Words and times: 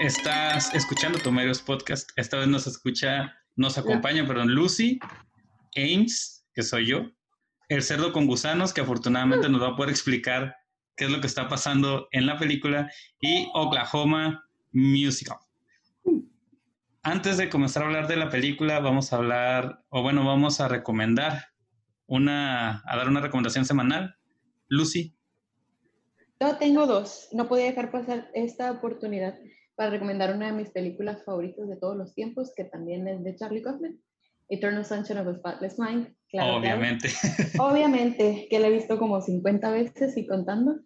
Estás 0.00 0.72
escuchando 0.76 1.18
Tomerios 1.18 1.60
Podcast. 1.60 2.10
Esta 2.14 2.36
vez 2.36 2.46
nos 2.46 2.68
escucha, 2.68 3.34
nos 3.56 3.78
acompaña, 3.78 4.24
perdón, 4.28 4.54
Lucy, 4.54 5.00
Ames, 5.76 6.46
que 6.54 6.62
soy 6.62 6.86
yo, 6.86 7.10
el 7.68 7.82
cerdo 7.82 8.12
con 8.12 8.28
gusanos, 8.28 8.72
que 8.72 8.80
afortunadamente 8.80 9.48
nos 9.48 9.60
va 9.60 9.70
a 9.70 9.76
poder 9.76 9.90
explicar 9.90 10.54
qué 10.96 11.06
es 11.06 11.10
lo 11.10 11.20
que 11.20 11.26
está 11.26 11.48
pasando 11.48 12.06
en 12.12 12.26
la 12.26 12.38
película, 12.38 12.92
y 13.20 13.48
Oklahoma 13.54 14.48
Musical. 14.70 15.38
Antes 17.02 17.36
de 17.36 17.48
comenzar 17.48 17.82
a 17.82 17.86
hablar 17.86 18.06
de 18.06 18.16
la 18.16 18.30
película, 18.30 18.78
vamos 18.78 19.12
a 19.12 19.16
hablar, 19.16 19.82
o 19.88 20.02
bueno, 20.02 20.24
vamos 20.24 20.60
a 20.60 20.68
recomendar 20.68 21.46
una, 22.06 22.84
a 22.86 22.96
dar 22.96 23.08
una 23.08 23.20
recomendación 23.20 23.64
semanal. 23.64 24.14
Lucy. 24.68 25.16
Yo 26.40 26.56
tengo 26.56 26.86
dos. 26.86 27.30
No 27.32 27.48
podía 27.48 27.64
dejar 27.64 27.90
pasar 27.90 28.30
esta 28.32 28.70
oportunidad 28.70 29.34
para 29.78 29.90
recomendar 29.90 30.34
una 30.34 30.46
de 30.46 30.52
mis 30.54 30.70
películas 30.70 31.24
favoritas 31.24 31.68
de 31.68 31.76
todos 31.76 31.96
los 31.96 32.12
tiempos, 32.12 32.52
que 32.56 32.64
también 32.64 33.06
es 33.06 33.22
de 33.22 33.36
Charlie 33.36 33.62
Kaufman, 33.62 33.96
Eternal 34.48 34.84
Sunshine 34.84 35.18
of 35.18 35.28
a 35.28 35.34
Spotless 35.34 35.78
Mind. 35.78 36.12
obviamente. 36.32 37.08
obviamente, 37.60 38.48
que 38.50 38.58
la 38.58 38.66
he 38.66 38.72
visto 38.72 38.98
como 38.98 39.20
50 39.20 39.70
veces 39.70 40.16
y 40.16 40.26
contando. 40.26 40.80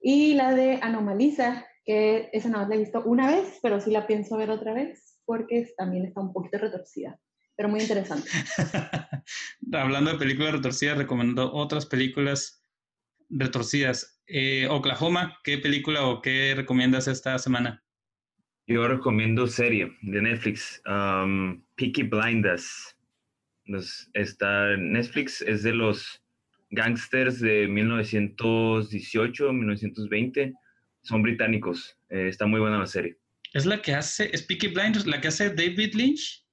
Y 0.00 0.32
la 0.36 0.54
de 0.54 0.78
Anomalisa, 0.80 1.66
que 1.84 2.30
esa 2.32 2.48
más 2.48 2.66
la 2.66 2.76
he 2.76 2.78
visto 2.78 3.02
una 3.04 3.30
vez, 3.30 3.58
pero 3.62 3.78
sí 3.78 3.90
la 3.90 4.06
pienso 4.06 4.38
ver 4.38 4.50
otra 4.50 4.72
vez, 4.72 5.18
porque 5.26 5.70
también 5.76 6.06
está 6.06 6.22
un 6.22 6.32
poquito 6.32 6.56
retorcida, 6.56 7.20
pero 7.54 7.68
muy 7.68 7.80
interesante. 7.80 8.26
Hablando 9.74 10.12
de 10.12 10.18
películas 10.18 10.52
retorcidas, 10.52 10.96
recomiendo 10.96 11.52
otras 11.52 11.84
películas 11.84 12.64
retorcidas. 13.28 14.22
Eh, 14.26 14.66
Oklahoma, 14.70 15.36
¿qué 15.44 15.58
película 15.58 16.06
o 16.06 16.22
qué 16.22 16.54
recomiendas 16.56 17.06
esta 17.06 17.38
semana? 17.38 17.84
Yo 18.66 18.86
recomiendo 18.86 19.46
serie 19.46 19.96
de 20.02 20.22
Netflix, 20.22 20.80
um, 20.86 21.62
Peaky 21.76 22.04
Blinders. 22.04 22.96
está 24.14 24.76
Netflix 24.76 25.42
es 25.42 25.62
de 25.62 25.74
los 25.74 26.22
gangsters 26.70 27.40
de 27.40 27.66
1918, 27.68 29.52
1920. 29.52 30.54
Son 31.02 31.22
británicos. 31.22 31.96
Eh, 32.10 32.28
está 32.28 32.46
muy 32.46 32.60
buena 32.60 32.78
la 32.78 32.86
serie. 32.86 33.18
¿Es 33.52 33.66
la 33.66 33.82
que 33.82 33.94
hace, 33.94 34.30
es 34.32 34.42
Peaky 34.42 34.68
Blinders, 34.68 35.06
la 35.06 35.20
que 35.20 35.28
hace 35.28 35.50
David 35.50 35.94
Lynch? 35.94 36.46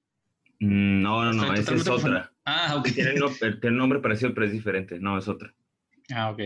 Mm, 0.60 1.02
no, 1.02 1.24
no, 1.24 1.32
no, 1.32 1.54
esa 1.54 1.74
es 1.74 1.86
otra. 1.86 2.32
Ah, 2.44 2.74
ok. 2.76 2.88
Tiene, 2.92 3.12
tiene 3.12 3.68
un 3.68 3.76
nombre 3.76 4.00
parecido, 4.00 4.34
pero 4.34 4.46
es 4.46 4.52
diferente. 4.52 4.98
No, 4.98 5.16
es 5.16 5.28
otra. 5.28 5.54
Ah, 6.12 6.30
ok. 6.30 6.40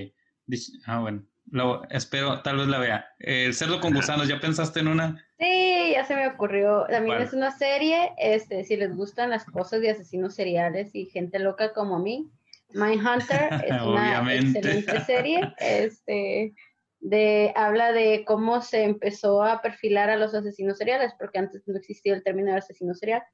Ah, 0.87 0.99
bueno. 0.99 1.25
Lo, 1.51 1.83
espero, 1.91 2.41
tal 2.43 2.59
vez 2.59 2.69
la 2.69 2.79
vea. 2.79 3.07
El 3.19 3.55
cerdo 3.55 3.81
con 3.81 3.95
gusanos, 3.95 4.29
¿ya 4.29 4.41
pensaste 4.41 4.81
en 4.81 4.89
una? 4.89 5.25
Sí, 5.43 5.91
ya 5.93 6.05
se 6.05 6.15
me 6.15 6.29
ocurrió. 6.29 6.87
También 6.89 7.21
es 7.21 7.33
una 7.33 7.51
serie, 7.51 8.12
este, 8.17 8.62
si 8.62 8.77
les 8.77 8.95
gustan 8.95 9.31
las 9.31 9.45
cosas 9.45 9.81
de 9.81 9.91
asesinos 9.91 10.37
seriales 10.37 10.95
y 10.95 11.07
gente 11.07 11.41
loca 11.41 11.73
como 11.73 11.97
a 11.97 11.98
mí, 11.98 12.31
Mindhunter 12.71 13.48
es 13.67 13.83
una 13.83 14.35
excelente 14.35 15.01
serie. 15.01 15.53
Este, 15.59 16.55
de, 17.01 17.53
habla 17.57 17.91
de 17.91 18.25
cómo 18.25 18.63
se 18.63 18.85
empezó 18.85 19.43
a 19.43 19.61
perfilar 19.61 20.11
a 20.11 20.17
los 20.17 20.33
asesinos 20.33 20.79
seriales, 20.79 21.13
porque 21.19 21.41
antes 21.41 21.67
no 21.67 21.77
existía 21.77 22.14
el 22.14 22.23
término 22.23 22.53
de 22.53 22.59
asesino 22.59 22.95
serial. 22.95 23.24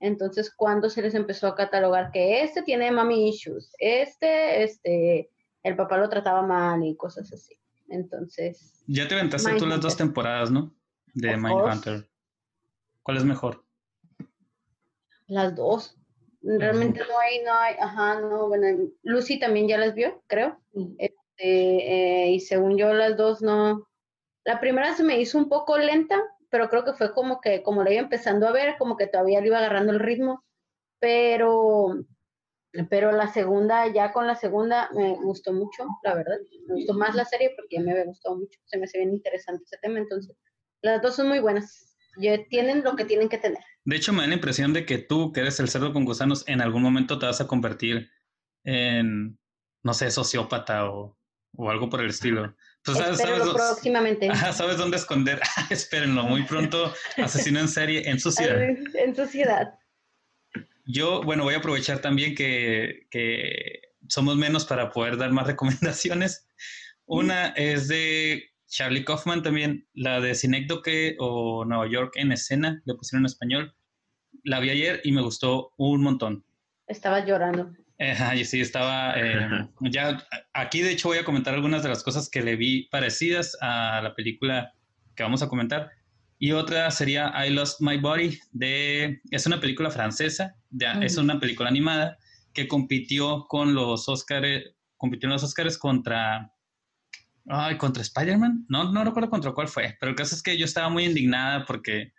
Entonces, 0.00 0.50
cuando 0.54 0.88
se 0.88 1.02
les 1.02 1.14
empezó 1.14 1.48
a 1.48 1.54
catalogar 1.54 2.12
que 2.12 2.44
este 2.44 2.62
tiene 2.62 2.90
mami 2.90 3.28
issues, 3.28 3.74
este, 3.78 4.62
este, 4.62 5.28
el 5.62 5.76
papá 5.76 5.98
lo 5.98 6.08
trataba 6.08 6.40
mal 6.40 6.82
y 6.82 6.96
cosas 6.96 7.30
así. 7.30 7.58
Entonces. 7.90 8.82
Ya 8.86 9.06
te 9.06 9.16
aventaste 9.16 9.54
tú 9.58 9.66
las 9.66 9.82
dos 9.82 9.98
temporadas, 9.98 10.50
¿no? 10.50 10.77
De 11.14 11.36
Mindhunter. 11.36 12.08
¿Cuál 13.02 13.16
es 13.16 13.24
mejor? 13.24 13.64
Las 15.26 15.54
dos. 15.54 15.96
Realmente 16.42 17.00
no 17.00 17.18
hay, 17.18 17.42
no 17.42 17.52
hay, 17.52 17.74
ajá, 17.80 18.20
no, 18.20 18.48
bueno, 18.48 18.90
Lucy 19.02 19.38
también 19.38 19.66
ya 19.66 19.76
las 19.76 19.94
vio, 19.94 20.22
creo. 20.26 20.60
Este, 20.98 22.24
eh, 22.24 22.30
y 22.30 22.40
según 22.40 22.78
yo, 22.78 22.92
las 22.92 23.16
dos 23.16 23.42
no. 23.42 23.88
La 24.44 24.60
primera 24.60 24.94
se 24.94 25.02
me 25.02 25.20
hizo 25.20 25.36
un 25.36 25.48
poco 25.48 25.76
lenta, 25.76 26.22
pero 26.48 26.68
creo 26.70 26.84
que 26.84 26.94
fue 26.94 27.12
como 27.12 27.40
que, 27.40 27.62
como 27.62 27.82
la 27.82 27.92
iba 27.92 28.02
empezando 28.02 28.46
a 28.46 28.52
ver, 28.52 28.76
como 28.78 28.96
que 28.96 29.06
todavía 29.06 29.40
le 29.40 29.48
iba 29.48 29.58
agarrando 29.58 29.92
el 29.92 30.00
ritmo. 30.00 30.44
Pero 31.00 32.04
pero 32.90 33.12
la 33.12 33.28
segunda, 33.28 33.86
ya 33.92 34.12
con 34.12 34.26
la 34.26 34.34
segunda, 34.34 34.90
me 34.94 35.14
gustó 35.14 35.52
mucho, 35.52 35.86
la 36.02 36.14
verdad. 36.14 36.36
Me 36.66 36.74
gustó 36.74 36.94
más 36.94 37.14
la 37.14 37.24
serie 37.24 37.54
porque 37.56 37.80
me 37.80 37.92
había 37.92 38.04
gustado 38.04 38.36
mucho. 38.36 38.60
Se 38.66 38.78
me 38.78 38.84
hace 38.84 38.98
bien 38.98 39.14
interesante 39.14 39.64
ese 39.64 39.78
tema. 39.78 39.98
Entonces, 39.98 40.36
las 40.82 41.02
dos 41.02 41.16
son 41.16 41.28
muy 41.28 41.40
buenas. 41.40 41.96
tienen 42.50 42.82
lo 42.84 42.96
que 42.96 43.04
tienen 43.04 43.28
que 43.28 43.38
tener. 43.38 43.62
De 43.84 43.96
hecho, 43.96 44.12
me 44.12 44.22
da 44.22 44.28
la 44.28 44.34
impresión 44.34 44.72
de 44.72 44.84
que 44.84 44.98
tú, 44.98 45.32
que 45.32 45.40
eres 45.40 45.60
el 45.60 45.68
cerdo 45.68 45.92
con 45.92 46.04
gusanos, 46.04 46.44
en 46.46 46.60
algún 46.60 46.82
momento 46.82 47.18
te 47.18 47.26
vas 47.26 47.40
a 47.40 47.46
convertir 47.46 48.10
en, 48.64 49.38
no 49.82 49.94
sé, 49.94 50.10
sociópata 50.10 50.90
o, 50.90 51.18
o 51.56 51.70
algo 51.70 51.88
por 51.88 52.00
el 52.00 52.10
estilo. 52.10 52.54
sabes, 52.84 53.20
próximamente. 53.20 54.28
sabes 54.52 54.76
dónde 54.76 54.96
esconder. 54.96 55.40
Espérenlo, 55.70 56.24
muy 56.24 56.44
pronto, 56.44 56.92
asesino 57.16 57.60
en 57.60 57.68
serie 57.68 58.08
en 58.08 58.20
sociedad. 58.20 58.60
En 58.60 59.14
sociedad. 59.14 59.74
Yo, 60.86 61.22
bueno, 61.22 61.44
voy 61.44 61.54
a 61.54 61.58
aprovechar 61.58 62.00
también 62.00 62.34
que, 62.34 63.82
somos 64.08 64.36
menos 64.36 64.64
para 64.64 64.90
poder 64.90 65.18
dar 65.18 65.30
más 65.32 65.46
recomendaciones. 65.48 66.48
Una 67.04 67.48
es 67.48 67.88
de 67.88 68.47
Charlie 68.68 69.04
Kaufman 69.04 69.42
también, 69.42 69.86
la 69.94 70.20
de 70.20 70.34
Cinécdoque 70.34 71.16
o 71.18 71.64
Nueva 71.64 71.88
York 71.88 72.12
en 72.16 72.32
escena, 72.32 72.82
le 72.84 72.94
pusieron 72.94 73.22
en 73.22 73.26
español. 73.26 73.74
La 74.44 74.60
vi 74.60 74.70
ayer 74.70 75.00
y 75.04 75.12
me 75.12 75.22
gustó 75.22 75.72
un 75.76 76.02
montón. 76.02 76.44
Estaba 76.86 77.24
llorando. 77.24 77.72
Ajá, 77.98 78.32
sí, 78.44 78.60
estaba. 78.60 79.14
Eh, 79.16 79.68
ya, 79.90 80.24
aquí 80.52 80.82
de 80.82 80.92
hecho 80.92 81.08
voy 81.08 81.18
a 81.18 81.24
comentar 81.24 81.54
algunas 81.54 81.82
de 81.82 81.88
las 81.88 82.04
cosas 82.04 82.30
que 82.30 82.42
le 82.42 82.56
vi 82.56 82.88
parecidas 82.90 83.56
a 83.60 84.00
la 84.02 84.14
película 84.14 84.72
que 85.16 85.24
vamos 85.24 85.42
a 85.42 85.48
comentar. 85.48 85.90
Y 86.38 86.52
otra 86.52 86.88
sería 86.92 87.32
I 87.44 87.50
Lost 87.50 87.80
My 87.80 87.96
Body, 87.98 88.38
de, 88.52 89.20
es 89.32 89.46
una 89.46 89.58
película 89.60 89.90
francesa, 89.90 90.54
es 91.00 91.16
una 91.16 91.40
película 91.40 91.68
animada 91.68 92.16
que 92.54 92.68
compitió 92.68 93.46
con 93.48 93.74
los 93.74 94.08
Oscars, 94.08 94.62
compitió 94.96 95.26
en 95.26 95.32
los 95.32 95.42
Oscars 95.42 95.76
contra, 95.76 96.52
ay, 97.48 97.76
contra 97.78 98.02
Spider-Man, 98.02 98.66
no, 98.68 98.92
no 98.92 99.04
recuerdo 99.04 99.30
contra 99.30 99.52
cuál 99.52 99.68
fue, 99.68 99.96
pero 100.00 100.10
el 100.10 100.16
caso 100.16 100.34
es 100.34 100.42
que 100.42 100.56
yo 100.56 100.64
estaba 100.64 100.88
muy 100.88 101.04
indignada 101.04 101.64
porque, 101.64 102.12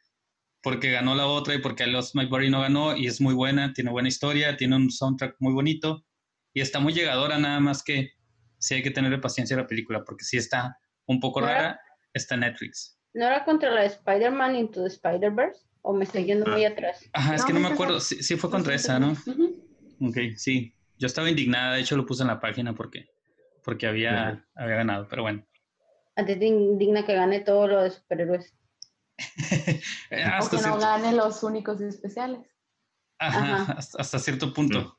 porque 0.61 0.91
ganó 0.91 1.15
la 1.15 1.27
otra 1.27 1.55
y 1.55 1.59
porque 1.59 1.85
I 1.85 1.91
Lost 1.91 2.15
My 2.15 2.25
Body 2.25 2.49
no 2.49 2.61
ganó 2.61 2.95
y 2.95 3.07
es 3.07 3.21
muy 3.21 3.33
buena, 3.33 3.73
tiene 3.73 3.91
buena 3.91 4.07
historia, 4.07 4.57
tiene 4.57 4.75
un 4.75 4.91
soundtrack 4.91 5.35
muy 5.39 5.53
bonito 5.53 6.05
y 6.53 6.61
está 6.61 6.79
muy 6.79 6.93
llegadora, 6.93 7.37
nada 7.37 7.59
más 7.59 7.83
que 7.83 8.11
sí 8.57 8.75
hay 8.75 8.83
que 8.83 8.91
tener 8.91 9.19
paciencia 9.21 9.55
a 9.55 9.61
la 9.61 9.67
película 9.67 10.03
porque 10.03 10.25
sí 10.25 10.37
está 10.37 10.77
un 11.05 11.19
poco 11.19 11.41
rara, 11.41 11.79
está 12.13 12.35
en 12.35 12.41
Netflix. 12.41 12.99
¿No 13.13 13.25
era 13.25 13.43
contra 13.43 13.71
la 13.71 13.85
Spider-Man 13.85 14.55
Into 14.55 14.83
the 14.83 14.87
Spider-Verse? 14.87 15.61
¿O 15.81 15.93
me 15.93 16.03
estoy 16.03 16.25
yendo 16.25 16.45
muy 16.45 16.65
atrás? 16.65 17.09
Ajá, 17.13 17.35
es 17.35 17.45
que 17.45 17.53
no 17.53 17.59
me 17.59 17.69
acuerdo. 17.69 17.99
Sí, 17.99 18.35
fue 18.35 18.51
contra 18.51 18.75
esa, 18.75 18.99
¿no? 18.99 19.13
Ok, 20.01 20.17
sí. 20.35 20.75
Yo 20.97 21.07
estaba 21.07 21.29
indignada, 21.29 21.75
de 21.75 21.81
hecho 21.81 21.95
lo 21.95 22.05
puse 22.05 22.23
en 22.23 22.27
la 22.27 22.39
página 22.39 22.75
porque, 22.75 23.07
porque 23.63 23.87
había, 23.87 24.45
había 24.55 24.75
ganado, 24.75 25.07
pero 25.09 25.23
bueno. 25.23 25.45
¿A 26.15 26.25
ti 26.25 26.35
te 26.35 26.45
indigna 26.45 27.05
que 27.05 27.13
gane 27.13 27.39
todo 27.39 27.67
lo 27.67 27.83
de 27.83 27.91
superhéroes? 27.91 28.53
o 30.41 30.49
que 30.49 30.57
no 30.57 30.77
gane 30.77 31.13
los 31.13 31.43
únicos 31.43 31.81
especiales. 31.81 32.39
Ajá, 33.19 33.77
Hasta, 33.77 34.19
cierto 34.19 34.53
punto. 34.53 34.97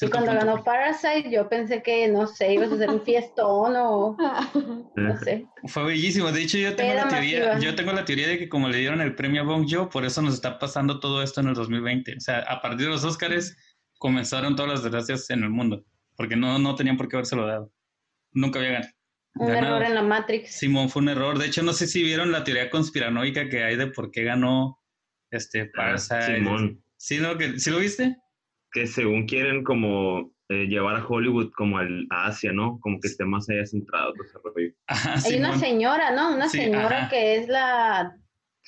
Y 0.00 0.08
cuando 0.08 0.32
ganó 0.32 0.62
Parasite, 0.62 1.28
yo 1.30 1.48
pensé 1.48 1.82
que, 1.82 2.06
no 2.06 2.28
sé, 2.28 2.54
ibas 2.54 2.70
a 2.70 2.74
hacer 2.74 2.88
un 2.88 3.02
fiestón 3.02 3.74
o 3.76 4.16
no 4.96 5.18
sé. 5.18 5.46
Fue 5.64 5.84
bellísimo. 5.84 6.30
De 6.30 6.42
hecho, 6.42 6.58
yo 6.58 6.76
tengo, 6.76 6.94
la 6.94 7.08
teoría, 7.08 7.58
yo 7.58 7.74
tengo 7.74 7.92
la 7.92 8.04
teoría 8.04 8.28
de 8.28 8.38
que 8.38 8.48
como 8.48 8.68
le 8.68 8.78
dieron 8.78 9.00
el 9.00 9.16
premio 9.16 9.42
a 9.42 9.44
Bong 9.44 9.66
Joon, 9.68 9.88
por 9.88 10.04
eso 10.04 10.22
nos 10.22 10.34
está 10.34 10.58
pasando 10.58 11.00
todo 11.00 11.22
esto 11.22 11.40
en 11.40 11.48
el 11.48 11.54
2020. 11.54 12.14
O 12.16 12.20
sea, 12.20 12.40
a 12.40 12.60
partir 12.60 12.86
de 12.86 12.92
los 12.92 13.04
Oscars 13.04 13.56
comenzaron 13.98 14.54
todas 14.54 14.70
las 14.70 14.82
desgracias 14.84 15.28
en 15.30 15.42
el 15.42 15.50
mundo, 15.50 15.84
porque 16.14 16.36
no, 16.36 16.58
no 16.58 16.76
tenían 16.76 16.96
por 16.96 17.08
qué 17.08 17.16
habérselo 17.16 17.46
dado. 17.46 17.72
Nunca 18.36 18.60
había 18.60 18.72
ganado. 18.72 18.92
Un 19.34 19.50
error 19.50 19.82
en 19.82 19.94
la 19.94 20.02
Matrix. 20.02 20.52
Simón, 20.52 20.88
fue 20.88 21.02
un 21.02 21.08
error. 21.08 21.38
De 21.38 21.46
hecho, 21.46 21.62
no 21.62 21.72
sé 21.72 21.86
si 21.86 22.02
vieron 22.02 22.32
la 22.32 22.44
teoría 22.44 22.70
conspiranoica 22.70 23.48
que 23.48 23.64
hay 23.64 23.76
de 23.76 23.88
por 23.88 24.10
qué 24.10 24.22
ganó 24.22 24.80
este 25.30 25.62
ah, 25.62 25.70
Parasite. 25.74 26.36
Simón. 26.36 26.82
¿Sí, 26.96 27.18
no? 27.18 27.36
¿Sí 27.58 27.70
lo 27.70 27.78
viste? 27.78 28.16
que 28.76 28.86
según 28.86 29.26
quieren 29.26 29.64
como 29.64 30.32
eh, 30.50 30.66
llevar 30.66 30.96
a 30.96 31.06
Hollywood 31.06 31.50
como 31.56 31.78
al, 31.78 32.06
a 32.10 32.26
Asia, 32.26 32.52
¿no? 32.52 32.78
Como 32.80 33.00
que 33.00 33.08
esté 33.08 33.24
más 33.24 33.48
allá 33.48 33.64
centrado 33.64 34.12
Hay 34.86 35.38
una 35.38 35.58
señora, 35.58 36.10
¿no? 36.10 36.34
Una 36.34 36.48
señora 36.50 37.08
que 37.08 37.36
es 37.36 37.48
la 37.48 38.14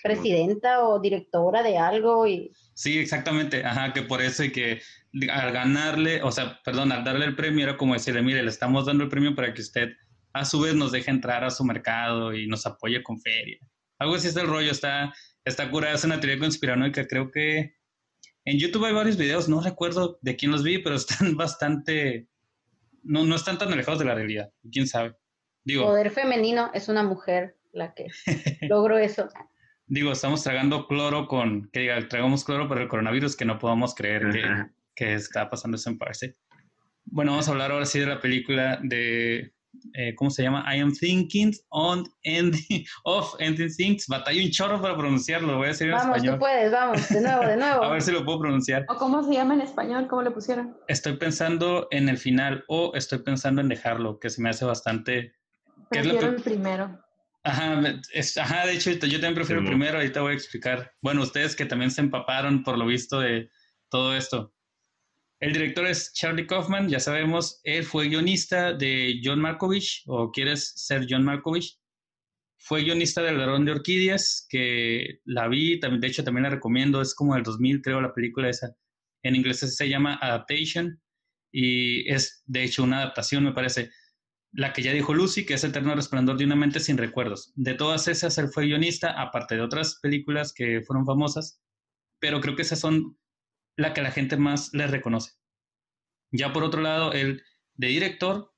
presidenta 0.03 0.85
o 0.85 1.01
directora 1.01 1.63
de 1.63 1.79
algo 1.79 2.27
y... 2.27 2.53
Sí, 2.75 2.99
exactamente, 2.99 3.65
ajá, 3.65 3.93
que 3.93 4.03
por 4.03 4.23
eso 4.23 4.45
y 4.45 4.53
que 4.53 4.81
al 5.31 5.53
ganarle, 5.53 6.23
o 6.23 6.31
sea, 6.31 6.61
perdón, 6.65 6.93
al 6.93 7.05
darle 7.05 7.25
el 7.25 7.37
premio 7.37 7.65
era 7.65 7.77
como 7.77 7.95
decirle, 7.95 8.23
mire, 8.23 8.43
le 8.43 8.51
estamos 8.51 8.87
dando 8.87 9.05
el 9.05 9.11
premio 9.11 9.35
para 9.35 9.53
que 9.53 9.63
usted 9.63 9.91
a 10.33 10.45
su 10.45 10.61
vez 10.61 10.75
nos 10.75 10.93
deje 10.93 11.11
entrar 11.11 11.45
a 11.45 11.51
su 11.51 11.65
mercado 11.65 12.35
y 12.35 12.47
nos 12.47 12.67
apoye 12.67 13.03
con 13.03 13.21
feria. 13.21 13.59
Algo 13.99 14.15
así 14.15 14.29
es 14.29 14.37
el 14.37 14.47
rollo, 14.47 14.71
está, 14.71 15.13
está 15.45 15.71
curada, 15.71 15.95
es 15.95 16.05
una 16.05 16.21
teoría 16.21 16.39
conspiranoica. 16.39 17.07
Creo 17.07 17.31
que 17.31 17.75
en 18.45 18.59
YouTube 18.59 18.85
hay 18.85 18.93
varios 18.93 19.17
videos, 19.17 19.49
no 19.49 19.61
recuerdo 19.61 20.19
de 20.23 20.37
quién 20.37 20.53
los 20.53 20.63
vi, 20.63 20.79
pero 20.79 20.97
están 20.97 21.37
bastante, 21.37 22.29
no, 23.03 23.25
no 23.25 23.35
están 23.37 23.59
tan 23.59 23.73
alejados 23.73 23.99
de 23.99 24.05
la 24.05 24.15
realidad, 24.15 24.51
quién 24.71 24.87
sabe. 24.87 25.17
Digo, 25.65 25.85
Poder 25.85 26.11
femenino 26.11 26.71
es 26.73 26.89
una 26.89 27.03
mujer 27.03 27.59
la 27.73 27.95
que 27.95 28.07
logró 28.69 28.97
eso. 28.99 29.29
Digo, 29.89 30.13
estamos 30.13 30.43
tragando 30.43 30.87
cloro 30.87 31.27
con, 31.27 31.69
que 31.73 31.81
diga, 31.81 32.09
tragamos 32.09 32.45
cloro 32.45 32.69
para 32.69 32.83
el 32.83 32.89
coronavirus, 32.89 33.37
que 33.37 33.45
no 33.45 33.59
podamos 33.59 33.95
creer 33.95 34.31
que, 34.31 34.67
que, 34.95 35.15
está 35.15 35.49
pasando 35.49 35.77
eso 35.77 35.91
en 35.91 35.99
Parse. 35.99 36.37
Bueno, 37.05 37.33
vamos 37.33 37.49
a 37.49 37.53
hablar 37.53 37.73
ahora 37.73 37.87
sí 37.87 37.99
de 37.99 38.07
la 38.07 38.21
película 38.21 38.79
de 38.83 39.53
eh, 39.95 40.15
¿cómo 40.15 40.31
se 40.31 40.43
llama? 40.43 40.65
I 40.75 40.81
am 40.81 40.93
thinking 40.93 41.53
on 41.71 42.05
ending, 42.23 42.85
of 43.05 43.35
ending 43.39 43.71
things. 43.75 44.07
Batalla 44.09 44.43
un 44.43 44.51
chorro 44.51 44.81
para 44.81 44.97
pronunciarlo, 44.97 45.57
voy 45.57 45.67
a 45.67 45.69
decir 45.69 45.89
en 45.89 45.95
vamos, 45.95 46.17
español. 46.17 46.39
Vamos, 46.39 46.39
tú 46.39 46.57
puedes, 46.57 46.73
vamos, 46.73 47.09
de 47.09 47.21
nuevo, 47.21 47.43
de 47.47 47.57
nuevo. 47.57 47.85
a 47.85 47.91
ver 47.91 48.03
si 48.03 48.13
lo 48.13 48.25
puedo 48.25 48.41
pronunciar. 48.41 48.87
¿O 48.89 48.97
cómo 48.97 49.23
se 49.23 49.35
llama 49.35 49.55
en 49.55 49.61
español? 49.63 50.07
¿Cómo 50.09 50.23
le 50.23 50.31
pusieron? 50.31 50.77
Estoy 50.89 51.17
pensando 51.17 51.89
en 51.91 52.09
el 52.09 52.19
final 52.19 52.65
o 52.69 52.93
estoy 52.95 53.21
pensando 53.21 53.61
en 53.61 53.69
dejarlo, 53.69 54.19
que 54.19 54.31
se 54.31 54.43
me 54.43 54.51
hace 54.51 54.65
bastante... 54.65 55.35
Prefiero 55.91 56.29
el 56.29 56.43
primero. 56.43 57.01
Ajá, 57.49 57.81
ajá, 58.43 58.67
de 58.67 58.75
hecho, 58.75 58.91
yo 58.91 58.99
también 58.99 59.35
prefiero 59.35 59.63
el 59.63 59.67
primero, 59.67 59.97
ahorita 59.97 60.21
voy 60.21 60.33
a 60.33 60.35
explicar. 60.35 60.93
Bueno, 61.01 61.23
ustedes 61.23 61.57
que 61.57 61.65
también 61.65 61.91
se 61.91 62.03
empaparon 62.03 62.63
por 62.63 62.77
lo 62.77 62.85
visto 62.85 63.21
de 63.21 63.49
todo 63.89 64.15
esto. 64.15 64.53
El 65.41 65.55
director 65.55 65.87
es 65.87 66.13
Charlie 66.13 66.47
Kaufman, 66.47 66.91
ya 66.91 67.01
sabemos, 67.01 67.61
él 67.65 67.85
fue 67.85 68.09
guionista 68.09 68.75
de 68.75 69.19
John 69.25 69.41
Markovich, 69.41 70.03
o 70.09 70.31
quieres 70.31 70.75
ser 70.77 71.07
John 71.09 71.25
Markovich. 71.25 71.79
Fue 72.59 72.83
guionista 72.83 73.23
del 73.23 73.39
Ladrón 73.39 73.65
de 73.65 73.73
Orquídeas, 73.73 74.47
que 74.51 75.21
la 75.25 75.49
vi, 75.49 75.81
también, 75.81 76.03
de 76.03 76.09
hecho 76.09 76.25
también 76.25 76.43
la 76.43 76.51
recomiendo, 76.51 77.01
es 77.01 77.15
como 77.15 77.35
del 77.35 77.45
2000 77.45 77.81
creo 77.81 78.03
la 78.03 78.13
película 78.13 78.51
esa. 78.51 78.77
En 79.23 79.37
inglés 79.37 79.61
se 79.61 79.89
llama 79.89 80.19
Adaptation 80.21 81.01
y 81.51 82.07
es 82.13 82.43
de 82.45 82.65
hecho 82.65 82.83
una 82.83 82.99
adaptación, 82.99 83.45
me 83.45 83.53
parece. 83.53 83.91
La 84.53 84.73
que 84.73 84.83
ya 84.83 84.93
dijo 84.93 85.15
Lucy, 85.15 85.45
que 85.45 85.55
es 85.55 85.65
Eterno 85.65 85.95
Resplandor 85.95 86.39
de 86.39 86.45
una 86.45 86.57
mente 86.57 86.81
sin 86.81 86.97
recuerdos. 86.97 87.53
De 87.55 87.75
todas 87.75 88.09
esas, 88.09 88.39
él 88.39 88.49
fue 88.49 88.67
guionista, 88.67 89.21
aparte 89.21 89.57
de 89.57 89.61
otras 89.61 89.99
películas 90.01 90.53
que 90.53 90.83
fueron 90.83 91.05
famosas, 91.05 91.61
pero 92.19 92.41
creo 92.41 92.57
que 92.57 92.63
esas 92.63 92.81
son 92.81 93.19
la 93.77 93.95
que 93.95 94.03
la 94.03 94.11
gente 94.11 94.37
más 94.37 94.71
le 94.73 94.87
reconoce. 94.87 95.33
Ya 96.33 96.53
por 96.53 96.65
otro 96.65 96.81
lado, 96.81 97.13
el 97.13 97.43
de 97.75 97.87
director 97.89 98.53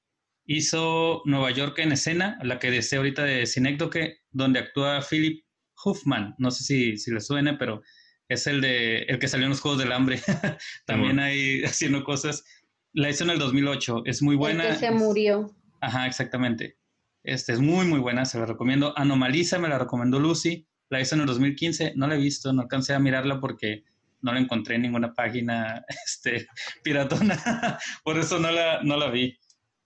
hizo 0.46 1.22
Nueva 1.26 1.50
York 1.50 1.78
en 1.78 1.92
escena, 1.92 2.38
la 2.42 2.58
que 2.58 2.70
decía 2.70 2.98
ahorita 2.98 3.24
de 3.24 3.46
Cinécdoque, 3.46 4.18
donde 4.30 4.60
actúa 4.60 5.02
Philip 5.08 5.44
Huffman. 5.84 6.34
No 6.38 6.50
sé 6.50 6.64
si, 6.64 6.96
si 6.96 7.12
le 7.12 7.20
suene, 7.20 7.54
pero 7.54 7.82
es 8.28 8.46
el 8.46 8.60
de 8.60 9.02
el 9.02 9.18
que 9.18 9.28
salió 9.28 9.46
en 9.46 9.50
los 9.50 9.60
Juegos 9.60 9.80
del 9.80 9.92
Hambre. 9.92 10.20
También 10.86 11.18
ahí 11.18 11.62
haciendo 11.64 12.04
cosas. 12.04 12.44
La 12.92 13.10
hizo 13.10 13.24
en 13.24 13.30
el 13.30 13.38
2008. 13.38 14.02
Es 14.06 14.22
muy 14.22 14.36
buena. 14.36 14.66
El 14.66 14.74
que 14.74 14.78
se 14.78 14.90
murió. 14.90 15.54
Ajá, 15.80 16.06
exactamente. 16.06 16.78
Este 17.22 17.52
es 17.52 17.60
muy, 17.60 17.86
muy 17.86 17.98
buena. 17.98 18.24
Se 18.24 18.38
la 18.38 18.46
recomiendo. 18.46 18.96
Anomaliza 18.96 19.58
me 19.58 19.68
la 19.68 19.78
recomendó 19.78 20.18
Lucy. 20.18 20.66
La 20.88 21.00
hizo 21.00 21.14
en 21.14 21.22
el 21.22 21.26
2015. 21.26 21.94
No 21.96 22.06
la 22.06 22.16
he 22.16 22.18
visto, 22.18 22.52
no 22.52 22.62
alcancé 22.62 22.94
a 22.94 22.98
mirarla 22.98 23.40
porque 23.40 23.84
no 24.22 24.32
la 24.32 24.40
encontré 24.40 24.76
en 24.76 24.82
ninguna 24.82 25.14
página 25.14 25.84
este, 26.06 26.46
piratona, 26.82 27.38
por 28.04 28.18
eso 28.18 28.38
no 28.38 28.50
la, 28.50 28.82
no 28.82 28.96
la 28.96 29.10
vi. 29.10 29.38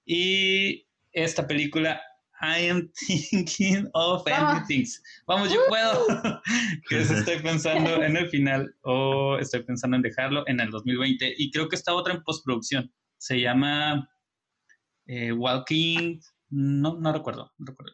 Y 0.04 0.86
esta 1.12 1.46
película, 1.46 2.00
I 2.40 2.68
am 2.68 2.90
thinking 3.30 3.88
of 3.92 4.26
ending 4.26 4.66
things. 4.66 5.02
Vamos, 5.26 5.52
yo 5.52 5.60
puedo. 5.68 6.06
que 6.88 7.00
estoy 7.00 7.38
pensando 7.40 8.02
en 8.02 8.16
el 8.16 8.28
final 8.28 8.74
o 8.82 9.38
estoy 9.38 9.62
pensando 9.62 9.96
en 9.96 10.02
dejarlo 10.02 10.44
en 10.46 10.60
el 10.60 10.70
2020. 10.70 11.34
Y 11.38 11.50
creo 11.50 11.68
que 11.68 11.76
está 11.76 11.94
otra 11.94 12.14
en 12.14 12.22
postproducción. 12.22 12.92
Se 13.16 13.40
llama 13.40 14.10
eh, 15.06 15.32
Walking. 15.32 16.20
No, 16.50 16.98
no 17.00 17.12
recuerdo, 17.12 17.52
no 17.58 17.66
recuerdo 17.66 17.92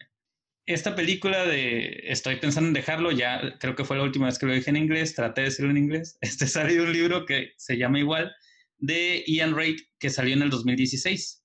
esta 0.75 0.95
película 0.95 1.47
de 1.47 2.01
estoy 2.05 2.37
pensando 2.37 2.69
en 2.69 2.75
dejarlo, 2.75 3.11
ya 3.11 3.59
creo 3.59 3.75
que 3.75 3.85
fue 3.85 3.97
la 3.97 4.05
última 4.05 4.27
vez 4.27 4.39
que 4.39 4.47
lo 4.47 4.55
dije 4.55 4.71
en 4.71 4.77
inglés, 4.77 5.15
traté 5.15 5.43
de 5.43 5.49
decirlo 5.49 5.71
en 5.71 5.79
inglés. 5.79 6.19
Este 6.21 6.47
salió 6.47 6.85
un 6.85 6.93
libro 6.93 7.27
que 7.27 7.53
se 7.57 7.77
llama 7.77 7.99
igual 7.99 8.33
de 8.79 9.25
Ian 9.27 9.55
Reid 9.55 9.81
que 9.99 10.11
salió 10.11 10.35
en 10.35 10.43
el 10.43 10.51
2016. 10.51 11.45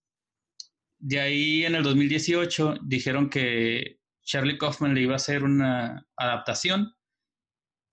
De 1.00 1.20
ahí 1.20 1.66
en 1.66 1.76
el 1.76 1.84
2018 1.84 2.76
dijeron 2.84 3.30
que 3.30 4.00
Charlie 4.24 4.58
Kaufman 4.58 4.94
le 4.94 5.02
iba 5.02 5.14
a 5.14 5.18
hacer 5.18 5.44
una 5.44 6.08
adaptación 6.18 6.94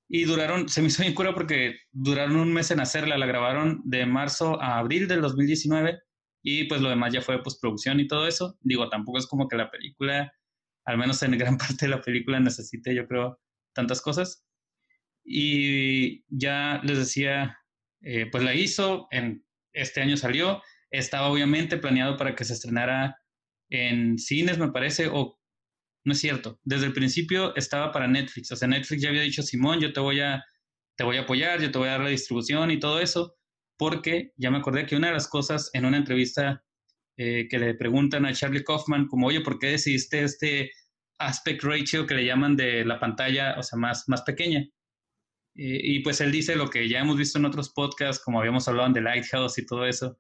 y 0.09 0.25
duraron, 0.25 0.69
se 0.69 0.83
me 0.83 0.89
hizo 0.89 1.03
bien 1.03 1.15
cura 1.15 1.35
porque 1.35 1.77
duraron 1.91 2.37
un 2.37 2.53
mes 2.53 2.71
en 2.71 2.81
hacerla, 2.81 3.17
la 3.17 3.27
grabaron 3.27 3.81
de 3.85 4.05
marzo 4.07 4.61
a 4.61 4.79
abril 4.79 5.09
del 5.09 5.23
2019 5.23 5.99
y 6.43 6.65
pues 6.65 6.81
lo 6.81 6.89
demás 6.89 7.13
ya 7.13 7.23
fue 7.23 7.43
postproducción 7.43 8.01
y 8.01 8.09
todo 8.09 8.27
eso. 8.27 8.57
Digo, 8.61 8.89
tampoco 8.89 9.19
es 9.19 9.27
como 9.27 9.49
que 9.49 9.57
la 9.57 9.71
película 9.71 10.33
al 10.85 10.99
menos 10.99 11.23
en 11.23 11.33
gran 11.39 11.57
parte 11.57 11.87
de 11.87 11.89
la 11.89 12.01
película 12.01 12.41
necesite, 12.41 12.95
yo 12.95 13.07
creo, 13.07 13.41
tantas 13.75 14.01
cosas. 14.01 14.45
Y 15.25 16.25
ya 16.29 16.81
les 16.83 16.99
decía, 16.99 17.59
eh, 18.01 18.27
pues 18.31 18.43
la 18.43 18.55
hizo, 18.55 19.07
en 19.11 19.45
este 19.73 20.01
año 20.01 20.17
salió, 20.17 20.63
estaba 20.91 21.29
obviamente 21.29 21.79
planeado 21.79 22.17
para 22.17 22.35
que 22.35 22.45
se 22.45 22.55
estrenara 22.55 23.17
en 23.71 24.19
cines, 24.19 24.59
me 24.59 24.73
parece, 24.73 25.09
o 25.11 25.39
no 26.05 26.13
es 26.13 26.19
cierto, 26.19 26.61
desde 26.65 26.87
el 26.87 26.93
principio 26.93 27.55
estaba 27.55 27.93
para 27.93 28.09
Netflix, 28.09 28.51
o 28.51 28.57
sea, 28.57 28.69
Netflix 28.69 29.01
ya 29.01 29.09
había 29.09 29.23
dicho, 29.23 29.43
Simón, 29.43 29.81
yo 29.81 29.93
te 29.93 30.01
voy 30.01 30.21
a, 30.21 30.45
te 30.97 31.05
voy 31.05 31.17
a 31.17 31.23
apoyar, 31.23 31.61
yo 31.61 31.71
te 31.71 31.79
voy 31.79 31.89
a 31.89 31.93
dar 31.93 32.01
la 32.01 32.09
distribución 32.09 32.71
y 32.73 32.81
todo 32.81 33.01
eso, 33.01 33.37
porque 33.77 34.33
ya 34.37 34.51
me 34.51 34.59
acordé 34.59 34.87
que 34.87 34.97
una 34.97 35.09
de 35.09 35.15
las 35.15 35.29
cosas 35.29 35.71
en 35.73 35.85
una 35.85 35.97
entrevista 35.97 36.65
eh, 37.17 37.47
que 37.49 37.59
le 37.59 37.75
preguntan 37.75 38.27
a 38.27 38.33
Charlie 38.33 38.65
Kaufman, 38.65 39.07
como, 39.07 39.27
oye, 39.27 39.41
¿por 39.41 39.59
qué 39.59 39.69
decidiste 39.69 40.23
este 40.23 40.71
aspect 41.19 41.63
ratio 41.63 42.07
que 42.07 42.15
le 42.15 42.25
llaman 42.25 42.57
de 42.57 42.85
la 42.85 42.99
pantalla, 42.99 43.57
o 43.59 43.63
sea, 43.63 43.79
más, 43.79 44.09
más 44.09 44.23
pequeña? 44.23 44.67
y 45.55 45.99
pues 45.99 46.23
él 46.23 46.33
dice 46.33 46.57
lo 46.57 46.71
que 46.71 46.89
ya 46.89 47.01
hemos 47.01 47.19
visto 47.19 47.39
en 47.39 47.45
otros 47.45 47.75
podcasts, 47.75 48.25
como 48.25 48.39
habíamos 48.41 48.67
hablado 48.69 48.91
The 48.91 49.03
Lighthouse 49.03 49.59
y 49.59 49.67
todo 49.67 49.85
eso, 49.85 50.17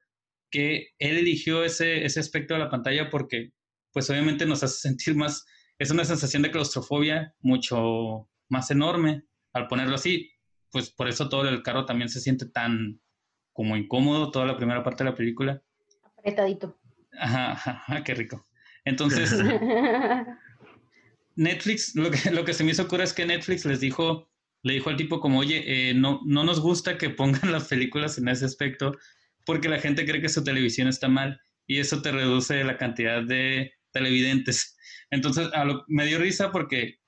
que 0.53 0.91
él 0.99 1.17
eligió 1.19 1.65
ese, 1.65 2.05
ese 2.05 2.21
aspecto 2.21 2.55
de 2.55 2.61
la 2.61 2.71
pantalla 2.71 3.09
porque, 3.11 3.51
pues 3.93 4.09
obviamente 4.11 4.47
nos 4.47 4.63
hace 4.63 4.77
sentir 4.77 5.17
más, 5.17 5.45
es 5.79 5.91
una 5.91 6.05
sensación 6.05 6.43
de 6.43 6.51
claustrofobia 6.51 7.35
mucho 7.41 8.29
más 8.51 8.71
enorme 8.71 9.25
al 9.55 9.67
ponerlo 9.67 9.97
así. 9.97 10.31
Pues 10.71 10.91
por 10.91 11.09
eso 11.09 11.29
todo 11.29 11.49
el 11.49 11.63
carro 11.63 11.87
también 11.87 12.09
se 12.09 12.21
siente 12.21 12.47
tan 12.47 13.01
como 13.53 13.77
incómodo, 13.77 14.31
toda 14.31 14.47
la 14.47 14.57
primera 14.57 14.83
parte 14.83 15.05
de 15.05 15.11
la 15.11 15.17
película. 15.17 15.63
Apretadito. 16.19 16.79
Ajá, 17.19 17.53
ajá, 17.53 18.05
qué 18.05 18.15
rico. 18.15 18.47
Entonces, 18.85 19.33
Netflix, 21.37 21.95
lo 21.95 22.11
que, 22.11 22.31
lo 22.31 22.45
que 22.45 22.55
se 22.55 22.65
me 22.65 22.73
hizo 22.73 22.89
cura 22.89 23.05
es 23.05 23.13
que 23.13 23.27
Netflix 23.27 23.65
les 23.65 23.81
dijo, 23.81 24.29
le 24.63 24.75
dijo 24.75 24.91
al 24.91 24.97
tipo 24.97 25.21
como, 25.21 25.41
oye, 25.41 25.63
eh, 25.67 25.95
no, 25.95 26.21
no 26.25 26.45
nos 26.45 26.61
gusta 26.61 26.99
que 26.99 27.11
pongan 27.11 27.53
las 27.53 27.69
películas 27.69 28.19
en 28.19 28.29
ese 28.29 28.45
aspecto 28.45 28.97
porque 29.45 29.69
la 29.69 29.81
gente 29.81 30.05
cree 30.05 30.21
que 30.21 30.29
su 30.29 30.45
televisión 30.45 30.89
está 30.89 31.09
mal 31.09 31.41
y 31.67 31.79
eso 31.79 32.03
te 32.03 32.13
reduce 32.13 32.63
la 32.65 32.77
cantidad 32.77 33.23
de 33.23 33.73
televidentes. 33.93 34.77
Entonces, 35.11 35.49
me 35.89 36.07
dio 36.07 36.19
risa 36.19 36.51
porque 36.53 36.99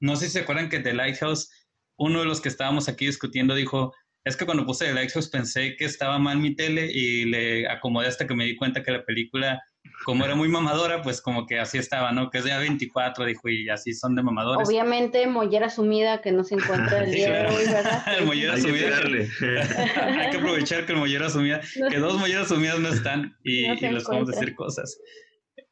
no 0.00 0.16
sé 0.16 0.26
si 0.26 0.32
se 0.32 0.40
acuerdan 0.40 0.68
que 0.68 0.80
The 0.80 0.94
Lighthouse, 0.94 1.50
uno 1.96 2.20
de 2.20 2.26
los 2.26 2.40
que 2.40 2.48
estábamos 2.48 2.88
aquí 2.88 3.06
discutiendo, 3.06 3.54
dijo, 3.54 3.94
es 4.24 4.36
que 4.36 4.46
cuando 4.46 4.64
puse 4.64 4.86
The 4.86 4.94
Lighthouse 4.94 5.28
pensé 5.28 5.76
que 5.76 5.84
estaba 5.84 6.18
mal 6.18 6.38
mi 6.38 6.54
tele 6.54 6.90
y 6.90 7.26
le 7.26 7.68
acomodé 7.68 8.08
hasta 8.08 8.26
que 8.26 8.34
me 8.34 8.46
di 8.46 8.56
cuenta 8.56 8.82
que 8.82 8.90
la 8.90 9.04
película, 9.04 9.62
como 10.04 10.24
era 10.24 10.34
muy 10.34 10.48
mamadora, 10.48 11.02
pues 11.02 11.20
como 11.20 11.46
que 11.46 11.58
así 11.58 11.76
estaba, 11.76 12.10
¿no? 12.12 12.30
Que 12.30 12.38
es 12.38 12.44
de 12.44 12.56
24, 12.56 13.26
dijo, 13.26 13.50
y 13.50 13.68
así 13.68 13.92
son 13.92 14.14
de 14.14 14.22
mamadores. 14.22 14.66
Obviamente, 14.66 15.26
mollera 15.26 15.68
sumida 15.68 16.22
que 16.22 16.32
no 16.32 16.42
se 16.42 16.54
encuentra 16.54 17.04
el 17.04 17.10
día 17.12 17.32
de 17.32 17.46
hoy, 17.54 17.66
¿verdad? 17.66 18.02
el 18.18 18.24
mollera 18.24 18.56
sumida. 18.56 18.96
Hay 20.20 20.30
que 20.30 20.38
aprovechar 20.38 20.86
que 20.86 20.92
el 20.92 20.98
mollera 20.98 21.28
sumida, 21.28 21.60
que 21.90 21.98
dos 21.98 22.18
molleras 22.18 22.48
sumidas 22.48 22.78
no 22.78 22.88
están 22.88 23.36
y, 23.44 23.66
y 23.66 23.90
les 23.90 24.04
vamos 24.04 24.30
a 24.30 24.32
decir 24.32 24.54
cosas. 24.54 24.98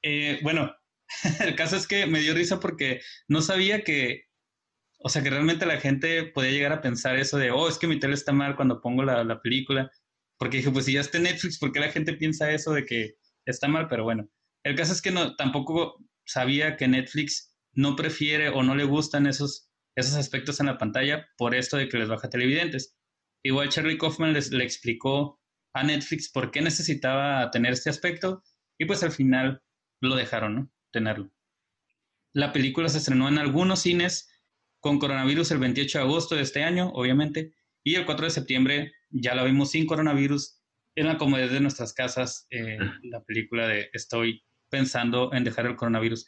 Eh, 0.02 0.40
bueno, 0.42 0.74
el 1.40 1.54
caso 1.54 1.76
es 1.76 1.86
que 1.86 2.06
me 2.06 2.20
dio 2.20 2.34
risa 2.34 2.60
porque 2.60 3.00
no 3.28 3.40
sabía 3.40 3.82
que 3.82 4.26
o 5.04 5.08
sea, 5.08 5.22
que 5.22 5.30
realmente 5.30 5.66
la 5.66 5.80
gente 5.80 6.24
podía 6.24 6.50
llegar 6.52 6.72
a 6.72 6.80
pensar 6.80 7.16
eso 7.16 7.36
de, 7.38 7.50
oh, 7.50 7.68
es 7.68 7.78
que 7.78 7.86
mi 7.86 7.98
tele 7.98 8.14
está 8.14 8.32
mal 8.32 8.56
cuando 8.56 8.80
pongo 8.80 9.02
la, 9.02 9.40
película. 9.42 9.90
Porque 10.38 10.58
dije, 10.58 10.70
pues 10.70 10.84
si 10.86 10.92
ya 10.94 11.00
está 11.00 11.18
Netflix, 11.18 11.58
¿por 11.58 11.72
qué 11.72 11.80
la 11.80 11.90
gente 11.90 12.14
piensa 12.14 12.50
eso 12.52 12.72
de 12.72 12.84
que 12.84 13.16
está 13.44 13.68
mal? 13.68 13.88
Pero 13.88 14.04
bueno, 14.04 14.28
el 14.64 14.76
caso 14.76 14.92
es 14.92 15.02
que 15.02 15.10
no, 15.10 15.34
tampoco 15.36 15.98
sabía 16.24 16.76
que 16.76 16.88
Netflix 16.88 17.56
no 17.72 17.96
prefiere 17.96 18.48
o 18.48 18.62
no 18.62 18.74
le 18.74 18.84
gustan 18.84 19.26
esos, 19.26 19.70
esos 19.96 20.14
aspectos 20.14 20.60
en 20.60 20.66
la 20.66 20.78
pantalla 20.78 21.26
por 21.36 21.54
esto 21.54 21.76
de 21.76 21.88
que 21.88 21.98
les 21.98 22.08
baja 22.08 22.30
televidentes. 22.30 22.96
Igual 23.44 23.70
Charlie 23.70 23.98
Kaufman 23.98 24.32
les, 24.32 24.52
le 24.52 24.64
explicó 24.64 25.40
a 25.74 25.82
Netflix 25.82 26.30
por 26.30 26.50
qué 26.50 26.60
necesitaba 26.60 27.50
tener 27.50 27.72
este 27.72 27.90
aspecto 27.90 28.42
y 28.78 28.84
pues 28.84 29.02
al 29.02 29.12
final 29.12 29.62
lo 30.00 30.14
dejaron, 30.16 30.54
¿no? 30.54 30.72
Tenerlo. 30.92 31.32
La 32.34 32.52
película 32.52 32.88
se 32.88 32.98
estrenó 32.98 33.28
en 33.28 33.38
algunos 33.38 33.80
cines 33.80 34.31
con 34.82 34.98
coronavirus 34.98 35.52
el 35.52 35.58
28 35.58 35.98
de 35.98 36.04
agosto 36.04 36.34
de 36.34 36.42
este 36.42 36.64
año, 36.64 36.90
obviamente, 36.94 37.54
y 37.84 37.94
el 37.94 38.04
4 38.04 38.26
de 38.26 38.30
septiembre 38.30 38.92
ya 39.10 39.34
la 39.34 39.44
vimos 39.44 39.70
sin 39.70 39.86
coronavirus 39.86 40.60
en 40.96 41.06
la 41.06 41.18
comodidad 41.18 41.50
de 41.50 41.60
nuestras 41.60 41.94
casas, 41.94 42.46
eh, 42.50 42.78
la 43.04 43.22
película 43.22 43.68
de 43.68 43.88
Estoy 43.92 44.44
pensando 44.68 45.32
en 45.32 45.44
dejar 45.44 45.66
el 45.66 45.76
coronavirus. 45.76 46.26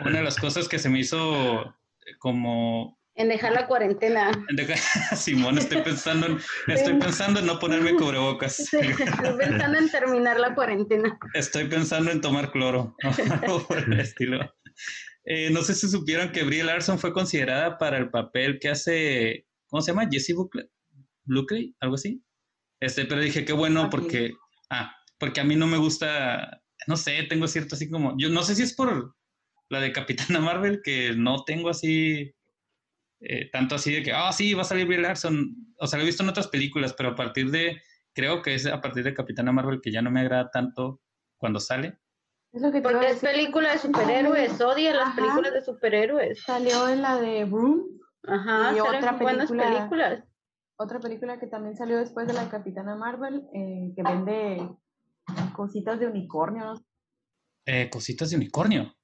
Una 0.00 0.18
de 0.18 0.24
las 0.24 0.38
cosas 0.38 0.66
que 0.66 0.78
se 0.78 0.88
me 0.88 1.00
hizo 1.00 1.74
como 2.18 2.98
en 3.16 3.28
dejar 3.28 3.52
la 3.52 3.66
cuarentena. 3.66 4.30
Simón, 5.16 5.58
estoy 5.58 5.82
pensando, 5.82 6.26
en, 6.26 6.38
estoy 6.68 6.94
pensando 6.94 7.40
en 7.40 7.46
no 7.46 7.58
ponerme 7.58 7.96
cubrebocas. 7.96 8.60
estoy 8.60 8.94
pensando 9.36 9.78
en 9.78 9.90
terminar 9.90 10.38
la 10.38 10.54
cuarentena. 10.54 11.18
Estoy 11.34 11.64
pensando 11.64 12.12
en 12.12 12.20
tomar 12.20 12.52
cloro. 12.52 12.94
por 13.68 13.78
el 13.78 14.00
estilo. 14.00 14.54
Eh, 15.24 15.50
no 15.50 15.62
sé 15.62 15.74
si 15.74 15.88
supieron 15.88 16.32
que 16.32 16.44
Brie 16.44 16.64
Larson 16.64 16.98
fue 16.98 17.12
considerada 17.12 17.78
para 17.78 17.98
el 17.98 18.10
papel 18.10 18.58
que 18.58 18.70
hace, 18.70 19.46
¿cómo 19.66 19.82
se 19.82 19.92
llama? 19.92 20.08
Jessie 20.10 20.34
Buckley, 20.34 21.74
algo 21.80 21.94
así. 21.94 22.22
Este, 22.80 23.04
pero 23.04 23.20
dije 23.20 23.44
qué 23.44 23.52
bueno 23.52 23.90
porque, 23.90 24.32
ah, 24.70 24.94
porque 25.18 25.40
a 25.40 25.44
mí 25.44 25.56
no 25.56 25.66
me 25.66 25.78
gusta, 25.78 26.62
no 26.86 26.96
sé, 26.96 27.24
tengo 27.24 27.46
cierto 27.48 27.74
así 27.74 27.90
como, 27.90 28.14
yo 28.18 28.30
no 28.30 28.42
sé 28.42 28.54
si 28.54 28.62
es 28.62 28.74
por 28.74 29.14
la 29.68 29.80
de 29.80 29.92
Capitana 29.92 30.40
Marvel 30.40 30.80
que 30.82 31.14
no 31.14 31.44
tengo 31.44 31.68
así 31.68 32.34
eh, 33.20 33.50
tanto 33.50 33.74
así 33.74 33.92
de 33.92 34.02
que, 34.02 34.12
ah, 34.12 34.32
sí, 34.32 34.54
va 34.54 34.62
a 34.62 34.64
salir 34.64 34.86
Brie 34.86 35.00
Larson. 35.00 35.74
O 35.78 35.86
sea, 35.86 35.98
lo 35.98 36.04
he 36.04 36.06
visto 36.06 36.22
en 36.22 36.28
otras 36.28 36.48
películas, 36.48 36.94
pero 36.96 37.10
a 37.10 37.14
partir 37.14 37.50
de, 37.50 37.80
creo 38.14 38.42
que 38.42 38.54
es 38.54 38.66
a 38.66 38.80
partir 38.80 39.04
de 39.04 39.14
Capitana 39.14 39.52
Marvel 39.52 39.80
que 39.82 39.92
ya 39.92 40.02
no 40.02 40.10
me 40.10 40.20
agrada 40.20 40.50
tanto 40.50 41.00
cuando 41.36 41.60
sale. 41.60 41.98
Es 42.52 42.62
lo 42.62 42.72
que 42.72 42.80
Porque 42.80 43.10
es 43.10 43.20
película 43.20 43.72
de 43.72 43.78
superhéroes, 43.78 44.60
odia 44.60 44.94
las 44.94 45.14
películas 45.14 45.52
de 45.52 45.62
superhéroes. 45.62 46.42
Salió 46.42 46.88
en 46.88 47.02
la 47.02 47.20
de 47.20 47.44
Room. 47.44 48.00
Ajá, 48.26 48.74
y 48.74 48.80
otra 48.80 49.12
buenas 49.12 49.50
películas. 49.50 50.24
Otra 50.76 51.00
película 51.00 51.38
que 51.38 51.46
también 51.46 51.76
salió 51.76 51.98
después 51.98 52.26
de 52.26 52.34
la 52.34 52.48
Capitana 52.48 52.94
Marvel, 52.94 53.46
eh, 53.52 53.92
que 53.94 54.02
vende 54.02 54.68
cositas 55.54 55.98
de 55.98 56.06
unicornio. 56.06 56.80
Eh, 57.66 57.90
cositas 57.90 58.30
de 58.30 58.36
unicornio. 58.36 58.94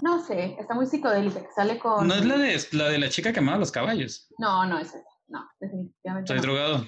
No 0.00 0.20
sé, 0.20 0.56
está 0.60 0.74
muy 0.74 0.86
psicodélica, 0.86 1.40
sale 1.54 1.78
con... 1.78 2.06
¿No 2.06 2.14
es 2.14 2.24
la 2.24 2.38
de 2.38 2.56
la, 2.72 2.88
de 2.88 2.98
la 2.98 3.08
chica 3.08 3.32
que 3.32 3.40
amaba 3.40 3.58
los 3.58 3.72
caballos? 3.72 4.28
No, 4.38 4.64
no 4.64 4.78
es 4.78 4.94
esa, 4.94 5.08
no, 5.26 5.44
definitivamente 5.58 6.32
Estoy 6.32 6.40
drogado. 6.40 6.86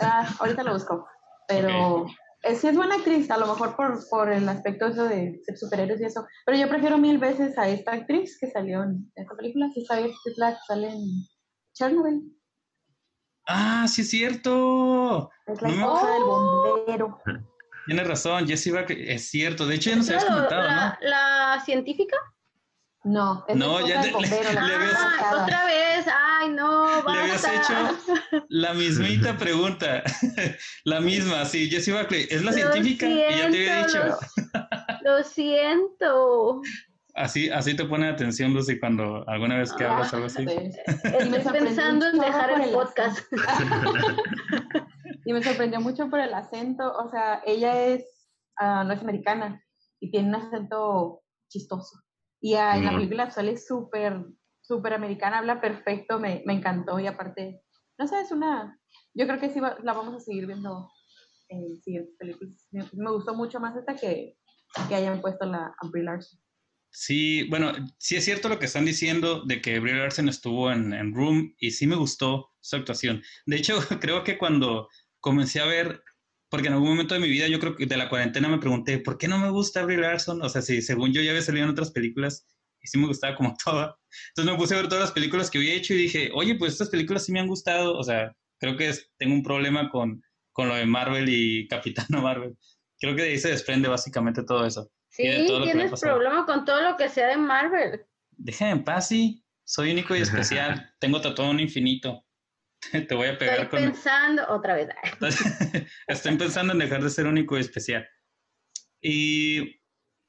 Ah, 0.00 0.28
ahorita 0.40 0.64
lo 0.64 0.72
busco, 0.72 1.06
pero 1.48 2.06
sí 2.42 2.68
es 2.68 2.76
buena 2.76 2.96
actriz, 2.96 3.30
a 3.30 3.38
lo 3.38 3.46
mejor 3.46 3.76
por, 3.76 3.98
por 4.08 4.32
el 4.32 4.48
aspecto 4.48 4.86
eso 4.86 5.04
de 5.04 5.40
ser 5.44 5.58
superhéroes 5.58 6.00
y 6.00 6.04
eso, 6.04 6.26
pero 6.46 6.58
yo 6.58 6.68
prefiero 6.68 6.98
mil 6.98 7.18
veces 7.18 7.56
a 7.58 7.68
esta 7.68 7.92
actriz 7.92 8.38
que 8.40 8.50
salió 8.50 8.82
en 8.82 9.10
esta 9.14 9.34
película, 9.36 9.68
si 9.74 9.84
sabes 9.84 10.12
que 10.24 10.30
es 10.30 10.38
la 10.38 10.52
que 10.52 10.60
sale 10.66 10.88
en 10.88 11.04
Chernobyl. 11.74 12.36
Ah, 13.46 13.86
sí 13.88 14.02
es 14.02 14.10
cierto. 14.10 15.30
Es 15.46 15.60
la 15.60 15.68
esposa 15.70 16.10
del 16.12 16.22
bombero. 16.22 17.18
Tienes 17.86 18.06
razón, 18.06 18.46
Jessie 18.46 18.72
es 18.88 19.28
cierto. 19.28 19.66
De 19.66 19.74
hecho, 19.74 19.90
ya 19.90 19.96
nos 19.96 20.08
habías 20.08 20.24
comentado, 20.24 20.70
¿no? 20.70 20.96
¿La 21.00 21.60
científica? 21.64 22.16
No, 23.02 23.44
es 23.48 23.56
no, 23.56 23.86
ya 23.86 24.02
le, 24.02 24.10
ah, 24.10 25.42
otra 25.42 25.64
vez, 25.64 26.06
ay 26.06 26.50
no, 26.50 27.02
basta. 27.02 27.12
Le 27.12 27.20
habías 27.20 27.44
hecho 27.44 28.44
la 28.50 28.74
mismita 28.74 29.38
pregunta, 29.38 30.02
la 30.84 31.00
misma, 31.00 31.46
sí, 31.46 31.70
Jessie 31.70 31.94
Buckley, 31.94 32.26
es 32.30 32.44
la 32.44 32.52
científica 32.52 33.08
y 33.08 33.16
ya 33.16 33.50
te 33.50 33.70
había 33.70 33.86
dicho. 33.86 34.18
Lo, 35.02 35.24
siento. 35.24 36.60
Así, 37.14 37.48
así 37.48 37.74
te 37.74 37.86
pone 37.86 38.06
atención, 38.06 38.52
Lucy, 38.52 38.78
cuando 38.78 39.26
alguna 39.26 39.56
vez 39.56 39.72
que 39.72 39.84
hablas 39.84 40.12
algo 40.12 40.26
así. 40.26 40.44
Estoy 40.44 41.52
pensando 41.52 42.06
en 42.06 42.18
dejar 42.18 42.60
el 42.60 42.70
podcast. 42.70 43.20
y 45.24 45.32
me 45.32 45.42
sorprendió 45.42 45.80
mucho 45.80 46.10
por 46.10 46.20
el 46.20 46.34
acento, 46.34 46.92
o 46.92 47.08
sea, 47.08 47.40
ella 47.46 47.86
es, 47.86 48.02
uh, 48.60 48.84
no 48.84 48.92
es 48.92 49.00
americana 49.00 49.64
y 50.00 50.10
tiene 50.10 50.28
un 50.28 50.34
acento 50.34 51.22
chistoso. 51.48 51.98
Y 52.40 52.54
en 52.54 52.84
la 52.84 52.92
película 52.92 53.30
sale 53.30 53.58
súper, 53.58 54.24
súper 54.62 54.94
americana, 54.94 55.38
habla 55.38 55.60
perfecto, 55.60 56.18
me, 56.18 56.42
me, 56.46 56.54
encantó 56.54 56.98
y 56.98 57.06
aparte, 57.06 57.60
no 57.98 58.06
sé, 58.06 58.20
es 58.20 58.32
una, 58.32 58.78
yo 59.14 59.26
creo 59.26 59.38
que 59.38 59.50
sí 59.50 59.60
la 59.60 59.92
vamos 59.92 60.14
a 60.14 60.20
seguir 60.20 60.46
viendo 60.46 60.90
en 61.48 61.76
siguientes 61.82 62.14
películas. 62.18 62.68
Me, 62.70 63.10
gustó 63.10 63.34
mucho 63.34 63.60
más 63.60 63.76
esta 63.76 63.94
que, 63.94 64.36
que 64.88 64.94
hayan 64.94 65.20
puesto 65.20 65.44
la 65.44 65.74
Brie 65.90 66.04
Larson. 66.04 66.40
Sí, 66.92 67.48
bueno, 67.48 67.72
sí 67.98 68.16
es 68.16 68.24
cierto 68.24 68.48
lo 68.48 68.58
que 68.58 68.66
están 68.66 68.84
diciendo 68.84 69.44
de 69.44 69.60
que 69.60 69.78
Brie 69.78 69.94
Larson 69.94 70.28
estuvo 70.28 70.72
en, 70.72 70.92
en, 70.92 71.14
Room 71.14 71.54
y 71.58 71.70
sí 71.70 71.86
me 71.86 71.96
gustó 71.96 72.50
su 72.60 72.76
actuación. 72.76 73.22
De 73.46 73.56
hecho, 73.56 73.78
creo 74.00 74.24
que 74.24 74.38
cuando 74.38 74.88
comencé 75.20 75.60
a 75.60 75.66
ver 75.66 76.02
porque 76.50 76.66
en 76.66 76.74
algún 76.74 76.90
momento 76.90 77.14
de 77.14 77.20
mi 77.20 77.28
vida, 77.28 77.46
yo 77.46 77.60
creo 77.60 77.76
que 77.76 77.86
de 77.86 77.96
la 77.96 78.08
cuarentena 78.08 78.48
me 78.48 78.58
pregunté, 78.58 78.98
¿por 78.98 79.16
qué 79.16 79.28
no 79.28 79.38
me 79.38 79.50
gusta 79.50 79.84
Brie 79.84 79.96
Larson? 79.96 80.42
O 80.42 80.48
sea, 80.48 80.60
si 80.60 80.82
según 80.82 81.12
yo 81.12 81.22
ya 81.22 81.30
había 81.30 81.42
salido 81.42 81.64
en 81.64 81.70
otras 81.70 81.92
películas 81.92 82.44
y 82.82 82.88
sí 82.88 82.98
me 82.98 83.06
gustaba 83.06 83.36
como 83.36 83.56
toda. 83.64 83.96
Entonces 84.30 84.52
me 84.52 84.58
puse 84.58 84.74
a 84.74 84.78
ver 84.78 84.88
todas 84.88 85.04
las 85.04 85.12
películas 85.12 85.48
que 85.48 85.58
había 85.58 85.74
hecho 85.74 85.94
y 85.94 85.98
dije, 85.98 86.30
oye, 86.34 86.56
pues 86.56 86.72
estas 86.72 86.90
películas 86.90 87.24
sí 87.24 87.32
me 87.32 87.40
han 87.40 87.46
gustado. 87.46 87.96
O 87.96 88.02
sea, 88.02 88.34
creo 88.58 88.76
que 88.76 88.92
tengo 89.16 89.34
un 89.34 89.44
problema 89.44 89.88
con, 89.90 90.22
con 90.52 90.68
lo 90.68 90.74
de 90.74 90.86
Marvel 90.86 91.28
y 91.28 91.68
Capitano 91.68 92.20
Marvel. 92.22 92.58
Creo 92.98 93.14
que 93.14 93.22
de 93.22 93.28
ahí 93.28 93.38
se 93.38 93.50
desprende 93.50 93.88
básicamente 93.88 94.42
todo 94.42 94.66
eso. 94.66 94.90
Sí, 95.08 95.22
tienes 95.22 96.00
problema 96.00 96.46
con 96.46 96.64
todo 96.64 96.82
lo 96.82 96.96
que 96.96 97.08
sea 97.08 97.28
de 97.28 97.36
Marvel. 97.36 98.02
Déjame 98.32 98.72
en 98.72 98.84
paz, 98.84 99.08
sí. 99.08 99.44
Soy 99.64 99.92
único 99.92 100.16
y 100.16 100.20
especial. 100.22 100.94
tengo 100.98 101.20
tatuado 101.20 101.50
un 101.50 101.60
infinito. 101.60 102.24
Te 103.08 103.14
voy 103.14 103.28
a 103.28 103.38
pegar 103.38 103.60
Estoy 103.60 103.82
pensando 103.82 104.44
otra 104.48 104.74
vez. 104.74 104.88
Estoy 106.06 106.36
pensando 106.36 106.72
en 106.72 106.78
dejar 106.78 107.02
de 107.02 107.10
ser 107.10 107.26
único 107.26 107.56
y 107.56 107.60
especial. 107.60 108.08
Y 109.00 109.80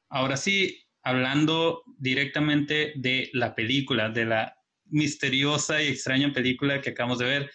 ahora 0.10 0.38
sí, 0.38 0.88
hablando 1.04 1.84
directamente 1.98 2.94
de 2.96 3.30
la 3.34 3.56
película, 3.56 4.10
de 4.10 4.26
la 4.26 4.58
misteriosa 4.86 5.82
y 5.82 5.90
extraña 5.90 6.32
película 6.34 6.82
que 6.82 6.92
acabamos 6.92 7.20
de 7.20 7.26
ver. 7.26 7.52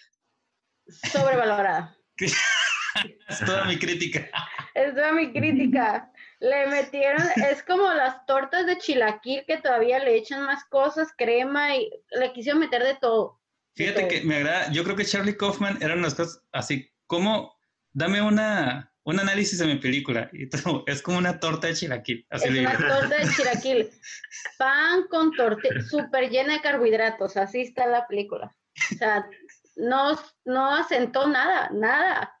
Sobrevalorada. 1.11 1.95
es 2.17 3.39
toda 3.45 3.65
mi 3.65 3.77
crítica. 3.77 4.29
Es 4.73 4.93
toda 4.93 5.11
mi 5.11 5.31
crítica. 5.31 6.11
Le 6.39 6.67
metieron, 6.67 7.23
es 7.49 7.63
como 7.63 7.91
las 7.93 8.25
tortas 8.25 8.65
de 8.67 8.77
chilaquil 8.77 9.43
que 9.47 9.57
todavía 9.57 9.99
le 9.99 10.15
echan 10.15 10.43
más 10.45 10.63
cosas, 10.65 11.11
crema 11.17 11.75
y 11.75 11.89
le 12.11 12.31
quisieron 12.33 12.59
meter 12.59 12.83
de 12.83 12.95
todo. 12.95 13.36
Fíjate 13.77 14.07
que 14.07 14.21
me 14.21 14.37
agrada, 14.37 14.71
yo 14.71 14.83
creo 14.83 14.95
que 14.95 15.05
Charlie 15.05 15.37
Kaufman 15.37 15.77
eran 15.81 15.99
unas 15.99 16.15
cosas 16.15 16.43
así, 16.51 16.91
como, 17.05 17.55
dame 17.93 18.23
una, 18.23 18.91
un 19.03 19.19
análisis 19.19 19.59
de 19.59 19.67
mi 19.67 19.75
película, 19.75 20.31
y 20.33 20.49
es 20.87 21.01
como 21.03 21.19
una 21.19 21.39
torta 21.39 21.67
de 21.67 21.75
chilaquil. 21.75 22.25
Así 22.31 22.47
es 22.47 22.59
una 22.59 22.75
torta 22.75 23.17
de 23.17 23.31
chilaquil, 23.35 23.89
pan 24.57 25.03
con 25.11 25.31
tortilla, 25.33 25.79
súper 25.83 26.31
llena 26.31 26.53
de 26.53 26.61
carbohidratos, 26.61 27.37
así 27.37 27.61
está 27.61 27.85
la 27.85 28.07
película. 28.07 28.57
O 28.93 28.95
sea, 28.95 29.29
no, 29.75 30.19
no 30.45 30.75
asentó 30.75 31.27
nada, 31.27 31.69
nada. 31.71 32.33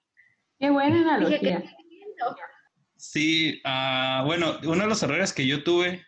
Qué 0.59 0.71
buena 0.71 1.01
analogía. 1.01 1.63
Sí, 2.95 3.61
uh, 3.63 4.25
bueno, 4.25 4.57
uno 4.63 4.81
de 4.81 4.89
los 4.89 5.03
errores 5.03 5.33
que 5.33 5.45
yo 5.45 5.63
tuve, 5.63 6.03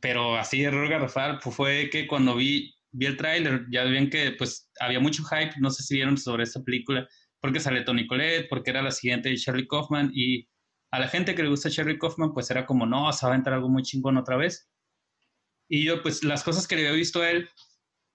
pero 0.00 0.36
así 0.36 0.62
error 0.62 0.88
garrafal, 0.88 1.40
fue 1.40 1.90
que 1.90 2.06
cuando 2.06 2.36
vi 2.36 2.77
vi 2.92 3.06
el 3.06 3.16
tráiler, 3.16 3.66
ya 3.70 3.84
ven 3.84 4.10
que 4.10 4.32
pues 4.32 4.70
había 4.80 5.00
mucho 5.00 5.22
hype, 5.24 5.54
no 5.58 5.70
sé 5.70 5.82
si 5.82 5.94
vieron 5.96 6.16
sobre 6.16 6.44
esta 6.44 6.62
película, 6.62 7.08
porque 7.40 7.60
sale 7.60 7.82
Tony 7.82 8.06
Collette, 8.06 8.48
porque 8.48 8.70
era 8.70 8.82
la 8.82 8.90
siguiente 8.90 9.28
de 9.28 9.36
Charlie 9.36 9.68
Kaufman 9.68 10.10
y 10.14 10.48
a 10.90 10.98
la 10.98 11.08
gente 11.08 11.34
que 11.34 11.42
le 11.42 11.50
gusta 11.50 11.70
Charlie 11.70 11.98
Kaufman 11.98 12.32
pues 12.32 12.50
era 12.50 12.66
como, 12.66 12.86
no, 12.86 13.12
se 13.12 13.26
va 13.26 13.32
a 13.32 13.36
entrar 13.36 13.54
algo 13.54 13.68
muy 13.68 13.82
chingón 13.82 14.16
otra 14.16 14.36
vez. 14.36 14.70
Y 15.68 15.84
yo 15.84 16.02
pues 16.02 16.24
las 16.24 16.42
cosas 16.42 16.66
que 16.66 16.76
le 16.76 16.86
había 16.86 16.96
visto 16.96 17.20
a 17.20 17.30
él 17.30 17.48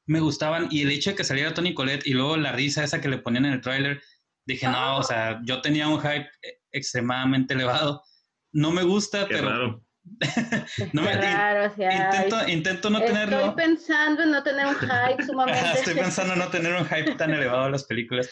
me 0.05 0.19
gustaban 0.19 0.67
y 0.69 0.81
el 0.81 0.91
hecho 0.91 1.11
de 1.11 1.15
que 1.15 1.23
saliera 1.23 1.53
Tony 1.53 1.73
Collette 1.73 2.07
y 2.07 2.13
luego 2.13 2.35
la 2.35 2.51
risa 2.51 2.83
esa 2.83 2.99
que 2.99 3.09
le 3.09 3.19
ponían 3.19 3.45
en 3.45 3.53
el 3.53 3.61
tráiler, 3.61 4.01
dije, 4.45 4.67
no, 4.67 4.97
o 4.97 5.03
sea, 5.03 5.39
yo 5.45 5.61
tenía 5.61 5.87
un 5.87 6.01
hype 6.01 6.29
extremadamente 6.71 7.53
elevado. 7.53 8.03
No 8.51 8.71
me 8.71 8.83
gusta, 8.83 9.27
pero 9.27 9.83
no 10.93 11.01
me, 11.01 11.11
claro, 11.11 11.65
intento, 11.65 12.49
intento 12.49 12.89
no 12.89 13.01
tenerlo. 13.01 13.37
Estoy 13.37 13.55
pensando 13.55 14.23
en 14.23 14.31
no 14.31 14.43
tener 14.43 14.67
un 14.67 14.75
hype 14.75 15.23
sumamente. 15.25 15.79
estoy 15.79 15.95
pensando 15.95 16.33
en 16.33 16.39
no 16.39 16.49
tener 16.49 16.73
un 16.73 16.85
hype 16.85 17.15
tan 17.15 17.31
elevado 17.31 17.63
a 17.63 17.69
las 17.69 17.85
películas. 17.85 18.29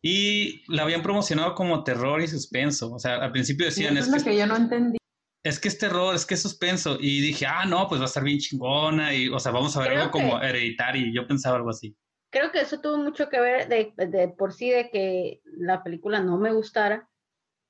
Y 0.00 0.64
la 0.72 0.82
habían 0.82 1.02
promocionado 1.02 1.54
como 1.54 1.84
terror 1.84 2.20
y 2.22 2.28
suspenso. 2.28 2.92
O 2.92 2.98
sea, 2.98 3.16
al 3.16 3.32
principio 3.32 3.66
decían. 3.66 3.96
es, 3.96 4.08
lo 4.08 4.22
que, 4.22 4.36
yo 4.36 4.46
no 4.46 4.56
entendí. 4.56 4.98
Es 5.44 5.58
que 5.58 5.68
es 5.68 5.78
terror, 5.78 6.14
es 6.14 6.24
que 6.24 6.34
es 6.34 6.42
suspenso. 6.42 6.96
Y 7.00 7.20
dije, 7.20 7.46
ah, 7.46 7.64
no, 7.66 7.88
pues 7.88 8.00
va 8.00 8.04
a 8.04 8.08
estar 8.08 8.22
bien 8.22 8.38
chingona. 8.38 9.14
Y, 9.14 9.28
o 9.28 9.38
sea, 9.38 9.52
vamos 9.52 9.76
a 9.76 9.80
ver 9.80 9.92
algo 9.92 10.10
como 10.10 10.40
hereditario. 10.40 11.12
Yo 11.12 11.26
pensaba 11.26 11.56
algo 11.56 11.70
así. 11.70 11.96
Creo 12.30 12.50
que 12.50 12.60
eso 12.60 12.80
tuvo 12.80 12.96
mucho 12.96 13.28
que 13.28 13.40
ver 13.40 13.68
de, 13.68 13.92
de 13.96 14.28
por 14.28 14.52
sí 14.52 14.70
de 14.70 14.88
que 14.90 15.40
la 15.44 15.82
película 15.82 16.20
no 16.20 16.38
me 16.38 16.52
gustara. 16.52 17.08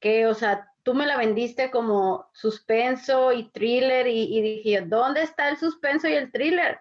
Que, 0.01 0.27
o 0.27 0.35
sea, 0.35 0.72
tú 0.83 0.95
me 0.95 1.07
la 1.07 1.17
vendiste 1.17 1.71
como 1.71 2.29
suspenso 2.33 3.33
y 3.33 3.51
thriller 3.51 4.07
y, 4.07 4.41
dije, 4.41 4.83
¿dónde 4.83 5.23
está 5.23 5.49
el 5.49 5.57
suspenso 5.57 6.09
y 6.09 6.13
el 6.13 6.31
thriller? 6.33 6.79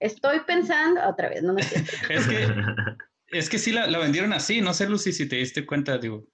Estoy 0.00 0.40
pensando, 0.40 1.00
otra 1.06 1.28
vez, 1.28 1.42
no 1.42 1.52
me 1.52 1.62
Es 2.10 2.26
que, 2.26 2.46
es 3.28 3.50
que 3.50 3.58
sí 3.58 3.72
la, 3.72 3.86
la, 3.86 3.98
vendieron 3.98 4.32
así, 4.32 4.60
no 4.60 4.74
sé, 4.74 4.88
Lucy, 4.88 5.12
si 5.12 5.28
te 5.28 5.36
diste 5.36 5.66
cuenta, 5.66 5.98
digo. 5.98 6.26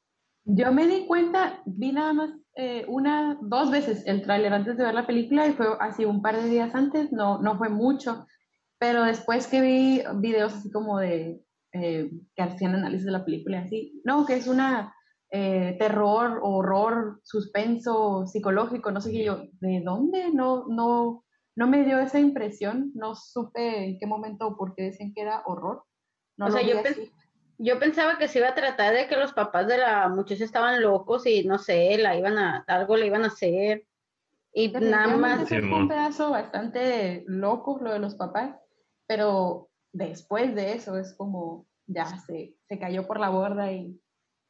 Yo 0.45 0.73
me 0.73 0.87
di 0.87 1.07
cuenta, 1.07 1.61
vi 1.67 1.93
nada 1.93 2.13
más 2.15 2.31
eh, 2.55 2.85
una, 2.89 3.37
dos 3.43 3.71
veces 3.71 4.03
el 4.07 4.23
tráiler 4.23 4.53
antes 4.53 4.77
de 4.77 4.85
ver 4.85 4.95
la 4.95 5.07
película 5.07 5.47
y 5.47 5.53
fue 5.53 5.67
así 5.81 6.05
un 6.05 6.23
par 6.23 6.41
de 6.41 6.49
días 6.49 6.75
antes, 6.75 7.13
no, 7.13 7.39
no 7.43 7.59
fue 7.59 7.69
mucho, 7.69 8.27
pero 8.79 9.05
después 9.05 9.47
que 9.47 9.61
vi 9.61 10.03
videos 10.17 10.55
así 10.55 10.71
como 10.71 10.99
de 10.99 11.43
eh, 11.73 12.11
que 12.35 12.43
hacían 12.43 12.75
análisis 12.75 13.05
de 13.05 13.13
la 13.13 13.25
película, 13.25 13.61
así, 13.61 14.01
no, 14.05 14.25
que 14.25 14.35
es 14.35 14.47
una 14.47 14.95
eh, 15.31 15.77
terror, 15.79 16.41
horror, 16.43 17.21
suspenso, 17.23 18.27
psicológico, 18.27 18.91
no 18.91 19.01
sé 19.01 19.11
qué 19.13 19.25
yo, 19.25 19.43
¿de 19.61 19.83
dónde? 19.85 20.31
No, 20.33 20.67
no, 20.69 21.25
no 21.55 21.67
me 21.67 21.85
dio 21.85 21.99
esa 21.99 22.19
impresión, 22.19 22.93
no 22.95 23.15
supe 23.15 23.85
en 23.85 23.99
qué 23.99 24.07
momento 24.07 24.47
o 24.47 24.57
por 24.57 24.75
qué 24.75 24.85
decían 24.85 25.13
que 25.13 25.23
era 25.23 25.43
horror. 25.45 25.85
No 26.39 26.47
o 26.47 26.51
sea, 26.51 26.63
yo, 26.63 26.81
yo 27.59 27.79
pensaba 27.79 28.17
que 28.17 28.29
se 28.29 28.39
iba 28.39 28.49
a 28.49 28.55
tratar 28.55 28.95
de 28.95 29.07
que 29.07 29.17
los 29.17 29.33
papás 29.33 29.67
de 29.67 29.79
la 29.79 30.09
muchacha 30.09 30.45
estaban 30.45 30.81
locos 30.81 31.27
y 31.27 31.45
no 31.45 31.59
sé, 31.59 31.99
la 31.99 32.17
iban 32.17 32.39
a, 32.39 32.65
algo 32.67 32.97
le 32.97 33.07
iban 33.07 33.25
a 33.25 33.29
hacer. 33.29 33.85
Y 34.53 34.69
nada 34.69 35.17
más. 35.17 35.51
Es 35.51 35.63
un 35.63 35.89
pedazo 35.89 36.31
bastante 36.31 37.25
loco 37.27 37.79
lo 37.83 37.93
de 37.93 37.99
los 37.99 38.15
papás, 38.15 38.57
pero 39.07 39.69
después 39.93 40.55
de 40.55 40.73
eso 40.73 40.97
es 40.97 41.15
como 41.17 41.67
ya 41.87 42.07
se, 42.19 42.55
se 42.69 42.79
cayó 42.79 43.07
por 43.07 43.21
la 43.21 43.31
borda 43.31 43.73
y 43.73 44.01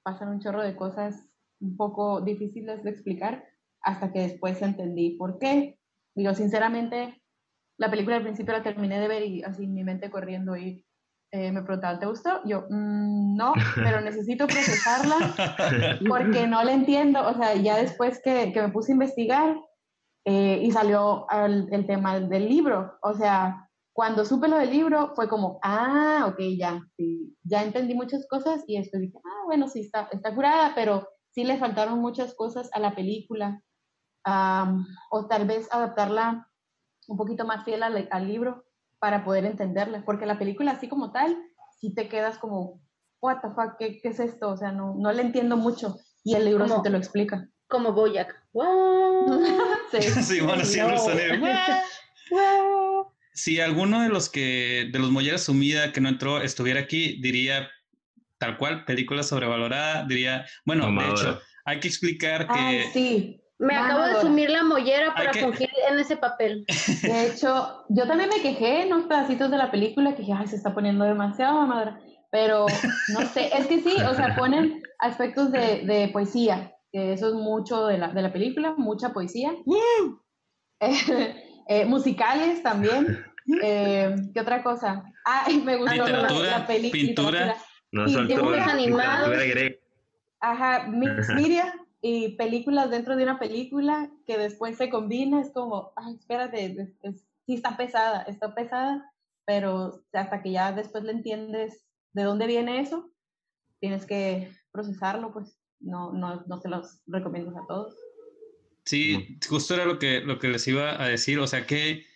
pasan 0.09 0.31
un 0.31 0.41
chorro 0.41 0.62
de 0.62 0.75
cosas 0.75 1.29
un 1.61 1.77
poco 1.77 2.23
difíciles 2.23 2.83
de 2.83 2.91
explicar 2.91 3.45
hasta 3.83 4.11
que 4.11 4.21
después 4.21 4.61
entendí 4.62 5.17
por 5.19 5.38
qué. 5.38 5.79
Digo, 6.15 6.33
sinceramente, 6.33 7.23
la 7.79 7.91
película 7.91 8.17
al 8.17 8.23
principio 8.23 8.55
la 8.55 8.62
terminé 8.62 8.99
de 9.00 9.09
ver 9.09 9.23
y 9.25 9.43
así 9.43 9.67
mi 9.67 9.85
mente 9.85 10.11
corriendo 10.11 10.57
y 10.57 10.83
eh, 11.31 11.53
me 11.53 11.62
preguntaban, 11.62 12.00
¿te 12.00 12.07
gustó? 12.07 12.41
Yo, 12.47 12.62
mm, 12.71 13.37
no, 13.37 13.53
pero 13.75 14.00
necesito 14.00 14.47
procesarla 14.47 15.17
porque 16.09 16.47
no 16.47 16.65
la 16.65 16.73
entiendo. 16.73 17.27
O 17.29 17.35
sea, 17.35 17.55
ya 17.55 17.77
después 17.77 18.19
que, 18.25 18.50
que 18.53 18.62
me 18.62 18.71
puse 18.71 18.93
a 18.93 18.95
investigar 18.95 19.57
eh, 20.25 20.61
y 20.62 20.71
salió 20.71 21.27
el, 21.31 21.69
el, 21.71 21.87
tema 21.87 22.19
del 22.19 22.49
libro, 22.49 22.99
o 23.03 23.15
sea, 23.15 23.67
cuando 23.99 24.25
supe 24.25 24.47
lo 24.47 24.59
del 24.59 24.71
libro 24.71 25.12
fue 25.17 25.28
como, 25.28 25.59
ah, 25.61 26.26
ok, 26.28 26.38
ya, 26.57 26.81
sí, 26.97 27.37
ya 27.43 27.64
entendí 27.64 27.97
muchas 27.97 28.28
cosas 28.28 28.62
y 28.69 28.78
después 28.78 29.02
dije, 29.02 29.19
ah, 29.25 29.43
bueno, 29.47 29.67
sí, 29.67 29.81
está, 29.81 30.09
está 30.12 30.33
curada, 30.33 30.71
pero 30.76 31.09
sí 31.35 31.43
le 31.43 31.59
faltaron 31.59 31.99
muchas 31.99 32.33
cosas 32.37 32.71
a 32.75 32.78
la 32.78 32.95
película. 32.95 33.61
o 35.11 35.26
tal 35.26 35.49
vez 35.49 35.67
adaptarla 35.73 36.49
un 37.09 37.17
poquito 37.17 37.45
más 37.45 37.64
fiel 37.64 37.83
al, 37.83 38.09
al 38.12 38.28
libro 38.28 38.67
para 39.00 39.25
poder 39.25 39.45
entenderla, 39.45 40.05
porque 40.05 40.26
la 40.26 40.38
película 40.38 40.71
así 40.71 40.88
como 40.88 41.11
tal, 41.11 41.37
si 41.81 41.93
te 41.93 42.09
quedas 42.09 42.38
como, 42.38 42.81
what 43.21 43.40
the 43.40 43.49
fuck, 43.49 43.78
¿qué, 43.81 43.99
qué 44.00 44.11
es 44.11 44.21
esto? 44.21 44.50
O 44.50 44.57
sea, 44.57 44.71
no, 44.71 44.95
no 44.97 45.11
le 45.11 45.23
entiendo 45.23 45.57
mucho 45.57 45.97
y 46.23 46.37
el 46.37 46.45
libro 46.45 46.69
sí 46.69 46.75
te 46.85 46.90
lo 46.90 46.99
explica. 46.99 47.49
Como 47.69 47.93
Boyac. 47.93 48.33
sí, 49.90 50.02
sí, 50.23 50.40
bueno, 50.40 50.64
sí, 50.64 50.78
Si 53.38 53.61
alguno 53.61 54.03
de 54.03 54.09
los 54.09 54.29
que, 54.29 54.88
de 54.92 54.98
los 54.98 55.12
Mollera 55.12 55.38
Sumida 55.38 55.92
que 55.92 56.01
no 56.01 56.09
entró 56.09 56.40
estuviera 56.40 56.81
aquí, 56.81 57.20
diría 57.22 57.68
tal 58.37 58.57
cual, 58.57 58.85
película 58.85 59.22
sobrevalorada, 59.22 60.05
diría, 60.05 60.44
bueno, 60.64 60.90
de 60.90 61.09
hecho, 61.09 61.40
hay 61.64 61.79
que 61.79 61.87
explicar 61.87 62.48
que... 62.48 62.90
sí. 62.92 63.40
Me 63.61 63.77
acabo 63.77 64.05
de 64.05 64.20
sumir 64.20 64.51
la 64.51 64.62
mollera 64.62 65.12
para 65.14 65.33
fungir 65.33 65.68
en 65.90 65.98
ese 65.98 66.16
papel. 66.16 66.64
De 67.03 67.27
hecho, 67.27 67.85
yo 67.88 68.07
también 68.07 68.31
me 68.31 68.40
quejé 68.40 68.83
en 68.83 68.92
unos 68.92 69.07
pedacitos 69.07 69.51
de 69.51 69.57
la 69.57 69.72
película 69.72 70.12
que 70.12 70.22
dije, 70.22 70.33
ay, 70.33 70.46
se 70.46 70.55
está 70.55 70.72
poniendo 70.72 71.05
demasiado 71.05 71.66
madre. 71.66 71.94
Pero 72.31 72.66
no 73.09 73.27
sé, 73.27 73.51
es 73.53 73.66
que 73.66 73.81
sí, 73.81 73.96
o 74.01 74.14
sea, 74.14 74.37
ponen 74.37 74.81
aspectos 75.01 75.51
de, 75.51 75.83
de 75.85 76.09
poesía, 76.12 76.72
que 76.92 77.14
eso 77.14 77.29
es 77.29 77.35
mucho 77.35 77.87
de 77.87 77.98
la, 77.98 78.09
de 78.09 78.22
la 78.22 78.33
película, 78.33 78.74
mucha 78.77 79.12
poesía. 79.12 79.53
eh, 81.68 81.85
musicales 81.85 82.62
también. 82.62 83.24
Eh, 83.62 84.14
¿Qué 84.34 84.40
otra 84.40 84.62
cosa? 84.62 85.04
Ah, 85.24 85.46
me 85.64 85.76
gustó 85.76 86.06
la, 86.06 86.28
la 86.28 86.66
película. 86.66 87.02
Pintura. 87.02 87.56
No, 87.90 88.06
dibujos 88.06 88.58
animados. 88.58 89.34
Ajá, 90.40 90.87
mix 90.88 91.28
media 91.30 91.74
y 92.00 92.37
películas 92.37 92.90
dentro 92.90 93.16
de 93.16 93.24
una 93.24 93.38
película 93.38 94.11
que 94.26 94.38
después 94.38 94.76
se 94.76 94.88
combina, 94.88 95.40
es 95.40 95.50
como, 95.50 95.92
ay, 95.96 96.14
espérate, 96.14 96.94
sí 97.46 97.54
está 97.54 97.76
pesada, 97.76 98.22
está 98.22 98.54
pesada, 98.54 99.12
pero 99.44 100.04
hasta 100.12 100.42
que 100.42 100.52
ya 100.52 100.72
después 100.72 101.02
le 101.04 101.12
entiendes 101.12 101.84
de 102.12 102.22
dónde 102.22 102.46
viene 102.46 102.80
eso, 102.80 103.11
tienes 103.80 104.06
que 104.06 104.52
procesarlo, 104.70 105.32
pues 105.32 105.58
no, 105.80 106.12
no, 106.12 106.44
no 106.46 106.61
se 106.61 106.68
los 106.68 107.00
recomiendo 107.06 107.58
a 107.58 107.66
todos. 107.66 107.96
Sí, 108.84 109.38
justo 109.48 109.74
era 109.74 109.84
lo 109.84 109.98
que, 109.98 110.20
lo 110.20 110.38
que 110.38 110.48
les 110.48 110.66
iba 110.68 111.02
a 111.02 111.08
decir, 111.08 111.38
o 111.40 111.46
sea, 111.46 111.66
¿qué, 111.66 112.06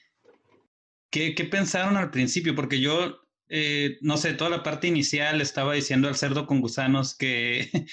qué, 1.12 1.36
qué 1.36 1.44
pensaron 1.44 1.96
al 1.96 2.10
principio? 2.10 2.56
Porque 2.56 2.80
yo, 2.80 3.20
eh, 3.48 3.98
no 4.00 4.16
sé, 4.16 4.34
toda 4.34 4.50
la 4.50 4.64
parte 4.64 4.88
inicial 4.88 5.40
estaba 5.40 5.74
diciendo 5.74 6.08
al 6.08 6.16
cerdo 6.16 6.46
con 6.46 6.60
gusanos 6.60 7.16
que 7.16 7.70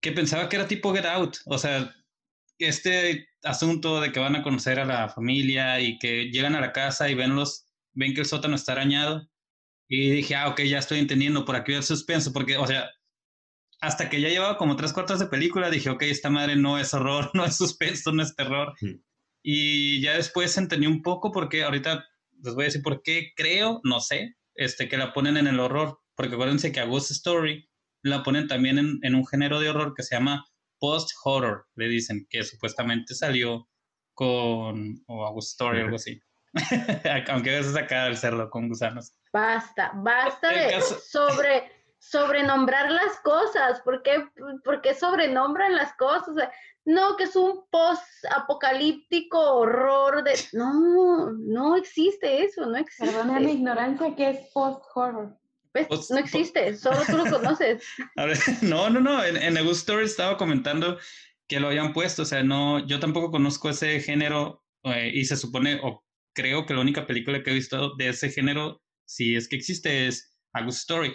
que 0.00 0.12
pensaba 0.12 0.48
que 0.48 0.56
era 0.56 0.68
tipo 0.68 0.94
Get 0.94 1.06
Out, 1.06 1.38
o 1.46 1.58
sea, 1.58 1.94
este 2.58 3.28
asunto 3.42 4.00
de 4.00 4.12
que 4.12 4.20
van 4.20 4.36
a 4.36 4.42
conocer 4.42 4.80
a 4.80 4.84
la 4.84 5.08
familia 5.08 5.80
y 5.80 5.98
que 5.98 6.30
llegan 6.30 6.54
a 6.54 6.60
la 6.60 6.72
casa 6.72 7.08
y 7.10 7.14
ven 7.14 7.36
los, 7.36 7.66
ven 7.92 8.14
que 8.14 8.20
el 8.20 8.26
sótano 8.26 8.54
está 8.54 8.72
arañado 8.72 9.28
y 9.88 10.10
dije, 10.10 10.34
ah, 10.34 10.48
ok, 10.48 10.62
ya 10.62 10.78
estoy 10.78 10.98
entendiendo 10.98 11.44
por 11.44 11.56
aquí 11.56 11.72
el 11.72 11.82
suspenso, 11.82 12.32
porque, 12.32 12.56
o 12.56 12.66
sea, 12.66 12.90
hasta 13.80 14.10
que 14.10 14.20
ya 14.20 14.28
llevaba 14.28 14.58
como 14.58 14.76
tres 14.76 14.92
cuartos 14.92 15.18
de 15.18 15.26
película, 15.26 15.70
dije, 15.70 15.90
ok, 15.90 16.02
esta 16.02 16.30
madre 16.30 16.56
no 16.56 16.78
es 16.78 16.92
horror, 16.94 17.30
no 17.34 17.44
es 17.44 17.56
suspenso, 17.56 18.12
no 18.12 18.22
es 18.22 18.34
terror. 18.36 18.74
Y 19.42 20.00
ya 20.00 20.14
después 20.14 20.56
entendí 20.58 20.86
un 20.86 21.02
poco 21.02 21.32
porque 21.32 21.62
ahorita 21.62 22.06
les 22.42 22.54
voy 22.54 22.64
a 22.64 22.66
decir 22.66 22.82
por 22.82 23.02
qué 23.02 23.32
creo, 23.36 23.80
no 23.84 24.00
sé, 24.00 24.36
este, 24.54 24.88
que 24.88 24.96
la 24.96 25.12
ponen 25.12 25.36
en 25.36 25.46
el 25.46 25.60
horror, 25.60 26.00
porque 26.14 26.34
acuérdense 26.34 26.72
que 26.72 26.80
a 26.80 26.84
Ghost 26.84 27.10
Story 27.10 27.68
la 28.02 28.22
ponen 28.22 28.48
también 28.48 29.00
en, 29.02 29.14
un 29.14 29.26
género 29.26 29.60
de 29.60 29.70
horror 29.70 29.94
que 29.94 30.02
se 30.02 30.14
llama 30.14 30.44
post-horror, 30.78 31.66
le 31.74 31.88
dicen, 31.88 32.26
que 32.30 32.44
supuestamente 32.44 33.14
salió 33.14 33.68
con, 34.14 35.02
o 35.06 35.24
August 35.24 35.52
Story, 35.52 35.80
algo 35.80 35.96
así. 35.96 36.20
Aunque 37.28 37.50
a 37.50 37.58
veces 37.58 37.76
acá 37.76 38.06
el 38.06 38.16
cerdo 38.16 38.48
con 38.50 38.68
gusanos. 38.68 39.12
Basta, 39.32 39.92
basta 39.96 40.48
de 40.50 40.80
sobre, 41.10 41.70
sobrenombrar 41.98 42.90
las 42.90 43.20
cosas. 43.20 43.80
¿Por 43.82 44.02
qué, 44.02 44.24
¿Por 44.64 44.80
qué 44.80 44.94
sobrenombran 44.94 45.74
las 45.74 45.92
cosas? 45.94 46.34
No, 46.88 47.18
que 47.18 47.24
es 47.24 47.36
un 47.36 47.66
post-apocalíptico 47.70 49.38
horror 49.38 50.24
de... 50.24 50.32
No, 50.54 51.30
no 51.32 51.76
existe 51.76 52.42
eso, 52.44 52.64
no 52.64 52.78
existe. 52.78 53.04
Perdona 53.04 53.40
mi 53.40 53.52
ignorancia, 53.52 54.16
¿qué 54.16 54.30
es 54.30 54.38
post-horror? 54.54 55.38
Pues, 55.72 56.10
no 56.10 56.16
existe, 56.16 56.74
solo 56.78 56.96
tú 57.04 57.18
lo 57.18 57.24
conoces. 57.30 57.84
no, 58.62 58.88
no, 58.88 59.00
no, 59.00 59.22
en, 59.22 59.36
en 59.36 59.52
The 59.52 59.60
Good 59.60 59.72
Story 59.72 60.06
estaba 60.06 60.38
comentando 60.38 60.96
que 61.46 61.60
lo 61.60 61.68
habían 61.68 61.92
puesto, 61.92 62.22
o 62.22 62.24
sea, 62.24 62.42
no, 62.42 62.78
yo 62.86 62.98
tampoco 62.98 63.30
conozco 63.30 63.68
ese 63.68 64.00
género 64.00 64.64
eh, 64.84 65.10
y 65.12 65.26
se 65.26 65.36
supone, 65.36 65.78
o 65.82 66.02
creo 66.34 66.64
que 66.64 66.72
la 66.72 66.80
única 66.80 67.06
película 67.06 67.42
que 67.42 67.50
he 67.50 67.54
visto 67.54 67.96
de 67.96 68.08
ese 68.08 68.30
género, 68.30 68.80
si 69.04 69.36
es 69.36 69.46
que 69.46 69.56
existe, 69.56 70.06
es 70.06 70.34
A 70.54 70.62
Good 70.62 70.72
Story. 70.72 71.14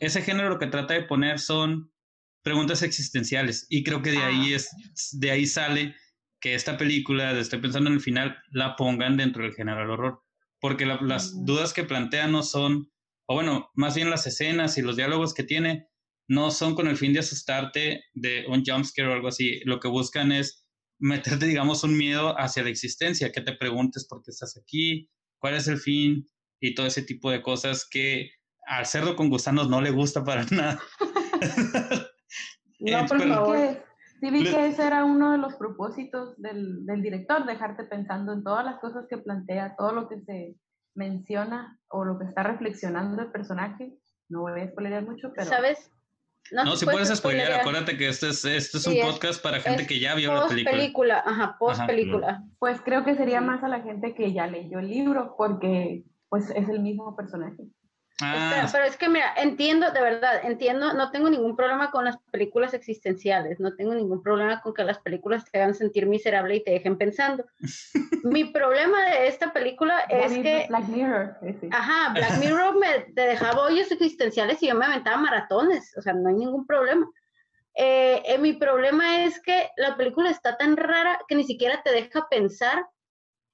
Ese 0.00 0.20
género 0.20 0.48
lo 0.48 0.58
que 0.58 0.66
trata 0.66 0.94
de 0.94 1.04
poner 1.04 1.38
son 1.38 1.92
preguntas 2.46 2.82
existenciales 2.82 3.66
y 3.68 3.82
creo 3.82 4.00
que 4.02 4.12
de 4.12 4.22
ahí 4.22 4.52
ah. 4.52 4.56
es, 4.56 4.70
de 5.18 5.32
ahí 5.32 5.46
sale 5.46 5.96
que 6.40 6.54
esta 6.54 6.78
película, 6.78 7.36
estoy 7.38 7.60
pensando 7.60 7.90
en 7.90 7.96
el 7.96 8.00
final, 8.00 8.38
la 8.52 8.76
pongan 8.76 9.16
dentro 9.16 9.42
del 9.42 9.54
género 9.54 9.80
del 9.80 9.90
horror, 9.90 10.22
porque 10.60 10.86
las 10.86 11.34
mm. 11.34 11.44
dudas 11.44 11.72
que 11.72 11.82
plantea 11.82 12.28
no 12.28 12.42
son 12.44 12.90
o 13.26 13.34
bueno, 13.34 13.70
más 13.74 13.94
bien 13.94 14.10
las 14.10 14.26
escenas 14.26 14.78
y 14.78 14.82
los 14.82 14.96
diálogos 14.96 15.34
que 15.34 15.42
tiene, 15.42 15.88
no 16.28 16.50
son 16.50 16.74
con 16.74 16.88
el 16.88 16.96
fin 16.96 17.12
de 17.12 17.20
asustarte 17.20 18.04
de 18.14 18.46
un 18.48 18.64
jumpscare 18.64 19.08
o 19.08 19.12
algo 19.12 19.28
así. 19.28 19.60
Lo 19.64 19.80
que 19.80 19.88
buscan 19.88 20.32
es 20.32 20.64
meterte, 20.98 21.46
digamos, 21.46 21.84
un 21.84 21.96
miedo 21.96 22.38
hacia 22.38 22.62
la 22.62 22.70
existencia, 22.70 23.32
que 23.32 23.40
te 23.40 23.52
preguntes 23.52 24.06
por 24.08 24.22
qué 24.22 24.30
estás 24.30 24.56
aquí, 24.56 25.10
cuál 25.38 25.54
es 25.54 25.68
el 25.68 25.78
fin 25.78 26.26
y 26.60 26.74
todo 26.74 26.86
ese 26.86 27.02
tipo 27.02 27.30
de 27.30 27.42
cosas 27.42 27.86
que 27.88 28.30
al 28.66 28.86
cerdo 28.86 29.14
con 29.14 29.28
gusanos 29.28 29.68
no 29.68 29.80
le 29.80 29.90
gusta 29.90 30.24
para 30.24 30.44
nada. 30.50 30.80
no, 32.80 33.06
porque 33.06 33.82
sí 34.20 34.30
vi 34.30 34.44
que 34.44 34.66
ese 34.66 34.86
era 34.86 35.04
uno 35.04 35.32
de 35.32 35.38
los 35.38 35.54
propósitos 35.54 36.40
del, 36.40 36.84
del 36.86 37.02
director, 37.02 37.44
dejarte 37.46 37.84
pensando 37.84 38.32
en 38.32 38.42
todas 38.42 38.64
las 38.64 38.78
cosas 38.80 39.06
que 39.08 39.18
plantea, 39.18 39.76
todo 39.76 39.92
lo 39.92 40.08
que 40.08 40.20
se 40.20 40.56
menciona 40.94 41.78
o 41.88 42.04
lo 42.04 42.18
que 42.18 42.24
está 42.24 42.42
reflexionando 42.42 43.22
el 43.22 43.30
personaje. 43.30 43.94
No 44.28 44.40
voy 44.40 44.60
a 44.60 44.68
spoilear 44.68 45.04
mucho, 45.04 45.32
pero... 45.34 45.48
¿Sabes? 45.48 45.90
No, 46.52 46.76
si 46.76 46.84
puedes 46.84 47.08
spoilear, 47.08 47.52
acuérdate 47.52 47.96
que 47.96 48.08
este 48.08 48.28
es, 48.28 48.44
este 48.44 48.78
es 48.78 48.86
un 48.86 49.00
podcast 49.00 49.42
para 49.42 49.60
gente 49.60 49.86
que 49.86 49.98
ya 49.98 50.14
vio 50.14 50.32
la 50.32 50.46
película. 50.46 50.76
película, 50.76 51.22
ajá, 51.26 51.56
post 51.58 51.84
película. 51.86 52.44
Pues 52.58 52.80
creo 52.82 53.04
que 53.04 53.16
sería 53.16 53.40
más 53.40 53.64
a 53.64 53.68
la 53.68 53.80
gente 53.80 54.14
que 54.14 54.32
ya 54.32 54.46
leyó 54.46 54.78
el 54.78 54.88
libro, 54.88 55.34
porque 55.36 56.04
pues 56.28 56.50
es 56.50 56.68
el 56.68 56.80
mismo 56.80 57.16
personaje. 57.16 57.64
Ah. 58.22 58.66
pero 58.72 58.84
es 58.84 58.96
que 58.96 59.10
mira, 59.10 59.34
entiendo, 59.36 59.90
de 59.90 60.00
verdad, 60.00 60.40
entiendo, 60.42 60.94
no 60.94 61.10
tengo 61.10 61.28
ningún 61.28 61.54
problema 61.54 61.90
con 61.90 62.06
las 62.06 62.16
películas 62.30 62.72
existenciales, 62.72 63.60
no 63.60 63.74
tengo 63.74 63.94
ningún 63.94 64.22
problema 64.22 64.62
con 64.62 64.72
que 64.72 64.84
las 64.84 64.98
películas 65.00 65.44
te 65.44 65.58
hagan 65.58 65.74
sentir 65.74 66.06
miserable 66.06 66.56
y 66.56 66.64
te 66.64 66.70
dejen 66.70 66.96
pensando. 66.96 67.44
Mi 68.24 68.44
problema 68.44 69.04
de 69.04 69.26
esta 69.26 69.52
película 69.52 70.00
es 70.08 70.32
que... 70.32 70.64
Black 70.68 70.88
Mirror. 70.88 71.36
Ajá, 71.70 72.14
Black 72.14 72.38
Mirror 72.38 72.78
me 72.78 73.00
te 73.14 73.22
dejaba 73.22 73.64
hoyos 73.64 73.90
existenciales 73.92 74.62
y 74.62 74.68
yo 74.68 74.74
me 74.74 74.86
aventaba 74.86 75.18
maratones, 75.18 75.94
o 75.98 76.00
sea, 76.00 76.14
no 76.14 76.30
hay 76.30 76.36
ningún 76.36 76.66
problema. 76.66 77.06
Eh, 77.74 78.22
eh, 78.24 78.38
mi 78.38 78.54
problema 78.54 79.24
es 79.24 79.42
que 79.42 79.68
la 79.76 79.98
película 79.98 80.30
está 80.30 80.56
tan 80.56 80.78
rara 80.78 81.18
que 81.28 81.34
ni 81.34 81.44
siquiera 81.44 81.82
te 81.82 81.92
deja 81.92 82.26
pensar 82.30 82.86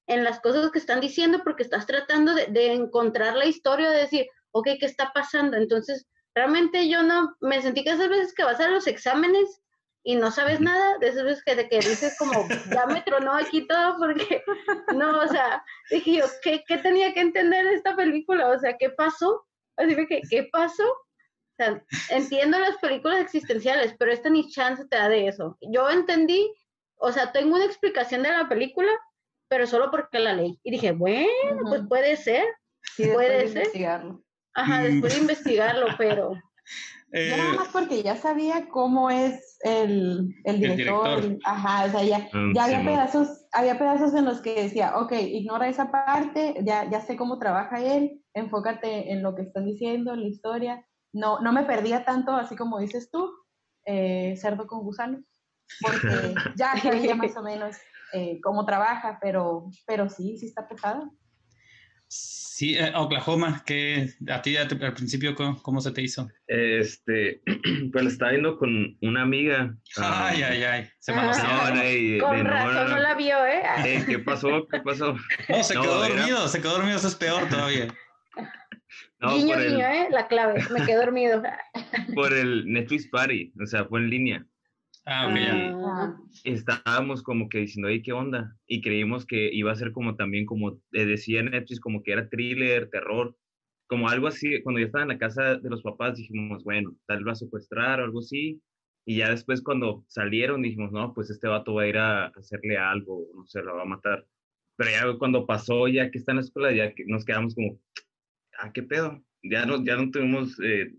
en 0.06 0.22
las 0.22 0.38
cosas 0.38 0.70
que 0.70 0.78
están 0.78 1.00
diciendo 1.00 1.40
porque 1.42 1.64
estás 1.64 1.86
tratando 1.86 2.32
de, 2.34 2.46
de 2.46 2.72
encontrar 2.72 3.34
la 3.34 3.46
historia, 3.46 3.90
de 3.90 3.98
decir, 3.98 4.26
ok, 4.52 4.68
¿qué 4.78 4.86
está 4.86 5.12
pasando? 5.12 5.56
Entonces, 5.56 6.06
realmente 6.34 6.88
yo 6.88 7.02
no, 7.02 7.36
me 7.40 7.60
sentí 7.60 7.84
que 7.84 7.90
esas 7.90 8.08
veces 8.08 8.34
que 8.34 8.44
vas 8.44 8.60
a 8.60 8.68
los 8.68 8.86
exámenes 8.86 9.62
y 10.04 10.16
no 10.16 10.30
sabes 10.30 10.60
nada, 10.60 10.98
de 10.98 11.08
esas 11.08 11.24
veces 11.24 11.44
que, 11.44 11.54
de 11.54 11.68
que 11.68 11.76
dices 11.76 12.16
como, 12.18 12.46
ya 12.74 12.86
me 12.86 13.02
tronó 13.02 13.34
aquí 13.34 13.66
todo 13.66 13.96
porque, 13.98 14.42
no, 14.94 15.20
o 15.20 15.28
sea, 15.28 15.64
dije 15.90 16.14
yo, 16.14 16.24
¿qué, 16.42 16.64
¿qué, 16.66 16.78
tenía 16.78 17.12
que 17.14 17.20
entender 17.20 17.66
de 17.66 17.74
esta 17.74 17.94
película? 17.94 18.48
O 18.48 18.58
sea, 18.58 18.76
¿qué 18.76 18.90
pasó? 18.90 19.46
Así 19.76 19.94
que, 20.06 20.22
¿qué 20.28 20.48
pasó? 20.52 20.84
O 20.84 21.54
sea, 21.56 21.84
entiendo 22.10 22.58
las 22.58 22.76
películas 22.78 23.20
existenciales, 23.20 23.94
pero 23.98 24.12
esta 24.12 24.28
ni 24.28 24.48
chance 24.50 24.84
te 24.86 24.96
da 24.96 25.08
de 25.08 25.28
eso. 25.28 25.56
Yo 25.60 25.88
entendí, 25.88 26.52
o 26.96 27.12
sea, 27.12 27.30
tengo 27.30 27.54
una 27.54 27.64
explicación 27.64 28.22
de 28.22 28.30
la 28.30 28.48
película, 28.48 28.90
pero 29.48 29.66
solo 29.66 29.90
porque 29.90 30.18
la 30.18 30.32
leí. 30.32 30.58
Y 30.62 30.70
dije, 30.72 30.92
bueno, 30.92 31.62
pues 31.68 31.82
puede 31.88 32.16
ser, 32.16 32.44
puede 32.96 33.48
ser. 33.48 33.68
Ajá, 34.54 34.82
después 34.82 35.14
de 35.14 35.20
investigarlo, 35.20 35.86
pero... 35.98 36.32
Eh, 37.14 37.34
nada 37.36 37.52
más 37.52 37.68
porque 37.68 38.02
ya 38.02 38.16
sabía 38.16 38.70
cómo 38.70 39.10
es 39.10 39.58
el, 39.60 40.34
el, 40.44 40.60
director, 40.60 41.38
Ajá, 41.44 41.84
o 41.84 41.90
sea, 41.90 42.02
ya, 42.02 42.30
mm, 42.32 42.54
ya 42.54 42.64
había, 42.64 42.82
pedazos, 42.82 43.28
había 43.52 43.78
pedazos 43.78 44.14
en 44.14 44.24
los 44.24 44.40
que 44.40 44.62
decía, 44.62 44.96
ok, 44.96 45.12
ignora 45.12 45.68
esa 45.68 45.90
parte, 45.90 46.54
ya, 46.64 46.88
ya 46.90 47.02
sé 47.02 47.16
cómo 47.16 47.38
trabaja 47.38 47.82
él, 47.82 48.22
enfócate 48.32 49.12
en 49.12 49.22
lo 49.22 49.34
que 49.34 49.42
están 49.42 49.66
diciendo, 49.66 50.14
en 50.14 50.20
la 50.20 50.28
historia. 50.28 50.86
No, 51.12 51.40
no 51.40 51.52
me 51.52 51.64
perdía 51.64 52.06
tanto, 52.06 52.32
así 52.32 52.56
como 52.56 52.78
dices 52.78 53.10
tú, 53.10 53.30
eh, 53.84 54.34
cerdo 54.38 54.66
con 54.66 54.82
gusanos, 54.82 55.20
porque 55.82 56.34
ya 56.56 56.78
sabía 56.78 57.14
más 57.14 57.36
o 57.36 57.42
menos 57.42 57.76
eh, 58.14 58.40
cómo 58.42 58.64
trabaja, 58.64 59.18
pero, 59.20 59.70
pero 59.86 60.08
sí, 60.08 60.38
sí 60.38 60.46
está 60.46 60.66
pesada. 60.66 61.10
Sí, 62.14 62.76
eh, 62.76 62.92
Oklahoma, 62.94 63.62
que 63.64 64.10
a 64.28 64.42
ti 64.42 64.58
al 64.58 64.68
principio, 64.68 65.34
¿cómo, 65.34 65.80
se 65.80 65.90
te 65.90 66.02
hizo? 66.02 66.28
Este, 66.46 67.40
pues 67.92 68.04
estaba 68.04 68.32
viendo 68.32 68.58
con 68.58 68.98
una 69.00 69.22
amiga. 69.22 69.74
Ay, 69.96 70.42
ay, 70.42 70.62
ay, 70.62 70.88
se 70.98 71.12
me 71.12 71.22
Con 72.20 72.44
razón 72.44 72.90
no 72.90 72.98
la 72.98 73.14
vio, 73.14 73.46
¿eh? 73.46 73.62
¿eh? 73.86 74.04
¿Qué 74.06 74.18
pasó? 74.18 74.68
¿Qué 74.70 74.80
pasó? 74.80 75.16
No, 75.48 75.64
se 75.64 75.72
quedó 75.72 76.06
dormido, 76.06 76.46
se 76.48 76.60
quedó 76.60 76.72
dormido, 76.72 76.98
eso 76.98 77.08
es 77.08 77.14
peor 77.14 77.48
todavía. 77.48 77.88
No, 79.18 79.34
guiño, 79.34 79.56
guiño, 79.56 79.86
¿eh? 79.86 80.08
La 80.10 80.28
clave, 80.28 80.62
me 80.70 80.84
quedé 80.84 80.96
dormido. 80.96 81.42
Por 82.14 82.34
el 82.34 82.70
Netflix 82.70 83.08
Party, 83.08 83.52
o 83.62 83.66
sea, 83.66 83.86
fue 83.86 84.00
en 84.00 84.10
línea. 84.10 84.46
Ah, 85.04 85.26
ok. 85.26 85.36
Ah. 85.84 86.16
Estábamos 86.44 87.22
como 87.22 87.48
que 87.48 87.58
diciendo, 87.58 87.88
oye, 87.88 88.02
¿qué 88.02 88.12
onda? 88.12 88.56
Y 88.66 88.80
creímos 88.82 89.26
que 89.26 89.52
iba 89.52 89.72
a 89.72 89.76
ser 89.76 89.92
como 89.92 90.14
también, 90.16 90.46
como 90.46 90.80
decía 90.92 91.42
Netflix, 91.42 91.80
como 91.80 92.02
que 92.02 92.12
era 92.12 92.28
thriller, 92.28 92.88
terror, 92.88 93.36
como 93.88 94.08
algo 94.08 94.28
así. 94.28 94.62
Cuando 94.62 94.80
yo 94.80 94.86
estaba 94.86 95.02
en 95.02 95.08
la 95.08 95.18
casa 95.18 95.56
de 95.56 95.70
los 95.70 95.82
papás 95.82 96.16
dijimos, 96.16 96.62
bueno, 96.64 96.96
tal 97.06 97.18
vez 97.18 97.26
va 97.28 97.32
a 97.32 97.34
secuestrar 97.36 98.00
o 98.00 98.04
algo 98.04 98.20
así. 98.20 98.62
Y 99.04 99.16
ya 99.18 99.30
después 99.30 99.62
cuando 99.62 100.04
salieron 100.08 100.62
dijimos, 100.62 100.92
no, 100.92 101.12
pues 101.12 101.30
este 101.30 101.48
vato 101.48 101.74
va 101.74 101.82
a 101.82 101.88
ir 101.88 101.98
a 101.98 102.26
hacerle 102.28 102.78
algo, 102.78 103.26
no 103.34 103.44
sé, 103.46 103.60
lo 103.62 103.74
va 103.74 103.82
a 103.82 103.86
matar. 103.86 104.24
Pero 104.76 104.90
ya 104.90 105.18
cuando 105.18 105.46
pasó, 105.46 105.88
ya 105.88 106.10
que 106.10 106.18
está 106.18 106.32
en 106.32 106.36
la 106.36 106.42
escuela, 106.42 106.72
ya 106.72 106.94
que 106.94 107.04
nos 107.06 107.24
quedamos 107.24 107.54
como, 107.56 107.80
ah, 108.58 108.72
¿qué 108.72 108.84
pedo? 108.84 109.20
Ya 109.42 109.66
no, 109.66 109.84
ya 109.84 109.96
no 109.96 110.10
tuvimos, 110.12 110.58
eh, 110.62 110.92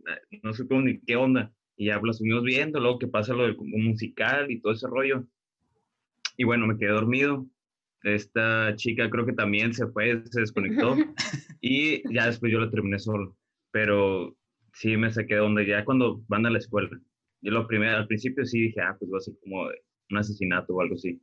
no 0.44 0.54
supimos 0.54 0.84
ni 0.84 1.00
qué 1.00 1.16
onda 1.16 1.54
y 1.76 1.88
ya 1.88 2.00
lo 2.00 2.12
estuvimos 2.12 2.44
viendo, 2.44 2.80
luego 2.80 3.00
que 3.00 3.08
pasa 3.08 3.34
lo 3.34 3.44
del 3.44 3.58
musical 3.58 4.52
y 4.52 4.60
todo 4.60 4.74
ese 4.74 4.88
rollo. 4.88 5.26
Y 6.38 6.44
bueno, 6.44 6.68
me 6.68 6.78
quedé 6.78 6.90
dormido. 6.90 7.46
Esta 8.04 8.76
chica 8.76 9.10
creo 9.10 9.26
que 9.26 9.34
también 9.34 9.74
se 9.74 9.88
fue, 9.88 10.24
se 10.26 10.42
desconectó 10.42 10.96
y 11.62 12.04
ya 12.14 12.28
después 12.28 12.52
yo 12.52 12.60
lo 12.60 12.70
terminé 12.70 13.00
solo. 13.00 13.38
Pero 13.72 14.36
sí 14.74 14.98
me 14.98 15.12
saqué 15.12 15.36
de 15.36 15.42
donde 15.42 15.66
ya 15.66 15.86
cuando 15.86 16.24
van 16.28 16.46
a 16.46 16.50
la 16.50 16.60
escuela. 16.60 16.90
Yo 17.42 17.52
lo 17.52 17.68
primero, 17.68 17.98
al 17.98 18.08
principio 18.08 18.46
sí 18.46 18.62
dije, 18.62 18.82
ah, 18.82 18.96
pues 18.98 19.12
va 19.12 19.18
a 19.18 19.22
ser 19.22 19.34
como 19.42 19.68
un 20.10 20.18
asesinato 20.18 20.74
o 20.74 20.82
algo 20.82 20.96
así. 20.96 21.22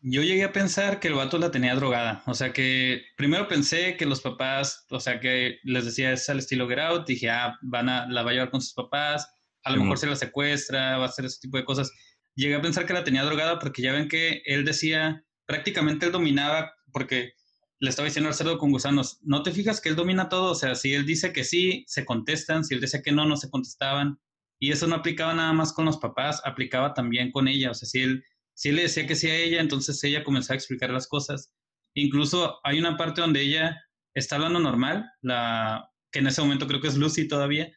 Yo 0.00 0.22
llegué 0.22 0.44
a 0.44 0.52
pensar 0.52 1.00
que 1.00 1.08
el 1.08 1.14
vato 1.14 1.38
la 1.38 1.50
tenía 1.50 1.74
drogada. 1.74 2.22
O 2.26 2.34
sea 2.34 2.52
que 2.52 3.02
primero 3.16 3.48
pensé 3.48 3.96
que 3.96 4.06
los 4.06 4.20
papás, 4.20 4.86
o 4.90 5.00
sea 5.00 5.20
que 5.20 5.58
les 5.64 5.84
decía 5.84 6.12
es 6.12 6.28
al 6.28 6.38
estilo 6.38 6.68
Get 6.68 6.78
Out. 6.78 7.06
Dije, 7.06 7.30
ah, 7.30 7.58
van 7.62 7.88
a, 7.88 8.06
la 8.08 8.22
va 8.22 8.30
a 8.30 8.34
llevar 8.34 8.50
con 8.50 8.60
sus 8.60 8.74
papás 8.74 9.35
a 9.66 9.72
lo 9.72 9.82
mejor 9.82 9.98
se 9.98 10.06
la 10.06 10.14
secuestra, 10.14 10.96
va 10.96 11.06
a 11.06 11.08
hacer 11.08 11.24
ese 11.24 11.40
tipo 11.40 11.56
de 11.56 11.64
cosas. 11.64 11.90
Llegué 12.36 12.54
a 12.54 12.62
pensar 12.62 12.86
que 12.86 12.92
la 12.92 13.02
tenía 13.02 13.24
drogada 13.24 13.58
porque 13.58 13.82
ya 13.82 13.92
ven 13.92 14.08
que 14.08 14.40
él 14.44 14.64
decía, 14.64 15.24
prácticamente 15.44 16.06
él 16.06 16.12
dominaba, 16.12 16.72
porque 16.92 17.32
le 17.80 17.90
estaba 17.90 18.06
diciendo 18.06 18.28
al 18.28 18.36
cerdo 18.36 18.58
con 18.58 18.70
gusanos, 18.70 19.18
no 19.22 19.42
te 19.42 19.50
fijas 19.50 19.80
que 19.80 19.88
él 19.88 19.96
domina 19.96 20.28
todo, 20.28 20.52
o 20.52 20.54
sea, 20.54 20.76
si 20.76 20.94
él 20.94 21.04
dice 21.04 21.32
que 21.32 21.42
sí, 21.42 21.84
se 21.88 22.04
contestan, 22.04 22.64
si 22.64 22.74
él 22.74 22.80
decía 22.80 23.02
que 23.02 23.10
no, 23.10 23.26
no 23.26 23.36
se 23.36 23.50
contestaban. 23.50 24.20
Y 24.60 24.70
eso 24.70 24.86
no 24.86 24.94
aplicaba 24.94 25.34
nada 25.34 25.52
más 25.52 25.72
con 25.72 25.84
los 25.84 25.98
papás, 25.98 26.40
aplicaba 26.44 26.94
también 26.94 27.32
con 27.32 27.48
ella, 27.48 27.72
o 27.72 27.74
sea, 27.74 27.88
si 27.88 28.02
él, 28.02 28.24
si 28.54 28.68
él 28.68 28.76
le 28.76 28.82
decía 28.82 29.06
que 29.08 29.16
sí 29.16 29.28
a 29.28 29.36
ella, 29.36 29.60
entonces 29.60 30.02
ella 30.04 30.22
comenzó 30.22 30.52
a 30.52 30.56
explicar 30.56 30.90
las 30.90 31.08
cosas. 31.08 31.52
Incluso 31.94 32.60
hay 32.62 32.78
una 32.78 32.96
parte 32.96 33.20
donde 33.20 33.40
ella 33.40 33.82
está 34.14 34.36
hablando 34.36 34.60
normal, 34.60 35.10
la, 35.22 35.90
que 36.12 36.20
en 36.20 36.28
ese 36.28 36.40
momento 36.40 36.68
creo 36.68 36.80
que 36.80 36.88
es 36.88 36.96
Lucy 36.96 37.26
todavía, 37.26 37.72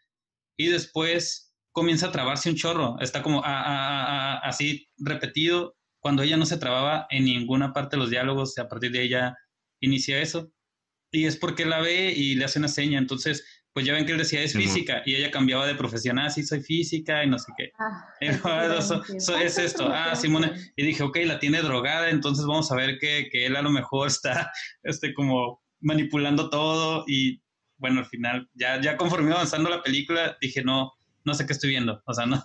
y 0.56 0.68
después 0.68 1.49
comienza 1.80 2.08
a 2.08 2.12
trabarse 2.12 2.50
un 2.50 2.58
chorro, 2.58 2.98
está 3.00 3.24
como 3.24 3.42
así 3.46 4.90
repetido, 4.98 5.78
cuando 6.02 6.24
ella 6.24 6.36
no 6.36 6.46
se 6.46 6.58
trababa 6.58 7.08
en 7.10 7.24
ninguna 7.24 7.72
parte 7.72 7.96
de 7.96 8.02
los 8.02 8.10
diálogos, 8.10 8.58
a 8.58 8.68
partir 8.68 8.92
de 8.92 9.02
ella 9.02 9.38
inicia 9.80 10.22
eso. 10.22 10.52
Y 11.10 11.26
es 11.26 11.38
porque 11.38 11.66
la 11.66 11.80
ve 11.80 12.12
y 12.12 12.36
le 12.36 12.44
hace 12.44 12.60
una 12.60 12.68
seña, 12.68 13.00
entonces, 13.00 13.46
pues 13.72 13.86
ya 13.86 13.94
ven 13.94 14.06
que 14.06 14.12
él 14.12 14.18
decía 14.18 14.42
es 14.42 14.52
física 14.52 15.04
y 15.06 15.16
ella 15.16 15.32
cambiaba 15.32 15.66
de 15.66 15.76
profesión, 15.76 16.20
ah, 16.20 16.30
sí, 16.30 16.44
soy 16.44 16.60
física 16.62 17.24
y 17.24 17.30
no 17.30 17.40
sé 17.40 17.54
qué. 17.58 17.72
Ah, 17.80 18.10
es 19.42 19.58
esto, 19.58 19.90
ah, 19.94 20.18
Simone. 20.18 20.52
Y 20.76 20.86
dije, 20.86 21.02
ok, 21.02 21.18
la 21.24 21.40
tiene 21.40 21.62
drogada, 21.62 22.10
entonces 22.10 22.46
vamos 22.46 22.70
a 22.74 22.76
ver 22.76 22.98
que, 23.00 23.30
que 23.32 23.46
él 23.46 23.56
a 23.56 23.62
lo 23.62 23.72
mejor 23.72 24.10
está, 24.10 24.52
este, 24.84 25.14
como 25.14 25.64
manipulando 25.80 26.50
todo 26.50 27.06
y 27.08 27.42
bueno, 27.78 28.00
al 28.02 28.06
final, 28.06 28.50
ya, 28.54 28.82
ya 28.82 28.98
conforme 28.98 29.32
avanzando 29.32 29.70
la 29.70 29.82
película, 29.82 30.38
dije, 30.42 30.62
no, 30.62 30.92
no 31.30 31.36
sé 31.36 31.46
qué 31.46 31.54
estoy 31.54 31.70
viendo, 31.70 32.02
o 32.06 32.14
sea, 32.14 32.26
no, 32.26 32.44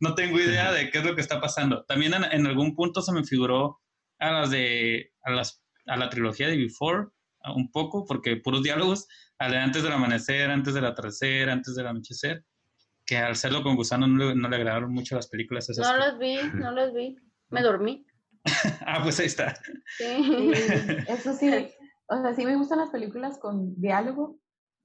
no 0.00 0.14
tengo 0.14 0.38
idea 0.38 0.70
de 0.70 0.90
qué 0.90 0.98
es 0.98 1.04
lo 1.04 1.14
que 1.14 1.20
está 1.20 1.40
pasando. 1.40 1.84
También 1.86 2.14
en, 2.14 2.46
algún 2.46 2.74
punto 2.76 3.02
se 3.02 3.12
me 3.12 3.24
figuró 3.24 3.80
a 4.18 4.30
las 4.30 4.50
de, 4.50 5.12
a, 5.22 5.30
las, 5.30 5.62
a 5.86 5.96
la 5.96 6.10
trilogía 6.10 6.48
de 6.48 6.56
Before, 6.56 7.08
un 7.54 7.70
poco, 7.70 8.04
porque 8.04 8.36
puros 8.36 8.62
diálogos, 8.62 9.08
antes 9.38 9.82
del 9.82 9.92
amanecer, 9.92 10.50
antes 10.50 10.74
del 10.74 10.84
atardecer, 10.84 11.48
antes 11.50 11.74
del 11.74 11.86
anochecer, 11.86 12.44
que 13.06 13.16
al 13.16 13.32
hacerlo 13.32 13.62
con 13.62 13.76
Gusano 13.76 14.06
no 14.06 14.34
le, 14.34 14.56
agradaron 14.56 14.92
mucho 14.92 15.16
las 15.16 15.28
películas. 15.28 15.68
Esas 15.70 15.90
no 15.90 15.96
las 15.96 16.18
vi, 16.18 16.36
no 16.54 16.70
las 16.72 16.92
vi, 16.92 17.16
me 17.48 17.62
dormí. 17.62 18.04
ah, 18.86 19.00
pues 19.02 19.18
ahí 19.20 19.26
está. 19.26 19.58
Sí, 19.96 20.52
eso 21.08 21.32
sí, 21.34 21.50
o 22.06 22.20
sea, 22.20 22.34
sí 22.34 22.44
me 22.44 22.56
gustan 22.56 22.78
las 22.78 22.90
películas 22.90 23.38
con 23.38 23.80
diálogo, 23.80 24.38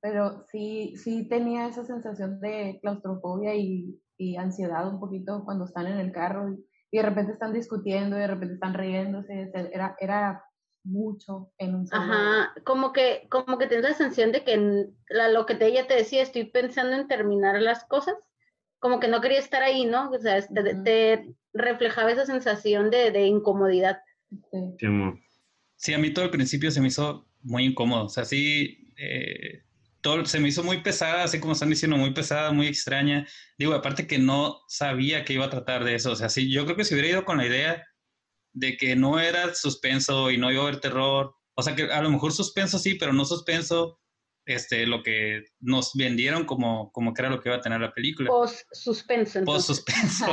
pero 0.03 0.45
sí, 0.51 0.95
sí 0.97 1.29
tenía 1.29 1.69
esa 1.69 1.85
sensación 1.85 2.41
de 2.41 2.77
claustrofobia 2.81 3.55
y, 3.55 3.97
y 4.17 4.35
ansiedad 4.35 4.85
un 4.91 4.99
poquito 4.99 5.45
cuando 5.45 5.63
están 5.63 5.87
en 5.87 5.97
el 5.97 6.11
carro 6.11 6.51
y, 6.51 6.63
de 6.91 7.01
repente 7.01 7.31
están 7.31 7.53
discutiendo 7.53 8.17
y 8.17 8.19
de 8.19 8.27
repente 8.27 8.53
están 8.53 8.75
riéndose, 8.75 9.49
era, 9.71 9.95
era 9.99 10.43
mucho 10.83 11.51
en 11.57 11.73
un 11.73 11.87
solo 11.87 12.03
Ajá, 12.03 12.53
como 12.65 12.93
que, 12.93 13.27
como 13.31 13.57
que 13.57 13.65
tienes 13.65 13.89
la 13.89 13.95
sensación 13.95 14.31
de 14.31 14.43
que 14.43 14.87
la, 15.09 15.29
lo 15.29 15.47
que 15.47 15.55
te, 15.55 15.65
ella 15.67 15.87
te 15.87 15.95
decía, 15.95 16.21
estoy 16.21 16.43
pensando 16.43 16.95
en 16.95 17.07
terminar 17.07 17.59
las 17.61 17.85
cosas, 17.85 18.13
como 18.77 18.99
que 18.99 19.07
no 19.07 19.21
quería 19.21 19.39
estar 19.39 19.63
ahí, 19.63 19.85
¿no? 19.85 20.11
O 20.11 20.19
sea, 20.19 20.45
te, 20.83 21.33
reflejaba 21.53 22.11
esa 22.11 22.27
sensación 22.27 22.91
de, 22.91 23.09
de 23.09 23.25
incomodidad. 23.25 24.01
Sí. 24.51 24.77
sí. 25.77 25.93
a 25.93 25.97
mí 25.97 26.13
todo 26.13 26.25
el 26.25 26.31
principio 26.31 26.69
se 26.69 26.81
me 26.81 26.89
hizo 26.89 27.25
muy 27.41 27.65
incómodo, 27.65 28.05
o 28.05 28.09
sea, 28.09 28.25
sí, 28.25 28.93
eh, 28.97 29.63
se 30.25 30.39
me 30.39 30.49
hizo 30.49 30.63
muy 30.63 30.81
pesada, 30.81 31.23
así 31.23 31.39
como 31.39 31.53
están 31.53 31.69
diciendo, 31.69 31.97
muy 31.97 32.13
pesada, 32.13 32.51
muy 32.51 32.67
extraña. 32.67 33.25
Digo, 33.57 33.73
aparte 33.73 34.07
que 34.07 34.19
no 34.19 34.61
sabía 34.67 35.23
que 35.23 35.33
iba 35.33 35.45
a 35.45 35.49
tratar 35.49 35.83
de 35.83 35.95
eso. 35.95 36.11
O 36.11 36.15
sea, 36.15 36.29
sí, 36.29 36.51
yo 36.51 36.65
creo 36.65 36.75
que 36.75 36.85
si 36.85 36.93
hubiera 36.93 37.09
ido 37.09 37.25
con 37.25 37.37
la 37.37 37.45
idea 37.45 37.85
de 38.53 38.77
que 38.77 38.95
no 38.95 39.19
era 39.19 39.53
suspenso 39.55 40.29
y 40.29 40.37
no 40.37 40.51
iba 40.51 40.61
a 40.61 40.67
haber 40.67 40.79
terror 40.79 41.35
O 41.55 41.63
sea 41.63 41.75
que 41.75 41.91
a 41.91 42.01
lo 42.01 42.11
mejor 42.11 42.31
suspenso 42.31 42.77
sí, 42.77 42.95
pero 42.95 43.11
no 43.11 43.25
suspenso 43.25 43.99
este, 44.45 44.85
lo 44.85 45.01
que 45.01 45.43
nos 45.59 45.93
vendieron 45.95 46.45
como, 46.45 46.91
como 46.91 47.13
que 47.13 47.21
era 47.21 47.29
lo 47.29 47.39
que 47.39 47.49
iba 47.49 47.57
a 47.57 47.61
tener 47.61 47.79
la 47.79 47.93
película. 47.93 48.29
Post-suspenso. 48.29 49.43
Post-suspenso, 49.45 50.25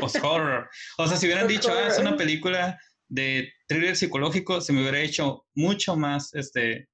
post-horror. 0.00 0.70
O 0.98 1.06
sea, 1.08 1.16
si 1.16 1.26
hubieran 1.26 1.48
dicho, 1.48 1.72
ah, 1.72 1.88
es 1.88 1.98
una 1.98 2.16
película 2.16 2.78
de 3.08 3.52
thriller 3.66 3.96
psicológico, 3.96 4.60
se 4.60 4.72
me 4.72 4.80
hubiera 4.80 5.00
hecho 5.00 5.44
mucho 5.54 5.96
más 5.96 6.32
este, 6.34 6.88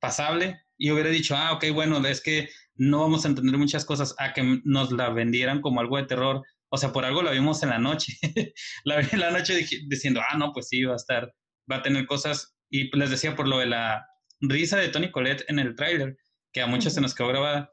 pasable 0.00 0.62
y 0.78 0.90
hubiera 0.92 1.10
dicho, 1.10 1.36
ah, 1.36 1.52
ok, 1.52 1.66
bueno, 1.74 2.04
es 2.06 2.20
que 2.20 2.48
no 2.76 3.00
vamos 3.00 3.24
a 3.24 3.28
entender 3.28 3.58
muchas 3.58 3.84
cosas 3.84 4.14
a 4.18 4.32
que 4.32 4.60
nos 4.64 4.92
la 4.92 5.10
vendieran 5.10 5.60
como 5.60 5.80
algo 5.80 5.96
de 5.96 6.04
terror. 6.04 6.42
O 6.70 6.78
sea, 6.78 6.92
por 6.92 7.04
algo 7.04 7.22
la 7.22 7.32
vimos 7.32 7.62
en 7.64 7.70
la 7.70 7.78
noche. 7.78 8.14
la 8.84 8.98
vi 8.98 9.08
en 9.10 9.20
la 9.20 9.32
noche 9.32 9.66
diciendo, 9.88 10.20
ah, 10.20 10.38
no, 10.38 10.52
pues 10.52 10.68
sí, 10.68 10.84
va 10.84 10.92
a 10.92 10.96
estar, 10.96 11.34
va 11.70 11.76
a 11.76 11.82
tener 11.82 12.06
cosas. 12.06 12.56
Y 12.70 12.96
les 12.96 13.10
decía 13.10 13.34
por 13.34 13.48
lo 13.48 13.58
de 13.58 13.66
la 13.66 14.06
risa 14.40 14.76
de 14.76 14.88
Tony 14.88 15.10
Colette 15.10 15.44
en 15.48 15.58
el 15.58 15.74
tráiler, 15.74 16.16
que 16.52 16.62
a 16.62 16.66
muchos 16.66 16.92
se 16.92 17.00
nos 17.00 17.14
quedó 17.14 17.28
grabada. 17.28 17.72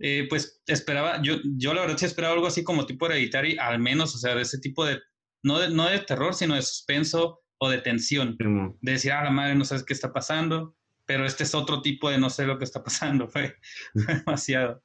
Eh, 0.00 0.26
pues 0.28 0.60
esperaba, 0.66 1.22
yo, 1.22 1.36
yo 1.56 1.74
la 1.74 1.82
verdad 1.82 1.96
sí 1.96 2.06
esperaba 2.06 2.34
algo 2.34 2.48
así 2.48 2.64
como 2.64 2.86
tipo 2.86 3.06
hereditario, 3.06 3.62
al 3.62 3.78
menos, 3.78 4.16
o 4.16 4.18
sea, 4.18 4.34
de 4.34 4.42
ese 4.42 4.58
tipo 4.58 4.84
de, 4.84 5.00
no 5.44 5.60
de, 5.60 5.70
no 5.70 5.88
de 5.88 6.00
terror, 6.00 6.34
sino 6.34 6.56
de 6.56 6.62
suspenso 6.62 7.40
o 7.58 7.70
de 7.70 7.78
tensión. 7.78 8.36
De 8.80 8.92
decir, 8.92 9.12
ah, 9.12 9.22
la 9.22 9.30
madre 9.30 9.54
no 9.54 9.64
sabes 9.64 9.84
qué 9.84 9.92
está 9.92 10.12
pasando 10.12 10.74
pero 11.12 11.26
este 11.26 11.42
es 11.42 11.54
otro 11.54 11.82
tipo 11.82 12.08
de 12.08 12.16
no 12.16 12.30
sé 12.30 12.46
lo 12.46 12.56
que 12.56 12.64
está 12.64 12.82
pasando, 12.82 13.28
fue, 13.28 13.54
demasiado. 13.92 14.82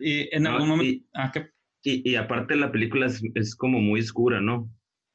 Y 0.00 0.34
en 0.34 0.48
algún 0.48 0.68
momento... 0.68 0.92
Y, 0.92 1.06
ah, 1.14 1.32
y, 1.84 2.16
aparte 2.16 2.56
la 2.56 2.72
película 2.72 3.06
es, 3.06 3.54
como 3.54 3.78
muy 3.78 4.00
oscura, 4.00 4.40
¿no? 4.40 4.68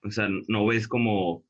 O 0.03 0.09
sea, 0.09 0.29
no 0.47 0.65
ves 0.65 0.87
como... 0.87 1.45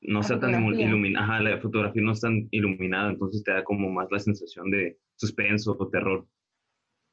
No 0.00 0.20
está 0.20 0.38
tan 0.38 0.64
iluminada, 0.78 1.24
Ajá, 1.24 1.42
la 1.42 1.60
fotografía 1.60 2.02
no 2.02 2.12
está 2.12 2.28
tan 2.28 2.46
iluminada, 2.52 3.10
entonces 3.10 3.42
te 3.42 3.50
da 3.50 3.64
como 3.64 3.90
más 3.90 4.06
la 4.12 4.20
sensación 4.20 4.70
de 4.70 4.96
suspenso 5.16 5.76
o 5.76 5.88
terror. 5.88 6.28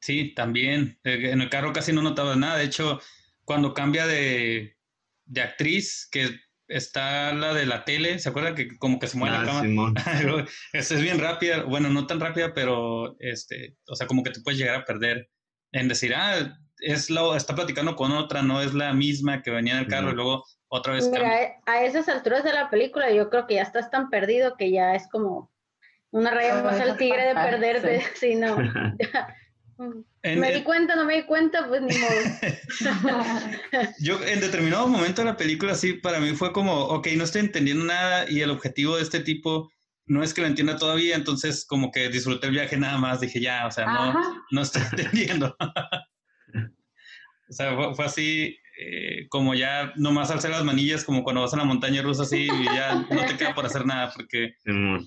Sí, 0.02 0.36
también. 0.36 1.00
Eh, 1.04 1.32
en 1.32 1.42
el 1.42 1.50
carro 1.50 1.74
casi 1.74 1.94
no 1.94 2.04
notaba 2.04 2.36
nada. 2.36 2.58
De 2.58 2.66
hecho, 2.66 3.00
cuando 3.44 3.74
cambia 3.74 4.06
de, 4.06 4.78
de 5.26 5.42
actriz, 5.42 6.08
que 6.12 6.30
está 6.72 7.34
la 7.34 7.54
de 7.54 7.66
la 7.66 7.84
tele, 7.84 8.20
¿se 8.20 8.30
acuerdan 8.30 8.56
que 8.56 8.78
como 8.78 9.00
que 9.00 9.08
se 9.08 9.18
mueve 9.18 9.38
la 9.38 9.44
ah, 9.44 9.62
cama? 9.62 9.94
Esa 10.74 10.96
es 10.96 11.02
bien 11.02 11.20
rápida, 11.20 11.64
bueno, 11.64 11.90
no 11.90 12.08
tan 12.08 12.20
rápida, 12.20 12.54
pero 12.54 13.16
este, 13.20 13.76
o 13.88 13.96
sea, 13.96 14.08
como 14.08 14.24
que 14.24 14.32
te 14.32 14.42
puedes 14.42 14.60
llegar 14.60 14.76
a 14.76 14.86
perder 14.86 15.30
en 15.74 15.88
decir, 15.88 16.14
ah, 16.16 16.58
es 16.80 17.10
lo, 17.10 17.36
está 17.36 17.56
platicando 17.56 17.96
con 17.96 18.12
otra, 18.12 18.42
no 18.42 18.62
es 18.62 18.74
la 18.74 18.94
misma 18.94 19.42
que 19.42 19.52
venía 19.52 19.74
en 19.74 19.80
el 19.80 19.88
carro 19.88 20.12
y 20.12 20.16
luego 20.16 20.44
otra 20.68 20.94
vez. 20.94 21.08
Mira, 21.10 21.60
a 21.66 21.84
esas 21.84 22.08
alturas 22.10 22.44
de 22.44 22.54
la 22.54 22.70
película 22.70 23.12
yo 23.12 23.30
creo 23.30 23.48
que 23.48 23.56
ya 23.56 23.64
estás 23.64 23.92
tan 23.92 24.10
perdido 24.10 24.56
que 24.58 24.72
ya 24.72 24.96
es 24.96 25.08
como 25.10 25.52
una 26.12 26.32
raya 26.32 26.62
más 26.64 26.80
al 26.80 26.98
tigre 26.98 27.28
de 27.28 27.34
perderte, 27.34 28.02
si 28.16 28.36
no. 28.36 28.58
me 30.24 30.52
di 30.54 30.64
cuenta, 30.64 30.96
no 30.96 31.06
me 31.06 31.16
di 31.16 31.24
cuenta, 31.24 31.68
pues 31.68 31.82
ni 31.82 31.98
modo. 31.98 32.12
Yo 34.00 34.24
en 34.24 34.40
determinado 34.40 34.88
momento 34.88 35.22
de 35.22 35.26
la 35.30 35.38
película 35.38 35.76
sí, 35.76 35.94
para 35.94 36.20
mí 36.20 36.32
fue 36.36 36.52
como, 36.52 36.74
ok, 36.74 37.08
no 37.16 37.24
estoy 37.24 37.42
entendiendo 37.42 37.86
nada 37.86 38.30
y 38.30 38.42
el 38.42 38.52
objetivo 38.52 38.98
de 38.98 39.04
este 39.04 39.20
tipo 39.20 39.72
no 40.06 40.24
es 40.24 40.34
que 40.34 40.42
lo 40.42 40.48
entienda 40.48 40.78
todavía, 40.78 41.16
entonces 41.16 41.66
como 41.66 41.92
que 41.92 42.10
disfruté 42.10 42.48
el 42.48 42.54
viaje 42.54 42.78
nada 42.78 42.98
más, 42.98 43.22
dije 43.22 43.40
ya, 43.40 43.66
o 43.66 43.72
sea, 43.72 43.86
no, 43.86 44.44
no 44.52 44.62
estoy 44.62 44.82
entendiendo. 44.92 45.56
o 47.50 47.54
sea, 47.54 47.76
fue, 47.94 48.06
así 48.06 48.58
eh, 48.78 49.28
como 49.30 49.54
ya 49.54 49.94
nomás 49.96 50.32
alzar 50.32 50.52
las 50.52 50.64
manillas 50.64 51.04
como 51.04 51.24
cuando 51.24 51.42
vas 51.42 51.54
a 51.54 51.58
la 51.58 51.66
montaña 51.66 52.02
rusa 52.02 52.24
así 52.24 52.48
y 52.52 52.66
ya 52.66 53.06
no 53.10 53.26
te 53.26 53.38
queda 53.38 53.54
por 53.54 53.66
hacer 53.66 53.86
nada 53.86 54.12
porque 54.16 54.56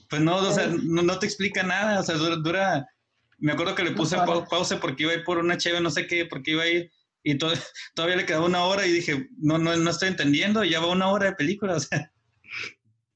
pues 0.09 0.23
no, 0.23 0.37
o 0.37 0.53
sea, 0.53 0.69
no, 0.69 1.03
no 1.03 1.19
te 1.19 1.27
explica 1.27 1.63
nada, 1.63 2.01
o 2.01 2.03
sea, 2.03 2.17
dura, 2.17 2.37
dura 2.37 2.89
me 3.45 3.53
acuerdo 3.53 3.75
que 3.75 3.85
le 3.85 3.91
puse 3.91 4.17
pausa 4.49 4.81
porque 4.81 5.03
iba 5.03 5.13
a 5.13 5.17
ir 5.17 5.25
por 5.25 5.37
una 5.37 5.59
cheve, 5.59 5.79
no 5.79 5.91
sé 5.91 6.07
qué, 6.07 6.25
porque 6.25 6.53
iba 6.53 6.63
a 6.63 6.67
ir 6.67 6.91
y 7.23 7.37
todavía 7.95 8.17
le 8.17 8.25
quedaba 8.25 8.47
una 8.47 8.65
hora 8.65 8.87
y 8.87 8.93
dije, 8.93 9.29
no, 9.37 9.59
no, 9.59 9.77
no 9.77 9.91
estoy 9.91 10.09
entendiendo, 10.09 10.65
ya 10.65 10.81
va 10.81 10.87
una 10.87 11.09
hora 11.11 11.27
de 11.27 11.35
película. 11.35 11.77
O 11.77 11.81
sea, 11.81 12.11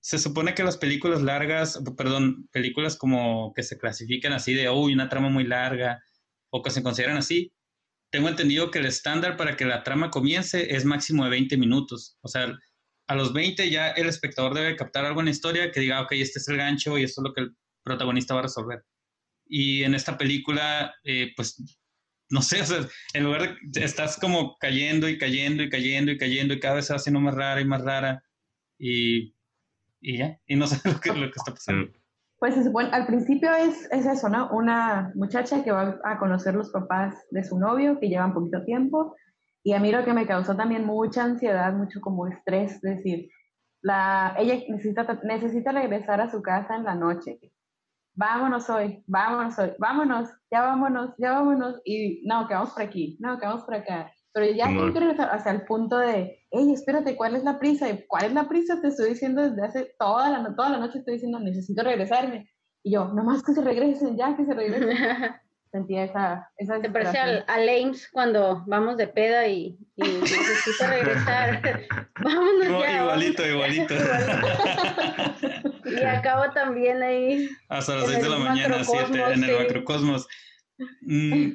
se 0.00 0.18
supone 0.18 0.54
que 0.54 0.64
las 0.64 0.76
películas 0.76 1.22
largas, 1.22 1.82
perdón, 1.96 2.46
películas 2.52 2.96
como 2.96 3.54
que 3.54 3.62
se 3.62 3.78
clasifican 3.78 4.34
así 4.34 4.52
de, 4.52 4.68
uy, 4.68 4.92
una 4.92 5.08
trama 5.08 5.30
muy 5.30 5.44
larga 5.44 6.02
o 6.50 6.62
que 6.62 6.70
se 6.70 6.82
consideran 6.82 7.16
así, 7.16 7.54
tengo 8.10 8.28
entendido 8.28 8.70
que 8.70 8.80
el 8.80 8.86
estándar 8.86 9.38
para 9.38 9.56
que 9.56 9.64
la 9.64 9.82
trama 9.82 10.10
comience 10.10 10.74
es 10.74 10.84
máximo 10.84 11.24
de 11.24 11.30
20 11.30 11.56
minutos. 11.56 12.18
O 12.20 12.28
sea, 12.28 12.54
a 13.06 13.14
los 13.14 13.32
20 13.32 13.70
ya 13.70 13.92
el 13.92 14.10
espectador 14.10 14.52
debe 14.52 14.76
captar 14.76 15.06
algo 15.06 15.20
en 15.20 15.26
la 15.26 15.32
historia 15.32 15.70
que 15.72 15.80
diga, 15.80 16.02
ok, 16.02 16.12
este 16.12 16.38
es 16.38 16.48
el 16.48 16.58
gancho 16.58 16.98
y 16.98 17.04
esto 17.04 17.22
es 17.22 17.28
lo 17.28 17.32
que 17.32 17.40
el 17.40 17.56
protagonista 17.82 18.34
va 18.34 18.40
a 18.40 18.42
resolver. 18.44 18.84
Y 19.48 19.82
en 19.82 19.94
esta 19.94 20.16
película, 20.18 20.94
eh, 21.04 21.32
pues, 21.36 21.78
no 22.30 22.42
sé, 22.42 22.60
o 22.60 22.64
sea, 22.64 22.78
en 23.14 23.24
lugar 23.24 23.56
de, 23.62 23.84
estás 23.84 24.18
como 24.18 24.56
cayendo 24.58 25.08
y 25.08 25.18
cayendo 25.18 25.62
y 25.62 25.70
cayendo 25.70 26.12
y 26.12 26.18
cayendo 26.18 26.54
y 26.54 26.60
cada 26.60 26.74
vez 26.74 26.86
se 26.86 26.92
va 26.92 26.98
haciendo 26.98 27.20
más 27.20 27.34
rara 27.34 27.60
y 27.60 27.64
más 27.64 27.82
rara 27.82 28.22
y, 28.78 29.34
y 30.00 30.18
ya, 30.18 30.38
y 30.46 30.56
no 30.56 30.66
sé 30.66 30.76
lo 30.88 31.00
que, 31.00 31.12
lo 31.12 31.30
que 31.30 31.36
está 31.36 31.52
pasando. 31.52 31.90
Pues 32.38 32.54
se 32.54 32.64
supone, 32.64 32.90
al 32.90 33.06
principio 33.06 33.52
es, 33.52 33.88
es 33.90 34.06
eso, 34.06 34.28
¿no? 34.28 34.50
Una 34.50 35.10
muchacha 35.16 35.64
que 35.64 35.72
va 35.72 35.98
a 36.04 36.18
conocer 36.18 36.54
los 36.54 36.70
papás 36.70 37.16
de 37.30 37.42
su 37.42 37.58
novio, 37.58 37.98
que 37.98 38.08
llevan 38.08 38.32
poquito 38.32 38.64
tiempo, 38.64 39.16
y 39.64 39.72
a 39.72 39.80
mí 39.80 39.90
lo 39.90 40.04
que 40.04 40.12
me 40.12 40.26
causó 40.26 40.54
también 40.54 40.84
mucha 40.84 41.24
ansiedad, 41.24 41.72
mucho 41.72 42.00
como 42.00 42.28
estrés, 42.28 42.74
es 42.74 42.80
decir, 42.80 43.28
la, 43.82 44.36
ella 44.38 44.54
necesita, 44.68 45.20
necesita 45.24 45.72
regresar 45.72 46.20
a 46.20 46.30
su 46.30 46.42
casa 46.42 46.76
en 46.76 46.84
la 46.84 46.94
noche 46.94 47.38
vámonos 48.18 48.68
hoy, 48.68 49.02
vámonos 49.06 49.56
hoy, 49.60 49.70
vámonos, 49.78 50.28
ya 50.50 50.62
vámonos, 50.62 51.14
ya 51.18 51.32
vámonos, 51.34 51.80
y 51.84 52.20
no, 52.26 52.48
que 52.48 52.54
vamos 52.54 52.70
por 52.70 52.82
aquí, 52.82 53.16
no, 53.20 53.38
que 53.38 53.46
vamos 53.46 53.62
por 53.62 53.74
acá. 53.74 54.12
Pero 54.32 54.52
ya 54.54 54.66
tengo 54.66 54.92
que 54.92 55.00
regresar 55.00 55.30
hasta 55.30 55.52
el 55.52 55.64
punto 55.64 55.98
de, 55.98 56.36
hey, 56.50 56.72
espérate, 56.72 57.16
¿cuál 57.16 57.36
es 57.36 57.44
la 57.44 57.60
prisa? 57.60 57.86
¿Cuál 58.08 58.24
es 58.26 58.32
la 58.32 58.48
prisa? 58.48 58.80
Te 58.80 58.88
estoy 58.88 59.10
diciendo 59.10 59.42
desde 59.42 59.64
hace 59.64 59.94
toda 59.98 60.30
la, 60.30 60.54
toda 60.54 60.68
la 60.68 60.78
noche, 60.78 60.98
estoy 60.98 61.14
diciendo, 61.14 61.38
necesito 61.38 61.82
regresarme. 61.82 62.50
Y 62.82 62.92
yo, 62.92 63.06
nomás 63.06 63.42
que 63.42 63.52
se 63.52 63.62
regresen, 63.62 64.16
ya 64.16 64.36
que 64.36 64.44
se 64.44 64.52
regresen. 64.52 64.96
Sentía 65.70 66.04
esa... 66.04 66.50
esa 66.56 66.80
Te 66.80 66.90
parece 66.90 67.18
al, 67.18 67.44
a 67.46 67.54
Ames 67.54 68.08
cuando 68.10 68.64
vamos 68.66 68.96
de 68.96 69.06
peda 69.06 69.46
y, 69.46 69.78
y 69.96 70.02
necesito 70.20 70.86
regresar. 70.86 71.60
Vámonos 72.20 72.82
ya. 72.82 73.02
Igualito, 73.02 73.46
igualito. 73.46 73.94
y 75.84 76.04
acabo 76.04 76.50
también 76.52 77.02
ahí. 77.02 77.48
Hasta 77.68 77.96
las 77.96 78.06
6 78.06 78.22
de 78.22 78.28
la 78.28 78.38
mañana, 78.38 78.84
7, 78.84 79.32
en 79.32 79.44
el 79.44 79.58
macrocosmos. 79.58 80.26
Mm, 81.00 81.52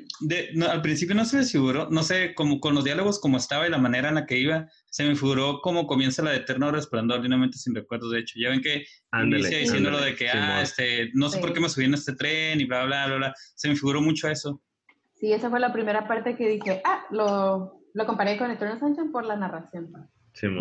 al 0.70 0.82
principio 0.82 1.16
no 1.16 1.24
se 1.24 1.38
me 1.38 1.44
figuró, 1.46 1.90
no 1.90 2.04
sé, 2.04 2.36
como 2.36 2.60
con 2.60 2.76
los 2.76 2.84
diálogos 2.84 3.22
como 3.22 3.38
estaba 3.38 3.66
y 3.66 3.72
la 3.72 3.78
manera 3.78 4.10
en 4.10 4.16
la 4.16 4.26
que 4.26 4.38
iba, 4.38 4.68
se 4.94 5.04
me 5.04 5.16
figuró 5.16 5.60
cómo 5.60 5.88
comienza 5.88 6.22
la 6.22 6.30
de 6.30 6.38
Eterno 6.38 6.72
Resplandor, 6.72 7.20
de 7.20 7.26
una 7.26 7.38
mente 7.38 7.58
sin 7.58 7.74
recuerdos, 7.74 8.12
de 8.12 8.20
hecho. 8.20 8.36
Ya 8.40 8.50
ven 8.50 8.62
que 8.62 8.86
inicia 9.24 9.58
diciendo 9.58 9.90
lo 9.90 10.00
de 10.00 10.16
que, 10.16 10.30
ah, 10.30 10.62
este, 10.62 11.10
no 11.16 11.30
sé 11.30 11.40
por 11.40 11.52
qué 11.52 11.60
me 11.60 11.68
subí 11.68 11.86
en 11.86 11.96
este 11.96 12.14
tren 12.14 12.62
y 12.62 12.66
bla, 12.66 12.86
bla, 12.86 13.08
bla, 13.08 13.16
bla. 13.16 13.34
Se 13.56 13.68
me 13.70 13.76
figuró 13.76 14.04
mucho 14.04 14.30
eso. 14.30 14.62
Sí, 15.16 15.34
esa 15.34 15.50
fue 15.50 15.60
la 15.60 15.74
primera 15.74 16.08
parte 16.08 16.36
que 16.36 16.48
dije, 16.48 16.80
ah, 16.86 17.06
lo, 17.10 17.82
lo 17.92 18.06
comparé 18.06 18.38
con 18.38 18.52
Eterno 18.52 18.78
Sunshine 18.78 19.12
por 19.12 19.26
la 19.26 19.36
narración. 19.36 19.92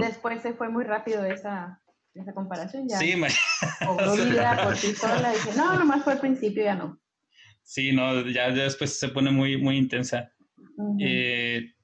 Después 0.01 0.40
se 0.40 0.55
fue 0.55 0.71
muy 0.71 0.85
rápido 0.85 1.27
esa, 1.27 1.83
esa 2.14 2.33
comparación 2.33 2.88
ya. 2.88 2.97
Sí, 2.97 3.12
por 3.85 4.77
sí 4.79 4.95
sola. 4.95 5.31
Dije, 5.31 5.51
no, 5.59 5.79
nomás 5.79 6.05
fue 6.05 6.14
al 6.14 6.21
principio, 6.21 6.64
ya 6.64 6.75
no. 6.75 6.99
Sí, 7.62 7.92
no, 7.92 8.27
ya, 8.31 8.51
después 8.51 8.99
se 8.99 9.09
pone 9.09 9.31
muy, 9.31 9.59
muy 9.59 9.77
intensa. 9.77 10.33
Eh, 10.99 11.75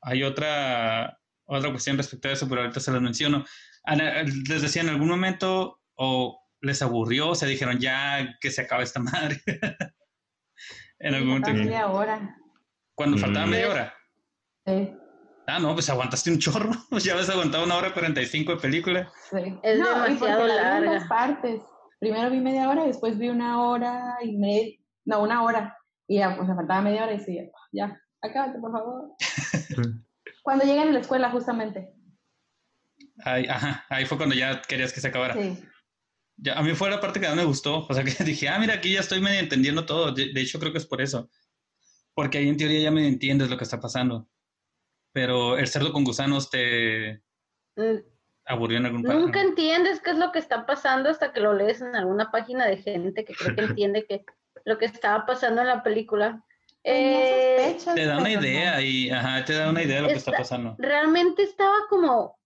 hay 0.00 0.22
otra, 0.22 1.19
otra 1.56 1.70
cuestión 1.70 1.96
respecto 1.96 2.28
a 2.28 2.32
eso, 2.32 2.48
pero 2.48 2.62
ahorita 2.62 2.80
se 2.80 2.92
las 2.92 3.02
menciono. 3.02 3.44
les 4.48 4.62
decía, 4.62 4.82
en 4.82 4.88
algún 4.88 5.08
momento 5.08 5.80
o 5.96 6.40
les 6.60 6.82
aburrió, 6.82 7.30
o 7.30 7.34
se 7.34 7.46
dijeron 7.46 7.78
ya 7.78 8.36
que 8.40 8.50
se 8.50 8.62
acaba 8.62 8.82
esta 8.82 9.00
madre. 9.00 9.40
en 10.98 11.14
algún 11.14 11.28
momento. 11.28 11.52
media 11.52 11.88
hora. 11.88 12.36
Cuando 12.94 13.18
faltaba 13.18 13.46
media 13.46 13.70
hora. 13.70 13.94
Sí. 14.66 14.94
Ah, 15.46 15.58
no, 15.58 15.72
pues 15.74 15.90
aguantaste 15.90 16.30
un 16.30 16.38
chorro. 16.38 16.70
ya 17.02 17.12
habías 17.12 17.30
aguantado 17.30 17.64
una 17.64 17.76
hora 17.76 17.92
45 17.92 18.52
de 18.52 18.58
película. 18.58 19.12
Sí. 19.30 19.58
Es 19.62 19.78
no, 19.78 19.88
demasiado 20.02 20.46
larga. 20.46 21.06
partes. 21.08 21.62
Primero 21.98 22.30
vi 22.30 22.40
media 22.40 22.68
hora, 22.68 22.84
después 22.84 23.18
vi 23.18 23.28
una 23.28 23.62
hora 23.62 24.16
y 24.22 24.36
media, 24.36 24.78
no, 25.04 25.22
una 25.22 25.42
hora. 25.42 25.76
Y 26.08 26.18
ya, 26.18 26.34
pues 26.34 26.48
me 26.48 26.54
faltaba 26.54 26.80
media 26.80 27.02
hora 27.02 27.12
y 27.12 27.18
decía, 27.18 27.42
ya, 27.72 28.00
acábate, 28.22 28.58
por 28.58 28.72
favor. 28.72 29.10
cuando 30.42 30.64
llegan 30.64 30.88
a 30.88 30.92
la 30.92 31.00
escuela, 31.00 31.30
justamente. 31.30 31.92
Ahí, 33.24 33.46
ajá, 33.46 33.84
ahí 33.88 34.06
fue 34.06 34.16
cuando 34.16 34.34
ya 34.34 34.62
querías 34.62 34.92
que 34.92 35.00
se 35.00 35.08
acabara. 35.08 35.34
Sí. 35.34 35.58
Ya, 36.36 36.54
a 36.54 36.62
mí 36.62 36.74
fue 36.74 36.88
la 36.88 37.00
parte 37.00 37.20
que 37.20 37.26
más 37.26 37.36
me 37.36 37.44
gustó. 37.44 37.86
O 37.86 37.94
sea, 37.94 38.04
que 38.04 38.24
dije, 38.24 38.48
ah, 38.48 38.58
mira, 38.58 38.74
aquí 38.74 38.92
ya 38.92 39.00
estoy 39.00 39.20
medio 39.20 39.40
entendiendo 39.40 39.84
todo. 39.84 40.12
De, 40.12 40.32
hecho, 40.36 40.58
creo 40.58 40.72
que 40.72 40.78
es 40.78 40.86
por 40.86 41.00
eso. 41.00 41.30
Porque 42.14 42.38
ahí 42.38 42.48
en 42.48 42.56
teoría 42.56 42.80
ya 42.80 42.90
me 42.90 43.06
entiendes 43.06 43.50
lo 43.50 43.56
que 43.56 43.64
está 43.64 43.80
pasando. 43.80 44.28
Pero 45.12 45.58
el 45.58 45.68
cerdo 45.68 45.92
con 45.92 46.04
gusanos 46.04 46.50
te... 46.50 47.22
Mm. 47.76 47.98
aburrió 48.46 48.78
en 48.78 48.86
algún 48.86 49.02
Nunca 49.02 49.40
entiendes 49.40 50.00
qué 50.00 50.10
es 50.10 50.18
lo 50.18 50.32
que 50.32 50.38
está 50.38 50.66
pasando 50.66 51.08
hasta 51.08 51.32
que 51.32 51.40
lo 51.40 51.54
lees 51.54 51.80
en 51.80 51.94
alguna 51.94 52.30
página 52.30 52.66
de 52.66 52.78
gente 52.78 53.24
que 53.24 53.34
creo 53.34 53.54
que 53.54 53.62
entiende 53.78 54.06
que 54.06 54.24
lo 54.64 54.78
que 54.78 54.86
estaba 54.86 55.26
pasando 55.26 55.60
en 55.60 55.68
la 55.68 55.82
película. 55.82 56.44
Pues 56.82 57.86
Eh, 57.86 57.94
Te 57.94 58.06
da 58.06 58.18
una 58.18 58.32
idea 58.32 58.80
y 58.80 59.10
ajá, 59.10 59.44
te 59.44 59.54
da 59.54 59.68
una 59.70 59.82
idea 59.82 59.96
de 59.96 60.02
lo 60.02 60.08
que 60.08 60.14
está 60.14 60.32
pasando. 60.32 60.76
realmente 60.78 61.42
estaba 61.42 61.76
como, 61.88 62.38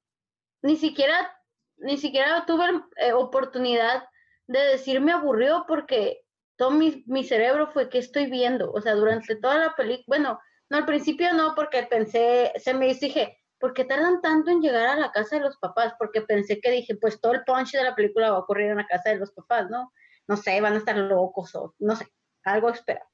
ni 0.62 0.76
siquiera, 0.76 1.36
ni 1.76 1.96
siquiera 1.98 2.44
tuve 2.46 2.64
eh, 2.96 3.12
oportunidad 3.12 4.04
de 4.46 4.60
decirme 4.60 5.12
aburrió 5.12 5.64
porque 5.68 6.22
todo 6.56 6.70
mi, 6.72 7.04
mi 7.06 7.24
cerebro 7.24 7.70
fue 7.72 7.88
que 7.88 7.98
estoy 7.98 8.26
viendo, 8.26 8.72
o 8.72 8.80
sea, 8.80 8.94
durante 8.94 9.36
toda 9.36 9.58
la 9.58 9.74
película, 9.74 10.04
bueno, 10.06 10.40
no, 10.70 10.78
al 10.78 10.86
principio 10.86 11.32
no, 11.34 11.54
porque 11.54 11.84
pensé, 11.84 12.52
se 12.56 12.74
me 12.74 12.86
dije, 12.86 13.38
¿por 13.58 13.72
qué 13.72 13.84
tardan 13.84 14.20
tanto 14.20 14.50
en 14.50 14.60
llegar 14.60 14.86
a 14.86 14.96
la 14.96 15.12
casa 15.12 15.36
de 15.36 15.42
los 15.42 15.56
papás? 15.58 15.94
Porque 15.98 16.22
pensé 16.22 16.60
que 16.60 16.70
dije, 16.70 16.96
pues 16.96 17.20
todo 17.20 17.32
el 17.32 17.44
punch 17.44 17.72
de 17.72 17.84
la 17.84 17.94
película 17.94 18.30
va 18.30 18.36
a 18.38 18.40
ocurrir 18.40 18.70
en 18.70 18.78
la 18.78 18.86
casa 18.86 19.10
de 19.10 19.16
los 19.16 19.32
papás, 19.32 19.68
¿no? 19.70 19.92
No 20.26 20.36
sé, 20.36 20.60
van 20.60 20.74
a 20.74 20.78
estar 20.78 20.96
locos 20.96 21.54
o 21.54 21.74
no 21.78 21.96
sé, 21.96 22.06
algo 22.44 22.70
espera. 22.70 23.06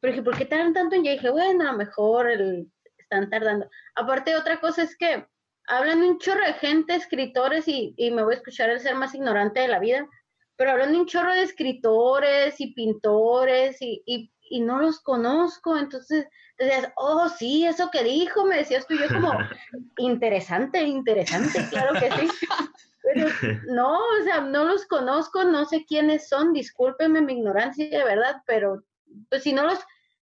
Pero 0.00 0.12
dije, 0.12 0.22
¿por 0.22 0.36
qué 0.36 0.44
tardan 0.44 0.72
tanto 0.72 0.96
en 0.96 1.02
llegar? 1.02 1.18
Dije, 1.18 1.30
bueno, 1.30 1.68
a 1.68 1.72
lo 1.72 1.78
mejor 1.78 2.30
el, 2.30 2.70
están 2.98 3.30
tardando. 3.30 3.68
Aparte, 3.94 4.36
otra 4.36 4.60
cosa 4.60 4.82
es 4.82 4.96
que 4.96 5.26
hablan 5.66 6.02
un 6.02 6.18
chorro 6.18 6.44
de 6.44 6.54
gente, 6.54 6.94
escritores, 6.94 7.68
y, 7.68 7.94
y 7.96 8.10
me 8.10 8.22
voy 8.22 8.34
a 8.34 8.38
escuchar 8.38 8.70
el 8.70 8.80
ser 8.80 8.94
más 8.94 9.14
ignorante 9.14 9.60
de 9.60 9.68
la 9.68 9.78
vida, 9.78 10.08
pero 10.56 10.72
hablan 10.72 10.94
un 10.94 11.06
chorro 11.06 11.32
de 11.32 11.42
escritores 11.42 12.60
y 12.60 12.72
pintores 12.72 13.80
y, 13.80 14.02
y, 14.06 14.32
y 14.40 14.60
no 14.60 14.80
los 14.80 15.00
conozco, 15.00 15.76
entonces 15.76 16.26
decías, 16.58 16.92
oh, 16.96 17.28
sí, 17.28 17.66
eso 17.66 17.90
que 17.90 18.02
dijo, 18.02 18.46
me 18.46 18.56
decías 18.56 18.86
tú, 18.86 18.94
y 18.94 18.98
yo 18.98 19.08
como, 19.08 19.32
interesante, 19.98 20.82
interesante, 20.82 21.60
claro 21.70 21.98
que 22.00 22.10
sí. 22.10 22.28
Pero 23.02 23.28
no, 23.68 23.98
o 23.98 24.24
sea, 24.24 24.40
no 24.40 24.64
los 24.64 24.84
conozco, 24.86 25.44
no 25.44 25.64
sé 25.64 25.84
quiénes 25.86 26.28
son, 26.28 26.52
discúlpenme 26.52 27.20
mi 27.20 27.34
ignorancia 27.34 27.88
de 27.88 28.02
verdad, 28.02 28.42
pero 28.48 28.82
pues 29.28 29.42
si 29.42 29.52
no 29.52 29.64
los, 29.64 29.78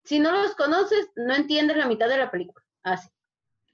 si 0.05 0.21
no 0.21 0.33
los 0.33 0.55
conoces, 0.55 1.11
no 1.17 1.35
entiendes 1.35 1.77
la 1.77 1.87
mitad 1.87 2.09
de 2.09 2.19
la 2.19 2.31
película. 2.31 2.65
Así. 2.83 3.09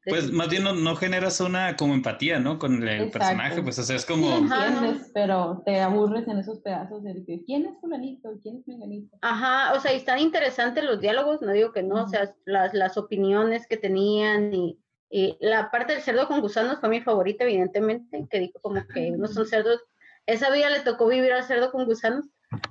Pues 0.07 0.31
más 0.31 0.51
bien 0.51 0.65
no, 0.65 0.75
no 0.75 0.97
generas 0.97 1.41
una 1.41 1.77
como 1.77 1.95
empatía, 1.95 2.39
¿no? 2.39 2.59
Con 2.59 2.83
el 2.83 2.89
Exacto. 2.89 3.19
personaje, 3.19 3.63
pues 3.63 3.79
o 3.79 3.83
sea, 3.83 3.97
es 3.97 4.03
Sí, 4.03 4.09
como... 4.09 4.29
Ajá, 4.29 4.71
¿no? 4.71 4.77
entiendes, 4.77 5.11
pero 5.15 5.63
te 5.65 5.81
aburres 5.81 6.29
en 6.29 6.39
esos 6.39 6.61
pedazos 6.61 7.03
de 7.05 7.25
que 7.25 7.43
quién 7.45 7.65
es 7.65 7.81
fulanito, 7.81 8.29
quién 8.43 8.59
es 8.59 8.69
menganito. 8.69 9.17
Ajá, 9.23 9.73
o 9.73 9.81
sea, 9.81 9.95
y 9.95 9.97
están 9.97 10.19
interesantes 10.19 10.85
los 10.85 11.01
diálogos, 11.01 11.41
no 11.41 11.53
digo 11.53 11.73
que 11.73 11.83
no, 11.83 12.05
o 12.05 12.09
sea, 12.09 12.35
las, 12.45 12.75
las 12.75 12.99
opiniones 12.99 13.67
que 13.67 13.79
tenían 13.79 14.53
y, 14.53 14.79
y 15.09 15.39
la 15.41 15.71
parte 15.71 15.95
del 15.95 16.03
cerdo 16.03 16.29
con 16.29 16.43
gusanos 16.43 16.81
fue 16.81 16.91
mi 16.91 17.01
favorita, 17.01 17.45
evidentemente, 17.45 18.27
que 18.29 18.41
dijo 18.41 18.61
como 18.61 18.87
que 18.87 19.11
no 19.13 19.27
son 19.27 19.47
cerdos, 19.47 19.81
esa 20.27 20.51
vida 20.51 20.69
le 20.69 20.81
tocó 20.81 21.07
vivir 21.09 21.33
al 21.33 21.45
cerdo 21.45 21.73
con 21.73 21.87
gusanos, 21.87 22.27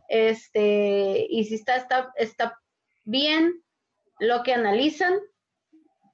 este, 0.07 1.25
y 1.29 1.43
sí 1.45 1.55
está, 1.55 1.75
está, 1.75 2.11
está 2.15 2.59
bien 3.03 3.63
lo 4.19 4.43
que 4.43 4.53
analizan, 4.53 5.13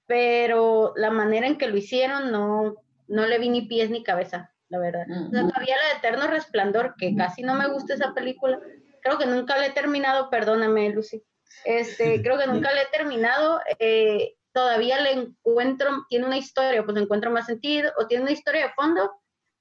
pero 0.06 0.94
la 0.96 1.12
manera 1.12 1.48
en 1.48 1.58
que 1.58 1.68
lo 1.68 1.78
hicieron 1.78 2.32
no, 2.32 2.76
no 3.08 3.26
le 3.26 3.38
vi 3.40 3.50
ni 3.50 3.64
pies 3.64 3.90
ni 3.90 4.04
cabeza, 4.04 4.54
la 4.70 4.80
verdad. 4.80 5.06
O 5.10 5.32
sea, 5.32 5.48
todavía 5.48 5.76
la 5.78 5.88
de 5.90 5.98
Eterno 5.98 6.28
Resplandor, 6.28 6.96
que 6.98 7.16
casi 7.16 7.44
no 7.44 7.54
me 7.56 7.68
gusta 7.68 7.94
esa 7.94 8.14
película, 8.14 8.60
creo 9.02 9.18
que 9.18 9.26
nunca 9.26 9.58
la 9.58 9.68
he 9.68 9.72
terminado, 9.72 10.30
perdóname, 10.30 10.90
Lucy. 10.90 11.24
Este, 11.66 12.22
creo 12.22 12.38
que 12.38 12.48
nunca 12.48 12.72
la 12.72 12.84
he 12.84 12.88
terminado. 12.88 13.60
eh, 13.80 14.36
todavía 14.52 15.00
le 15.00 15.12
encuentro, 15.12 16.06
tiene 16.10 16.26
una 16.26 16.38
historia, 16.38 16.84
pues 16.84 16.98
encuentro 16.98 17.32
más 17.32 17.46
sentido, 17.46 17.92
o 17.98 18.08
tiene 18.08 18.24
una 18.24 18.32
historia 18.32 18.68
de 18.68 18.74
fondo 18.74 19.12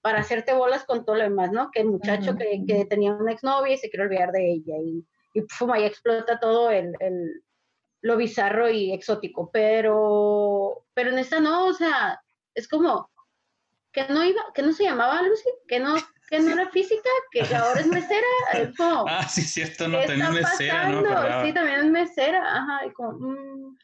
para 0.08 0.20
hacerte 0.20 0.54
bolas 0.54 0.84
con 0.84 1.04
todo 1.04 1.16
lo 1.16 1.22
demás, 1.24 1.52
¿no? 1.52 1.70
Que 1.70 1.80
el 1.80 1.88
muchacho 1.88 2.34
que, 2.34 2.64
que 2.66 2.86
tenía 2.86 3.12
una 3.12 3.32
exnovia 3.32 3.74
y 3.74 3.76
se 3.76 3.90
quiere 3.90 4.04
olvidar 4.06 4.32
de 4.32 4.52
ella, 4.52 4.74
y, 4.82 5.04
y 5.34 5.42
pum, 5.42 5.70
ahí 5.72 5.84
explota 5.84 6.40
todo 6.40 6.70
el, 6.70 6.94
el- 7.00 7.44
lo 8.00 8.16
bizarro 8.16 8.70
y 8.70 8.90
exótico, 8.94 9.50
pero, 9.52 10.86
pero 10.94 11.10
en 11.10 11.18
esta 11.18 11.40
no, 11.40 11.66
o 11.66 11.74
sea, 11.74 12.22
es 12.54 12.66
como 12.68 13.10
que 13.92 14.08
no 14.08 14.24
iba, 14.24 14.40
que 14.54 14.62
no 14.62 14.72
se 14.72 14.84
llamaba 14.84 15.20
Lucy, 15.20 15.50
que 15.66 15.78
no, 15.78 15.94
que 16.30 16.40
no 16.40 16.52
era 16.52 16.70
física, 16.70 17.10
que 17.30 17.42
ahora 17.54 17.80
es 17.80 17.86
mesera, 17.88 18.26
es 18.54 18.74
como, 18.78 19.04
Ah, 19.08 19.28
sí, 19.28 19.42
cierto, 19.42 19.88
no, 19.88 20.00
¿qué 20.00 20.06
también 20.06 20.32
mesera, 20.32 20.88
¿no? 20.88 21.02
pasando? 21.02 21.44
Sí, 21.44 21.52
también 21.52 21.80
es 21.80 21.86
mesera, 21.90 22.56
ajá, 22.56 22.86
y 22.86 22.92
como, 22.92 23.12
mm, 23.18 23.78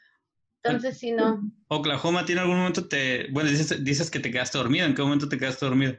entonces 0.63 0.97
sí, 0.99 1.13
no. 1.13 1.43
Oklahoma 1.69 2.25
tiene 2.25 2.41
algún 2.41 2.57
momento 2.57 2.89
te... 2.89 3.29
Bueno, 3.31 3.51
dices, 3.51 3.85
dices 3.85 4.11
que 4.11 4.21
te 4.21 4.31
quedaste 4.31 4.57
dormido. 4.57 4.87
¿En 4.87 4.95
qué 4.95 5.03
momento 5.03 5.29
te 5.29 5.37
quedaste 5.37 5.67
dormido? 5.67 5.95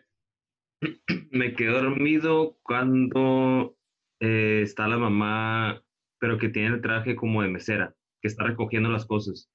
Me 1.31 1.53
quedé 1.53 1.71
dormido 1.71 2.57
cuando 2.63 3.75
eh, 4.19 4.61
está 4.63 4.87
la 4.87 4.97
mamá, 4.97 5.81
pero 6.19 6.37
que 6.37 6.49
tiene 6.49 6.75
el 6.75 6.81
traje 6.81 7.15
como 7.15 7.41
de 7.41 7.49
mesera, 7.49 7.93
que 8.21 8.27
está 8.27 8.45
recogiendo 8.45 8.89
las 8.89 9.05
cosas. 9.05 9.49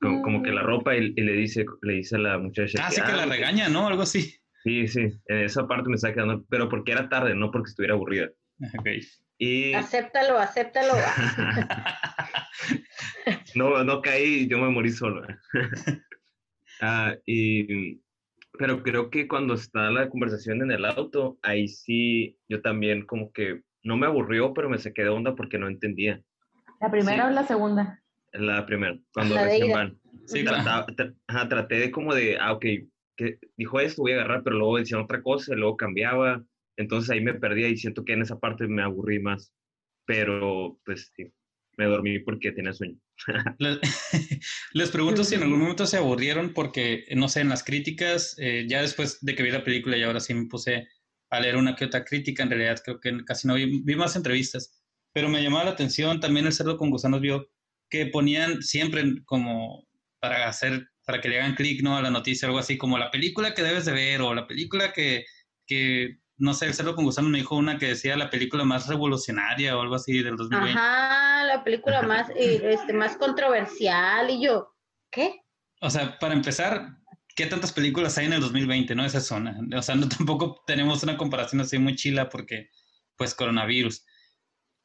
Como, 0.00 0.22
como 0.22 0.42
que 0.42 0.50
la 0.50 0.62
ropa 0.62 0.96
y, 0.96 1.14
y 1.16 1.20
le 1.22 1.32
dice 1.32 1.64
le 1.82 1.94
dice 1.94 2.16
a 2.16 2.18
la 2.18 2.38
muchacha. 2.38 2.84
Ah, 2.84 2.90
sí 2.90 3.00
que 3.00 3.12
la 3.12 3.22
"Ah, 3.22 3.26
regaña, 3.26 3.68
¿no? 3.68 3.86
Algo 3.86 4.02
así. 4.02 4.34
Sí, 4.62 4.88
sí, 4.88 5.08
en 5.26 5.38
esa 5.44 5.66
parte 5.66 5.88
me 5.88 5.96
estaba 5.96 6.14
quedando, 6.14 6.44
pero 6.48 6.68
porque 6.68 6.92
era 6.92 7.08
tarde, 7.08 7.34
no 7.34 7.50
porque 7.50 7.70
estuviera 7.70 7.94
aburrida. 7.94 8.30
Ok. 8.78 8.88
Y 9.36 9.74
Acéptalo, 9.74 10.38
acéptalo. 10.38 10.94
no, 13.54 13.84
no 13.84 14.00
caí, 14.00 14.46
yo 14.48 14.58
me 14.58 14.70
morí 14.70 14.90
solo. 14.90 15.26
Ah, 16.80 17.14
y, 17.24 18.00
pero 18.58 18.82
creo 18.82 19.10
que 19.10 19.26
cuando 19.28 19.54
está 19.54 19.90
la 19.90 20.08
conversación 20.08 20.62
en 20.62 20.70
el 20.70 20.84
auto, 20.84 21.38
ahí 21.42 21.68
sí, 21.68 22.38
yo 22.48 22.60
también 22.62 23.04
como 23.06 23.32
que 23.32 23.62
no 23.82 23.96
me 23.96 24.06
aburrió, 24.06 24.54
pero 24.54 24.68
me 24.70 24.78
saqué 24.78 25.02
de 25.02 25.08
onda 25.10 25.34
porque 25.34 25.58
no 25.58 25.68
entendía. 25.68 26.22
¿La 26.80 26.90
primera 26.90 27.24
Sí. 27.24 27.28
o 27.28 27.34
la 27.34 27.44
segunda? 27.46 28.02
La 28.32 28.66
primera, 28.66 28.98
cuando 29.12 29.34
La 29.36 29.44
recién 29.44 29.72
van. 29.72 29.98
Sí. 30.26 30.44
Trataba- 30.44 30.86
tra- 30.86 31.14
ajá, 31.28 31.48
traté 31.48 31.74
de 31.80 31.90
como 31.90 32.14
de, 32.14 32.38
ah, 32.38 32.52
ok, 32.52 32.64
que 33.16 33.38
dijo 33.56 33.78
esto, 33.80 34.02
voy 34.02 34.12
a 34.12 34.16
agarrar, 34.16 34.42
pero 34.42 34.56
luego 34.56 34.78
decía 34.78 35.00
otra 35.00 35.22
cosa, 35.22 35.52
y 35.54 35.56
luego 35.56 35.76
cambiaba. 35.76 36.44
Entonces 36.76 37.10
ahí 37.10 37.20
me 37.20 37.34
perdía 37.34 37.68
y 37.68 37.76
siento 37.76 38.04
que 38.04 38.14
en 38.14 38.22
esa 38.22 38.40
parte 38.40 38.66
me 38.66 38.82
aburrí 38.82 39.20
más. 39.20 39.52
Pero, 40.06 40.78
pues 40.84 41.12
sí, 41.16 41.32
me 41.76 41.86
dormí 41.86 42.18
porque 42.20 42.52
tenía 42.52 42.72
sueño. 42.72 42.98
Les, 44.72 44.90
pregunto 44.90 45.24
si 45.24 45.34
en 45.34 45.42
algún 45.42 45.60
momento 45.60 45.86
se 45.86 45.96
aburrieron 45.96 46.52
porque, 46.52 47.04
no 47.14 47.28
sé, 47.28 47.40
en 47.40 47.48
las 47.48 47.64
críticas, 47.64 48.34
eh, 48.38 48.66
ya 48.68 48.82
después 48.82 49.18
de 49.20 49.34
que 49.34 49.42
vi 49.42 49.50
la 49.50 49.64
película 49.64 49.96
y 49.96 50.02
ahora 50.02 50.20
sí 50.20 50.34
me 50.34 50.46
puse 50.46 50.88
a 51.30 51.40
leer 51.40 51.56
una 51.56 51.74
que 51.74 51.86
otra 51.86 52.04
crítica, 52.04 52.42
en 52.42 52.50
realidad 52.50 52.80
creo 52.84 53.00
que 53.00 53.24
casi 53.24 53.48
no 53.48 53.54
vi, 53.54 53.82
vi 53.82 53.96
más 53.96 54.16
entrevistas, 54.16 54.82
pero 55.12 55.28
me 55.28 55.42
llamaba 55.42 55.64
la 55.64 55.70
atención 55.72 56.20
también 56.20 56.46
el 56.46 56.52
cerdo 56.52 56.76
con 56.76 56.90
gusanos 56.90 57.20
vio 57.20 57.48
que 57.88 58.06
ponían 58.06 58.62
siempre 58.62 59.02
como 59.24 59.86
para 60.20 60.48
hacer, 60.48 60.88
para 61.06 61.20
que 61.20 61.28
le 61.28 61.40
hagan 61.40 61.54
clic, 61.54 61.82
¿no? 61.82 61.96
A 61.96 62.02
la 62.02 62.10
noticia, 62.10 62.46
algo 62.46 62.58
así 62.58 62.78
como 62.78 62.98
la 62.98 63.10
película 63.10 63.54
que 63.54 63.62
debes 63.62 63.84
de 63.84 63.92
ver 63.92 64.20
o 64.20 64.34
la 64.34 64.46
película 64.46 64.92
que, 64.92 65.24
que 65.66 66.18
no 66.36 66.54
sé, 66.54 66.66
el 66.66 66.74
cerdo 66.74 66.94
con 66.96 67.04
gusanos 67.04 67.30
me 67.30 67.38
dijo 67.38 67.56
una 67.56 67.78
que 67.78 67.86
decía 67.88 68.16
la 68.16 68.30
película 68.30 68.64
más 68.64 68.88
revolucionaria 68.88 69.76
o 69.76 69.82
algo 69.82 69.94
así 69.94 70.22
del 70.22 70.36
2020. 70.36 70.78
Ajá, 70.78 71.44
la 71.44 71.62
película 71.64 72.02
más, 72.02 72.28
eh, 72.30 72.60
este, 72.72 72.92
más 72.92 73.16
controversial 73.16 74.30
y 74.30 74.42
yo, 74.44 74.74
¿qué? 75.10 75.42
O 75.80 75.90
sea, 75.90 76.18
para 76.18 76.34
empezar, 76.34 76.96
¿qué 77.36 77.46
tantas 77.46 77.72
películas 77.72 78.16
hay 78.18 78.26
en 78.26 78.32
el 78.32 78.40
2020, 78.40 78.94
no? 78.94 79.04
Esa 79.04 79.20
zona. 79.20 79.56
O 79.76 79.82
sea, 79.82 79.94
no, 79.94 80.08
tampoco 80.08 80.62
tenemos 80.66 81.02
una 81.02 81.16
comparación 81.16 81.60
así 81.60 81.78
muy 81.78 81.94
chila 81.94 82.28
porque, 82.28 82.68
pues, 83.16 83.34
coronavirus. 83.34 84.04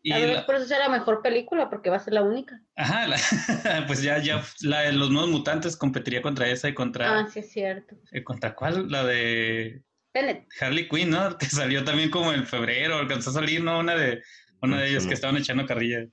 Y 0.02 0.14
A 0.14 0.18
ver, 0.20 0.34
la- 0.34 0.46
por 0.46 0.56
eso 0.56 0.66
será 0.66 0.86
la 0.88 0.90
mejor 0.98 1.22
película, 1.22 1.70
porque 1.70 1.90
va 1.90 1.98
a 1.98 2.00
ser 2.00 2.14
la 2.14 2.22
única. 2.24 2.62
ajá, 2.76 3.08
la- 3.08 3.18
pues 3.88 4.02
ya, 4.02 4.18
ya, 4.20 4.44
la 4.62 4.82
de 4.82 4.94
los 4.94 5.10
nuevos 5.10 5.30
mutantes 5.30 5.76
competiría 5.76 6.22
contra 6.22 6.48
esa 6.48 6.70
y 6.70 6.74
contra, 6.74 7.20
Ah, 7.20 7.28
sí 7.28 7.40
es 7.40 7.52
cierto. 7.52 7.96
¿contra 8.24 8.56
cuál? 8.56 8.90
La 8.90 9.04
de 9.04 9.84
Tenet. 10.20 10.48
Harley 10.60 10.88
Quinn, 10.88 11.10
¿no? 11.10 11.38
Que 11.38 11.48
salió 11.48 11.84
también 11.84 12.10
como 12.10 12.34
en 12.34 12.46
febrero, 12.46 12.98
alcanzó 12.98 13.30
a 13.30 13.34
salir, 13.34 13.64
¿no? 13.64 13.80
Una 13.80 13.96
de, 13.96 14.22
una 14.62 14.82
de 14.82 14.90
ellas 14.90 15.04
sí, 15.04 15.10
que 15.10 15.16
estaban 15.16 15.38
echando 15.38 15.66
carrilla. 15.66 16.06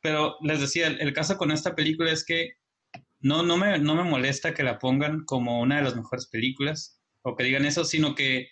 Pero 0.00 0.36
les 0.42 0.60
decía, 0.60 0.86
el, 0.86 1.00
el 1.00 1.12
caso 1.12 1.36
con 1.36 1.50
esta 1.50 1.74
película 1.74 2.10
es 2.10 2.24
que 2.24 2.54
no, 3.20 3.42
no, 3.42 3.56
me, 3.56 3.78
no 3.78 3.94
me 3.94 4.04
molesta 4.04 4.52
que 4.52 4.62
la 4.62 4.78
pongan 4.78 5.24
como 5.24 5.60
una 5.60 5.76
de 5.76 5.82
las 5.82 5.96
mejores 5.96 6.26
películas 6.26 7.00
o 7.22 7.34
que 7.34 7.44
digan 7.44 7.64
eso, 7.64 7.84
sino 7.84 8.14
que 8.14 8.48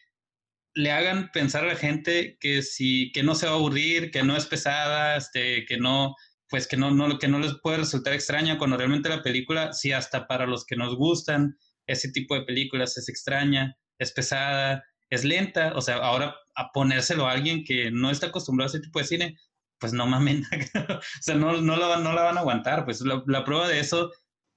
le 0.75 0.91
hagan 0.91 1.31
pensar 1.31 1.65
a 1.65 1.69
la 1.69 1.77
gente 1.77 2.39
que 2.41 2.63
si 2.63 3.13
que 3.13 3.23
no 3.23 3.35
se 3.35 3.47
va 3.47 3.53
a 3.53 3.57
aburrir, 3.57 4.11
que 4.11 4.23
no 4.23 4.35
es 4.35 4.47
pesada, 4.47 5.17
este, 5.17 5.67
que 5.67 5.77
no 5.77 6.15
pues 6.49 6.67
que 6.67 6.77
no, 6.77 6.91
no 6.91 7.19
que 7.19 7.29
no 7.29 7.39
les 7.39 7.55
puede 7.63 7.79
resultar 7.79 8.15
extraña 8.15 8.59
cuando 8.59 8.77
realmente 8.77 9.11
la 9.11 9.23
película 9.23 9.73
sí 9.75 9.93
hasta 9.93 10.27
para 10.27 10.47
los 10.47 10.65
que 10.65 10.77
nos 10.77 10.97
gustan 10.97 11.57
ese 11.87 12.11
tipo 12.11 12.35
de 12.35 12.45
películas 12.45 12.97
es 12.97 13.09
extraña, 13.09 13.77
es 13.99 14.13
pesada, 14.13 14.85
es 15.13 15.25
lenta, 15.25 15.73
o 15.77 15.81
sea, 15.81 15.97
ahora 15.97 16.35
a 16.55 16.73
ponérselo 16.73 17.27
a 17.27 17.33
alguien 17.33 17.65
que 17.65 17.91
no 17.91 18.11
está 18.11 18.29
acostumbrado 18.29 18.69
a 18.69 18.73
ese 18.77 18.81
tipo 18.85 18.99
de 18.99 19.05
cine, 19.07 19.37
pues 19.79 19.93
no 19.93 20.07
mamen, 20.07 20.45
o 20.91 21.01
sea, 21.21 21.35
no, 21.35 21.61
no, 21.61 21.77
la, 21.77 21.87
van- 21.89 22.05
no 22.05 22.13
la 22.13 22.23
van 22.23 22.37
a 22.37 22.41
aguantar, 22.41 22.85
pues 22.85 23.01
la, 23.03 23.23
la 23.27 23.45
prueba 23.45 23.69
de 23.69 23.81
eso, 23.81 24.11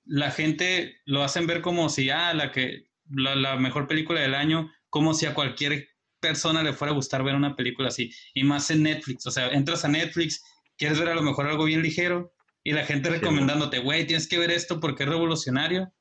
la 0.06 0.32
gente 0.32 0.98
lo 1.06 1.24
hacen 1.24 1.48
ver 1.48 1.62
como 1.62 1.90
si, 1.90 2.10
ah, 2.10 2.34
la 2.34 2.52
que, 2.52 2.86
la, 3.10 3.36
la 3.36 3.56
mejor 3.58 3.88
película 3.88 4.22
del 4.22 4.36
año, 4.36 4.72
como 4.90 5.14
si 5.14 5.26
a 5.26 5.34
cualquier 5.34 5.88
persona 6.20 6.64
le 6.64 6.74
fuera 6.74 6.92
a 6.92 6.96
gustar 6.96 7.24
ver 7.24 7.36
una 7.36 7.56
película 7.56 7.90
así, 7.90 8.12
y 8.34 8.44
más 8.44 8.70
en 8.72 8.84
Netflix, 8.84 9.26
o 9.28 9.32
sea, 9.32 9.50
entras 9.50 9.86
a 9.86 9.90
Netflix, 9.90 10.44
quieres 10.78 11.00
ver 11.00 11.10
a 11.10 11.16
lo 11.16 11.22
mejor 11.22 11.48
algo 11.48 11.66
bien 11.66 11.82
ligero, 11.82 12.34
y 12.64 12.72
la 12.72 12.86
gente 12.86 13.10
recomendándote, 13.10 13.80
güey, 13.80 14.06
tienes 14.08 14.28
que 14.28 14.40
ver 14.40 14.52
esto 14.52 14.80
porque 14.80 15.04
es 15.04 15.10
revolucionario, 15.10 15.92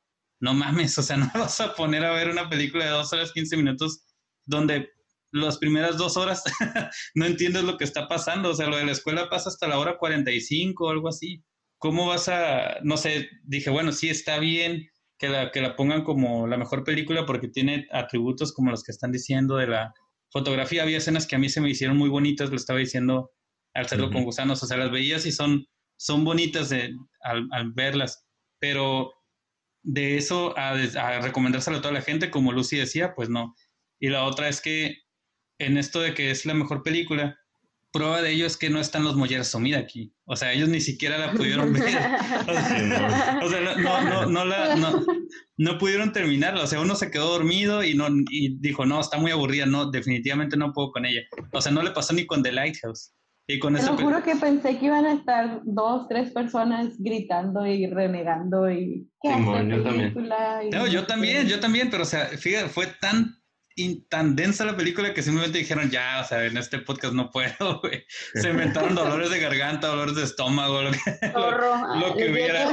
no 0.41 0.55
mames, 0.55 0.99
o 0.99 1.03
sea, 1.03 1.17
no 1.19 1.31
vas 1.35 1.61
a 1.61 1.75
poner 1.75 2.05
a 2.05 2.13
ver 2.13 2.29
una 2.31 2.49
película 2.49 2.85
de 2.85 2.91
dos 2.91 3.13
horas, 3.13 3.33
15 3.33 3.57
minutos, 3.57 4.05
donde 4.47 4.91
las 5.33 5.59
primeras 5.59 5.97
dos 5.97 6.17
horas 6.17 6.45
no 7.15 7.27
entiendes 7.27 7.65
lo 7.65 7.77
que 7.77 7.85
está 7.85 8.09
pasando, 8.09 8.51
o 8.51 8.55
sea, 8.55 8.69
lo 8.69 8.77
de 8.77 8.85
la 8.85 8.93
escuela 8.93 9.29
pasa 9.29 9.49
hasta 9.49 9.69
la 9.69 9.79
hora 9.79 9.99
45 9.99 10.85
o 10.85 10.91
algo 10.91 11.09
así. 11.09 11.43
¿Cómo 11.79 12.07
vas 12.07 12.29
a, 12.29 12.81
no 12.83 12.97
sé, 12.97 13.29
dije, 13.43 13.69
bueno, 13.71 13.93
sí 13.93 14.09
está 14.09 14.39
bien 14.39 14.89
que 15.19 15.29
la, 15.29 15.51
que 15.51 15.61
la 15.61 15.77
pongan 15.77 16.05
como 16.05 16.47
la 16.47 16.57
mejor 16.57 16.85
película 16.85 17.27
porque 17.27 17.49
tiene 17.49 17.87
atributos 17.93 18.53
como 18.53 18.71
los 18.71 18.83
que 18.83 18.93
están 18.93 19.13
diciendo 19.13 19.57
de 19.57 19.67
la 19.67 19.93
fotografía. 20.31 20.83
Había 20.83 20.99
escenas 20.99 21.27
que 21.27 21.37
a 21.37 21.39
mí 21.39 21.49
se 21.49 21.61
me 21.61 21.71
hicieron 21.71 21.97
muy 21.97 22.09
bonitas, 22.09 22.51
lo 22.51 22.57
estaba 22.57 22.79
diciendo 22.79 23.31
al 23.75 23.89
cerdo 23.89 24.11
con 24.11 24.25
gusanos, 24.25 24.63
o 24.63 24.67
sea, 24.67 24.77
las 24.77 24.91
veías 24.91 25.27
y 25.27 25.33
son, 25.33 25.67
son 25.97 26.25
bonitas 26.25 26.69
de, 26.69 26.95
al, 27.23 27.49
al 27.51 27.73
verlas, 27.73 28.25
pero 28.61 29.13
de 29.83 30.17
eso 30.17 30.57
a, 30.57 30.71
a, 30.71 31.21
recomendárselo 31.21 31.79
a 31.79 31.81
toda 31.81 31.93
la 31.93 32.03
gente, 32.03 32.31
como 32.31 32.53
Lucy 32.53 32.77
decía, 32.77 33.15
pues 33.15 33.29
no. 33.29 33.55
Y 34.05 34.11
la 34.11 34.25
otra 34.25 34.51
es 34.51 34.61
que 34.61 34.99
en 35.59 35.79
esto 35.79 35.99
de 35.99 36.13
que 36.13 36.31
es 36.31 36.45
la 36.45 36.53
mejor 36.53 36.83
película, 36.83 37.39
prueba 37.91 38.21
de 38.21 38.33
ello 38.33 38.45
es 38.45 38.59
que 38.59 38.69
no 38.69 38.79
están 38.79 39.03
los 39.03 39.17
Mollers 39.17 39.49
Somida 39.49 39.79
aquí. 39.79 40.13
O 40.27 40.37
sea, 40.37 40.53
ellos 40.53 40.69
ni 40.69 40.83
siquiera 40.83 41.17
la 41.17 41.33
pudieron 41.33 41.73
ver. 41.73 41.85
O 43.43 43.49
sea, 43.49 43.61
no, 43.79 44.03
no, 44.03 44.27
no, 44.27 44.45
la, 44.45 44.77
no, 44.77 45.03
no, 45.57 45.79
pudieron 45.79 46.13
terminarla. 46.13 46.65
O 46.65 46.67
sea, 46.67 46.83
uno 46.83 46.97
se 46.97 47.11
quedó 47.11 47.31
dormido 47.31 47.83
y, 47.83 47.95
no, 47.95 48.09
y 48.29 48.59
dijo, 48.59 48.85
no, 48.85 49.01
está 49.01 49.17
muy 49.17 49.31
aburrida. 49.31 49.65
No, 49.65 49.91
definitivamente 49.91 50.59
no 50.59 50.75
puedo 50.75 50.93
con 50.93 51.07
ella. 51.07 51.23
O 51.53 51.63
sea, 51.63 51.73
no 51.73 51.83
le 51.83 51.93
pasó 51.93 52.13
ni 52.13 52.27
con 52.27 52.43
The 52.43 52.53
Lighthouse. 52.53 53.15
Y 53.47 53.59
con 53.59 53.75
Te 53.75 53.87
lo 53.87 53.97
juro 53.97 54.23
que 54.23 54.37
pensé 54.37 54.79
que 54.79 54.85
iban 54.85 55.07
a 55.07 55.15
estar 55.15 55.63
dos, 55.65 56.09
tres 56.09 56.31
personas 56.31 56.89
gritando 56.99 57.67
y 57.67 57.87
renegando 57.87 58.71
y... 58.71 59.09
¿qué 59.23 59.33
Simón, 59.33 59.71
yo 59.71 59.83
también. 59.83 60.15
No, 60.73 60.87
yo 60.89 61.07
también, 61.07 61.49
yo 61.49 61.59
también, 61.59 61.89
pero 61.91 62.03
o 62.03 62.07
sea, 62.07 62.27
fíjate, 62.27 62.69
fue 62.69 62.87
tan 63.01 63.35
tan 64.09 64.37
densa 64.37 64.65
la 64.65 64.77
película 64.77 65.13
que 65.13 65.23
simplemente 65.23 65.59
dijeron, 65.59 65.91
ya, 65.91 66.21
o 66.21 66.29
sea, 66.29 66.45
en 66.45 66.57
este 66.57 66.79
podcast 66.79 67.13
no 67.13 67.31
puedo, 67.31 67.81
güey. 67.83 68.05
Se 68.35 68.51
inventaron 68.51 68.95
dolores 68.95 69.31
de 69.31 69.41
garganta, 69.41 69.89
dolores 69.89 70.15
de 70.15 70.25
estómago, 70.25 70.83
lo 70.83 70.93
que, 70.93 70.99
lo, 71.35 72.17
que 72.17 72.31
hubiera. 72.31 72.71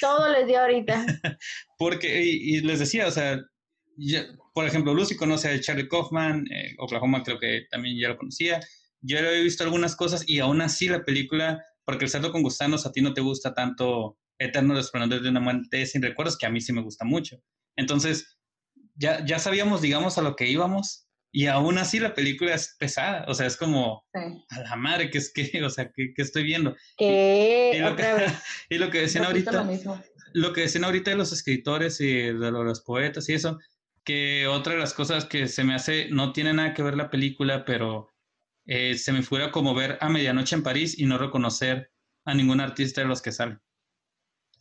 Todo 0.00 0.32
les 0.32 0.46
dio 0.46 0.60
ahorita. 0.60 1.04
Porque, 1.78 2.22
y, 2.22 2.60
les 2.60 2.78
decía, 2.78 3.08
o 3.08 3.10
sea, 3.10 3.40
por 4.54 4.66
ejemplo, 4.66 4.94
Lucy 4.94 5.16
conoce 5.16 5.48
a 5.48 5.60
Charlie 5.60 5.88
Kaufman, 5.88 6.44
eh, 6.52 6.74
Oklahoma 6.78 7.22
creo 7.24 7.38
que 7.38 7.66
también 7.70 7.98
ya 8.00 8.08
lo 8.08 8.16
conocía. 8.16 8.60
Yo 9.00 9.18
he 9.18 9.42
visto 9.42 9.64
algunas 9.64 9.96
cosas 9.96 10.28
y 10.28 10.38
aún 10.38 10.60
así 10.60 10.88
la 10.88 11.04
película, 11.04 11.64
porque 11.84 12.04
el 12.04 12.10
cerdo 12.10 12.30
con 12.30 12.42
gusanos 12.42 12.86
a 12.86 12.92
ti 12.92 13.00
no 13.00 13.14
te 13.14 13.20
gusta 13.20 13.52
tanto 13.52 14.18
Eterno 14.38 14.74
Resplandor 14.74 15.22
de 15.22 15.28
una 15.28 15.40
muerte 15.40 15.86
sin 15.86 16.02
recuerdos, 16.02 16.38
que 16.38 16.46
a 16.46 16.50
mí 16.50 16.60
sí 16.60 16.72
me 16.72 16.82
gusta 16.82 17.04
mucho. 17.04 17.36
Entonces, 17.76 18.38
ya, 19.00 19.24
ya 19.24 19.38
sabíamos, 19.38 19.80
digamos, 19.80 20.18
a 20.18 20.22
lo 20.22 20.36
que 20.36 20.46
íbamos 20.46 21.08
y 21.32 21.46
aún 21.46 21.78
así 21.78 22.00
la 22.00 22.14
película 22.14 22.54
es 22.54 22.76
pesada, 22.78 23.24
o 23.28 23.34
sea, 23.34 23.46
es 23.46 23.56
como 23.56 24.04
a 24.12 24.60
la 24.60 24.76
madre 24.76 25.10
que 25.10 25.18
es 25.18 25.32
que, 25.32 25.42
o 25.64 25.70
sea, 25.70 25.90
que, 25.90 26.12
estoy 26.16 26.42
viendo. 26.42 26.76
y, 26.98 27.78
lo 27.78 27.96
que, 27.96 28.04
y, 28.68 28.78
lo 28.78 28.90
que, 28.90 29.00
decían 29.00 29.24
ahorita, 29.24 29.66
lo, 30.34 30.52
que 30.52 30.62
decían 30.62 30.84
ahorita 30.84 31.10
de 31.10 31.16
los 31.16 31.32
escritores 31.32 32.00
y 32.00 32.12
de 32.14 32.50
los 32.50 32.82
poetas 32.82 33.28
y 33.28 33.34
eso, 33.34 33.58
que 34.04 34.46
otra 34.46 34.74
de 34.74 34.80
las 34.80 34.92
cosas 34.92 35.24
que 35.24 35.48
se 35.48 35.64
me 35.64 35.74
hace, 35.74 36.08
no 36.10 36.32
tiene 36.32 36.52
nada 36.52 36.74
que 36.74 36.82
ver 36.82 36.96
la 36.96 37.10
película, 37.10 37.64
pero 37.64 38.08
eh, 38.66 38.96
se 38.96 39.12
me 39.12 39.22
fuera 39.22 39.50
como 39.50 39.74
ver 39.74 39.98
a 40.00 40.10
medianoche 40.10 40.56
en 40.56 40.62
París 40.62 40.98
y 40.98 41.06
no 41.06 41.16
reconocer 41.16 41.90
a 42.26 42.34
ningún 42.34 42.60
artista 42.60 43.00
de 43.00 43.06
los 43.06 43.22
que 43.22 43.32
salen. 43.32 43.60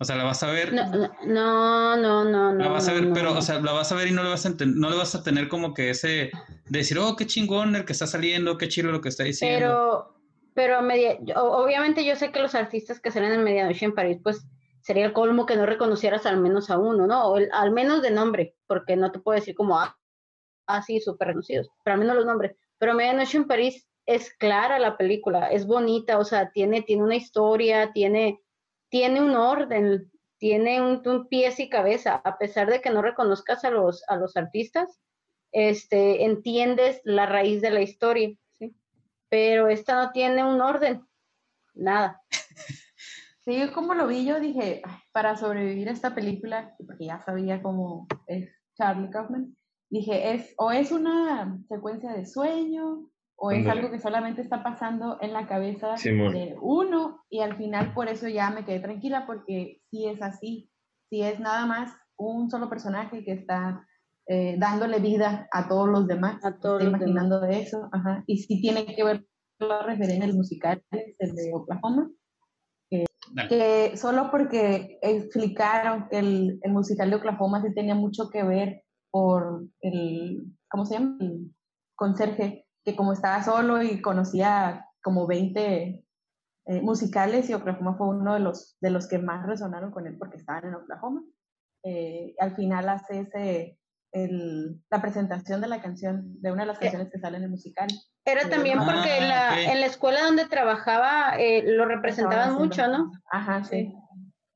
O 0.01 0.05
sea, 0.05 0.15
la 0.15 0.23
vas 0.23 0.41
a 0.43 0.51
ver. 0.51 0.73
No, 0.73 0.85
no, 1.25 1.97
no, 1.97 2.23
no. 2.23 2.53
La 2.53 2.69
vas 2.69 2.87
a 2.87 2.93
ver, 2.93 3.07
no, 3.07 3.13
pero, 3.13 3.37
o 3.37 3.41
sea, 3.41 3.59
la 3.59 3.73
vas 3.73 3.91
a 3.91 3.95
ver 3.95 4.07
y 4.07 4.11
no 4.11 4.23
le 4.23 4.29
vas 4.29 4.45
a, 4.45 4.49
no 4.65 4.89
le 4.89 4.95
vas 4.95 5.13
a 5.13 5.23
tener 5.23 5.49
como 5.49 5.73
que 5.73 5.89
ese 5.89 6.31
de 6.69 6.79
decir, 6.79 6.97
oh, 6.99 7.17
qué 7.17 7.27
chingón 7.27 7.75
el 7.75 7.83
que 7.83 7.91
está 7.91 8.07
saliendo, 8.07 8.57
qué 8.57 8.69
chido 8.69 8.93
lo 8.93 9.01
que 9.01 9.09
está 9.09 9.25
diciendo. 9.25 9.57
Pero, 9.59 10.15
pero 10.53 10.81
media, 10.81 11.17
obviamente 11.35 12.05
yo 12.05 12.15
sé 12.15 12.31
que 12.31 12.39
los 12.39 12.55
artistas 12.55 13.01
que 13.01 13.11
salen 13.11 13.33
en 13.33 13.43
Medianoche 13.43 13.83
en 13.83 13.93
París, 13.93 14.19
pues 14.23 14.47
sería 14.79 15.05
el 15.05 15.11
colmo 15.11 15.45
que 15.45 15.57
no 15.57 15.65
reconocieras 15.65 16.25
al 16.25 16.37
menos 16.37 16.69
a 16.69 16.77
uno, 16.77 17.05
¿no? 17.05 17.31
O 17.31 17.37
al 17.51 17.71
menos 17.71 18.01
de 18.01 18.11
nombre, 18.11 18.55
porque 18.67 18.95
no 18.95 19.11
te 19.11 19.19
puedo 19.19 19.37
decir 19.37 19.53
como, 19.53 19.77
ah, 19.77 19.97
así, 20.65 21.01
súper 21.01 21.27
reconocidos, 21.27 21.69
pero 21.83 21.95
al 21.95 21.99
menos 21.99 22.15
los 22.15 22.25
nombres. 22.25 22.55
Pero 22.77 22.93
Medianoche 22.93 23.35
en 23.35 23.47
París 23.47 23.85
es 24.05 24.33
clara 24.33 24.79
la 24.79 24.95
película, 24.95 25.47
es 25.47 25.67
bonita, 25.67 26.17
o 26.19 26.23
sea, 26.23 26.51
tiene, 26.51 26.83
tiene 26.83 27.03
una 27.03 27.17
historia, 27.17 27.91
tiene 27.91 28.39
tiene 28.89 29.21
un 29.21 29.35
orden, 29.35 30.11
tiene 30.37 30.81
un, 30.81 31.01
un, 31.07 31.27
pies 31.27 31.59
y 31.59 31.69
cabeza, 31.69 32.15
a 32.23 32.37
pesar 32.37 32.69
de 32.69 32.81
que 32.81 32.89
no 32.89 33.01
reconozcas 33.01 33.63
a 33.63 33.71
los, 33.71 34.03
a 34.07 34.15
los 34.15 34.35
artistas, 34.37 34.99
este, 35.51 36.25
entiendes 36.25 37.01
la 37.03 37.25
raíz 37.25 37.61
de 37.61 37.71
la 37.71 37.81
historia, 37.81 38.35
¿sí? 38.57 38.75
Pero 39.29 39.67
esta 39.67 39.95
no 39.95 40.11
tiene 40.11 40.43
un 40.43 40.61
orden, 40.61 41.05
nada. 41.73 42.21
Sí, 43.45 43.67
como 43.73 43.95
lo 43.95 44.05
vi, 44.05 44.25
yo 44.25 44.39
dije, 44.39 44.83
para 45.11 45.35
sobrevivir 45.35 45.89
a 45.89 45.93
esta 45.93 46.13
película, 46.13 46.75
porque 46.85 47.05
ya 47.05 47.19
sabía 47.23 47.63
cómo 47.63 48.05
es 48.27 48.47
Charlie 48.75 49.09
Kaufman, 49.09 49.55
dije, 49.89 50.35
es, 50.35 50.53
o 50.57 50.71
es 50.71 50.91
una 50.91 51.57
secuencia 51.67 52.13
de 52.13 52.27
sueño, 52.27 53.09
o 53.41 53.51
es 53.51 53.65
algo 53.67 53.89
que 53.89 53.99
solamente 53.99 54.41
está 54.41 54.63
pasando 54.63 55.17
en 55.21 55.31
la 55.31 55.47
cabeza 55.47 55.95
de 55.95 56.57
uno 56.61 57.23
y 57.29 57.39
al 57.39 57.55
final 57.55 57.93
por 57.93 58.09
eso 58.09 58.27
ya 58.27 58.49
me 58.49 58.65
quedé 58.65 58.81
tranquila 58.81 59.25
porque 59.25 59.81
si 59.89 60.07
es 60.07 60.21
así, 60.21 60.69
si 61.09 61.21
es 61.21 61.39
nada 61.39 61.65
más 61.65 61.91
un 62.17 62.49
solo 62.49 62.69
personaje 62.69 63.23
que 63.23 63.31
está 63.31 63.87
eh, 64.27 64.57
dándole 64.59 64.99
vida 64.99 65.47
a 65.51 65.69
todos 65.69 65.87
los 65.87 66.05
demás, 66.05 66.43
a 66.43 66.59
todos 66.59 66.83
estoy 66.83 66.89
imaginando 66.89 67.39
de 67.39 67.61
eso, 67.61 67.89
ajá. 67.93 68.23
y 68.27 68.39
si 68.39 68.61
tiene 68.61 68.85
que 68.85 69.03
ver 69.03 69.25
la 69.59 69.83
referencia 69.83 70.25
el 70.25 70.35
musical 70.35 70.83
el 70.91 71.35
de 71.35 71.51
Oklahoma, 71.53 72.11
que, 73.47 73.95
solo 73.95 74.31
porque 74.31 74.97
explicaron 75.01 76.09
que 76.09 76.19
el, 76.19 76.59
el, 76.61 76.71
musical 76.71 77.09
de 77.09 77.15
Oklahoma 77.15 77.61
sí 77.61 77.73
tenía 77.73 77.95
mucho 77.95 78.29
que 78.29 78.43
ver 78.43 78.83
por 79.11 79.65
el, 79.81 80.43
¿cómo 80.69 80.85
se 80.85 80.95
llama? 80.95 81.17
El 81.21 81.53
conserje 81.95 82.65
que 82.83 82.95
como 82.95 83.13
estaba 83.13 83.43
solo 83.43 83.81
y 83.81 84.01
conocía 84.01 84.85
como 85.01 85.27
20 85.27 86.03
eh, 86.65 86.81
musicales 86.81 87.49
y 87.49 87.53
Oklahoma 87.53 87.95
fue 87.97 88.09
uno 88.09 88.33
de 88.33 88.39
los, 88.39 88.77
de 88.79 88.91
los 88.91 89.07
que 89.07 89.17
más 89.17 89.45
resonaron 89.45 89.91
con 89.91 90.07
él 90.07 90.17
porque 90.17 90.37
estaban 90.37 90.65
en 90.65 90.75
Oklahoma. 90.75 91.23
Eh, 91.83 92.35
al 92.39 92.55
final 92.55 92.89
hace 92.89 93.21
ese, 93.21 93.79
el, 94.11 94.81
la 94.89 95.01
presentación 95.01 95.61
de 95.61 95.67
la 95.67 95.81
canción, 95.81 96.41
de 96.41 96.51
una 96.51 96.63
de 96.63 96.67
las 96.67 96.79
canciones 96.79 97.09
que 97.11 97.19
salen 97.19 97.39
en 97.39 97.45
el 97.45 97.49
musical. 97.51 97.87
Era 98.25 98.49
también 98.49 98.79
porque 98.79 99.17
en, 99.17 99.29
la, 99.29 99.51
ah, 99.51 99.61
en, 99.61 99.79
la, 99.79 99.85
escuela 99.85 100.21
donde 100.23 100.45
trabajaba 100.45 101.35
eh, 101.39 101.63
lo 101.65 101.85
representaban 101.85 102.53
mucho, 102.53 102.87
¿no? 102.87 103.11
Ajá, 103.31 103.63
sí. 103.63 103.93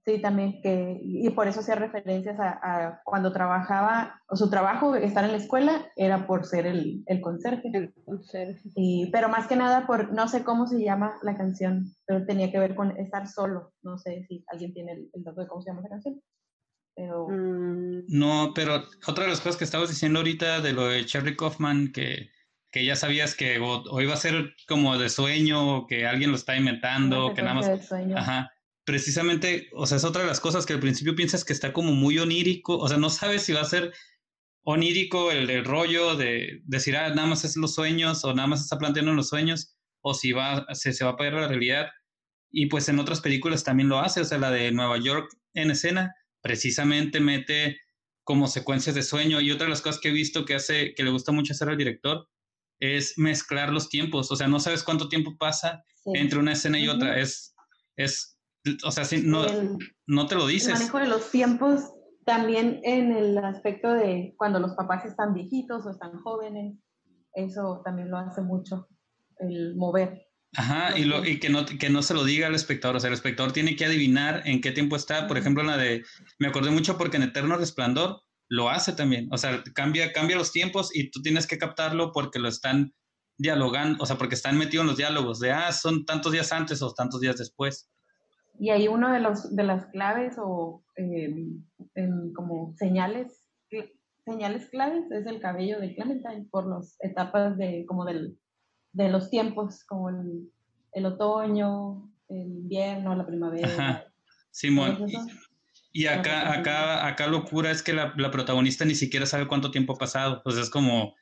Sí, 0.05 0.19
también, 0.21 0.61
que, 0.61 0.99
y 1.01 1.29
por 1.29 1.47
eso 1.47 1.61
hacía 1.61 1.75
referencias 1.75 2.37
a, 2.37 3.01
cuando 3.05 3.31
trabajaba, 3.31 4.21
o 4.27 4.35
su 4.35 4.49
trabajo, 4.49 4.95
estar 4.95 5.23
en 5.23 5.31
la 5.31 5.37
escuela, 5.37 5.87
era 5.95 6.27
por 6.27 6.45
ser 6.45 6.67
el, 6.67 7.03
el 7.05 7.21
conserje. 7.21 7.71
El 7.73 7.93
conserje. 8.03 8.69
Y, 8.75 9.09
pero 9.11 9.29
más 9.29 9.47
que 9.47 9.55
nada, 9.55 9.87
por, 9.87 10.11
no 10.11 10.27
sé 10.27 10.43
cómo 10.43 10.67
se 10.67 10.83
llama 10.83 11.15
la 11.23 11.37
canción, 11.37 11.95
pero 12.05 12.25
tenía 12.25 12.51
que 12.51 12.59
ver 12.59 12.75
con 12.75 12.91
estar 12.97 13.29
solo. 13.29 13.71
No 13.81 13.97
sé 13.97 14.25
si 14.27 14.43
alguien 14.47 14.73
tiene 14.73 14.91
el, 14.91 15.23
dato 15.23 15.39
de 15.39 15.47
cómo 15.47 15.61
se 15.61 15.69
llama 15.69 15.83
la 15.83 15.89
canción. 15.89 16.21
Pero... 16.95 17.27
Mm. 17.29 18.03
No, 18.09 18.51
pero 18.53 18.83
otra 19.07 19.23
de 19.23 19.29
las 19.29 19.39
cosas 19.39 19.55
que 19.55 19.63
estabas 19.63 19.87
diciendo 19.87 20.19
ahorita 20.19 20.59
de 20.59 20.73
lo 20.73 20.89
de 20.89 21.05
Cherry 21.05 21.37
Kaufman, 21.37 21.93
que, 21.93 22.29
que 22.71 22.83
ya 22.83 22.97
sabías 22.97 23.35
que 23.35 23.57
o, 23.59 24.01
iba 24.01 24.13
a 24.13 24.17
ser 24.17 24.53
como 24.67 24.97
de 24.97 25.07
sueño, 25.07 25.87
que 25.87 26.05
alguien 26.05 26.31
lo 26.31 26.35
está 26.35 26.57
inventando, 26.57 27.33
que 27.33 27.41
nada 27.41 27.53
más... 27.53 27.93
Ajá 28.17 28.52
precisamente, 28.85 29.69
o 29.73 29.85
sea, 29.85 29.97
es 29.97 30.03
otra 30.03 30.21
de 30.21 30.27
las 30.27 30.39
cosas 30.39 30.65
que 30.65 30.73
al 30.73 30.79
principio 30.79 31.15
piensas 31.15 31.45
que 31.45 31.53
está 31.53 31.73
como 31.73 31.93
muy 31.93 32.19
onírico, 32.19 32.77
o 32.77 32.87
sea, 32.87 32.97
no 32.97 33.09
sabes 33.09 33.43
si 33.43 33.53
va 33.53 33.61
a 33.61 33.65
ser 33.65 33.93
onírico 34.63 35.31
el, 35.31 35.65
rollo 35.65 36.15
de 36.15 36.61
decir, 36.65 36.95
ah, 36.95 37.09
nada 37.09 37.27
más 37.27 37.43
es 37.43 37.57
los 37.57 37.73
sueños 37.73 38.23
o 38.23 38.33
nada 38.33 38.47
más 38.47 38.61
está 38.61 38.77
planteando 38.77 39.13
los 39.13 39.29
sueños 39.29 39.75
o 40.01 40.13
si 40.13 40.31
va, 40.31 40.65
se, 40.73 40.93
se 40.93 41.03
va 41.05 41.11
a 41.11 41.17
pagar 41.17 41.33
la 41.33 41.47
realidad. 41.47 41.87
Y 42.51 42.67
pues 42.67 42.87
en 42.89 42.99
otras 42.99 43.21
películas 43.21 43.63
también 43.63 43.89
lo 43.89 43.99
hace, 43.99 44.21
o 44.21 44.25
sea, 44.25 44.37
la 44.37 44.51
de 44.51 44.71
Nueva 44.71 44.97
York 44.99 45.29
en 45.53 45.71
escena 45.71 46.15
precisamente 46.41 47.19
mete 47.19 47.79
como 48.23 48.47
secuencias 48.47 48.95
de 48.95 49.03
sueño. 49.03 49.41
Y 49.41 49.51
otra 49.51 49.65
de 49.65 49.71
las 49.71 49.81
cosas 49.81 49.99
que 49.99 50.09
he 50.09 50.13
visto 50.13 50.45
que 50.45 50.55
hace, 50.55 50.93
que 50.93 51.03
le 51.03 51.09
gusta 51.09 51.31
mucho 51.31 51.53
hacer 51.53 51.69
al 51.69 51.77
director 51.77 52.27
es 52.79 53.17
mezclar 53.17 53.71
los 53.71 53.87
tiempos, 53.87 54.29
o 54.29 54.35
sea, 54.35 54.47
no 54.47 54.59
sabes 54.59 54.83
cuánto 54.83 55.07
tiempo 55.07 55.37
pasa 55.37 55.85
entre 56.05 56.39
una 56.39 56.51
escena 56.51 56.77
y 56.77 56.89
otra, 56.89 57.17
es, 57.17 57.55
es 57.95 58.32
o 58.83 58.91
sea, 58.91 59.05
si 59.05 59.21
no, 59.21 59.45
no 60.07 60.27
te 60.27 60.35
lo 60.35 60.47
dices. 60.47 60.69
El 60.69 60.73
manejo 60.75 60.99
de 60.99 61.07
los 61.07 61.31
tiempos 61.31 61.91
también 62.25 62.79
en 62.83 63.11
el 63.11 63.37
aspecto 63.37 63.91
de 63.91 64.33
cuando 64.37 64.59
los 64.59 64.73
papás 64.75 65.05
están 65.05 65.33
viejitos 65.33 65.85
o 65.85 65.89
están 65.89 66.21
jóvenes, 66.21 66.77
eso 67.33 67.81
también 67.83 68.09
lo 68.09 68.17
hace 68.17 68.41
mucho, 68.41 68.87
el 69.39 69.75
mover. 69.75 70.27
Ajá, 70.55 70.97
y, 70.97 71.05
lo, 71.05 71.25
y 71.25 71.39
que, 71.39 71.49
no, 71.49 71.65
que 71.65 71.89
no 71.89 72.03
se 72.03 72.13
lo 72.13 72.23
diga 72.23 72.47
al 72.47 72.55
espectador, 72.55 72.95
o 72.95 72.99
sea, 72.99 73.07
el 73.07 73.15
espectador 73.15 73.51
tiene 73.51 73.75
que 73.75 73.85
adivinar 73.85 74.43
en 74.45 74.61
qué 74.61 74.71
tiempo 74.71 74.95
está, 74.95 75.27
por 75.27 75.37
ejemplo, 75.37 75.63
la 75.63 75.77
de, 75.77 76.03
me 76.37 76.47
acordé 76.47 76.69
mucho 76.69 76.97
porque 76.97 77.17
en 77.17 77.23
Eterno 77.23 77.57
Resplandor 77.57 78.21
lo 78.49 78.69
hace 78.69 78.93
también, 78.93 79.27
o 79.31 79.37
sea, 79.37 79.63
cambia, 79.73 80.13
cambia 80.13 80.37
los 80.37 80.51
tiempos 80.51 80.95
y 80.95 81.09
tú 81.09 81.23
tienes 81.23 81.47
que 81.47 81.57
captarlo 81.57 82.11
porque 82.11 82.37
lo 82.37 82.49
están 82.49 82.93
dialogando, 83.39 84.03
o 84.03 84.05
sea, 84.05 84.17
porque 84.19 84.35
están 84.35 84.59
metidos 84.59 84.83
en 84.83 84.87
los 84.89 84.97
diálogos 84.97 85.39
de, 85.39 85.51
ah, 85.51 85.71
son 85.71 86.05
tantos 86.05 86.31
días 86.31 86.51
antes 86.51 86.83
o 86.83 86.93
tantos 86.93 87.19
días 87.19 87.37
después. 87.37 87.89
Y 88.59 88.69
ahí 88.69 88.87
uno 88.87 89.11
de, 89.11 89.19
los, 89.19 89.55
de 89.55 89.63
las 89.63 89.85
claves 89.87 90.35
o 90.37 90.83
eh, 90.95 91.47
como 92.35 92.73
señales, 92.77 93.43
señales 94.25 94.69
claves 94.69 95.09
es 95.11 95.25
el 95.25 95.39
cabello 95.39 95.79
de 95.79 95.95
Clementine 95.95 96.47
por 96.51 96.67
las 96.67 96.95
etapas 96.99 97.57
de, 97.57 97.85
como 97.87 98.05
del, 98.05 98.37
de 98.93 99.09
los 99.09 99.29
tiempos, 99.29 99.83
como 99.85 100.09
el, 100.09 100.49
el 100.93 101.05
otoño, 101.05 102.09
el 102.29 102.47
invierno, 102.47 103.15
la 103.15 103.25
primavera. 103.25 104.05
Simón. 104.51 105.07
Y, 105.95 106.07
acá, 106.07 106.51
acá, 106.53 107.05
acá 107.05 107.27
locura 107.27 107.69
es 107.69 107.83
que 107.83 107.93
la, 107.93 108.13
la, 108.17 108.31
protagonista 108.31 108.83
ni 108.83 108.95
siquiera 108.95 109.27
sabe 109.27 109.47
cuánto 109.47 109.69
tiempo 109.69 109.93
ha 109.93 109.97
pasado. 109.97 110.41
Pues 110.43 110.57
es 110.57 110.71
como, 110.71 111.13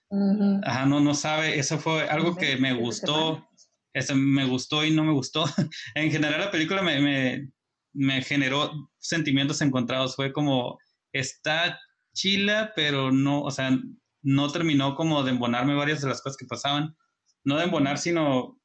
ajá, 0.64 0.86
no, 0.86 1.02
no 1.02 1.14
sabe. 1.14 1.60
Eso 1.60 1.78
fue 1.78 2.08
algo 2.08 2.36
que 2.36 2.56
me 2.56 2.74
gustó. 2.74 3.46
Eso 3.94 4.16
me 4.16 4.46
gustó 4.46 4.86
y 4.86 4.92
no 4.92 5.04
me 5.04 5.14
gustó. 5.14 5.46
en 5.96 6.12
general 6.12 6.40
la 6.40 6.52
película 6.52 6.82
me, 6.82 7.02
me, 7.02 7.50
me 7.94 8.22
generó 8.22 8.72
sentimientos 9.00 9.62
encontrados. 9.62 10.16
Fue 10.16 10.32
como, 10.32 10.78
está 11.14 11.80
chila, 12.14 12.74
pero 12.76 13.12
no, 13.12 13.42
o 13.42 13.52
sea, 13.52 13.78
no 14.22 14.52
terminó 14.52 14.96
como 14.96 15.24
de 15.24 15.32
embonarme 15.32 15.76
varias 15.76 16.02
de 16.02 16.10
las 16.10 16.22
cosas 16.22 16.38
que 16.38 16.46
pasaban 16.46 16.96
no 17.44 17.58
de 17.58 17.66
embonar, 17.66 17.98
sino 17.98 18.60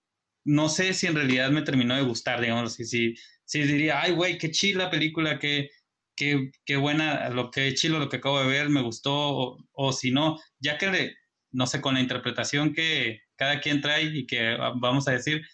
no 0.44 0.68
sé 0.68 0.92
si 0.94 1.06
en 1.06 1.14
realidad 1.14 1.50
me 1.50 1.62
terminó 1.62 1.96
de 1.96 2.02
gustar, 2.02 2.40
digamos, 2.40 2.74
si, 2.74 2.84
si, 2.84 3.14
si 3.44 3.62
diría, 3.62 4.00
ay, 4.00 4.12
güey, 4.12 4.38
qué 4.38 4.50
chila 4.50 4.90
película, 4.90 5.38
qué, 5.38 5.70
qué, 6.14 6.50
qué, 6.64 6.76
buena, 6.76 7.28
lo 7.30 7.50
que 7.50 7.74
chilo, 7.74 7.98
lo 7.98 8.08
que 8.08 8.18
acabo 8.18 8.40
de 8.40 8.46
ver, 8.46 8.68
me 8.68 8.82
gustó, 8.82 9.56
o, 9.72 9.92
si 9.92 10.10
no, 10.10 10.38
ya 10.60 10.78
que, 10.78 11.14
no 11.50 11.66
sé, 11.66 11.80
con 11.80 11.94
la 11.94 12.00
interpretación 12.00 12.74
que 12.74 13.20
cada 13.36 13.60
quien 13.60 13.80
trae 13.80 14.04
y 14.04 14.26
que 14.26 14.56
vamos 14.80 15.08
a 15.08 15.12
decir, 15.12 15.46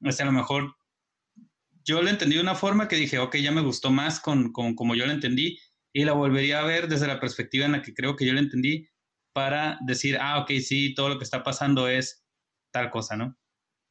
es 0.00 0.20
a 0.20 0.24
lo 0.24 0.32
mejor 0.32 0.74
yo 1.84 2.02
lo 2.02 2.10
entendí 2.10 2.36
de 2.36 2.42
una 2.42 2.54
forma 2.54 2.88
que 2.88 2.96
dije, 2.96 3.18
ok, 3.18 3.36
ya 3.36 3.52
me 3.52 3.62
gustó 3.62 3.90
más 3.90 4.20
con, 4.20 4.52
con 4.52 4.74
como 4.74 4.94
yo 4.94 5.06
lo 5.06 5.12
entendí 5.12 5.58
y 5.92 6.04
la 6.04 6.12
volvería 6.12 6.60
a 6.60 6.64
ver 6.64 6.88
desde 6.88 7.06
la 7.06 7.20
perspectiva 7.20 7.66
en 7.66 7.72
la 7.72 7.82
que 7.82 7.94
creo 7.94 8.16
que 8.16 8.26
yo 8.26 8.32
lo 8.32 8.40
entendí 8.40 8.88
para 9.32 9.78
decir, 9.82 10.18
ah, 10.20 10.38
ok, 10.40 10.50
sí, 10.60 10.94
todo 10.94 11.08
lo 11.08 11.18
que 11.18 11.24
está 11.24 11.42
pasando 11.42 11.88
es 11.88 12.24
tal 12.72 12.90
cosa, 12.90 13.16
¿no? 13.16 13.36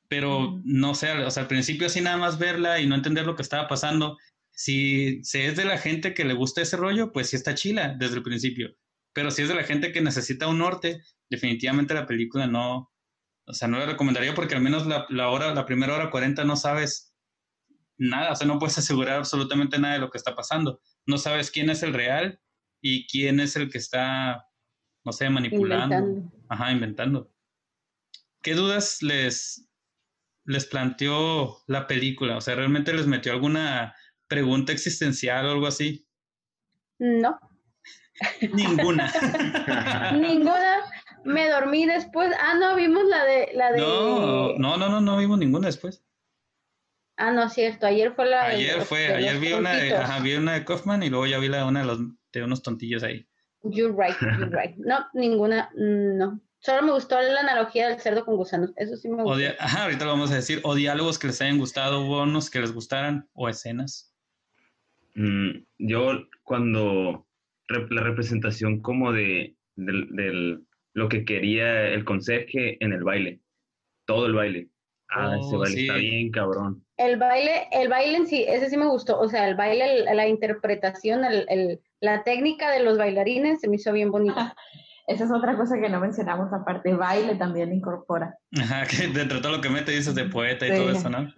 Pero 0.08 0.60
no 0.64 0.96
sé, 0.96 1.12
o 1.12 1.32
sea, 1.32 1.44
al 1.44 1.48
principio 1.48 1.88
así 1.88 2.02
nada 2.02 2.18
más 2.18 2.40
verla 2.40 2.80
y 2.80 2.88
no 2.88 2.96
entender 2.96 3.26
lo 3.26 3.36
que 3.36 3.44
estaba 3.44 3.68
pasando. 3.68 4.18
Si, 4.52 5.24
si 5.24 5.40
es 5.40 5.56
de 5.56 5.66
la 5.66 5.78
gente 5.78 6.14
que 6.14 6.26
le 6.26 6.34
gusta 6.34 6.62
ese 6.62 6.78
rollo, 6.78 7.12
pues 7.12 7.30
sí 7.30 7.36
está 7.36 7.54
chila 7.54 7.96
desde 7.98 8.16
el 8.16 8.24
principio. 8.24 8.76
Pero 9.14 9.32
si 9.32 9.44
es 9.44 9.50
de 9.50 9.56
la 9.56 9.64
gente 9.64 9.92
que 9.92 10.02
necesita 10.02 10.48
un 10.48 10.58
norte, 10.58 11.02
definitivamente 11.30 11.94
la 11.94 12.08
película 12.08 12.48
no, 12.48 12.92
o 13.50 13.54
sea, 13.54 13.68
no 13.68 13.80
la 13.80 13.88
recomendaría 13.88 14.36
porque 14.36 14.54
al 14.54 14.62
menos 14.62 14.86
la, 14.86 15.08
la 15.10 15.30
hora, 15.30 15.56
la 15.56 15.66
primera 15.66 15.96
hora 15.96 16.12
40 16.12 16.44
no 16.44 16.56
sabes 16.56 17.16
nada, 17.98 18.32
o 18.32 18.36
sea, 18.36 18.46
no 18.46 18.60
puedes 18.60 18.78
asegurar 18.78 19.18
absolutamente 19.18 19.80
nada 19.80 19.96
de 19.96 20.00
lo 20.00 20.12
que 20.12 20.20
está 20.20 20.36
pasando. 20.36 20.80
No 21.08 21.18
sabes 21.18 21.50
quién 21.50 21.72
es 21.72 21.82
el 21.82 21.96
real 21.96 22.40
y 22.80 23.08
quién 23.08 23.40
es 23.40 23.56
el 23.56 23.72
que 23.72 23.80
está, 23.80 24.46
no 25.04 25.12
sé, 25.12 25.32
manipulando. 25.32 26.32
Ajá, 26.48 26.72
inventando. 26.72 27.32
¿Qué 28.44 28.54
dudas 28.54 29.02
les, 29.02 29.68
les 30.46 30.68
planteó 30.68 31.58
la 31.66 31.88
película? 31.88 32.38
O 32.38 32.42
sea, 32.42 32.54
¿realmente 32.54 32.94
les 32.94 33.08
metió 33.08 33.32
alguna 33.32 33.96
pregunta 34.28 34.72
existencial 34.72 35.48
o 35.48 35.52
algo 35.54 35.66
así? 35.66 36.08
No. 37.00 37.40
Ninguna. 38.54 39.12
ninguna. 40.14 40.69
Me 41.24 41.50
dormí 41.50 41.86
después. 41.86 42.34
Ah, 42.40 42.56
no, 42.60 42.76
vimos 42.76 43.04
la 43.06 43.26
de 43.26 43.50
la 43.54 43.72
de. 43.72 43.80
No, 43.80 44.58
no, 44.58 44.78
no, 44.78 44.90
no, 44.90 45.02
no 45.02 45.18
vimos 45.18 45.38
ninguna 45.38 45.68
después. 45.68 46.04
Ah, 47.18 47.32
no, 47.32 47.50
cierto. 47.50 47.86
Ayer 47.86 48.14
fue 48.14 48.28
la. 48.28 48.46
Ayer 48.46 48.82
fue, 48.82 49.08
ayer 49.08 49.38
vi 49.40 49.54
una 49.54 49.74
de, 49.74 49.94
ajá, 49.94 50.20
vi 50.20 50.36
una 50.36 50.54
de 50.54 50.66
Kaufman 50.66 51.04
y 51.04 51.10
luego 51.10 51.26
ya 51.26 51.38
vi 51.40 51.50
la 51.50 51.66
una 51.66 51.82
de 51.82 51.86
los 51.86 52.00
de 52.32 52.44
unos 52.44 52.64
tontillos 52.64 53.04
ahí. 53.04 53.28
You're 53.64 53.94
right, 53.94 54.16
you're 54.22 54.50
right. 54.50 54.76
No, 54.78 55.06
ninguna, 55.14 55.70
no. 55.76 56.40
Solo 56.60 56.82
me 56.82 56.92
gustó 56.92 57.20
la 57.22 57.40
analogía 57.40 57.88
del 57.88 58.00
cerdo 58.00 58.26
con 58.26 58.36
gusanos. 58.36 58.72
Eso 58.76 58.98
sí 58.98 59.10
me 59.10 59.24
gustó. 59.24 59.40
Ajá, 59.60 59.84
ahorita 59.84 60.06
lo 60.06 60.12
vamos 60.12 60.32
a 60.32 60.36
decir. 60.36 60.60
O 60.64 60.76
diálogos 60.76 61.18
que 61.20 61.28
les 61.28 61.42
hayan 61.42 61.58
gustado, 61.58 62.02
hubo 62.02 62.24
unos 62.24 62.50
que 62.50 62.60
les 62.60 62.74
gustaran, 62.74 63.30
o 63.34 63.48
escenas. 63.48 64.14
Mm, 65.16 65.66
yo, 65.78 66.28
cuando 66.44 67.28
la 67.68 68.02
representación 68.02 68.82
como 68.82 69.12
de, 69.12 69.56
lo 71.00 71.10
que 71.10 71.26
quería 71.26 71.88
el 71.88 72.04
conserje 72.04 72.78
en 72.84 72.94
el 72.94 73.04
baile, 73.04 73.40
todo 74.06 74.26
el 74.28 74.34
baile. 74.34 74.68
Ah, 75.10 75.38
ese 75.40 75.56
oh, 75.56 75.60
baile 75.60 75.82
está 75.82 75.96
bien, 75.96 76.30
cabrón. 76.30 76.86
El 76.98 77.18
baile, 77.18 77.68
el 77.72 77.88
baile 77.88 78.18
en 78.18 78.28
sí, 78.28 78.46
ese 78.48 78.70
sí 78.70 78.78
me 78.78 78.86
gustó. 78.86 79.20
O 79.20 79.28
sea, 79.28 79.48
el 79.48 79.56
baile, 79.56 80.04
la 80.14 80.28
interpretación, 80.28 81.22
la 82.02 82.24
técnica 82.24 82.70
de 82.72 82.84
los 82.84 82.98
bailarines 82.98 83.62
se 83.62 83.70
me 83.70 83.78
hizo 83.78 83.92
bien 83.94 84.12
bonita. 84.12 84.56
Esa 85.08 85.24
es 85.24 85.32
otra 85.32 85.58
cosa 85.58 85.80
que 85.82 85.90
no 85.90 86.00
mencionamos, 86.00 86.54
aparte, 86.54 86.94
baile 86.94 87.34
también 87.34 87.74
incorpora. 87.74 88.38
Ajá, 88.62 88.86
que 88.86 89.08
dentro 89.08 89.38
de 89.38 89.42
todo 89.42 89.54
lo 89.54 89.62
que 89.62 89.70
mete 89.70 89.92
dices 89.92 90.14
de 90.14 90.26
poeta 90.26 90.68
y 90.68 90.76
todo 90.76 90.92
eso, 90.92 91.10
¿no? 91.10 91.34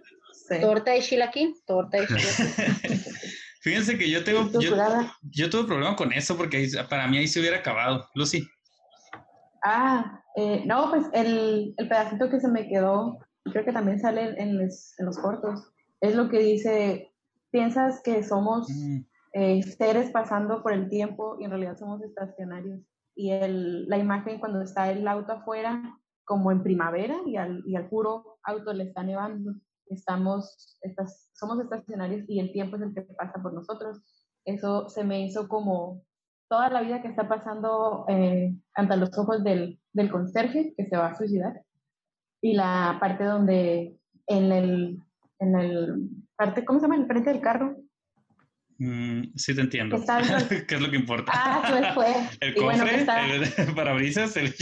Sí. 0.46 0.60
Torta 0.60 0.90
de 0.90 1.00
chilaquín, 1.00 1.54
torta 1.64 1.98
de 1.98 2.06
chilaquín. 2.06 3.00
Fíjense 3.62 3.96
que 3.96 4.10
yo 4.10 4.24
tengo, 4.24 4.50
yo, 4.60 4.76
yo, 5.22 5.48
tuve 5.48 5.64
problema 5.64 5.96
con 5.96 6.12
eso 6.12 6.36
porque 6.36 6.68
para 6.90 7.06
mí 7.08 7.16
ahí 7.16 7.28
se 7.28 7.40
hubiera 7.40 7.58
acabado. 7.58 8.06
Lucy. 8.14 8.46
Ah, 9.62 10.22
eh, 10.36 10.64
no, 10.66 10.90
pues 10.90 11.06
el, 11.12 11.74
el, 11.76 11.88
pedacito 11.88 12.28
que 12.28 12.40
se 12.40 12.48
me 12.48 12.68
quedó, 12.68 13.18
creo 13.44 13.64
que 13.64 13.72
también 13.72 14.00
sale 14.00 14.34
en, 14.40 14.58
los, 14.58 14.98
en 14.98 15.06
los 15.06 15.18
cortos, 15.18 15.72
es 16.00 16.14
lo 16.16 16.28
que 16.28 16.38
dice, 16.38 17.12
piensas 17.50 18.00
que 18.02 18.22
somos 18.24 18.68
mm. 18.68 18.98
eh, 19.34 19.62
seres 19.62 20.10
pasando 20.10 20.62
por 20.62 20.72
el 20.72 20.88
tiempo 20.88 21.36
y 21.38 21.44
en 21.44 21.50
realidad 21.50 21.76
somos 21.76 22.02
estacionarios 22.02 22.80
y 23.14 23.30
el, 23.30 23.88
la 23.88 23.98
imagen 23.98 24.38
cuando 24.38 24.62
está 24.62 24.90
el 24.90 25.06
auto 25.06 25.32
afuera, 25.32 25.98
como 26.24 26.50
en 26.50 26.62
primavera, 26.62 27.16
y 27.26 27.36
al, 27.36 27.62
y 27.66 27.76
al 27.76 27.88
puro 27.88 28.38
auto 28.42 28.72
le 28.72 28.84
está 28.84 29.02
nevando. 29.02 29.54
Estamos, 29.86 30.78
estas, 30.80 31.28
somos 31.34 31.60
estacionarios 31.60 32.24
y 32.28 32.40
el 32.40 32.52
tiempo 32.52 32.76
es 32.76 32.82
el 32.82 32.94
que 32.94 33.02
pasa 33.02 33.42
por 33.42 33.52
nosotros. 33.52 34.00
Eso 34.44 34.88
se 34.88 35.04
me 35.04 35.24
hizo 35.24 35.48
como 35.48 36.02
toda 36.48 36.70
la 36.70 36.82
vida 36.82 37.02
que 37.02 37.08
está 37.08 37.28
pasando 37.28 38.04
eh, 38.08 38.54
ante 38.74 38.96
los 38.96 39.16
ojos 39.18 39.42
del, 39.42 39.80
del 39.92 40.10
conserje 40.10 40.74
que 40.76 40.86
se 40.86 40.96
va 40.96 41.08
a 41.08 41.14
suicidar 41.14 41.62
y 42.40 42.54
la 42.54 42.98
parte 43.00 43.24
donde 43.24 43.96
en 44.26 44.52
el, 44.52 44.98
en 45.38 45.56
el 45.58 46.08
parte, 46.36 46.64
¿cómo 46.64 46.78
se 46.78 46.84
llama? 46.84 46.96
En 46.96 47.02
el 47.02 47.06
frente 47.06 47.30
del 47.30 47.40
carro, 47.40 47.76
Mm, 48.84 49.36
sí, 49.36 49.54
te 49.54 49.60
entiendo. 49.60 49.96
¿Qué 50.66 50.74
es 50.74 50.80
lo 50.80 50.90
que 50.90 50.96
importa? 50.96 51.30
Ah, 51.32 51.62
pues 51.68 51.94
fue. 51.94 52.28
el 52.40 52.54
cofre, 52.54 53.06
el 53.58 53.74
parabrisas, 53.76 54.36
el... 54.36 54.52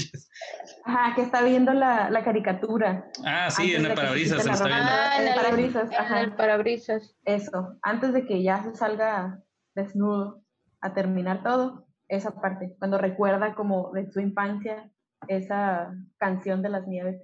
Ajá, 0.84 1.14
que 1.14 1.22
está 1.22 1.42
viendo 1.42 1.72
la, 1.72 2.10
la 2.10 2.22
caricatura. 2.22 3.06
Ah, 3.24 3.50
sí, 3.50 3.74
en 3.74 3.86
el 3.86 3.94
parabrisas 3.94 4.42
se 4.42 4.50
está 4.50 4.66
viendo. 4.66 4.84
Ah, 4.86 5.16
en 5.18 5.28
el 5.28 5.34
parabrisas, 5.34 5.90
ajá. 5.98 6.18
En 6.18 6.24
el 6.26 6.32
parabrisas. 6.34 7.16
Eso, 7.24 7.78
antes 7.80 8.12
de 8.12 8.26
que 8.26 8.42
ya 8.42 8.62
se 8.62 8.74
salga 8.74 9.40
desnudo 9.74 10.42
a 10.80 10.94
terminar 10.94 11.42
todo, 11.42 11.86
esa 12.08 12.40
parte, 12.40 12.74
cuando 12.78 12.98
recuerda 12.98 13.54
como 13.54 13.92
de 13.92 14.10
su 14.10 14.20
infancia 14.20 14.90
esa 15.28 15.94
canción 16.16 16.62
de 16.62 16.70
las 16.70 16.86
nieves, 16.86 17.22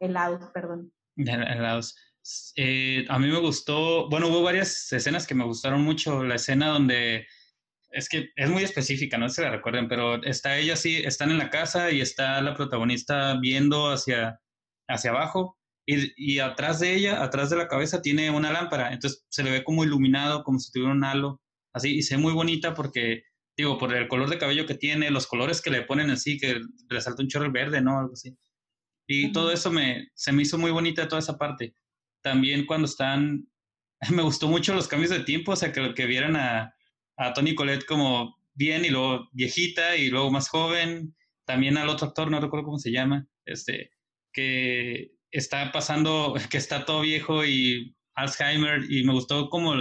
helados, 0.00 0.50
perdón. 0.52 0.92
Helados. 1.16 1.96
Eh, 2.56 3.06
a 3.08 3.18
mí 3.18 3.28
me 3.28 3.38
gustó, 3.38 4.08
bueno, 4.08 4.28
hubo 4.28 4.42
varias 4.42 4.92
escenas 4.92 5.26
que 5.26 5.34
me 5.34 5.44
gustaron 5.44 5.82
mucho. 5.82 6.22
La 6.24 6.36
escena 6.36 6.68
donde, 6.68 7.26
es 7.90 8.08
que 8.08 8.30
es 8.34 8.50
muy 8.50 8.62
específica, 8.62 9.18
no 9.18 9.28
si 9.28 9.42
la 9.42 9.50
recuerden, 9.50 9.88
pero 9.88 10.22
está 10.22 10.56
ella 10.56 10.74
así, 10.74 10.96
están 10.96 11.30
en 11.30 11.38
la 11.38 11.50
casa 11.50 11.90
y 11.90 12.00
está 12.00 12.40
la 12.40 12.54
protagonista 12.54 13.38
viendo 13.40 13.90
hacia, 13.90 14.40
hacia 14.88 15.10
abajo 15.10 15.58
y, 15.86 16.12
y, 16.16 16.38
atrás 16.40 16.80
de 16.80 16.94
ella, 16.94 17.22
atrás 17.22 17.50
de 17.50 17.56
la 17.56 17.68
cabeza, 17.68 18.02
tiene 18.02 18.30
una 18.30 18.52
lámpara. 18.52 18.92
Entonces 18.92 19.24
se 19.28 19.42
le 19.42 19.50
ve 19.50 19.64
como 19.64 19.84
iluminado, 19.84 20.42
como 20.44 20.58
si 20.58 20.70
tuviera 20.72 20.92
un 20.92 21.04
halo, 21.04 21.40
así, 21.72 21.96
y 21.96 22.02
se 22.02 22.16
ve 22.16 22.22
muy 22.22 22.32
bonita 22.32 22.74
porque, 22.74 23.24
digo, 23.56 23.78
por 23.78 23.94
el 23.94 24.08
color 24.08 24.30
de 24.30 24.38
cabello 24.38 24.66
que 24.66 24.74
tiene, 24.74 25.10
los 25.10 25.26
colores 25.26 25.60
que 25.60 25.70
le 25.70 25.82
ponen 25.82 26.10
así, 26.10 26.38
que 26.38 26.60
le 26.88 27.00
salta 27.00 27.22
un 27.22 27.28
chorro 27.28 27.50
verde, 27.52 27.80
¿no? 27.80 27.98
Algo 27.98 28.12
así. 28.14 28.36
Y 29.06 29.32
todo 29.32 29.52
eso 29.52 29.70
me, 29.72 30.08
se 30.14 30.32
me 30.32 30.42
hizo 30.42 30.56
muy 30.58 30.70
bonita 30.70 31.08
toda 31.08 31.20
esa 31.20 31.36
parte 31.36 31.74
también 32.22 32.66
cuando 32.66 32.86
están, 32.86 33.46
me 34.10 34.22
gustó 34.22 34.48
mucho 34.48 34.74
los 34.74 34.88
cambios 34.88 35.10
de 35.10 35.20
tiempo, 35.20 35.52
o 35.52 35.56
sea, 35.56 35.72
que, 35.72 35.94
que 35.94 36.06
vieran 36.06 36.36
a, 36.36 36.74
a 37.16 37.32
Tony 37.32 37.54
Colette 37.54 37.86
como 37.86 38.36
bien 38.54 38.84
y 38.84 38.90
luego 38.90 39.28
viejita 39.32 39.96
y 39.96 40.10
luego 40.10 40.30
más 40.30 40.48
joven. 40.48 41.14
También 41.46 41.76
al 41.78 41.88
otro 41.88 42.08
actor, 42.08 42.30
no 42.30 42.40
recuerdo 42.40 42.66
cómo 42.66 42.78
se 42.78 42.92
llama, 42.92 43.26
este, 43.44 43.90
que 44.32 45.12
está 45.30 45.72
pasando, 45.72 46.34
que 46.50 46.58
está 46.58 46.84
todo 46.84 47.00
viejo 47.02 47.44
y 47.44 47.96
Alzheimer 48.14 48.84
y 48.90 49.04
me 49.04 49.12
gustó 49.12 49.48
como 49.48 49.74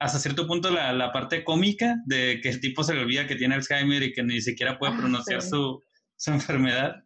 hasta 0.00 0.18
cierto 0.18 0.46
punto 0.46 0.70
la, 0.70 0.92
la, 0.94 1.12
parte 1.12 1.44
cómica 1.44 1.96
de 2.06 2.40
que 2.42 2.48
el 2.48 2.60
tipo 2.60 2.82
se 2.82 2.94
le 2.94 3.02
olvida 3.02 3.26
que 3.26 3.36
tiene 3.36 3.54
Alzheimer 3.54 4.02
y 4.02 4.12
que 4.12 4.22
ni 4.22 4.40
siquiera 4.40 4.78
puede 4.78 4.94
ah, 4.94 4.96
pronunciar 4.96 5.42
su, 5.42 5.82
su, 6.16 6.30
enfermedad. 6.30 7.04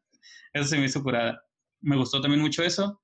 Eso 0.52 0.68
se 0.68 0.78
me 0.78 0.86
hizo 0.86 1.02
curada. 1.02 1.42
Me 1.80 1.96
gustó 1.96 2.20
también 2.20 2.40
mucho 2.40 2.62
eso. 2.62 3.02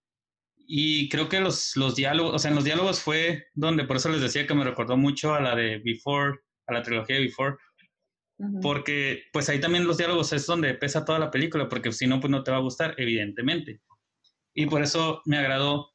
Y 0.56 1.08
creo 1.08 1.28
que 1.28 1.40
los, 1.40 1.76
los 1.76 1.96
diálogos, 1.96 2.34
o 2.36 2.38
sea, 2.38 2.50
en 2.50 2.54
los 2.54 2.64
diálogos 2.64 3.00
fue 3.00 3.48
donde, 3.54 3.84
por 3.84 3.96
eso 3.96 4.08
les 4.08 4.20
decía 4.20 4.46
que 4.46 4.54
me 4.54 4.62
recordó 4.62 4.96
mucho 4.96 5.34
a 5.34 5.40
la 5.40 5.56
de 5.56 5.78
Before, 5.84 6.38
a 6.68 6.72
la 6.72 6.82
trilogía 6.82 7.16
de 7.16 7.22
Before, 7.22 7.56
porque 8.62 9.24
pues 9.32 9.48
ahí 9.48 9.60
también 9.60 9.86
los 9.86 9.98
diálogos 9.98 10.32
es 10.32 10.46
donde 10.46 10.72
pesa 10.74 11.04
toda 11.04 11.18
la 11.18 11.32
película, 11.32 11.68
porque 11.68 11.90
si 11.90 12.06
no, 12.06 12.20
pues 12.20 12.30
no 12.30 12.44
te 12.44 12.52
va 12.52 12.58
a 12.58 12.62
gustar, 12.62 12.94
evidentemente. 12.96 13.80
Y 14.54 14.66
por 14.66 14.82
eso 14.82 15.20
me 15.26 15.38
agradó, 15.38 15.90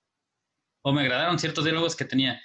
o 0.84 0.91
me 0.91 1.02
agradaron 1.02 1.39
ciertos 1.39 1.64
diálogos 1.64 1.96
que 1.96 2.04
tenía. 2.04 2.41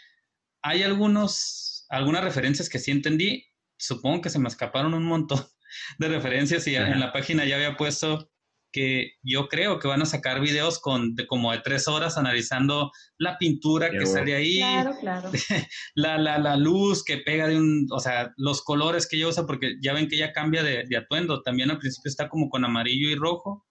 Hay 0.63 0.83
algunos, 0.83 1.87
algunas 1.89 2.25
referencias 2.25 2.69
que 2.69 2.79
sí 2.79 2.91
entendí, 2.91 3.47
supongo 3.79 4.21
que 4.21 4.31
se 4.31 4.39
me 4.39 4.49
escaparon 4.49 4.95
un 4.95 5.05
montón 5.05 5.45
de 5.99 6.09
referencias 6.09 6.67
y 6.67 6.77
en 6.77 7.01
la 7.01 7.13
página 7.13 7.45
ya 7.45 7.57
había 7.57 7.77
puesto 7.77 8.31
que 8.73 9.15
yo 9.23 9.49
creo 9.49 9.79
que 9.79 9.89
van 9.89 10.03
a 10.03 10.07
sacar 10.07 10.41
videos 10.41 10.79
con 10.79 11.15
de 11.15 11.27
como 11.27 11.53
de 11.53 11.59
tres 11.59 11.89
horas 11.89 12.17
analizando 12.17 12.93
la 13.19 13.37
pintura 13.39 13.91
que 13.91 14.07
sale 14.07 14.35
ahí, 14.35 14.59
claro, 14.59 14.97
claro. 15.01 15.31
La, 15.95 16.19
la, 16.19 16.39
la, 16.39 16.57
luz 16.57 17.03
que 17.05 17.19
pega 17.19 17.49
de 17.49 17.57
un, 17.57 17.87
o 17.91 17.99
sea, 17.99 18.33
los 18.37 18.63
colores 18.63 19.09
que 19.09 19.17
ella 19.17 19.29
usa, 19.29 19.47
porque 19.47 19.75
ya 19.83 19.93
ven 19.93 20.09
que 20.09 20.17
ella 20.17 20.33
cambia 20.33 20.63
de, 20.63 20.85
de, 20.89 20.97
atuendo, 20.97 21.43
también 21.43 21.71
al 21.71 21.79
principio 21.79 22.09
está 22.09 22.29
como 22.29 22.49
con 22.49 22.65
amarillo 22.65 23.11
y 23.11 23.17
rojo, 23.17 23.67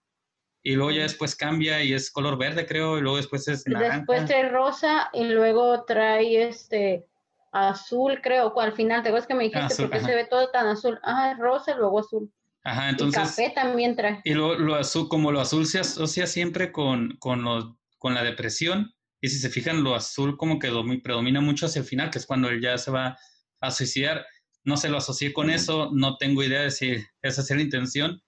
y 0.62 0.74
luego 0.74 0.90
ya 0.90 1.02
después 1.02 1.34
cambia 1.34 1.82
y 1.82 1.92
es 1.92 2.10
color 2.10 2.36
verde, 2.36 2.66
creo, 2.66 2.98
y 2.98 3.00
luego 3.00 3.16
después 3.16 3.48
es 3.48 3.66
naranja. 3.66 3.98
Después 3.98 4.26
trae 4.26 4.48
rosa 4.48 5.10
y 5.12 5.24
luego 5.24 5.84
trae 5.84 6.48
este 6.48 7.06
azul, 7.52 8.20
creo, 8.22 8.58
al 8.60 8.72
final, 8.74 9.02
te 9.02 9.08
acuerdas 9.08 9.26
que 9.26 9.34
me 9.34 9.44
dijiste, 9.44 9.82
porque 9.82 10.00
se 10.00 10.14
ve 10.14 10.26
todo 10.26 10.50
tan 10.50 10.66
azul, 10.66 10.98
ah, 11.02 11.34
rosa 11.38 11.72
y 11.72 11.78
luego 11.78 12.00
azul. 12.00 12.30
Ajá, 12.62 12.90
entonces. 12.90 13.22
café 13.22 13.50
también 13.54 13.96
trae. 13.96 14.20
Y 14.24 14.34
lo, 14.34 14.58
lo, 14.58 14.74
azul, 14.74 15.08
como 15.08 15.32
lo 15.32 15.40
azul 15.40 15.66
se 15.66 15.80
asocia 15.80 16.26
siempre 16.26 16.72
con, 16.72 17.16
con, 17.18 17.42
lo, 17.42 17.78
con 17.98 18.14
la 18.14 18.22
depresión, 18.22 18.94
y 19.20 19.28
si 19.28 19.38
se 19.38 19.50
fijan, 19.50 19.82
lo 19.82 19.94
azul 19.94 20.36
como 20.36 20.58
que 20.58 20.70
predomina 21.02 21.40
mucho 21.40 21.66
hacia 21.66 21.80
el 21.80 21.86
final, 21.86 22.10
que 22.10 22.18
es 22.18 22.26
cuando 22.26 22.48
él 22.48 22.60
ya 22.60 22.78
se 22.78 22.90
va 22.90 23.18
a 23.60 23.70
suicidar. 23.70 24.26
No 24.64 24.76
se 24.76 24.88
lo 24.88 24.98
asocié 24.98 25.32
con 25.32 25.50
eso, 25.50 25.90
no 25.92 26.16
tengo 26.16 26.42
idea 26.42 26.62
de 26.62 26.70
si 26.70 26.96
esa 27.22 27.40
es 27.40 27.50
la 27.50 27.62
intención. 27.62 28.22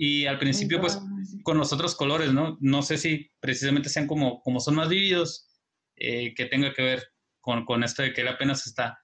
Y 0.00 0.26
al 0.26 0.38
principio, 0.38 0.80
pues, 0.80 0.98
con 1.42 1.58
los 1.58 1.72
otros 1.72 1.94
colores, 1.94 2.32
¿no? 2.32 2.56
No 2.60 2.82
sé 2.82 2.96
si 2.96 3.30
precisamente 3.40 3.90
sean 3.90 4.06
como, 4.06 4.40
como 4.40 4.60
son 4.60 4.76
más 4.76 4.88
vívidos, 4.88 5.48
eh, 5.96 6.32
que 6.34 6.46
tenga 6.46 6.72
que 6.72 6.82
ver 6.82 7.12
con, 7.40 7.66
con 7.66 7.84
esto 7.84 8.02
de 8.02 8.14
que 8.14 8.22
él 8.22 8.28
apenas 8.28 8.66
está 8.66 8.98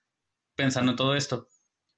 pensando 0.57 0.92
en 0.92 0.97
todo 0.97 1.14
esto 1.14 1.49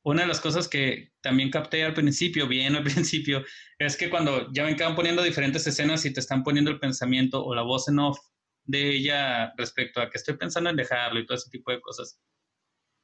una 0.08 0.22
de 0.22 0.28
las 0.28 0.40
cosas 0.40 0.68
que 0.68 1.12
también 1.20 1.50
capté 1.50 1.84
al 1.84 1.94
principio, 1.94 2.48
bien 2.48 2.76
al 2.76 2.84
principio, 2.84 3.44
es 3.78 3.96
que 3.96 4.10
cuando 4.10 4.50
ya 4.52 4.64
ven 4.64 4.76
que 4.76 4.84
van 4.84 4.96
poniendo 4.96 5.22
diferentes 5.22 5.66
escenas 5.66 6.04
y 6.04 6.12
te 6.12 6.20
están 6.20 6.42
poniendo 6.42 6.70
el 6.70 6.80
pensamiento 6.80 7.44
o 7.44 7.54
la 7.54 7.62
voz 7.62 7.88
en 7.88 7.98
off 7.98 8.18
de 8.64 8.96
ella 8.96 9.52
respecto 9.56 10.00
a 10.00 10.10
que 10.10 10.18
estoy 10.18 10.36
pensando 10.36 10.70
en 10.70 10.76
dejarlo 10.76 11.20
y 11.20 11.26
todo 11.26 11.36
ese 11.36 11.50
tipo 11.50 11.70
de 11.70 11.80
cosas. 11.80 12.20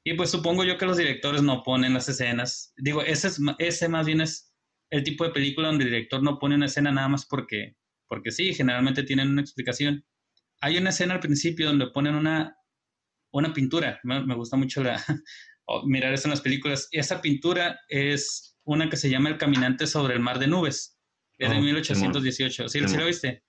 Y 0.02 0.14
pues 0.14 0.30
supongo 0.30 0.64
yo 0.64 0.76
que 0.76 0.86
los 0.86 0.98
directores 0.98 1.42
no 1.42 1.62
ponen 1.62 1.94
las 1.94 2.08
escenas. 2.08 2.74
Digo, 2.76 3.02
ese, 3.02 3.28
es, 3.28 3.40
ese 3.58 3.88
más 3.88 4.06
bien 4.06 4.20
es 4.20 4.53
el 4.94 5.02
tipo 5.04 5.24
de 5.24 5.30
película 5.30 5.68
donde 5.68 5.84
el 5.84 5.90
director 5.90 6.22
no 6.22 6.38
pone 6.38 6.54
una 6.54 6.66
escena 6.66 6.92
nada 6.92 7.08
más 7.08 7.26
porque, 7.26 7.76
porque 8.08 8.30
sí, 8.30 8.54
generalmente 8.54 9.02
tienen 9.02 9.30
una 9.30 9.40
explicación. 9.40 10.04
Hay 10.60 10.76
una 10.76 10.90
escena 10.90 11.14
al 11.14 11.20
principio 11.20 11.66
donde 11.66 11.88
ponen 11.88 12.14
una, 12.14 12.56
una 13.32 13.52
pintura. 13.52 14.00
me 14.04 14.34
gusta 14.34 14.56
mucho 14.56 14.82
la, 14.82 15.02
mirar 15.86 16.12
eso 16.12 16.28
en 16.28 16.30
las 16.30 16.40
películas. 16.40 16.88
Esa 16.92 17.20
pintura 17.20 17.80
es 17.88 18.56
una 18.64 18.88
que 18.88 18.96
se 18.96 19.10
llama 19.10 19.28
El 19.28 19.38
Caminante 19.38 19.86
sobre 19.86 20.14
el 20.14 20.20
Mar 20.20 20.38
de 20.38 20.46
Nubes. 20.46 20.98
Es 21.38 21.50
de 21.50 21.60
1818. 21.60 22.68
¿Sí, 22.68 22.80
¿Sí, 22.86 22.96
lo 22.96 23.06
viste? 23.06 23.42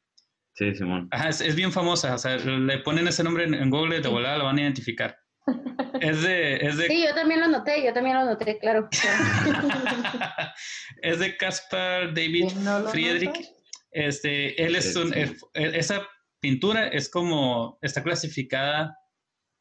Sí, 0.54 0.74
Simón. 0.74 1.08
Ajá, 1.12 1.30
es, 1.30 1.56
bien 1.56 1.72
famosa. 1.72 2.16
O 2.16 2.18
sea, 2.18 2.38
le 2.38 2.80
ponen 2.80 3.08
ese 3.08 3.24
nombre 3.24 3.44
en, 3.44 3.70
Google 3.70 4.02
de 4.02 4.08
volada 4.08 4.38
lo 4.38 4.46
van 4.46 4.58
a 4.58 4.62
identificar. 4.62 5.18
Es 6.02 6.22
de, 6.22 6.58
es 6.58 6.78
de... 6.78 6.88
Sí, 6.88 7.06
yo 7.08 7.16
también 7.16 7.40
lo 7.40 7.48
noté, 7.48 7.84
yo 7.84 7.94
también 7.94 8.18
lo 8.18 8.26
noté, 8.26 8.60
claro. 8.60 8.90
es 11.02 11.20
de 11.20 11.38
Caspar 11.38 12.14
David 12.14 12.50
Friedrich. 12.92 13.52
Este, 13.92 14.64
él 14.64 14.76
es 14.76 14.96
un, 14.96 15.14
esa 15.54 16.08
pintura 16.42 16.88
es 16.88 17.10
como, 17.10 17.80
está 17.82 18.04
clasificada 18.04 18.98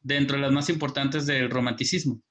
dentro 0.01 0.35
de 0.35 0.43
las 0.43 0.51
más 0.51 0.69
importantes 0.69 1.25
del 1.25 1.49
romanticismo. 1.49 2.21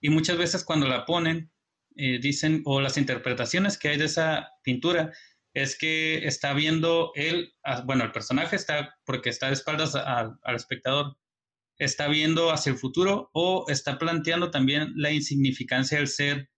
Y 0.00 0.10
muchas 0.10 0.36
veces 0.36 0.64
cuando 0.64 0.88
la 0.88 1.04
ponen, 1.04 1.52
eh, 1.96 2.18
dicen, 2.20 2.62
o 2.64 2.80
las 2.80 2.98
interpretaciones 2.98 3.78
que 3.78 3.90
hay 3.90 3.98
de 3.98 4.06
esa 4.06 4.48
pintura, 4.62 5.12
es 5.54 5.78
que 5.78 6.26
está 6.26 6.54
viendo 6.54 7.12
él, 7.14 7.54
bueno, 7.84 8.04
el 8.04 8.12
personaje 8.12 8.56
está, 8.56 8.94
porque 9.04 9.30
está 9.30 9.48
de 9.48 9.52
espaldas 9.52 9.94
al, 9.94 10.38
espectador, 10.54 11.16
está 11.78 12.08
viendo 12.08 12.50
hacia 12.50 12.72
el 12.72 12.78
futuro 12.78 13.30
o 13.32 13.64
está 13.68 13.98
planteando 13.98 14.50
también 14.50 14.92
la 14.96 15.10
insignificancia 15.10 15.98
del 15.98 16.08
ser 16.08 16.50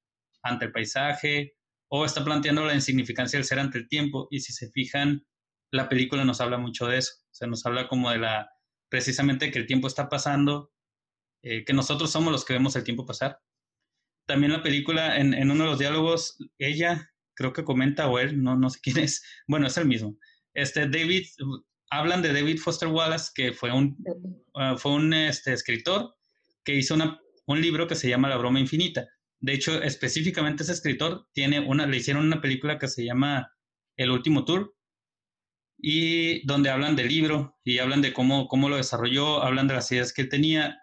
ante 0.42 0.66
el 0.66 0.72
paisaje 0.72 1.54
o 1.88 2.04
está 2.04 2.24
planteando 2.24 2.64
la 2.64 2.74
insignificancia 2.74 3.38
del 3.38 3.46
ser 3.46 3.58
ante 3.58 3.78
el 3.78 3.88
tiempo. 3.88 4.28
Y 4.30 4.40
si 4.40 4.52
se 4.52 4.70
fijan, 4.70 5.26
la 5.70 5.88
película 5.88 6.24
nos 6.24 6.40
habla 6.40 6.58
mucho 6.58 6.86
de 6.86 6.98
eso. 6.98 7.12
O 7.30 7.34
sea, 7.34 7.48
nos 7.48 7.64
habla 7.66 7.88
como 7.88 8.10
de 8.10 8.18
la, 8.18 8.50
precisamente 8.88 9.50
que 9.50 9.58
el 9.58 9.66
tiempo 9.66 9.86
está 9.86 10.08
pasando 10.08 10.72
eh, 11.42 11.62
que 11.64 11.74
nosotros 11.74 12.10
somos 12.10 12.32
los 12.32 12.44
que 12.44 12.54
vemos 12.54 12.74
el 12.74 12.84
tiempo 12.84 13.04
pasar. 13.04 13.38
También 14.26 14.52
la 14.52 14.62
película, 14.62 15.18
en, 15.18 15.34
uno 15.50 15.64
de 15.64 15.70
los 15.70 15.78
diálogos, 15.78 16.38
ella 16.58 17.10
creo 17.34 17.52
que 17.52 17.64
comenta, 17.64 18.08
o 18.08 18.18
él, 18.18 18.42
no, 18.42 18.56
no 18.56 18.70
sé 18.70 18.80
quién 18.82 18.98
es, 18.98 19.22
bueno, 19.46 19.66
es 19.66 19.76
el 19.76 19.86
mismo. 19.86 20.16
Este, 20.54 20.88
David, 20.88 21.26
hablan 21.98 22.22
de 22.22 22.32
David 22.32 22.58
Foster 22.58 22.88
Wallace, 22.88 23.30
que 23.34 23.52
fue 23.52 23.72
un, 23.72 23.96
ah, 24.54 24.76
fue 24.76 24.92
un 24.92 25.12
este, 25.12 25.52
escritor 25.52 26.14
que 26.64 26.74
hizo 26.74 26.94
una, 26.94 27.20
un 27.46 27.60
libro 27.60 27.86
que 27.86 27.94
se 27.94 28.08
llama 28.08 28.28
La 28.28 28.36
broma 28.36 28.60
infinita. 28.60 29.06
De 29.40 29.52
hecho, 29.52 29.82
específicamente 29.82 30.62
ese 30.62 30.72
escritor 30.72 31.28
tiene 31.32 31.60
una, 31.60 31.86
le 31.86 31.98
hicieron 31.98 32.24
una 32.24 32.40
película 32.40 32.78
que 32.78 32.88
se 32.88 33.04
llama 33.04 33.52
El 33.96 34.10
último 34.10 34.44
tour, 34.44 34.74
y 35.78 36.46
donde 36.46 36.70
hablan 36.70 36.96
del 36.96 37.08
libro 37.08 37.58
y 37.62 37.78
hablan 37.78 38.00
de 38.00 38.12
cómo, 38.12 38.48
cómo 38.48 38.68
lo 38.68 38.76
desarrolló, 38.76 39.42
hablan 39.42 39.68
de 39.68 39.74
las 39.74 39.90
ideas 39.92 40.12
que 40.12 40.24
tenía. 40.24 40.78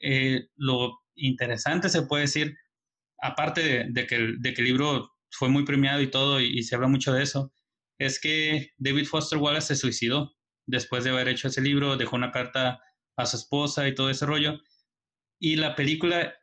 Eh, 0.00 0.48
lo 0.56 1.00
interesante 1.16 1.88
se 1.88 2.02
puede 2.02 2.22
decir, 2.22 2.56
aparte 3.20 3.86
de, 3.90 4.06
que, 4.06 4.14
el, 4.14 4.64
libro 4.64 5.10
fue 5.30 5.48
muy 5.48 5.64
premiado 5.64 6.00
y 6.02 6.10
todo, 6.10 6.40
y, 6.40 6.62
se 6.62 6.74
habla 6.74 6.88
mucho 6.88 7.12
de 7.12 7.22
eso, 7.22 7.52
es 7.98 8.20
que 8.20 8.70
David 8.76 9.06
Foster 9.06 9.38
Wallace 9.38 9.68
se 9.68 9.76
suicidó 9.76 10.32
después 10.66 11.04
de 11.04 11.10
haber 11.10 11.28
hecho 11.28 11.48
ese 11.48 11.60
libro, 11.60 11.96
dejó 11.96 12.16
una 12.16 12.32
carta 12.32 12.80
a 13.16 13.26
su 13.26 13.36
esposa 13.36 13.86
y 13.88 13.94
todo 13.94 14.10
ese 14.10 14.26
rollo. 14.26 14.60
Y 15.38 15.56
la 15.56 15.74
película 15.74 16.34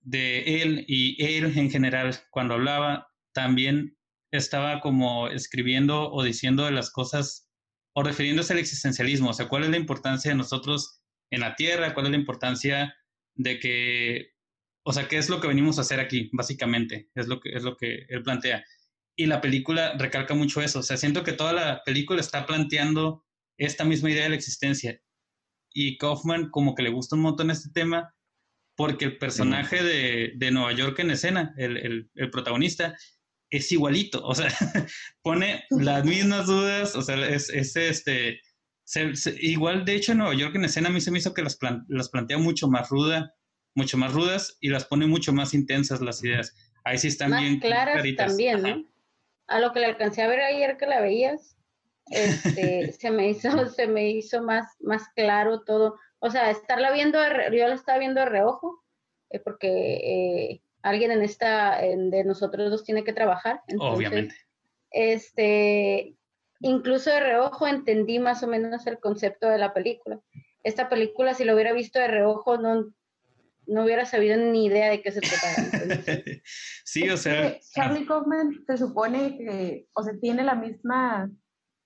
de 0.00 0.62
él 0.62 0.84
y 0.88 1.22
él 1.24 1.56
en 1.56 1.70
general, 1.70 2.14
cuando 2.30 2.54
hablaba, 2.54 3.08
también 3.32 3.96
estaba 4.32 4.80
como 4.80 5.28
escribiendo 5.28 6.10
o 6.10 6.22
diciendo 6.22 6.64
de 6.64 6.72
las 6.72 6.90
cosas 6.90 7.50
o 7.94 8.02
refiriéndose 8.02 8.52
al 8.52 8.58
existencialismo, 8.58 9.30
o 9.30 9.32
sea, 9.34 9.48
cuál 9.48 9.64
es 9.64 9.70
la 9.70 9.76
importancia 9.76 10.30
de 10.30 10.36
nosotros 10.36 11.02
en 11.30 11.40
la 11.40 11.54
Tierra, 11.54 11.92
cuál 11.92 12.06
es 12.06 12.12
la 12.12 12.18
importancia 12.18 12.94
de 13.34 13.58
que, 13.58 14.32
o 14.84 14.92
sea, 14.92 15.08
qué 15.08 15.18
es 15.18 15.28
lo 15.28 15.40
que 15.40 15.48
venimos 15.48 15.78
a 15.78 15.82
hacer 15.82 16.00
aquí, 16.00 16.30
básicamente, 16.32 17.10
es 17.14 17.28
lo 17.28 17.40
que, 17.40 17.50
es 17.50 17.62
lo 17.62 17.76
que 17.76 18.06
él 18.08 18.22
plantea. 18.22 18.64
Y 19.14 19.26
la 19.26 19.42
película 19.42 19.94
recalca 19.98 20.34
mucho 20.34 20.62
eso, 20.62 20.78
o 20.78 20.82
sea, 20.82 20.96
siento 20.96 21.22
que 21.22 21.32
toda 21.32 21.52
la 21.52 21.82
película 21.84 22.20
está 22.20 22.46
planteando 22.46 23.26
esta 23.66 23.84
misma 23.84 24.10
idea 24.10 24.24
de 24.24 24.30
la 24.30 24.36
existencia. 24.36 25.00
Y 25.74 25.96
Kaufman 25.98 26.50
como 26.50 26.74
que 26.74 26.82
le 26.82 26.90
gusta 26.90 27.16
un 27.16 27.22
montón 27.22 27.50
este 27.50 27.70
tema 27.70 28.14
porque 28.76 29.04
el 29.04 29.18
personaje 29.18 29.82
de, 29.82 30.32
de 30.36 30.50
Nueva 30.50 30.72
York 30.72 30.98
en 30.98 31.10
escena, 31.10 31.54
el, 31.56 31.76
el, 31.76 32.10
el 32.14 32.30
protagonista, 32.30 32.96
es 33.50 33.70
igualito, 33.70 34.24
o 34.24 34.34
sea, 34.34 34.48
pone 35.22 35.64
las 35.70 36.04
mismas 36.04 36.46
dudas, 36.46 36.96
o 36.96 37.02
sea, 37.02 37.16
es, 37.28 37.50
es 37.50 37.76
este, 37.76 38.40
igual, 39.40 39.84
de 39.84 39.94
hecho, 39.94 40.12
en 40.12 40.18
Nueva 40.18 40.34
York 40.34 40.56
en 40.56 40.64
escena 40.64 40.88
a 40.88 40.92
mí 40.92 41.00
se 41.00 41.10
me 41.10 41.18
hizo 41.18 41.34
que 41.34 41.42
las, 41.42 41.58
las 41.88 42.08
plantea 42.08 42.38
mucho 42.38 42.68
más 42.68 42.88
ruda, 42.88 43.34
mucho 43.74 43.98
más 43.98 44.12
rudas 44.12 44.56
y 44.60 44.70
las 44.70 44.86
pone 44.86 45.06
mucho 45.06 45.32
más 45.34 45.52
intensas 45.52 46.00
las 46.00 46.24
ideas. 46.24 46.54
Ahí 46.84 46.98
sí 46.98 47.08
están 47.08 47.38
bien 47.38 47.60
claras 47.60 48.02
también, 48.16 48.62
¿no? 48.62 48.84
A 49.48 49.60
lo 49.60 49.72
que 49.72 49.80
le 49.80 49.86
alcancé 49.86 50.22
a 50.22 50.28
ver 50.28 50.40
ayer 50.40 50.76
que 50.78 50.86
la 50.86 51.00
veías, 51.00 51.58
este, 52.10 52.92
se 52.92 53.10
me 53.10 53.28
hizo, 53.30 53.66
se 53.68 53.86
me 53.86 54.10
hizo 54.10 54.42
más, 54.42 54.66
más 54.80 55.08
claro 55.14 55.62
todo. 55.62 55.96
O 56.18 56.30
sea, 56.30 56.50
estarla 56.50 56.92
viendo, 56.92 57.18
yo 57.52 57.68
la 57.68 57.74
estaba 57.74 57.98
viendo 57.98 58.20
de 58.20 58.26
reojo, 58.26 58.82
eh, 59.30 59.40
porque 59.40 59.68
eh, 59.70 60.62
alguien 60.82 61.10
en 61.10 61.22
esta, 61.22 61.78
de 61.80 62.24
nosotros 62.24 62.70
dos 62.70 62.84
tiene 62.84 63.04
que 63.04 63.12
trabajar. 63.12 63.62
Obviamente. 63.78 64.34
Este, 64.90 66.14
incluso 66.60 67.10
de 67.10 67.20
reojo 67.20 67.66
entendí 67.66 68.18
más 68.18 68.42
o 68.42 68.46
menos 68.46 68.86
el 68.86 68.98
concepto 68.98 69.48
de 69.48 69.58
la 69.58 69.72
película. 69.72 70.20
Esta 70.62 70.88
película, 70.88 71.34
si 71.34 71.44
lo 71.44 71.54
hubiera 71.54 71.72
visto 71.72 71.98
de 71.98 72.08
reojo, 72.08 72.56
no, 72.58 72.92
no 73.66 73.84
hubiera 73.84 74.04
sabido 74.04 74.36
ni 74.36 74.66
idea 74.66 74.90
de 74.90 75.02
qué 75.02 75.10
se 75.12 75.20
trataba. 75.20 75.54
sí, 76.84 77.08
o 77.10 77.16
sea. 77.16 77.58
Charlie 77.74 78.06
Kaufman 78.06 78.64
se 78.66 78.76
supone 78.76 79.36
que, 79.38 79.86
o 79.92 80.02
sea, 80.02 80.14
tiene 80.20 80.44
la 80.44 80.54
misma, 80.54 81.30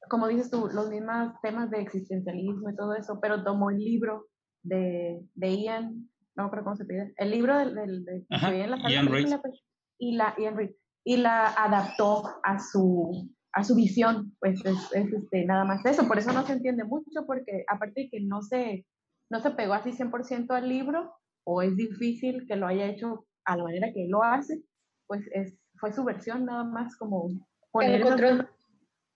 como 0.08 0.28
dices 0.28 0.50
tú, 0.50 0.68
los 0.72 0.88
mismos 0.88 1.34
temas 1.42 1.70
de 1.70 1.80
existencialismo 1.80 2.70
y 2.70 2.76
todo 2.76 2.94
eso, 2.94 3.18
pero 3.20 3.44
tomó 3.44 3.70
el 3.70 3.78
libro 3.78 4.26
de, 4.62 5.20
de 5.34 5.62
Ian, 5.62 6.08
no 6.36 6.50
creo 6.50 6.64
cómo 6.64 6.76
se 6.76 6.84
pide, 6.84 7.14
el 7.16 7.30
libro 7.30 7.58
del, 7.58 7.74
del 7.74 8.04
de, 8.04 8.26
la 8.28 8.90
Ian 8.90 9.06
Reid. 9.06 9.34
Pues, 9.40 9.62
y 9.98 10.16
la, 10.16 10.34
Ian 10.38 10.56
y 11.04 11.16
la 11.16 11.46
adaptó 11.46 12.24
a 12.42 12.58
su, 12.58 13.30
a 13.52 13.64
su 13.64 13.74
visión, 13.74 14.34
pues 14.40 14.64
es, 14.64 14.92
es, 14.92 15.12
este, 15.12 15.44
nada 15.44 15.64
más 15.64 15.84
eso, 15.86 16.06
por 16.06 16.18
eso 16.18 16.32
no 16.32 16.44
se 16.44 16.54
entiende 16.54 16.84
mucho, 16.84 17.24
porque 17.26 17.64
aparte 17.68 18.02
de 18.02 18.10
que 18.10 18.20
no 18.20 18.42
se, 18.42 18.84
no 19.30 19.40
se 19.40 19.50
pegó 19.52 19.74
así 19.74 19.92
100% 19.92 20.50
al 20.50 20.68
libro, 20.68 21.14
o 21.44 21.62
es 21.62 21.76
difícil 21.76 22.46
que 22.48 22.56
lo 22.56 22.66
haya 22.66 22.86
hecho 22.86 23.26
a 23.44 23.56
la 23.56 23.64
manera 23.64 23.92
que 23.92 24.04
él 24.04 24.10
lo 24.10 24.22
hace, 24.22 24.62
pues 25.06 25.24
es, 25.32 25.56
fue 25.78 25.92
su 25.92 26.04
versión 26.04 26.44
nada 26.44 26.64
más 26.64 26.96
como 26.96 27.28
poner 27.70 28.04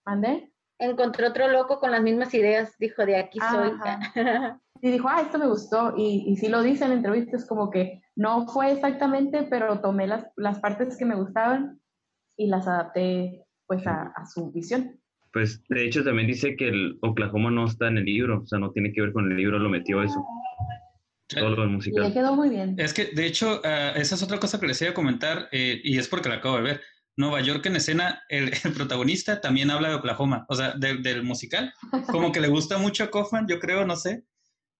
¿Mandé? 0.05 0.50
Encontró 0.81 1.29
otro 1.29 1.47
loco 1.47 1.79
con 1.79 1.91
las 1.91 2.01
mismas 2.01 2.33
ideas, 2.33 2.75
dijo, 2.79 3.05
de 3.05 3.17
aquí 3.17 3.39
soy. 3.51 3.71
y 4.81 4.91
dijo, 4.91 5.07
ah, 5.09 5.21
esto 5.21 5.39
me 5.39 5.47
gustó, 5.47 5.93
y, 5.95 6.25
y 6.27 6.35
sí 6.37 6.49
lo 6.49 6.61
dice 6.63 6.85
en 6.85 6.93
entrevistas, 6.93 7.45
como 7.47 7.69
que 7.69 8.01
no 8.15 8.47
fue 8.47 8.71
exactamente, 8.71 9.47
pero 9.49 9.79
tomé 9.79 10.07
las, 10.07 10.25
las 10.35 10.59
partes 10.59 10.97
que 10.97 11.05
me 11.05 11.15
gustaban 11.15 11.79
y 12.35 12.47
las 12.47 12.67
adapté 12.67 13.45
pues 13.67 13.85
a, 13.87 14.11
a 14.15 14.25
su 14.25 14.51
visión. 14.51 14.99
Pues 15.31 15.63
de 15.69 15.85
hecho 15.85 16.03
también 16.03 16.27
dice 16.27 16.57
que 16.57 16.67
el 16.67 16.97
Oklahoma 17.01 17.51
no 17.51 17.65
está 17.65 17.87
en 17.87 17.97
el 17.97 18.05
libro, 18.05 18.41
o 18.41 18.45
sea, 18.45 18.59
no 18.59 18.71
tiene 18.71 18.91
que 18.91 19.01
ver 19.01 19.13
con 19.13 19.31
el 19.31 19.37
libro, 19.37 19.59
lo 19.59 19.69
metió 19.69 20.03
eso. 20.03 20.21
Todo 21.27 21.63
el 21.63 21.69
musical. 21.69 22.03
Le 22.03 22.13
quedó 22.13 22.35
muy 22.35 22.49
bien. 22.49 22.75
Es 22.77 22.93
que, 22.93 23.05
de 23.05 23.25
hecho, 23.25 23.61
uh, 23.63 23.97
esa 23.97 24.15
es 24.15 24.23
otra 24.23 24.39
cosa 24.39 24.59
que 24.59 24.67
les 24.67 24.81
iba 24.81 24.91
a 24.91 24.95
comentar, 24.95 25.47
eh, 25.51 25.79
y 25.83 25.97
es 25.97 26.07
porque 26.09 26.27
la 26.27 26.35
acabo 26.35 26.57
de 26.57 26.63
ver. 26.63 26.81
Nueva 27.21 27.41
York 27.41 27.65
en 27.67 27.77
escena, 27.77 28.21
el, 28.29 28.51
protagonista 28.75 29.39
también 29.39 29.71
habla 29.71 29.89
de 29.89 29.95
Oklahoma, 29.95 30.45
o 30.49 30.55
sea, 30.55 30.73
de, 30.73 30.97
del 30.97 31.23
musical. 31.23 31.73
Como 32.07 32.31
que 32.31 32.41
le 32.41 32.49
gusta 32.49 32.77
mucho 32.77 33.05
a 33.05 33.11
Kaufman, 33.11 33.47
yo 33.47 33.59
creo, 33.59 33.85
no 33.85 33.95
sé, 33.95 34.25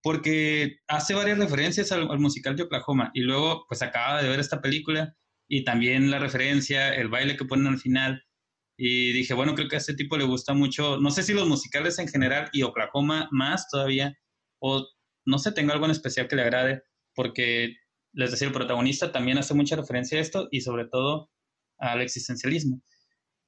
porque 0.02 0.80
hace 0.88 1.14
varias 1.14 1.38
referencias 1.38 1.92
al, 1.92 2.10
al, 2.10 2.18
musical 2.18 2.56
de 2.56 2.64
Oklahoma 2.64 3.10
y 3.14 3.22
luego, 3.22 3.64
pues 3.68 3.80
acaba 3.82 4.22
de 4.22 4.28
ver 4.28 4.40
esta 4.40 4.60
película 4.60 5.16
y 5.48 5.64
también 5.64 6.10
la 6.10 6.18
referencia, 6.18 6.94
el 6.94 7.08
baile 7.08 7.36
que 7.36 7.44
ponen 7.44 7.68
al 7.68 7.78
final. 7.78 8.22
Y 8.76 9.12
dije, 9.12 9.34
bueno, 9.34 9.54
creo 9.54 9.68
que 9.68 9.76
a 9.76 9.78
este 9.78 9.94
tipo 9.94 10.16
le 10.16 10.24
gusta 10.24 10.54
mucho, 10.54 10.98
no 10.98 11.10
sé 11.10 11.22
si 11.22 11.32
los 11.34 11.46
musicales 11.46 11.98
en 11.98 12.08
general 12.08 12.48
y 12.52 12.62
Oklahoma 12.62 13.28
más 13.30 13.68
todavía, 13.68 14.16
o 14.60 14.86
no 15.24 15.38
sé, 15.38 15.52
tengo 15.52 15.72
algo 15.72 15.84
en 15.84 15.92
especial 15.92 16.26
que 16.26 16.36
le 16.36 16.42
agrade, 16.42 16.82
porque 17.14 17.76
les 18.12 18.30
decía, 18.30 18.48
el 18.48 18.54
protagonista 18.54 19.12
también 19.12 19.38
hace 19.38 19.54
mucha 19.54 19.76
referencia 19.76 20.18
a 20.18 20.22
esto 20.22 20.48
y 20.50 20.62
sobre 20.62 20.86
todo 20.86 21.31
al 21.82 22.00
existencialismo. 22.00 22.80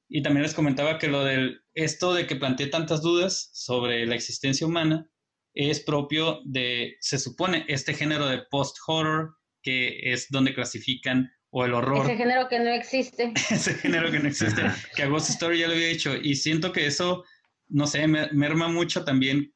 Y 0.08 0.22
también 0.22 0.42
les 0.42 0.54
comentaba 0.54 0.98
que 0.98 1.08
lo 1.08 1.24
del 1.24 1.62
esto 1.72 2.12
de 2.12 2.26
que 2.26 2.36
planteé 2.36 2.66
tantas 2.66 3.00
dudas 3.00 3.50
sobre 3.52 4.06
la 4.06 4.14
existencia 4.14 4.66
humana 4.66 5.08
es 5.54 5.80
propio 5.80 6.40
de, 6.44 6.96
se 7.00 7.18
supone, 7.18 7.64
este 7.68 7.94
género 7.94 8.26
de 8.26 8.42
post-horror, 8.50 9.36
que 9.62 10.12
es 10.12 10.28
donde 10.28 10.52
clasifican 10.52 11.30
o 11.50 11.64
el 11.64 11.74
horror. 11.74 12.04
Ese 12.04 12.16
género 12.16 12.48
que 12.48 12.58
no 12.58 12.70
existe. 12.70 13.32
Ese 13.50 13.74
género 13.74 14.10
que 14.10 14.18
no 14.18 14.28
existe, 14.28 14.62
que 14.96 15.04
a 15.04 15.06
Ghost 15.06 15.30
Story 15.30 15.60
ya 15.60 15.68
lo 15.68 15.74
había 15.74 15.88
dicho. 15.88 16.14
Y 16.16 16.34
siento 16.34 16.72
que 16.72 16.86
eso, 16.86 17.24
no 17.68 17.86
sé, 17.86 18.06
me, 18.08 18.28
merma 18.32 18.68
mucho 18.68 19.04
también 19.04 19.54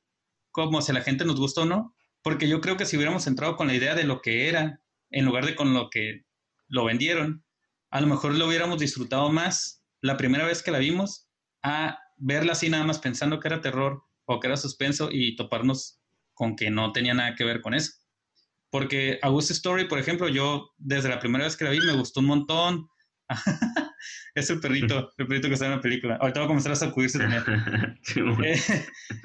como 0.52 0.80
si 0.80 0.92
a 0.92 0.94
la 0.94 1.02
gente 1.02 1.24
nos 1.24 1.38
gusta 1.38 1.62
o 1.62 1.66
no, 1.66 1.94
porque 2.22 2.48
yo 2.48 2.60
creo 2.60 2.76
que 2.76 2.86
si 2.86 2.96
hubiéramos 2.96 3.26
entrado 3.26 3.56
con 3.56 3.66
la 3.66 3.74
idea 3.74 3.94
de 3.94 4.04
lo 4.04 4.22
que 4.22 4.48
era, 4.48 4.80
en 5.10 5.24
lugar 5.24 5.46
de 5.46 5.56
con 5.56 5.74
lo 5.74 5.90
que 5.90 6.22
lo 6.68 6.84
vendieron, 6.84 7.44
a 7.90 8.00
lo 8.00 8.06
mejor 8.06 8.34
lo 8.34 8.46
hubiéramos 8.46 8.78
disfrutado 8.78 9.30
más 9.30 9.84
la 10.00 10.16
primera 10.16 10.46
vez 10.46 10.62
que 10.62 10.70
la 10.70 10.78
vimos 10.78 11.28
a 11.62 11.98
verla 12.16 12.52
así 12.52 12.68
nada 12.68 12.84
más 12.84 12.98
pensando 12.98 13.40
que 13.40 13.48
era 13.48 13.60
terror 13.60 14.02
o 14.26 14.40
que 14.40 14.46
era 14.46 14.56
suspenso 14.56 15.08
y 15.10 15.36
toparnos 15.36 16.00
con 16.34 16.54
que 16.54 16.70
no 16.70 16.92
tenía 16.92 17.14
nada 17.14 17.34
que 17.34 17.44
ver 17.44 17.60
con 17.60 17.74
eso. 17.74 17.92
Porque 18.70 19.18
A 19.22 19.28
Ghost 19.28 19.50
Story, 19.50 19.86
por 19.88 19.98
ejemplo, 19.98 20.28
yo 20.28 20.70
desde 20.76 21.08
la 21.08 21.18
primera 21.18 21.44
vez 21.44 21.56
que 21.56 21.64
la 21.64 21.70
vi 21.70 21.80
me 21.80 21.96
gustó 21.96 22.20
un 22.20 22.26
montón. 22.26 22.88
es 24.34 24.50
el 24.50 24.60
perrito, 24.60 25.10
el 25.16 25.26
perrito 25.26 25.48
que 25.48 25.54
está 25.54 25.66
en 25.66 25.72
la 25.72 25.80
película. 25.80 26.16
Ahorita 26.20 26.40
va 26.40 26.44
a 26.44 26.48
comenzar 26.48 26.72
a 26.72 26.76
sacudirse 26.76 27.18
también. 27.18 27.42
eh, 28.44 28.60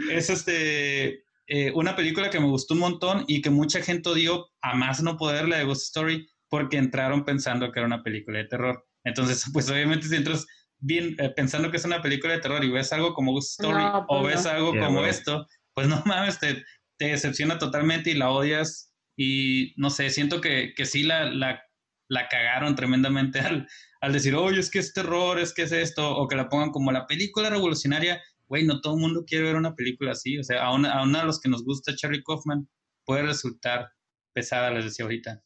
es 0.09 0.29
este, 0.29 1.25
eh, 1.47 1.71
una 1.75 1.95
película 1.95 2.29
que 2.29 2.39
me 2.39 2.47
gustó 2.47 2.73
un 2.73 2.79
montón 2.79 3.25
y 3.27 3.41
que 3.41 3.49
mucha 3.49 3.81
gente 3.81 4.09
odió 4.09 4.49
a 4.61 4.75
más 4.75 5.03
no 5.03 5.17
poder 5.17 5.47
la 5.47 5.57
de 5.57 5.65
Ghost 5.65 5.83
Story 5.83 6.27
porque 6.53 6.77
entraron 6.77 7.25
pensando 7.25 7.71
que 7.71 7.79
era 7.79 7.87
una 7.87 8.03
película 8.03 8.37
de 8.37 8.45
terror. 8.45 8.85
Entonces, 9.03 9.43
pues 9.53 9.71
obviamente 9.71 10.07
si 10.07 10.15
entras 10.15 10.45
bien 10.77 11.15
eh, 11.17 11.31
pensando 11.35 11.71
que 11.71 11.77
es 11.77 11.85
una 11.85 11.99
película 12.03 12.33
de 12.33 12.41
terror 12.41 12.63
y 12.63 12.69
ves 12.69 12.93
algo 12.93 13.15
como 13.15 13.31
Ghost 13.31 13.59
Story 13.59 13.83
No, 13.83 14.05
o 14.07 14.21
pues 14.21 14.35
ves 14.35 14.45
no. 14.45 14.51
algo 14.51 14.71
Yeah, 14.73 14.81
como 14.85 14.97
bueno. 14.99 15.09
esto, 15.09 15.47
pues 15.73 15.87
no 15.87 16.03
mames, 16.05 16.37
te, 16.37 16.63
te 16.99 17.07
decepciona 17.07 17.57
totalmente 17.57 18.11
y 18.11 18.13
la 18.13 18.29
odias 18.29 18.93
y 19.17 19.73
no 19.77 19.89
sé, 19.89 20.11
siento 20.11 20.41
que, 20.41 20.75
que 20.75 20.85
sí 20.85 21.01
la, 21.01 21.25
la, 21.25 21.59
la 22.07 22.27
cagaron 22.27 22.75
tremendamente 22.75 23.39
al, 23.39 23.67
al 24.01 24.13
decir, 24.13 24.35
oye, 24.35 24.59
es 24.59 24.69
que 24.69 24.77
es 24.77 24.93
terror, 24.93 25.39
es 25.39 25.55
que 25.55 25.63
es 25.63 25.71
esto, 25.71 26.15
o 26.15 26.27
que 26.27 26.35
la 26.35 26.49
pongan 26.49 26.69
como 26.69 26.91
la 26.91 27.07
película 27.07 27.49
revolucionaria. 27.49 28.21
Güey, 28.45 28.63
no 28.63 28.79
todo 28.79 28.93
el 28.93 29.01
mundo 29.01 29.23
quiere 29.25 29.45
ver 29.45 29.55
una 29.55 29.73
película 29.73 30.11
así. 30.11 30.37
O 30.37 30.43
sea, 30.43 30.61
aún, 30.65 30.85
aún 30.85 31.15
a 31.15 31.23
los 31.23 31.39
que 31.41 31.49
nos 31.49 31.63
gusta 31.65 31.95
Charlie 31.95 32.21
Kaufman 32.21 32.69
puede 33.05 33.23
resultar 33.23 33.89
pesada, 34.35 34.69
les 34.69 34.85
decía 34.85 35.05
ahorita. 35.05 35.41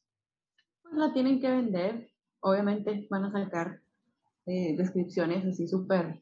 Pues 0.89 0.99
la 0.99 1.13
tienen 1.13 1.39
que 1.39 1.49
vender. 1.49 2.09
Obviamente 2.39 3.07
van 3.09 3.25
a 3.25 3.31
sacar 3.31 3.81
eh, 4.45 4.75
descripciones 4.77 5.45
así 5.45 5.67
súper. 5.67 6.21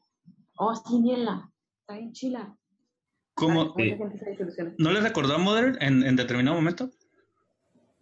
Oh, 0.57 0.76
sí, 0.76 0.99
miela. 0.99 1.51
Está 1.82 1.95
bien 1.95 2.11
chila. 2.13 2.57
¿Cómo, 3.36 3.74
eh. 3.78 3.99
¿No 4.78 4.91
les 4.91 5.03
recordó 5.03 5.36
a 5.36 5.38
Mother 5.38 5.78
en, 5.82 6.03
en 6.03 6.16
determinado 6.16 6.55
momento? 6.55 6.89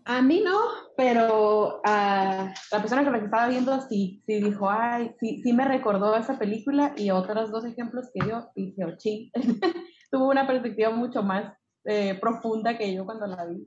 A 0.06 0.22
mí 0.22 0.42
no, 0.44 0.60
pero 0.98 1.82
a 1.86 2.54
la 2.72 2.80
persona 2.80 3.10
que 3.10 3.26
estaba 3.26 3.48
viendo 3.48 3.80
sí, 3.82 4.22
sí 4.26 4.42
dijo, 4.42 4.70
ay, 4.70 5.16
sí, 5.20 5.42
sí 5.42 5.54
me 5.54 5.66
recordó 5.66 6.16
esa 6.18 6.38
película 6.38 6.94
y 6.98 7.10
otros 7.10 7.52
dos 7.52 7.64
ejemplos 7.66 8.10
que 8.14 8.26
dio 8.26 8.50
y 8.56 8.68
dije, 8.68 8.86
oh, 8.86 8.98
ching. 8.98 9.32
Tuvo 10.12 10.30
una 10.30 10.46
perspectiva 10.46 10.92
mucho 10.92 11.24
más 11.24 11.54
eh, 11.86 12.18
profunda 12.20 12.78
que 12.78 12.94
yo 12.94 13.06
cuando 13.06 13.28
la 13.28 13.46
vi. 13.46 13.66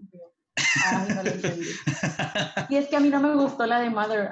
Ay, 0.85 1.09
no 1.15 1.23
la 1.23 1.31
entendí. 1.31 1.67
Y 2.69 2.77
es 2.77 2.89
que 2.89 2.97
a 2.97 3.01
mí 3.01 3.09
no 3.11 3.21
me 3.21 3.35
gustó 3.35 3.67
la 3.67 3.81
de 3.81 3.91
Mother. 3.91 4.31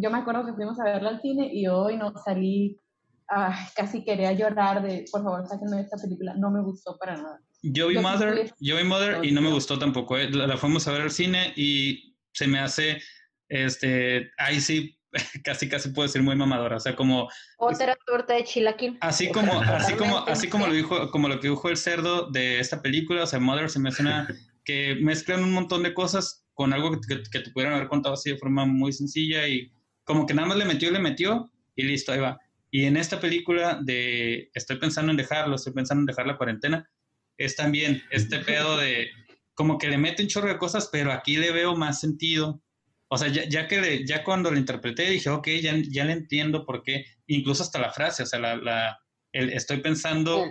Yo 0.00 0.10
me 0.10 0.18
acuerdo 0.18 0.46
que 0.46 0.52
fuimos 0.52 0.78
a 0.80 0.84
verla 0.84 1.10
al 1.10 1.20
cine 1.20 1.50
y 1.52 1.66
hoy 1.66 1.96
no 1.96 2.12
salí, 2.24 2.80
ay, 3.28 3.54
casi 3.74 4.04
quería 4.04 4.32
llorar 4.32 4.82
de, 4.82 5.04
por 5.10 5.22
favor, 5.22 5.46
sáquenme 5.48 5.76
de 5.76 5.82
esta 5.82 5.96
película. 5.96 6.34
No 6.36 6.50
me 6.50 6.62
gustó 6.62 6.96
para 6.98 7.16
nada. 7.16 7.40
Yo 7.62 7.88
vi 7.88 7.94
Yo 7.94 8.02
Mother, 8.02 8.52
yo 8.60 8.76
vi 8.76 8.84
Mother 8.84 9.24
y 9.24 9.32
no 9.32 9.40
me 9.40 9.50
gustó 9.50 9.78
tampoco. 9.78 10.18
eh. 10.18 10.30
La, 10.30 10.46
la 10.46 10.56
fuimos 10.56 10.86
a 10.86 10.92
ver 10.92 11.02
al 11.02 11.10
cine 11.10 11.52
y 11.56 12.14
se 12.32 12.46
me 12.46 12.60
hace, 12.60 13.00
este, 13.48 14.30
ahí 14.38 14.60
sí, 14.60 14.98
casi 15.44 15.68
casi 15.68 15.88
puedo 15.90 16.06
decir 16.06 16.22
muy 16.22 16.36
mamadora. 16.36 16.76
O 16.76 16.80
sea, 16.80 16.94
como 16.94 17.28
Otra 17.58 17.96
torta 18.06 18.34
de 18.34 18.44
chilaquil. 18.44 18.98
Así 19.00 19.30
como, 19.30 19.60
así 19.60 19.94
como, 19.94 20.18
así 20.18 20.48
como 20.48 20.66
lo 20.66 20.72
dijo, 20.72 21.10
como 21.10 21.28
lo 21.28 21.40
que 21.40 21.48
dijo 21.48 21.68
el 21.68 21.76
cerdo 21.76 22.30
de 22.30 22.60
esta 22.60 22.82
película, 22.82 23.22
o 23.22 23.26
sea, 23.26 23.40
Mother 23.40 23.70
se 23.70 23.78
me 23.80 23.88
hace 23.88 24.02
una 24.02 24.28
que 24.64 24.96
mezclan 25.00 25.42
un 25.44 25.52
montón 25.52 25.82
de 25.82 25.94
cosas 25.94 26.44
con 26.54 26.72
algo 26.72 26.92
que, 26.92 27.00
que, 27.08 27.22
que 27.30 27.40
te 27.40 27.50
pudieran 27.50 27.74
haber 27.74 27.88
contado 27.88 28.14
así 28.14 28.30
de 28.30 28.38
forma 28.38 28.64
muy 28.64 28.92
sencilla 28.92 29.46
y 29.48 29.70
como 30.04 30.26
que 30.26 30.34
nada 30.34 30.48
más 30.48 30.56
le 30.58 30.64
metió 30.64 30.90
le 30.90 30.98
metió 30.98 31.50
y 31.76 31.82
listo, 31.84 32.12
ahí 32.12 32.20
va. 32.20 32.38
Y 32.70 32.84
en 32.84 32.96
esta 32.96 33.20
película 33.20 33.78
de 33.82 34.50
estoy 34.54 34.78
pensando 34.78 35.10
en 35.10 35.16
dejarlo, 35.16 35.56
estoy 35.56 35.72
pensando 35.72 36.00
en 36.02 36.06
dejar 36.06 36.26
la 36.26 36.36
cuarentena, 36.36 36.88
es 37.36 37.56
también 37.56 38.02
este 38.10 38.38
pedo 38.40 38.76
de 38.78 39.08
como 39.54 39.78
que 39.78 39.88
le 39.88 39.98
mete 39.98 40.22
un 40.22 40.28
chorro 40.28 40.48
de 40.48 40.58
cosas, 40.58 40.88
pero 40.90 41.12
aquí 41.12 41.36
le 41.36 41.52
veo 41.52 41.76
más 41.76 42.00
sentido. 42.00 42.60
O 43.08 43.16
sea, 43.18 43.28
ya, 43.28 43.48
ya 43.48 43.68
que 43.68 43.80
le- 43.80 44.04
ya 44.06 44.24
cuando 44.24 44.50
lo 44.50 44.58
interpreté 44.58 45.08
dije, 45.10 45.30
ok, 45.30 45.48
ya, 45.62 45.74
ya 45.88 46.04
le 46.04 46.12
entiendo 46.12 46.64
por 46.66 46.82
qué, 46.82 47.04
incluso 47.28 47.62
hasta 47.62 47.78
la 47.78 47.92
frase, 47.92 48.24
o 48.24 48.26
sea, 48.26 48.40
la, 48.40 48.56
la, 48.56 48.98
el, 49.32 49.50
estoy 49.50 49.78
pensando 49.80 50.44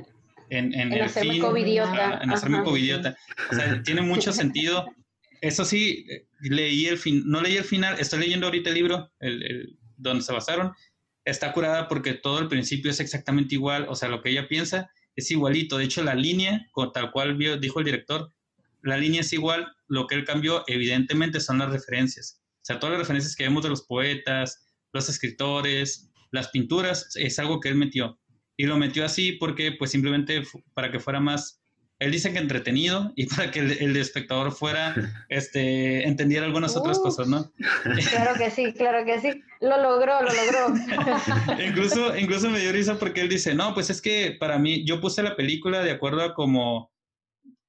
en, 0.57 0.73
en, 0.73 0.81
En 0.81 0.93
el 0.93 1.01
hacerme 1.03 1.33
fin, 1.33 1.41
covidiota. 1.41 1.91
ajá, 2.09 2.23
en 2.23 2.31
hacerme 2.31 2.57
Ajá. 2.57 2.65
covidiota. 2.65 3.17
O 3.51 3.55
sea, 3.55 3.83
tiene 3.83 4.01
mucho 4.13 4.31
sentido. 4.33 4.85
Eso 5.41 5.65
sí, 5.65 6.05
eh, 6.09 6.25
leí 6.41 6.85
el 6.85 6.97
fin, 6.97 7.23
no 7.25 7.41
leí 7.41 7.57
el 7.57 7.63
final, 7.65 7.99
estoy 7.99 8.19
leyendo 8.19 8.47
ahorita 8.47 8.69
el 8.69 8.75
libro, 8.75 9.11
el, 9.19 9.43
el- 9.43 9.77
donde 9.97 10.23
se 10.23 10.31
basaron. 10.33 10.71
Está 11.25 11.53
curada 11.53 11.87
porque 11.87 12.13
todo 12.13 12.39
el 12.39 12.47
principio 12.47 12.91
es 12.91 12.99
exactamente 12.99 13.55
igual, 13.55 13.85
o 13.89 13.95
sea, 13.95 14.09
lo 14.09 14.21
que 14.21 14.29
ella 14.29 14.47
piensa 14.47 14.89
es 15.15 15.29
igualito. 15.31 15.77
De 15.77 15.85
hecho, 15.85 16.03
la 16.03 16.15
línea, 16.15 16.65
con 16.71 16.91
tal 16.91 17.11
cual 17.11 17.35
vio- 17.37 17.57
dijo 17.57 17.79
el 17.79 17.85
director, 17.85 18.31
la 18.81 18.97
línea 18.97 19.21
es 19.21 19.31
igual, 19.33 19.73
lo 19.87 20.07
que 20.07 20.15
él 20.15 20.25
cambió, 20.25 20.63
evidentemente, 20.67 21.39
son 21.39 21.59
las 21.59 21.71
referencias. 21.71 22.41
O 22.61 22.65
sea, 22.65 22.79
todas 22.79 22.93
las 22.93 22.99
referencias 23.01 23.35
que 23.35 23.43
vemos 23.43 23.63
de 23.63 23.69
los 23.69 23.83
poetas, 23.83 24.65
los 24.91 25.07
escritores, 25.09 26.09
las 26.31 26.49
pinturas, 26.49 27.15
es 27.15 27.37
algo 27.39 27.59
que 27.59 27.69
él 27.69 27.75
metió. 27.75 28.19
Y 28.57 28.65
lo 28.65 28.77
metió 28.77 29.05
así 29.05 29.33
porque, 29.33 29.71
pues 29.71 29.91
simplemente 29.91 30.43
para 30.73 30.91
que 30.91 30.99
fuera 30.99 31.19
más, 31.19 31.61
él 31.99 32.11
dice 32.11 32.33
que 32.33 32.39
entretenido 32.39 33.13
y 33.15 33.25
para 33.35 33.51
que 33.51 33.59
el, 33.59 33.95
espectador 33.97 34.51
fuera, 34.51 34.95
este, 35.29 36.07
entendiera 36.07 36.45
algunas 36.45 36.75
otras 36.75 36.99
cosas, 36.99 37.27
¿no? 37.27 37.51
Claro 38.09 38.35
que 38.37 38.51
sí, 38.51 38.73
claro 38.73 39.05
que 39.05 39.19
sí. 39.19 39.43
Lo 39.61 39.81
logró, 39.81 40.21
lo 40.21 40.29
logró. 40.33 41.63
incluso, 41.63 42.17
incluso 42.17 42.49
me 42.49 42.59
dio 42.59 42.71
risa 42.71 42.99
porque 42.99 43.21
él 43.21 43.29
dice, 43.29 43.55
no, 43.55 43.73
pues 43.73 43.89
es 43.89 44.01
que 44.01 44.35
para 44.39 44.59
mí, 44.59 44.85
yo 44.85 44.99
puse 44.99 45.23
la 45.23 45.35
película 45.35 45.81
de 45.81 45.91
acuerdo 45.91 46.21
a 46.21 46.33
como 46.33 46.91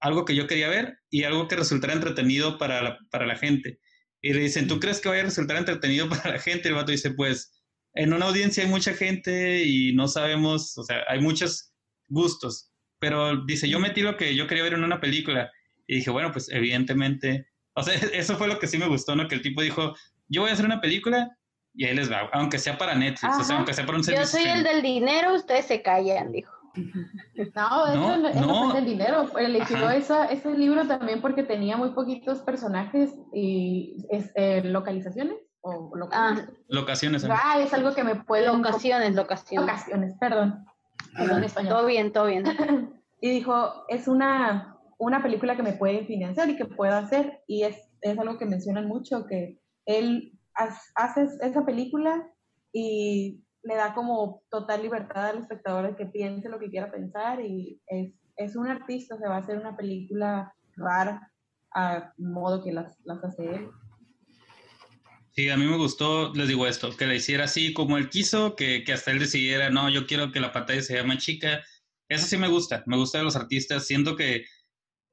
algo 0.01 0.25
que 0.25 0.35
yo 0.35 0.47
quería 0.47 0.69
ver 0.69 0.99
y 1.09 1.25
algo 1.25 1.49
que 1.49 1.57
resultara 1.57 1.95
entretenido 1.95 2.59
para 2.59 2.83
la, 2.83 2.99
para 3.11 3.27
la 3.27 3.37
gente. 3.37 3.79
Y 4.21 4.33
le 4.33 4.41
dicen, 4.41 4.69
¿tú 4.69 4.81
crees 4.81 5.01
que 5.01 5.09
vaya 5.09 5.23
a 5.23 5.27
resultar 5.27 5.57
entretenido 5.57 6.09
para 6.09 6.31
la 6.33 6.39
gente? 6.39 6.69
El 6.69 6.75
vato 6.75 6.93
dice, 6.93 7.13
pues 7.13 7.53
en 7.95 8.13
una 8.13 8.27
audiencia 8.27 8.65
hay 8.65 8.71
mucha 8.71 8.93
gente 8.93 9.65
y 9.65 9.93
no 9.95 10.09
sabemos, 10.09 10.77
o 10.77 10.83
sea, 10.83 11.05
hay 11.09 11.21
muchos 11.21 11.73
gustos, 12.09 12.71
pero 12.99 13.45
dice, 13.45 13.69
yo 13.69 13.79
metí 13.79 14.03
lo 14.03 14.17
que 14.17 14.35
yo 14.35 14.47
quería 14.47 14.65
ver 14.65 14.75
en 14.75 14.85
una 14.85 15.01
película 15.01 15.51
y 15.87 15.97
dije, 15.97 16.11
bueno, 16.11 16.33
pues 16.33 16.49
evidentemente, 16.51 17.47
o 17.75 17.83
sea, 17.83 17.95
eso 18.13 18.37
fue 18.37 18.49
lo 18.49 18.59
que 18.59 18.67
sí 18.67 18.79
me 18.79 18.89
gustó, 18.89 19.15
¿no? 19.15 19.29
Que 19.29 19.37
el 19.37 19.43
tipo 19.43 19.63
dijo, 19.63 19.95
yo 20.29 20.43
voy 20.43 20.51
a 20.51 20.55
hacer 20.55 20.67
una 20.67 20.81
película 20.81 21.37
y 21.75 21.87
ahí 21.87 21.95
les 21.95 22.11
va, 22.11 22.29
aunque 22.33 22.59
sea 22.59 22.79
para 22.79 22.95
Netflix, 22.95 23.37
o 23.39 23.45
sea, 23.45 23.57
aunque 23.57 23.75
sea 23.75 23.87
para 23.87 23.99
un 23.99 24.05
servicio. 24.05 24.25
Yo 24.25 24.31
soy 24.31 24.51
el 24.51 24.65
del 24.65 24.83
dinero, 24.83 25.35
ustedes 25.35 25.67
se 25.67 25.83
callan, 25.83 26.33
dijo. 26.33 26.53
No, 27.55 27.87
eso 27.87 28.17
no, 28.17 28.47
no, 28.47 28.71
fue 28.71 28.81
el 28.81 28.87
dinero. 28.87 29.39
Eligió 29.39 29.91
esa, 29.91 30.27
ese 30.27 30.57
libro 30.57 30.87
también 30.87 31.21
porque 31.21 31.43
tenía 31.43 31.77
muy 31.77 31.91
poquitos 31.91 32.41
personajes 32.41 33.11
y 33.33 33.97
eh, 34.11 34.63
localizaciones. 34.65 35.37
O 35.67 35.91
ah. 36.13 36.47
locaciones. 36.69 37.25
Ah, 37.29 37.59
es 37.59 37.73
algo 37.73 37.95
que 37.95 38.05
me 38.05 38.17
puede. 38.17 38.47
Locaciones, 38.47 39.15
locaciones. 39.15 39.67
Locaciones, 39.67 40.15
perdón. 40.21 40.67
perdón 41.17 41.47
Todo 41.69 41.87
bien, 41.87 42.13
todo 42.13 42.27
bien. 42.27 42.45
y 43.23 43.31
dijo, 43.31 43.87
es 43.89 44.07
una, 44.07 44.77
una 44.99 45.23
película 45.23 45.57
que 45.57 45.63
me 45.63 45.73
puede 45.73 46.05
financiar 46.05 46.51
y 46.51 46.57
que 46.57 46.67
puedo 46.67 46.95
hacer. 46.95 47.41
Y 47.47 47.63
es, 47.63 47.77
es 48.03 48.19
algo 48.19 48.37
que 48.37 48.45
mencionan 48.45 48.87
mucho, 48.87 49.25
que 49.25 49.59
él 49.87 50.39
hace 50.55 51.29
esa 51.41 51.65
película 51.65 52.31
y 52.71 53.43
le 53.63 53.75
da 53.75 53.95
como 53.95 54.43
total 54.51 54.83
libertad 54.83 55.31
al 55.31 55.39
espectador 55.39 55.87
de 55.87 55.97
que 55.97 56.05
piense 56.05 56.51
lo 56.51 56.59
que 56.59 56.69
quiera 56.69 56.93
pensar 56.93 57.41
y 57.41 57.81
es, 57.87 58.13
es 58.37 58.55
un 58.55 58.69
artista, 58.69 59.17
se 59.17 59.27
va 59.27 59.37
a 59.37 59.41
hacer 59.41 59.57
una 59.57 59.77
película 59.77 60.55
rara 60.77 61.33
a 61.75 62.13
modo 62.19 62.63
que 62.63 62.73
las, 62.73 62.99
las 63.05 63.25
hace 63.25 63.47
él. 63.47 63.71
Sí, 65.37 65.49
a 65.51 65.57
mí 65.57 65.67
me 65.67 65.77
gustó, 65.77 66.33
les 66.33 66.47
digo 66.47 66.67
esto, 66.67 66.97
que 66.97 67.07
la 67.07 67.15
hiciera 67.17 67.45
así 67.45 67.73
como 67.73 67.99
él 67.99 68.09
quiso, 68.09 68.55
que, 68.55 68.85
que 68.85 68.93
hasta 68.93 69.11
él 69.11 69.19
decidiera, 69.19 69.69
no, 69.69 69.91
yo 69.91 70.07
quiero 70.07 70.31
que 70.31 70.39
la 70.39 70.53
pantalla 70.53 70.81
se 70.81 70.95
llame 70.95 71.19
chica. 71.19 71.65
Eso 72.09 72.27
sí 72.27 72.37
me 72.37 72.47
gusta, 72.47 72.85
me 72.87 72.97
gusta 72.97 73.19
de 73.19 73.25
los 73.25 73.35
artistas, 73.35 73.87
siento 73.87 74.15
que 74.15 74.45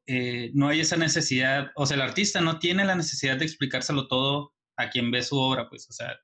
eh, 0.07 0.51
no 0.53 0.67
hay 0.67 0.81
esa 0.81 0.95
necesidad, 0.95 1.71
o 1.75 1.87
sea, 1.87 1.95
el 1.95 2.01
artista 2.01 2.39
no 2.39 2.59
tiene 2.59 2.85
la 2.85 2.95
necesidad 2.95 3.37
de 3.37 3.45
explicárselo 3.45 4.07
todo 4.07 4.53
a 4.77 4.89
quien 4.89 5.09
ve 5.09 5.23
su 5.23 5.39
obra, 5.39 5.67
pues, 5.69 5.89
o 5.89 5.93
sea, 5.93 6.15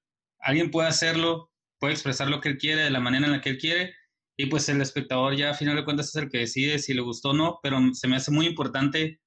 alguien 0.41 0.69
puede 0.69 0.89
hacerlo, 0.89 1.51
puede 1.79 1.93
expresar 1.93 2.29
lo 2.29 2.39
que 2.39 2.49
él 2.49 2.57
quiere 2.59 2.83
de 2.83 2.91
la 2.91 2.99
manera 2.99 3.25
en 3.25 3.31
la 3.31 3.41
que 3.41 3.49
él 3.51 3.57
quiere 3.57 3.95
y 4.37 4.45
pues 4.45 4.69
el 4.69 4.81
espectador 4.81 5.35
ya 5.35 5.51
a 5.51 5.53
final 5.55 5.75
de 5.75 5.83
cuentas 5.83 6.09
es 6.09 6.15
el 6.15 6.29
que 6.29 6.39
decide 6.39 6.77
si 6.77 6.93
le 6.93 7.01
gustó 7.01 7.29
o 7.29 7.33
no, 7.33 7.59
pero 7.63 7.79
se 7.93 8.07
me 8.07 8.17
hace 8.17 8.29
muy 8.29 8.45
importante 8.45 9.19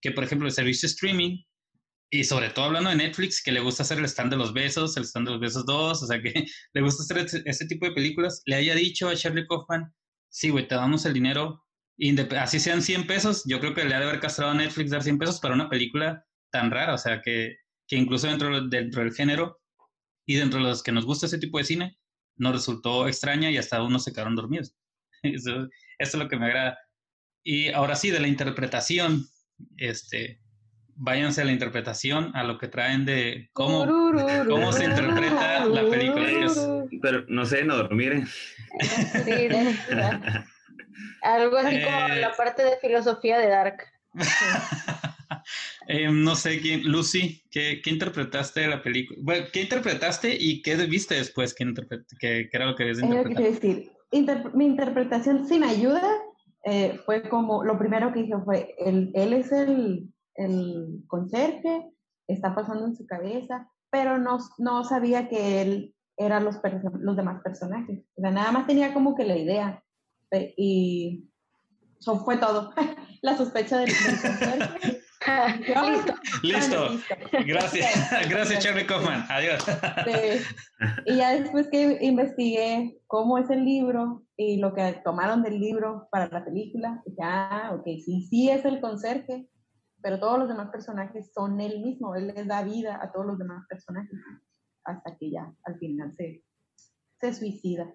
que, 0.00 0.12
por 0.12 0.22
ejemplo, 0.22 0.46
el 0.46 0.54
servicio 0.54 0.86
streaming 0.86 1.42
y 2.14 2.24
sobre 2.24 2.50
todo 2.50 2.66
hablando 2.66 2.90
de 2.90 2.96
Netflix, 2.96 3.42
que 3.42 3.52
le 3.52 3.60
gusta 3.60 3.84
hacer 3.84 3.98
el 3.98 4.04
stand 4.04 4.32
de 4.32 4.36
los 4.36 4.52
besos, 4.52 4.98
el 4.98 5.04
stand 5.04 5.28
de 5.28 5.32
los 5.32 5.40
besos 5.40 5.64
2, 5.64 6.02
o 6.02 6.06
sea 6.06 6.20
que 6.20 6.32
le 6.74 6.82
gusta 6.82 7.02
hacer 7.02 7.42
ese, 7.46 7.66
tipo 7.66 7.86
de 7.86 7.92
películas, 7.92 8.42
le 8.44 8.56
haya 8.56 8.74
dicho 8.74 9.08
a 9.08 9.14
Shirley 9.14 9.46
Kaufman, 9.46 9.90
sí, 10.28 10.50
güey, 10.50 10.68
te 10.68 10.74
damos 10.74 11.06
el 11.06 11.14
dinero, 11.14 11.64
así 12.38 12.60
sean 12.60 12.82
100 12.82 13.06
pesos, 13.06 13.44
yo 13.46 13.60
creo 13.60 13.72
que 13.72 13.84
le 13.84 13.94
ha 13.94 13.98
de 13.98 14.04
haber 14.04 14.20
castrado 14.20 14.52
a 14.52 14.54
Netflix 14.54 14.90
dar 14.90 15.02
100 15.02 15.18
pesos 15.18 15.40
para 15.40 15.54
una 15.54 15.70
película 15.70 16.22
tan 16.50 16.70
rara, 16.70 16.92
o 16.92 16.98
sea 16.98 17.22
que, 17.22 17.56
que 17.88 17.96
incluso 17.96 18.26
dentro, 18.26 18.68
dentro 18.68 19.02
del 19.02 19.14
género 19.14 19.58
y 20.26 20.34
dentro 20.34 20.60
de 20.60 20.66
los 20.66 20.82
que 20.82 20.92
nos 20.92 21.06
gusta 21.06 21.24
ese 21.24 21.38
tipo 21.38 21.56
de 21.56 21.64
cine, 21.64 21.98
nos 22.36 22.52
resultó 22.52 23.08
extraña 23.08 23.50
y 23.50 23.56
hasta 23.56 23.82
unos 23.82 24.04
se 24.04 24.12
quedaron 24.12 24.36
dormidos. 24.36 24.74
Eso, 25.22 25.66
es 25.98 26.14
lo 26.14 26.28
que 26.28 26.36
me 26.36 26.46
agrada. 26.46 26.78
Y 27.42 27.68
ahora 27.68 27.96
sí, 27.96 28.10
de 28.10 28.20
la 28.20 28.28
interpretación, 28.28 29.24
este, 29.78 30.42
váyanse 30.96 31.42
a 31.42 31.44
la 31.44 31.52
interpretación, 31.52 32.34
a 32.34 32.44
lo 32.44 32.58
que 32.58 32.68
traen 32.68 33.04
de 33.04 33.50
cómo, 33.52 33.86
cómo 34.48 34.72
se 34.72 34.84
interpreta 34.84 35.64
la 35.66 35.88
película. 35.88 36.26
Pero 37.00 37.24
no 37.28 37.46
sé, 37.46 37.64
no 37.64 37.76
dormir. 37.76 38.26
Sí, 39.24 39.48
Algo 41.22 41.56
así 41.56 41.80
como 41.82 42.08
la 42.08 42.28
eh, 42.28 42.32
parte 42.36 42.64
de 42.64 42.76
filosofía 42.80 43.38
de 43.38 43.48
Dark. 43.48 43.82
Eh, 45.88 46.08
no 46.10 46.36
sé 46.36 46.60
quién, 46.60 46.84
Lucy, 46.84 47.42
¿qué, 47.50 47.80
¿qué, 47.82 47.90
interpretaste 47.90 48.60
de 48.60 48.68
la 48.68 48.82
película? 48.82 49.18
Bueno, 49.22 49.46
¿qué 49.52 49.62
interpretaste 49.62 50.36
y 50.38 50.62
qué 50.62 50.76
viste 50.86 51.16
después 51.16 51.54
que, 51.54 51.64
que, 52.20 52.48
era 52.52 52.66
lo 52.66 52.76
que 52.76 52.84
habías 52.84 53.00
interpretado? 53.00 53.44
decir, 53.44 53.90
mi 54.54 54.66
interpretación 54.66 55.48
sin 55.48 55.64
ayuda 55.64 56.02
eh, 56.64 57.00
fue 57.04 57.28
como, 57.28 57.64
lo 57.64 57.78
primero 57.78 58.12
que 58.12 58.20
hice 58.20 58.34
fue, 58.44 58.74
él, 58.78 59.10
él 59.14 59.32
es 59.32 59.50
el, 59.50 60.11
el 60.34 61.04
conserje, 61.06 61.90
está 62.26 62.54
pasando 62.54 62.86
en 62.86 62.96
su 62.96 63.06
cabeza, 63.06 63.70
pero 63.90 64.18
no, 64.18 64.38
no 64.58 64.84
sabía 64.84 65.28
que 65.28 65.62
él 65.62 65.94
era 66.16 66.40
los, 66.40 66.56
los 67.00 67.16
demás 67.16 67.42
personajes. 67.42 68.04
O 68.16 68.20
sea, 68.20 68.30
nada 68.30 68.52
más 68.52 68.66
tenía 68.66 68.94
como 68.94 69.14
que 69.14 69.24
la 69.24 69.36
idea. 69.36 69.82
Y 70.56 71.28
eso 71.98 72.24
fue 72.24 72.38
todo. 72.38 72.72
la 73.22 73.36
sospecha 73.36 73.78
del, 73.78 73.88
del 73.88 74.20
conserje. 74.20 75.02
Listo. 75.22 76.14
Listo. 76.42 76.88
Gracias. 77.46 78.28
Gracias, 78.28 78.64
Charlie 78.64 78.86
Kaufman. 78.86 79.24
Adiós. 79.28 79.64
Y 81.06 81.16
ya 81.16 81.36
después 81.38 81.68
que 81.68 81.98
investigué 82.00 82.98
cómo 83.06 83.38
es 83.38 83.48
el 83.50 83.64
libro 83.64 84.24
y 84.36 84.56
lo 84.56 84.74
que 84.74 85.00
tomaron 85.04 85.42
del 85.42 85.60
libro 85.60 86.08
para 86.10 86.28
la 86.28 86.44
película, 86.44 87.02
ya, 87.06 87.68
ah, 87.68 87.74
ok, 87.74 87.84
sí, 88.04 88.26
sí 88.28 88.50
es 88.50 88.64
el 88.64 88.80
conserje, 88.80 89.46
pero 90.02 90.18
todos 90.18 90.38
los 90.38 90.48
demás 90.48 90.70
personajes 90.70 91.32
son 91.32 91.60
él 91.60 91.80
mismo. 91.80 92.14
Él 92.14 92.32
les 92.34 92.46
da 92.46 92.62
vida 92.62 92.98
a 93.02 93.12
todos 93.12 93.26
los 93.26 93.38
demás 93.38 93.64
personajes 93.68 94.18
hasta 94.84 95.16
que 95.16 95.30
ya 95.30 95.52
al 95.64 95.78
final 95.78 96.12
se, 96.12 96.44
se 97.20 97.34
suicida. 97.34 97.94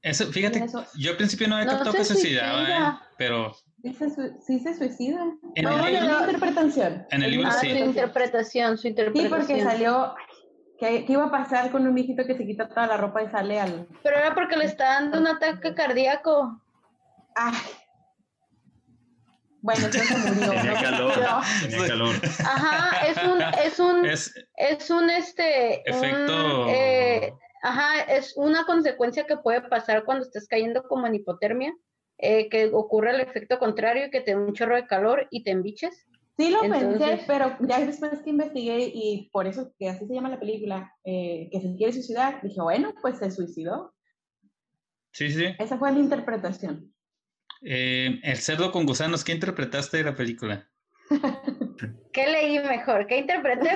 Eso, 0.00 0.26
fíjate, 0.32 0.66
yo 0.96 1.10
al 1.12 1.16
principio 1.16 1.48
no 1.48 1.56
había 1.56 1.68
captado 1.68 1.92
que 1.92 2.04
se 2.04 2.14
suicidaba, 2.14 2.68
¿eh? 2.68 3.06
pero 3.16 3.52
Sí 3.82 4.60
se, 4.60 4.74
suicida. 4.76 5.20
En 5.56 5.66
el 5.66 6.24
interpretación. 6.24 7.04
En 7.10 7.22
el 7.22 7.30
libro 7.32 7.48
ah, 7.48 7.52
sí. 7.52 7.70
Su 7.70 7.84
interpretación, 7.84 8.78
su 8.78 8.86
interpretación. 8.86 9.42
Sí, 9.42 9.48
porque 9.48 9.62
salió 9.62 10.14
¿Qué, 10.78 11.04
iba 11.08 11.24
a 11.24 11.30
pasar 11.30 11.70
con 11.70 11.86
un 11.86 11.94
viejito 11.94 12.24
que 12.24 12.36
se 12.36 12.46
quita 12.46 12.68
toda 12.68 12.86
la 12.86 12.96
ropa 12.96 13.22
y 13.22 13.28
sale 13.28 13.60
al... 13.60 13.86
Pero 14.02 14.16
era 14.16 14.34
porque 14.34 14.56
le 14.56 14.64
está 14.64 15.00
dando 15.00 15.18
un 15.18 15.26
ataque 15.26 15.74
cardíaco. 15.74 16.60
Ay. 17.34 17.54
Bueno, 19.62 19.86
entonces 19.86 20.08
se 20.08 20.32
murió. 20.32 20.50
Tenía 20.50 20.74
calor, 20.74 21.12
tenía 21.62 21.86
calor. 21.86 22.14
Ajá, 22.40 23.06
es 23.06 23.16
un, 23.24 23.42
es 23.64 23.78
un, 23.78 24.06
es, 24.56 24.90
un 24.90 25.08
este... 25.08 25.88
Efecto... 25.88 26.68
Eh, 26.68 27.32
ajá, 27.62 28.02
es 28.02 28.34
una 28.36 28.66
consecuencia 28.66 29.24
que 29.24 29.36
puede 29.36 29.62
pasar 29.62 30.04
cuando 30.04 30.24
estés 30.24 30.46
cayendo 30.46 30.82
como 30.82 31.06
en 31.06 31.14
hipotermia. 31.14 31.72
Eh, 32.24 32.48
que 32.50 32.70
ocurre 32.72 33.10
el 33.10 33.20
efecto 33.20 33.58
contrario, 33.58 34.08
que 34.12 34.20
te 34.20 34.30
da 34.30 34.38
un 34.38 34.52
chorro 34.52 34.76
de 34.76 34.86
calor 34.86 35.26
y 35.30 35.42
te 35.42 35.50
embiches. 35.50 36.06
Sí 36.36 36.50
lo 36.50 36.60
pensé, 36.60 37.24
pero 37.26 37.56
ya 37.60 37.80
después 37.84 38.20
que 38.22 38.30
investigué 38.30 38.90
y 38.94 39.28
por 39.32 39.48
eso 39.48 39.72
que 39.76 39.88
así 39.88 40.06
se 40.06 40.14
llama 40.14 40.28
la 40.28 40.38
película, 40.38 40.94
eh, 41.04 41.48
que 41.50 41.60
se 41.60 41.74
quiere 41.74 41.92
suicidar, 41.92 42.40
dije, 42.42 42.60
bueno, 42.60 42.94
pues 43.02 43.18
se 43.18 43.30
suicidó. 43.32 43.92
Sí, 45.12 45.30
sí. 45.30 45.46
Esa 45.58 45.76
fue 45.78 45.90
la 45.90 45.98
interpretación. 45.98 46.91
Eh, 47.64 48.20
el 48.22 48.36
cerdo 48.38 48.72
con 48.72 48.86
gusanos, 48.86 49.24
¿qué 49.24 49.32
interpretaste 49.32 49.98
de 49.98 50.04
la 50.04 50.16
película? 50.16 50.68
¿Qué 52.12 52.26
leí 52.26 52.58
mejor? 52.58 53.06
¿Qué 53.06 53.18
interpreté? 53.18 53.70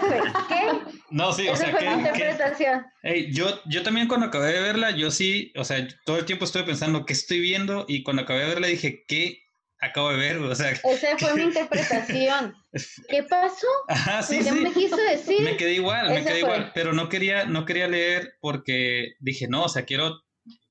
¿Qué? 0.48 0.96
No, 1.10 1.32
sí, 1.32 1.48
o 1.48 1.54
sea, 1.54 1.70
fue 1.70 1.80
¿qué, 1.80 1.86
interpretación. 1.86 2.84
yo, 3.30 3.60
yo 3.66 3.84
también 3.84 4.08
cuando 4.08 4.26
acabé 4.26 4.52
de 4.54 4.60
verla, 4.60 4.90
yo 4.90 5.12
sí, 5.12 5.52
o 5.56 5.62
sea, 5.62 5.86
todo 6.04 6.18
el 6.18 6.24
tiempo 6.24 6.44
estuve 6.44 6.64
pensando 6.64 7.06
qué 7.06 7.12
estoy 7.12 7.40
viendo 7.40 7.84
y 7.86 8.02
cuando 8.02 8.22
acabé 8.22 8.40
de 8.40 8.46
verla 8.46 8.66
dije, 8.66 9.04
¿qué 9.06 9.44
acabo 9.80 10.10
de 10.10 10.16
ver? 10.16 10.38
O 10.38 10.54
sea, 10.54 10.70
esa 10.84 11.16
fue 11.16 11.34
mi 11.34 11.42
interpretación. 11.44 12.56
¿Qué 13.08 13.22
pasó? 13.22 13.68
Ajá, 13.88 14.22
sí, 14.22 14.42
sí. 14.42 14.50
me 14.50 14.72
quiso 14.72 14.96
decir? 14.96 15.42
Me 15.42 15.56
quedé 15.56 15.74
igual, 15.74 16.08
me 16.10 16.24
quedé 16.24 16.40
igual, 16.40 16.72
pero 16.74 16.92
no 16.92 17.08
quería, 17.08 17.44
no 17.44 17.64
quería 17.64 17.86
leer 17.86 18.34
porque 18.40 19.14
dije, 19.20 19.46
no, 19.48 19.64
o 19.64 19.68
sea, 19.68 19.84
quiero 19.84 20.22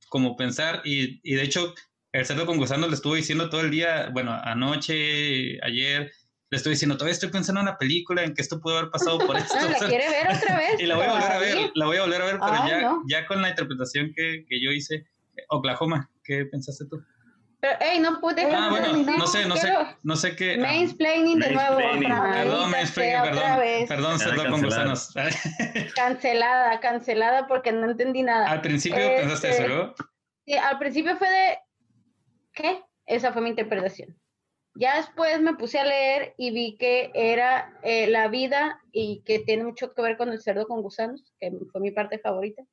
como 0.09 0.35
pensar 0.35 0.81
y, 0.83 1.21
y 1.23 1.35
de 1.35 1.43
hecho 1.43 1.73
el 2.19 2.25
cerdo 2.25 2.45
con 2.45 2.57
gusano 2.57 2.87
le 2.87 2.93
estuvo 2.93 3.15
diciendo 3.15 3.49
todo 3.49 3.61
el 3.61 3.71
día, 3.71 4.09
bueno, 4.13 4.31
anoche, 4.43 5.59
ayer, 5.63 6.11
le 6.49 6.57
estoy 6.57 6.71
diciendo, 6.71 6.95
todavía 6.95 7.13
estoy 7.13 7.29
pensando 7.29 7.61
en 7.61 7.67
una 7.67 7.77
película 7.77 8.23
en 8.23 8.33
que 8.33 8.41
esto 8.41 8.61
pudo 8.61 8.77
haber 8.77 8.91
pasado 8.91 9.19
por 9.19 9.35
esto. 9.37 9.55
¿La 9.55 9.79
quiere 9.87 10.09
ver 10.09 10.27
otra 10.35 10.57
vez? 10.57 10.79
y 10.79 10.85
la 10.85 10.95
voy 10.95 11.05
a 11.05 11.11
volver 11.11 11.31
a 11.31 11.39
ver, 11.39 11.71
la 11.75 11.85
voy 11.85 11.97
a 11.97 12.01
volver 12.01 12.21
a 12.21 12.25
ver, 12.25 12.39
pero 12.39 12.67
ya, 12.67 12.93
ya 13.07 13.25
con 13.27 13.41
la 13.41 13.49
interpretación 13.49 14.13
que, 14.15 14.45
que 14.47 14.63
yo 14.63 14.71
hice. 14.71 15.05
Oklahoma, 15.49 16.09
¿qué 16.23 16.45
pensaste 16.45 16.85
tú? 16.85 17.03
Pero, 17.59 17.77
hey, 17.81 17.99
no 17.99 18.21
pude. 18.21 18.43
Ah, 18.53 18.69
bueno, 18.69 18.93
no 18.93 19.27
sé, 19.27 19.45
no 19.45 19.57
sé, 19.57 19.73
no 20.03 20.15
sé 20.15 20.35
qué. 20.35 20.57
Mansplaining 20.57 21.39
de 21.39 21.51
nuevo. 21.51 21.77
Perdón, 21.77 22.71
mansplaining, 22.71 23.21
perdón. 23.21 23.87
Perdón, 23.87 24.19
cerdo 24.19 24.49
con 24.49 24.61
gusanos. 24.61 25.13
Cancelada, 25.95 26.79
cancelada 26.79 27.47
porque 27.47 27.71
no 27.71 27.89
entendí 27.89 28.23
nada. 28.23 28.49
Al 28.49 28.61
principio 28.61 28.99
pensaste 29.17 29.49
eso, 29.49 29.67
¿no? 29.67 29.83
Este, 29.89 30.03
sí, 30.45 30.53
al 30.53 30.79
principio 30.79 31.17
fue 31.17 31.29
de. 31.29 31.57
¿Qué? 32.55 32.83
Esa 33.05 33.31
fue 33.33 33.41
mi 33.41 33.49
interpretación. 33.49 34.19
Ya 34.75 34.97
después 34.97 35.39
me 35.41 35.55
puse 35.55 35.79
a 35.79 35.85
leer 35.85 36.33
y 36.37 36.51
vi 36.51 36.77
que 36.77 37.11
era 37.13 37.79
eh, 37.83 38.07
la 38.07 38.27
vida 38.27 38.81
y 38.91 39.21
que 39.23 39.39
tiene 39.39 39.63
mucho 39.63 39.93
que 39.93 40.01
ver 40.01 40.17
con 40.17 40.29
el 40.29 40.41
cerdo 40.41 40.67
con 40.67 40.81
gusanos, 40.81 41.33
que 41.39 41.51
fue 41.71 41.81
mi 41.81 41.91
parte 41.91 42.19
favorita 42.19 42.63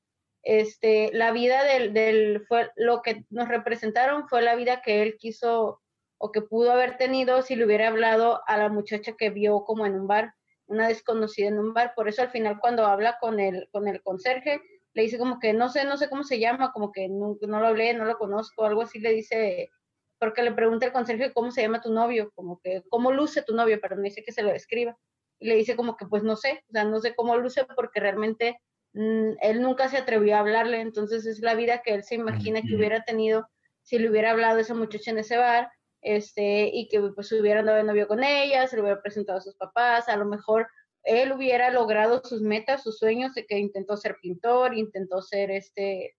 este, 0.43 1.11
la 1.13 1.31
vida 1.33 1.63
del, 1.65 1.93
del, 1.95 2.45
fue 2.47 2.71
lo 2.77 3.03
que 3.03 3.25
nos 3.31 3.49
representaron 3.49 4.29
fue 4.29 4.43
la 4.43 4.57
vida 4.57 4.83
que 4.83 5.03
él 5.03 5.17
quiso 5.17 5.81
o 6.19 6.33
que 6.33 6.43
pudo 6.43 6.73
haber 6.73 6.97
tenido 6.97 7.43
si 7.43 7.57
le 7.57 7.65
hubiera 7.65 7.89
hablado 7.89 8.43
a 8.47 8.57
la 8.57 8.69
muchacha 8.69 9.13
que 9.17 9.31
vio 9.31 9.65
como 9.65 9.87
en 9.87 9.95
un 9.95 10.07
bar, 10.07 10.35
una 10.67 10.89
desconocida 10.89 11.49
en 11.49 11.59
un 11.59 11.75
bar. 11.75 11.95
Por 11.95 12.09
eso 12.09 12.23
al 12.23 12.31
final 12.31 12.59
cuando 12.61 12.87
habla 12.87 13.19
con 13.21 13.41
el, 13.41 13.69
con 13.73 13.89
el 13.89 14.03
conserje, 14.03 14.61
le 14.95 15.03
dice 15.03 15.19
como 15.19 15.39
que 15.39 15.53
no 15.53 15.69
sé, 15.69 15.85
no 15.85 15.97
sé 15.97 16.09
cómo 16.09 16.25
se 16.25 16.39
llama, 16.39 16.73
como 16.73 16.93
que 16.93 17.09
no, 17.09 17.37
no 17.41 17.61
lo 17.61 17.67
hablé, 17.67 17.95
no 17.95 18.05
lo 18.05 18.19
conozco, 18.19 18.65
algo 18.65 18.83
así 18.83 19.01
le 19.01 19.13
dice, 19.13 19.71
porque 20.19 20.43
le 20.43 20.53
pregunta 20.53 20.87
el 20.87 20.93
conserje 20.93 21.33
cómo 21.33 21.51
se 21.51 21.63
llama 21.63 21.81
tu 21.81 21.93
novio, 21.93 22.33
como 22.35 22.61
que 22.61 22.83
cómo 22.89 23.13
luce 23.13 23.43
tu 23.43 23.55
novio, 23.55 23.79
pero 23.81 23.97
me 23.97 24.05
dice 24.05 24.23
que 24.23 24.33
se 24.33 24.43
lo 24.43 24.51
describa. 24.51 24.97
Y 25.39 25.49
le 25.49 25.57
dice 25.57 25.77
como 25.77 25.97
que 25.97 26.07
pues 26.07 26.23
no 26.23 26.37
sé, 26.37 26.63
o 26.69 26.73
sea, 26.73 26.85
no 26.85 27.01
sé 27.01 27.15
cómo 27.15 27.37
luce 27.37 27.65
porque 27.77 28.01
realmente 28.01 28.59
Mm, 28.95 29.37
él 29.41 29.63
nunca 29.63 29.89
se 29.89 29.97
atrevió 29.97 30.37
a 30.37 30.41
hablarle, 30.41 30.81
entonces 30.81 31.25
es 31.27 31.41
la 31.41 31.55
vida 31.55 31.83
que 31.83 31.95
él 31.95 32.05
se 32.05 32.17
imagina 32.17 32.61
que 32.63 32.77
hubiera 32.77 33.05
tenido 33.05 33.49
si 33.83 33.99
le 33.99 34.11
hubiera 34.11 34.33
hablado 34.33 34.59
a 34.59 34.61
esa 34.61 34.75
muchacha 34.75 35.11
en 35.11 35.19
ese 35.19 35.37
bar, 35.39 35.71
este, 36.03 36.71
y 36.73 36.89
que 36.89 37.01
pues 37.15 37.33
hubiera 37.33 37.61
andado 37.61 37.79
de 37.79 37.85
novio 37.85 38.07
con 38.07 38.23
ella, 38.23 38.67
se 38.67 38.77
le 38.77 38.83
hubiera 38.83 39.03
presentado 39.03 39.39
a 39.39 39.43
sus 39.43 39.57
papás, 39.57 40.09
a 40.09 40.17
lo 40.17 40.27
mejor 40.27 40.69
él 41.05 41.33
hubiera 41.33 41.71
logrado 41.71 42.23
sus 42.25 42.43
metas, 42.43 42.83
sus 42.83 42.99
sueños, 42.99 43.35
de 43.35 43.47
que 43.47 43.59
intentó 43.59 43.97
ser 43.97 44.17
pintor, 44.21 44.75
intentó 44.75 45.23
ser 45.23 45.51
este 45.51 46.17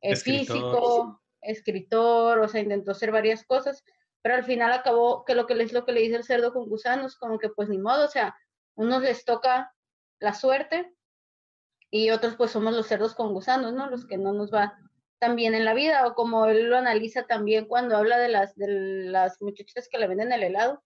eh, 0.00 0.16
físico, 0.16 1.22
escritor, 1.40 2.40
o 2.40 2.48
sea, 2.48 2.60
intentó 2.60 2.92
hacer 2.92 3.12
varias 3.12 3.44
cosas, 3.44 3.84
pero 4.22 4.34
al 4.34 4.44
final 4.44 4.72
acabó 4.72 5.24
que 5.24 5.34
lo 5.34 5.46
que 5.46 5.54
es 5.54 5.72
lo 5.72 5.84
que 5.84 5.92
le 5.92 6.00
dice 6.00 6.16
el 6.16 6.24
cerdo 6.24 6.52
con 6.52 6.68
gusanos, 6.68 7.16
como 7.16 7.38
que 7.38 7.50
pues 7.50 7.68
ni 7.68 7.78
modo, 7.78 8.06
o 8.06 8.08
sea, 8.08 8.34
unos 8.74 9.02
les 9.02 9.24
toca 9.24 9.72
la 10.18 10.34
suerte 10.34 10.92
y 11.90 12.10
otros 12.10 12.34
pues 12.36 12.50
somos 12.50 12.74
los 12.74 12.86
cerdos 12.86 13.14
con 13.14 13.32
gusanos, 13.32 13.72
¿no? 13.72 13.88
Los 13.88 14.06
que 14.06 14.18
no 14.18 14.32
nos 14.32 14.52
va 14.52 14.76
tan 15.18 15.36
bien 15.36 15.54
en 15.54 15.64
la 15.64 15.74
vida, 15.74 16.06
o 16.06 16.14
como 16.14 16.46
él 16.46 16.68
lo 16.68 16.76
analiza 16.76 17.26
también 17.26 17.66
cuando 17.66 17.96
habla 17.96 18.18
de 18.18 18.28
las, 18.28 18.56
de 18.56 18.66
las 18.68 19.40
muchachitas 19.40 19.88
que 19.88 19.98
le 19.98 20.08
venden 20.08 20.32
el 20.32 20.42
helado, 20.42 20.82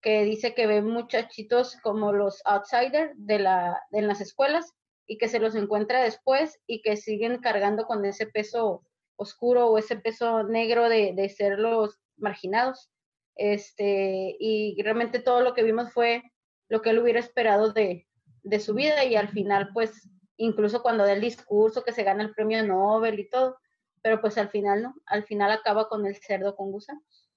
que 0.00 0.24
dice 0.24 0.54
que 0.54 0.66
ve 0.66 0.82
muchachitos 0.82 1.76
como 1.82 2.12
los 2.12 2.42
outsiders 2.44 3.12
de, 3.16 3.38
la, 3.38 3.82
de 3.90 4.02
las 4.02 4.20
escuelas 4.20 4.72
y 5.06 5.18
que 5.18 5.28
se 5.28 5.40
los 5.40 5.54
encuentra 5.54 6.02
después 6.02 6.58
y 6.66 6.82
que 6.82 6.96
siguen 6.96 7.38
cargando 7.40 7.84
con 7.86 8.04
ese 8.04 8.26
peso 8.26 8.84
oscuro 9.16 9.66
o 9.66 9.78
ese 9.78 9.96
peso 9.96 10.44
negro 10.44 10.88
de, 10.88 11.12
de 11.14 11.28
ser 11.28 11.58
los 11.58 11.98
marginados. 12.16 12.90
Este, 13.36 14.36
y 14.38 14.80
realmente 14.82 15.18
todo 15.18 15.40
lo 15.40 15.54
que 15.54 15.62
vimos 15.62 15.92
fue 15.92 16.22
lo 16.68 16.82
que 16.82 16.90
él 16.90 16.98
hubiera 16.98 17.20
esperado 17.20 17.72
de, 17.72 18.06
de 18.42 18.60
su 18.60 18.74
vida 18.74 19.04
y 19.04 19.16
al 19.16 19.28
final 19.28 19.70
pues 19.72 20.08
incluso 20.36 20.82
cuando 20.82 21.04
da 21.04 21.12
el 21.12 21.20
discurso 21.20 21.84
que 21.84 21.92
se 21.92 22.02
gana 22.02 22.22
el 22.22 22.32
premio 22.32 22.64
Nobel 22.66 23.18
y 23.20 23.28
todo, 23.28 23.58
pero 24.02 24.20
pues 24.20 24.38
al 24.38 24.48
final 24.48 24.82
no, 24.82 24.94
al 25.06 25.24
final 25.24 25.50
acaba 25.50 25.88
con 25.88 26.06
el 26.06 26.16
cerdo 26.16 26.56
con 26.56 26.72
gusanos. 26.72 27.30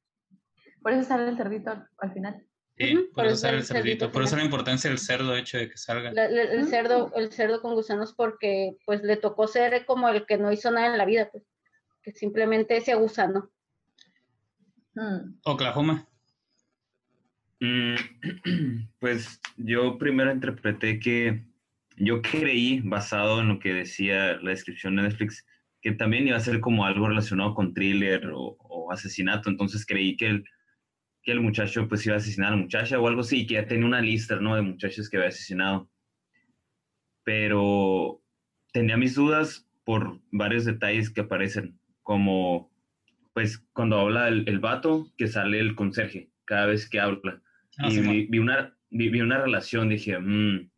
Por 0.81 0.93
eso 0.93 1.03
sale 1.07 1.29
el 1.29 1.37
cerdito 1.37 1.71
al, 1.97 2.13
final. 2.13 2.45
Sí, 2.77 3.09
por, 3.13 3.27
eso 3.27 3.35
sale 3.35 3.57
el 3.57 3.63
cerdito, 3.63 4.11
por 4.11 4.23
eso 4.23 4.35
la 4.35 4.43
importancia 4.43 4.89
del 4.89 4.97
cerdo, 4.97 5.35
hecho 5.35 5.59
de 5.59 5.69
que 5.69 5.77
salga. 5.77 6.09
el, 6.09 6.67
cerdo, 6.67 7.11
el 7.15 7.31
cerdo 7.31 7.61
con 7.61 7.75
gusanos 7.75 8.13
porque 8.13 8.77
pues 8.85 9.03
le 9.03 9.15
tocó 9.15 9.47
ser 9.47 9.85
como 9.85 10.09
el 10.09 10.25
que 10.25 10.39
no 10.39 10.51
hizo 10.51 10.71
nada 10.71 10.87
en 10.87 10.97
la 10.97 11.05
vida, 11.05 11.29
pues, 11.31 11.43
que 12.01 12.11
simplemente 12.11 12.75
ese 12.77 12.95
gusano. 12.95 13.51
Mm. 14.95 15.39
Oklahoma. 15.45 16.07
Mm, 17.59 17.95
pues 18.99 19.39
yo 19.57 19.97
primero 19.97 20.31
interpreté 20.31 20.99
que 20.99 21.45
yo 21.97 22.21
creí, 22.21 22.81
basado 22.81 23.41
en 23.41 23.49
lo 23.49 23.59
que 23.59 23.73
decía 23.73 24.37
la 24.41 24.49
descripción 24.49 24.95
de 24.95 25.03
Netflix, 25.03 25.45
que 25.81 25.91
también 25.91 26.27
iba 26.27 26.37
a 26.37 26.41
ser 26.41 26.59
como 26.59 26.85
algo 26.85 27.07
relacionado 27.07 27.53
con 27.53 27.73
thriller 27.73 28.31
o, 28.33 28.57
asesinato, 28.91 29.49
entonces 29.49 29.85
creí 29.85 30.15
que 30.15 30.27
el, 30.27 30.43
que 31.23 31.31
el 31.31 31.39
muchacho 31.39 31.87
pues 31.87 32.05
iba 32.05 32.15
a 32.15 32.17
asesinar 32.17 32.49
a 32.49 32.55
la 32.55 32.61
muchacha 32.61 32.99
o 32.99 33.07
algo 33.07 33.21
así, 33.21 33.47
que 33.47 33.55
ya 33.55 33.65
tenía 33.65 33.85
una 33.85 34.01
lista, 34.01 34.35
¿no? 34.35 34.55
De 34.55 34.61
muchachos 34.61 35.09
que 35.09 35.17
había 35.17 35.29
asesinado. 35.29 35.89
Pero 37.23 38.21
tenía 38.73 38.97
mis 38.97 39.15
dudas 39.15 39.67
por 39.85 40.19
varios 40.31 40.65
detalles 40.65 41.09
que 41.09 41.21
aparecen, 41.21 41.79
como 42.01 42.71
pues 43.33 43.57
cuando 43.73 43.99
habla 43.99 44.27
el, 44.27 44.47
el 44.47 44.59
vato, 44.59 45.11
que 45.17 45.27
sale 45.27 45.59
el 45.59 45.75
conserje 45.75 46.29
cada 46.45 46.67
vez 46.67 46.87
que 46.89 46.99
habla. 46.99 47.41
Ah, 47.79 47.89
y 47.89 48.27
vi, 48.27 48.39
una, 48.39 48.77
vi, 48.91 49.21
una 49.21 49.39
relación, 49.39 49.89
dije, 49.89 50.19
mmm, 50.19 50.69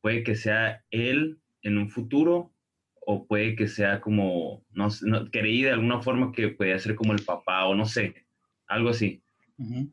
puede 0.00 0.22
que 0.22 0.34
sea 0.34 0.84
él 0.90 1.38
en 1.62 1.78
un 1.78 1.90
futuro 1.90 2.52
o 3.00 3.26
puede 3.26 3.54
que 3.54 3.68
sea 3.68 4.00
como, 4.00 4.64
no, 4.72 4.88
no 5.02 5.30
creí 5.30 5.62
de 5.62 5.70
alguna 5.70 6.00
forma 6.00 6.32
que 6.32 6.48
podía 6.48 6.78
ser 6.78 6.96
como 6.96 7.12
el 7.12 7.24
papá 7.24 7.66
o 7.66 7.74
no 7.74 7.84
sé, 7.84 8.26
algo 8.66 8.88
así. 8.88 9.22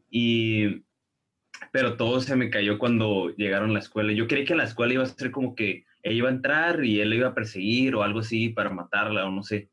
Y, 0.09 0.84
pero 1.72 1.95
todo 1.95 2.22
se 2.22 2.36
me 2.36 2.49
cayó 2.49 2.78
cuando 2.78 3.30
llegaron 3.36 3.72
a 3.72 3.74
la 3.74 3.80
escuela. 3.80 4.14
Yo 4.14 4.28
creí 4.28 4.45
que 4.45 4.55
la 4.55 4.66
escuela 4.66 4.93
iba 4.93 5.03
a 5.03 5.07
ser 5.07 5.32
como 5.32 5.55
que 5.55 5.86
ella 6.01 6.16
iba 6.16 6.30
a 6.30 6.34
entrar 6.34 6.84
y 6.84 6.99
él 6.99 7.09
le 7.09 7.18
iba 7.18 7.30
a 7.30 7.36
perseguir 7.36 7.95
o 7.95 8.03
algo 8.03 8.20
así 8.20 8.49
para 8.49 8.70
matarla 8.70 9.26
o 9.26 9.32
no 9.32 9.43
sé. 9.43 9.70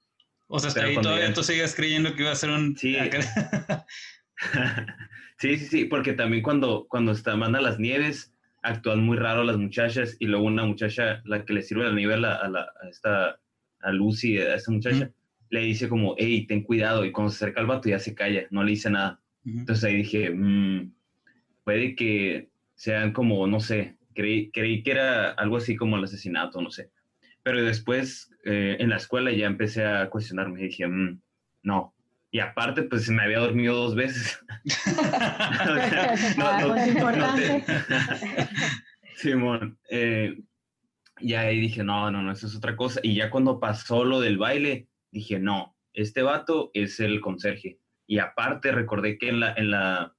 O 0.47 0.59
sea, 0.59 0.69
hasta 0.69 0.85
ahí 0.85 0.97
todavía 0.97 1.33
tú 1.33 1.43
sigues 1.43 1.75
creyendo 1.75 2.15
que 2.15 2.23
iba 2.23 2.33
a 2.33 2.37
ser 2.37 2.51
un... 2.51 2.77
Sí. 2.77 2.97
sí, 5.39 5.59
sí, 5.59 5.67
sí, 5.67 5.85
porque 5.85 6.13
también 6.13 6.43
cuando, 6.43 6.87
cuando 6.89 7.13
está, 7.13 7.37
manda 7.37 7.61
las 7.61 7.79
nieves, 7.79 8.33
actúan 8.63 9.01
muy 9.01 9.17
raro 9.17 9.45
las 9.45 9.57
muchachas 9.57 10.17
y 10.19 10.27
luego 10.27 10.47
una 10.47 10.65
muchacha, 10.65 11.23
la 11.25 11.45
que 11.45 11.53
le 11.53 11.63
sirve 11.63 11.85
la 11.85 11.93
nivel 11.93 12.25
a, 12.25 12.49
la, 12.49 12.69
a 12.83 12.89
esta, 12.89 13.41
a 13.81 13.93
Lucy, 13.93 14.39
a 14.39 14.55
esta 14.55 14.71
muchacha, 14.71 15.11
le 15.51 15.61
dice 15.61 15.89
como, 15.89 16.15
hey, 16.19 16.47
ten 16.47 16.63
cuidado, 16.63 17.05
y 17.05 17.13
cuando 17.13 17.31
se 17.31 17.45
acerca 17.45 17.61
al 17.61 17.67
vato 17.67 17.89
ya 17.89 17.99
se 17.99 18.15
calla, 18.15 18.47
no 18.51 18.63
le 18.63 18.71
dice 18.71 18.91
nada. 18.91 19.20
Entonces 19.45 19.85
ahí 19.85 19.97
dije, 19.97 20.31
mm, 20.31 20.93
puede 21.65 21.95
que 21.95 22.51
sean 22.75 23.13
como, 23.13 23.47
no 23.47 23.61
sé, 23.61 23.97
creí, 24.15 24.51
creí 24.51 24.83
que 24.83 24.93
era 24.93 25.31
algo 25.31 25.57
así 25.57 25.77
como 25.77 25.97
el 25.97 26.05
asesinato, 26.05 26.61
no 26.61 26.71
sé. 26.71 26.91
Pero 27.43 27.63
después 27.63 28.31
eh, 28.45 28.77
en 28.81 28.91
la 28.91 28.97
escuela 28.97 29.33
ya 29.33 29.47
empecé 29.47 29.85
a 29.85 30.11
cuestionarme 30.11 30.61
y 30.61 30.65
dije, 30.65 30.87
mm, 30.87 31.21
no, 31.63 31.95
y 32.33 32.39
aparte, 32.39 32.85
pues 32.85 33.09
me 33.11 33.25
había 33.25 33.41
dormido 33.41 33.75
dos 33.75 33.97
veces. 33.97 34.39
Simón. 39.17 39.77
Eh, 39.91 40.41
y 41.19 41.35
ahí 41.35 41.61
dije, 41.61 41.83
no, 41.83 42.11
no, 42.11 42.23
no, 42.23 42.31
eso 42.31 42.47
es 42.47 42.55
otra 42.55 42.77
cosa. 42.77 43.01
Y 43.03 43.17
ya 43.17 43.31
cuando 43.31 43.59
pasó 43.59 44.05
lo 44.05 44.21
del 44.21 44.39
baile, 44.39 44.87
dije, 45.11 45.41
no, 45.41 45.77
este 45.93 46.23
vato 46.23 46.71
es 46.73 47.01
el 47.01 47.21
conserje. 47.21 47.80
Y 48.11 48.19
aparte 48.19 48.73
recordé 48.73 49.19
que 49.19 49.29
en 49.29 49.39
la, 49.39 49.55
en 49.55 49.71
la, 49.71 50.17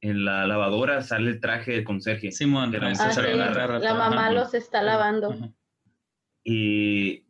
en 0.00 0.24
la 0.24 0.46
lavadora 0.46 1.02
sale 1.02 1.30
el 1.30 1.40
traje 1.40 1.72
del 1.72 1.82
conserje. 1.82 2.30
Simón, 2.30 2.72
ah, 2.76 3.80
la, 3.80 3.94
mamá 3.94 4.30
los 4.30 4.54
está 4.54 4.82
lavando. 4.82 5.34
Y 6.44 7.24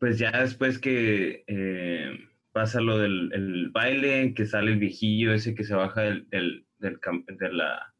pues 0.00 0.18
ya 0.18 0.32
después 0.32 0.80
que... 0.80 1.44
Eh, 1.46 2.18
pasa 2.50 2.80
lo 2.80 2.98
del 2.98 3.30
el 3.34 3.70
baile, 3.70 4.32
que 4.32 4.46
sale 4.46 4.72
el 4.72 4.78
viejillo 4.78 5.34
ese 5.34 5.54
que 5.54 5.62
se 5.62 5.74
baja 5.74 6.00
del, 6.00 6.26
del, 6.30 6.66
del, 6.78 6.98
de 7.38 7.52
la, 7.52 7.94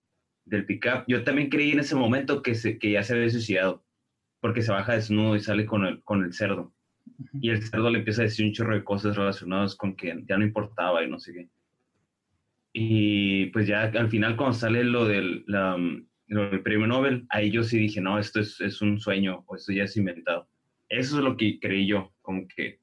del 0.46 0.64
pickup. 0.64 1.04
Yo 1.06 1.22
también 1.24 1.50
creí 1.50 1.72
en 1.72 1.80
ese 1.80 1.94
momento 1.94 2.42
que, 2.42 2.54
se, 2.54 2.78
que 2.78 2.92
ya 2.92 3.02
se 3.02 3.12
había 3.14 3.28
suicidado, 3.28 3.84
porque 4.40 4.62
se 4.62 4.72
baja 4.72 4.94
desnudo 4.94 5.36
y 5.36 5.40
sale 5.40 5.66
con 5.66 5.84
el, 5.84 6.02
con 6.02 6.24
el 6.24 6.32
cerdo. 6.32 6.72
Y 7.40 7.50
el 7.50 7.62
cerdo 7.62 7.90
le 7.90 7.98
empieza 7.98 8.22
a 8.22 8.24
decir 8.24 8.46
un 8.46 8.52
chorro 8.52 8.74
de 8.74 8.84
cosas 8.84 9.16
relacionadas 9.16 9.74
con 9.74 9.96
que 9.96 10.22
ya 10.26 10.36
no 10.36 10.44
importaba 10.44 11.02
y 11.02 11.10
no 11.10 11.18
sé 11.18 11.32
qué. 11.32 11.48
Y 12.72 13.46
pues 13.46 13.66
ya 13.66 13.84
al 13.84 14.10
final 14.10 14.36
cuando 14.36 14.54
sale 14.54 14.84
lo 14.84 15.06
del, 15.06 15.44
la, 15.46 15.76
lo 16.26 16.50
del 16.50 16.62
premio 16.62 16.86
Nobel, 16.86 17.26
ahí 17.30 17.50
yo 17.50 17.62
sí 17.62 17.78
dije, 17.78 18.00
no, 18.00 18.18
esto 18.18 18.40
es, 18.40 18.60
es 18.60 18.82
un 18.82 19.00
sueño 19.00 19.44
o 19.46 19.56
esto 19.56 19.72
ya 19.72 19.84
es 19.84 19.96
inventado. 19.96 20.48
Eso 20.88 21.18
es 21.18 21.24
lo 21.24 21.36
que 21.36 21.58
creí 21.58 21.86
yo, 21.86 22.12
como 22.20 22.46
que 22.48 22.80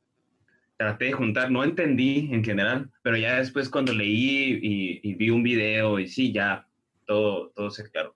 traté 0.77 1.05
de 1.05 1.11
juntar, 1.13 1.51
no 1.51 1.63
entendí 1.63 2.29
en 2.31 2.43
general, 2.43 2.91
pero 3.01 3.17
ya 3.17 3.37
después 3.37 3.69
cuando 3.69 3.93
leí 3.93 4.59
y, 5.01 5.13
vi 5.15 5.29
un 5.29 5.43
video 5.43 5.99
y 5.99 6.07
sí, 6.07 6.33
ya, 6.33 6.67
todo, 7.05 7.51
todo 7.55 7.69
se 7.69 7.83
aclaró. 7.83 8.15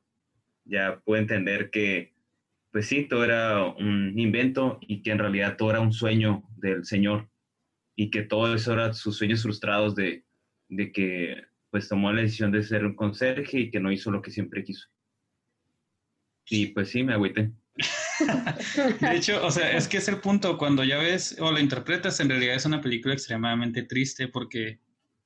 Ya 0.66 1.00
pude 1.06 1.20
entender 1.20 1.70
que, 1.70 2.14
pues 2.78 2.90
sí, 2.90 3.06
todo 3.06 3.24
era 3.24 3.66
un 3.66 4.14
invento 4.20 4.78
y 4.82 5.02
que 5.02 5.10
en 5.10 5.18
realidad 5.18 5.58
todo 5.58 5.72
era 5.72 5.80
un 5.80 5.92
sueño 5.92 6.44
del 6.58 6.86
Señor 6.86 7.28
y 7.96 8.12
que 8.12 8.22
todo 8.22 8.54
eso 8.54 8.74
era 8.74 8.94
sus 8.94 9.18
sueños 9.18 9.42
frustrados 9.42 9.96
de, 9.96 10.26
de 10.70 10.92
que 10.92 11.42
pues 11.72 11.90
tomó 11.90 12.14
la 12.14 12.22
decisión 12.22 12.52
de 12.52 12.62
ser 12.62 12.86
un 12.86 12.96
conserje 12.96 13.62
y 13.62 13.72
que 13.72 13.80
no 13.80 13.92
hizo 13.92 14.12
lo 14.12 14.22
que 14.22 14.30
siempre 14.30 14.64
quiso. 14.64 14.88
Y 16.52 16.68
pues 16.68 16.92
sí, 16.92 17.02
me 17.02 17.14
agüité. 17.14 17.52
de 19.02 19.16
hecho, 19.16 19.44
o 19.44 19.50
sea, 19.50 19.76
es 19.76 19.88
que 19.88 19.98
es 19.98 20.08
el 20.08 20.20
punto, 20.20 20.60
cuando 20.60 20.84
ya 20.84 21.00
ves 21.00 21.36
o 21.40 21.52
la 21.52 21.60
interpretas, 21.60 22.20
en 22.20 22.30
realidad 22.30 22.54
es 22.54 22.66
una 22.68 22.80
película 22.80 23.16
extremadamente 23.16 23.82
triste 23.82 24.28
porque 24.28 24.78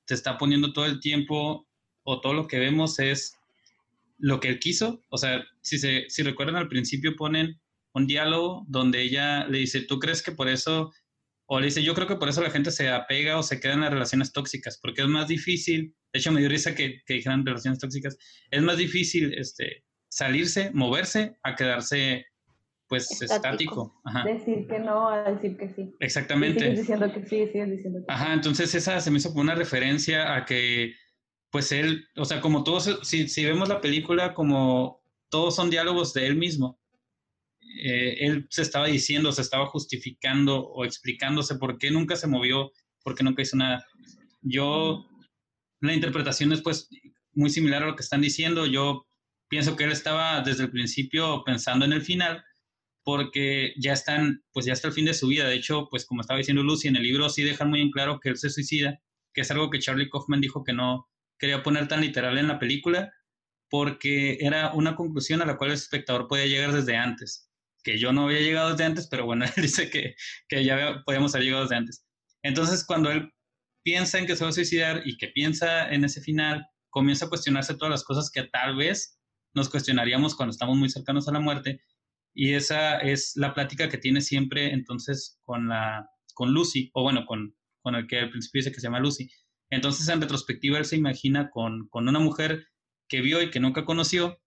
te 0.06 0.14
está 0.14 0.38
poniendo 0.38 0.72
todo 0.72 0.86
el 0.86 1.00
tiempo 1.00 1.68
o 2.02 2.20
todo 2.22 2.32
lo 2.32 2.46
que 2.46 2.58
vemos 2.58 2.98
es 2.98 3.38
lo 4.22 4.38
que 4.40 4.48
él 4.48 4.58
quiso. 4.60 5.02
O 5.10 5.18
sea, 5.18 5.44
si, 5.60 5.78
se, 5.78 6.08
si 6.08 6.22
recuerdan 6.22 6.56
al 6.56 6.68
principio 6.68 7.16
ponen 7.16 7.60
un 7.92 8.06
diálogo 8.06 8.64
donde 8.68 9.02
ella 9.02 9.46
le 9.48 9.58
dice, 9.58 9.82
¿tú 9.82 9.98
crees 9.98 10.22
que 10.22 10.32
por 10.32 10.48
eso, 10.48 10.92
o 11.46 11.58
le 11.58 11.66
dice, 11.66 11.82
yo 11.82 11.92
creo 11.94 12.06
que 12.06 12.16
por 12.16 12.28
eso 12.28 12.40
la 12.40 12.50
gente 12.50 12.70
se 12.70 12.88
apega 12.88 13.36
o 13.36 13.42
se 13.42 13.60
queda 13.60 13.74
en 13.74 13.80
las 13.80 13.92
relaciones 13.92 14.32
tóxicas, 14.32 14.78
porque 14.80 15.02
es 15.02 15.08
más 15.08 15.28
difícil, 15.28 15.94
de 16.12 16.18
hecho 16.20 16.32
me 16.32 16.40
dio 16.40 16.48
risa 16.48 16.74
que, 16.74 17.02
que 17.04 17.14
dijeran 17.14 17.44
relaciones 17.44 17.80
tóxicas, 17.80 18.16
es 18.50 18.62
más 18.62 18.78
difícil 18.78 19.34
este, 19.36 19.84
salirse, 20.08 20.70
moverse, 20.72 21.36
a 21.42 21.56
quedarse 21.56 22.24
pues 22.86 23.22
estático. 23.22 24.02
Decir 24.24 24.66
que 24.68 24.78
no 24.78 25.08
a 25.08 25.32
decir 25.32 25.56
que 25.56 25.68
sí. 25.70 25.96
Exactamente. 25.98 26.70
diciendo 26.70 27.12
que 27.12 27.22
sí, 27.22 27.46
sigues 27.50 27.70
diciendo 27.70 28.00
que 28.06 28.12
Ajá, 28.12 28.34
entonces 28.34 28.74
esa 28.74 29.00
se 29.00 29.10
me 29.10 29.18
hizo 29.18 29.30
como 29.30 29.40
una 29.40 29.54
referencia 29.54 30.36
a 30.36 30.44
que, 30.44 30.94
pues 31.52 31.70
él, 31.70 32.08
o 32.16 32.24
sea, 32.24 32.40
como 32.40 32.64
todos, 32.64 33.00
si, 33.02 33.44
vemos 33.44 33.68
la 33.68 33.82
película 33.82 34.32
como 34.32 35.02
todos 35.30 35.54
son 35.54 35.68
diálogos 35.68 36.14
de 36.14 36.26
él 36.26 36.36
mismo, 36.36 36.80
eh, 37.84 38.16
él 38.20 38.46
se 38.48 38.62
estaba 38.62 38.86
diciendo, 38.86 39.30
se 39.32 39.42
estaba 39.42 39.66
justificando 39.66 40.64
o 40.64 40.86
explicándose 40.86 41.56
por 41.56 41.76
qué 41.76 41.90
nunca 41.90 42.16
se 42.16 42.26
movió, 42.26 42.72
por 43.04 43.14
qué 43.14 43.22
nunca 43.22 43.42
hizo 43.42 43.58
nada. 43.58 43.86
Yo, 44.40 45.06
la 45.80 45.92
interpretación 45.92 46.54
es 46.54 46.62
pues 46.62 46.88
muy 47.34 47.50
similar 47.50 47.82
a 47.82 47.86
lo 47.86 47.96
que 47.96 48.02
están 48.02 48.22
diciendo. 48.22 48.64
Yo 48.64 49.06
pienso 49.48 49.76
que 49.76 49.84
él 49.84 49.92
estaba 49.92 50.40
desde 50.40 50.64
el 50.64 50.70
principio 50.70 51.44
pensando 51.44 51.84
en 51.84 51.92
el 51.92 52.00
final, 52.00 52.42
porque 53.04 53.74
ya 53.78 53.92
están, 53.92 54.42
pues 54.52 54.64
ya 54.64 54.72
está 54.72 54.88
el 54.88 54.94
fin 54.94 55.04
de 55.04 55.14
su 55.14 55.28
vida. 55.28 55.46
De 55.46 55.56
hecho, 55.56 55.88
pues 55.90 56.06
como 56.06 56.22
estaba 56.22 56.38
diciendo 56.38 56.62
Lucy, 56.62 56.88
en 56.88 56.96
el 56.96 57.02
libro 57.02 57.28
sí 57.28 57.42
dejan 57.42 57.68
muy 57.68 57.82
en 57.82 57.90
claro 57.90 58.20
que 58.20 58.30
él 58.30 58.38
se 58.38 58.48
suicida, 58.48 59.02
que 59.34 59.42
es 59.42 59.50
algo 59.50 59.68
que 59.68 59.80
Charlie 59.80 60.08
Kaufman 60.08 60.40
dijo 60.40 60.64
que 60.64 60.72
no 60.72 61.11
quería 61.42 61.64
poner 61.64 61.88
tan 61.88 62.00
literal 62.00 62.38
en 62.38 62.46
la 62.46 62.60
película, 62.60 63.12
porque 63.68 64.38
era 64.40 64.72
una 64.74 64.94
conclusión 64.94 65.42
a 65.42 65.44
la 65.44 65.58
cual 65.58 65.70
el 65.70 65.74
espectador 65.74 66.28
podía 66.28 66.46
llegar 66.46 66.72
desde 66.72 66.96
antes, 66.96 67.50
que 67.82 67.98
yo 67.98 68.12
no 68.12 68.26
había 68.26 68.38
llegado 68.38 68.70
desde 68.70 68.84
antes, 68.84 69.08
pero 69.08 69.26
bueno, 69.26 69.44
él 69.56 69.62
dice 69.62 69.90
que, 69.90 70.14
que 70.48 70.64
ya 70.64 71.02
podíamos 71.04 71.34
haber 71.34 71.46
llegado 71.46 71.64
desde 71.64 71.74
antes. 71.74 72.06
Entonces, 72.44 72.84
cuando 72.86 73.10
él 73.10 73.32
piensa 73.82 74.20
en 74.20 74.26
que 74.26 74.36
se 74.36 74.44
va 74.44 74.50
a 74.50 74.52
suicidar 74.52 75.02
y 75.04 75.16
que 75.16 75.28
piensa 75.28 75.92
en 75.92 76.04
ese 76.04 76.20
final, 76.20 76.64
comienza 76.90 77.26
a 77.26 77.28
cuestionarse 77.28 77.74
todas 77.74 77.90
las 77.90 78.04
cosas 78.04 78.30
que 78.30 78.44
tal 78.44 78.76
vez 78.76 79.18
nos 79.52 79.68
cuestionaríamos 79.68 80.36
cuando 80.36 80.52
estamos 80.52 80.76
muy 80.76 80.90
cercanos 80.90 81.26
a 81.26 81.32
la 81.32 81.40
muerte 81.40 81.82
y 82.34 82.54
esa 82.54 82.98
es 82.98 83.32
la 83.34 83.52
plática 83.52 83.88
que 83.88 83.98
tiene 83.98 84.20
siempre 84.20 84.72
entonces 84.72 85.40
con, 85.42 85.68
la, 85.68 86.08
con 86.34 86.52
Lucy, 86.52 86.88
o 86.94 87.02
bueno, 87.02 87.26
con, 87.26 87.52
con 87.82 87.96
el 87.96 88.06
que 88.06 88.20
al 88.20 88.30
principio 88.30 88.60
dice 88.60 88.70
que 88.70 88.80
se 88.80 88.86
llama 88.86 89.00
Lucy. 89.00 89.28
Entonces, 89.72 90.08
en 90.08 90.20
retrospectiva, 90.20 90.78
él 90.78 90.84
se 90.84 90.96
imagina 90.96 91.50
con, 91.50 91.88
con 91.88 92.08
una 92.08 92.18
mujer 92.18 92.68
que 93.08 93.20
vio 93.20 93.42
y 93.42 93.50
que 93.50 93.60
nunca 93.60 93.84
conoció, 93.84 94.38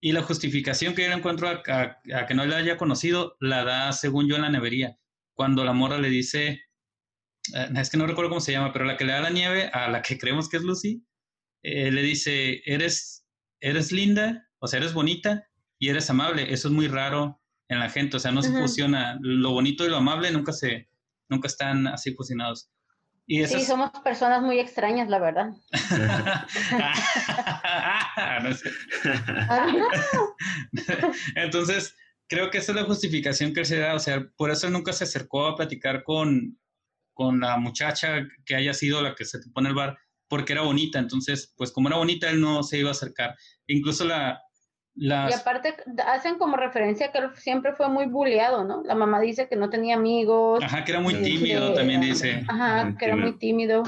y 0.00 0.12
la 0.12 0.22
justificación 0.22 0.94
que 0.94 1.06
él 1.06 1.12
encuentra 1.12 1.62
a, 1.66 1.98
a, 2.14 2.26
que 2.26 2.34
no 2.34 2.44
la 2.44 2.56
haya 2.56 2.76
conocido 2.76 3.36
la 3.40 3.64
da, 3.64 3.92
según 3.92 4.28
yo, 4.28 4.36
en 4.36 4.42
la 4.42 4.50
nevería, 4.50 4.98
cuando 5.34 5.64
la 5.64 5.72
morra 5.72 5.98
le 5.98 6.10
dice, 6.10 6.62
eh, 7.54 7.68
es 7.76 7.90
que 7.90 7.96
no 7.96 8.06
recuerdo 8.06 8.30
cómo 8.30 8.40
se 8.40 8.52
llama, 8.52 8.72
pero 8.72 8.84
la 8.84 8.96
que 8.96 9.04
le 9.04 9.12
da 9.12 9.20
la 9.20 9.30
nieve 9.30 9.70
a 9.72 9.90
la 9.90 10.02
que 10.02 10.18
creemos 10.18 10.48
que 10.48 10.56
es 10.56 10.62
Lucy, 10.62 11.04
eh, 11.62 11.90
le 11.90 12.02
dice, 12.02 12.62
eres, 12.64 13.26
eres 13.60 13.92
linda, 13.92 14.48
o 14.58 14.68
sea, 14.68 14.78
eres 14.78 14.92
bonita, 14.92 15.46
y 15.78 15.88
eres 15.88 16.10
amable. 16.10 16.52
Eso 16.52 16.68
es 16.68 16.74
muy 16.74 16.88
raro 16.88 17.40
en 17.68 17.78
la 17.78 17.90
gente, 17.90 18.16
o 18.16 18.20
sea, 18.20 18.32
no 18.32 18.42
se 18.42 18.52
fusiona. 18.52 19.18
Lo 19.20 19.52
bonito 19.52 19.84
y 19.84 19.88
lo 19.88 19.96
amable 19.96 20.30
nunca 20.30 20.52
se, 20.52 20.88
nunca 21.28 21.48
están 21.48 21.86
así 21.86 22.14
fusionados. 22.14 22.70
Y 23.26 23.44
Sí, 23.46 23.64
somos 23.64 23.90
personas 24.04 24.42
muy 24.42 24.60
extrañas, 24.60 25.08
la 25.08 25.18
verdad. 25.18 25.50
Entonces, 31.34 31.96
creo 32.28 32.50
que 32.50 32.58
esa 32.58 32.72
es 32.72 32.76
la 32.76 32.84
justificación 32.84 33.52
que 33.52 33.60
él 33.60 33.66
se 33.66 33.78
da, 33.78 33.94
o 33.94 33.98
sea, 33.98 34.24
por 34.36 34.50
eso 34.50 34.68
él 34.68 34.72
nunca 34.72 34.92
se 34.92 35.04
acercó 35.04 35.46
a 35.46 35.56
platicar 35.56 36.04
con, 36.04 36.58
con 37.14 37.40
la 37.40 37.56
muchacha 37.56 38.26
que 38.44 38.54
haya 38.54 38.74
sido 38.74 39.02
la 39.02 39.14
que 39.14 39.24
se 39.24 39.40
te 39.40 39.50
pone 39.50 39.70
el 39.70 39.74
bar, 39.74 39.98
porque 40.28 40.52
era 40.52 40.62
bonita, 40.62 41.00
entonces, 41.00 41.52
pues 41.56 41.72
como 41.72 41.88
era 41.88 41.96
bonita, 41.96 42.30
él 42.30 42.40
no 42.40 42.62
se 42.62 42.78
iba 42.78 42.90
a 42.90 42.92
acercar. 42.92 43.34
Incluso 43.66 44.04
la, 44.04 44.40
y 44.96 45.12
aparte 45.12 45.76
hacen 46.06 46.38
como 46.38 46.56
referencia 46.56 47.12
que 47.12 47.18
él 47.18 47.30
siempre 47.36 47.74
fue 47.74 47.88
muy 47.88 48.06
bulleado, 48.06 48.64
¿no? 48.64 48.82
La 48.82 48.94
mamá 48.94 49.20
dice 49.20 49.46
que 49.48 49.56
no 49.56 49.68
tenía 49.68 49.94
amigos. 49.94 50.62
Ajá, 50.64 50.84
que 50.84 50.92
era 50.92 51.00
muy 51.00 51.14
tímido, 51.14 51.74
también 51.74 52.00
dice. 52.00 52.44
Ajá, 52.48 52.96
que 52.98 53.04
era 53.04 53.16
muy 53.16 53.36
tímido. 53.38 53.82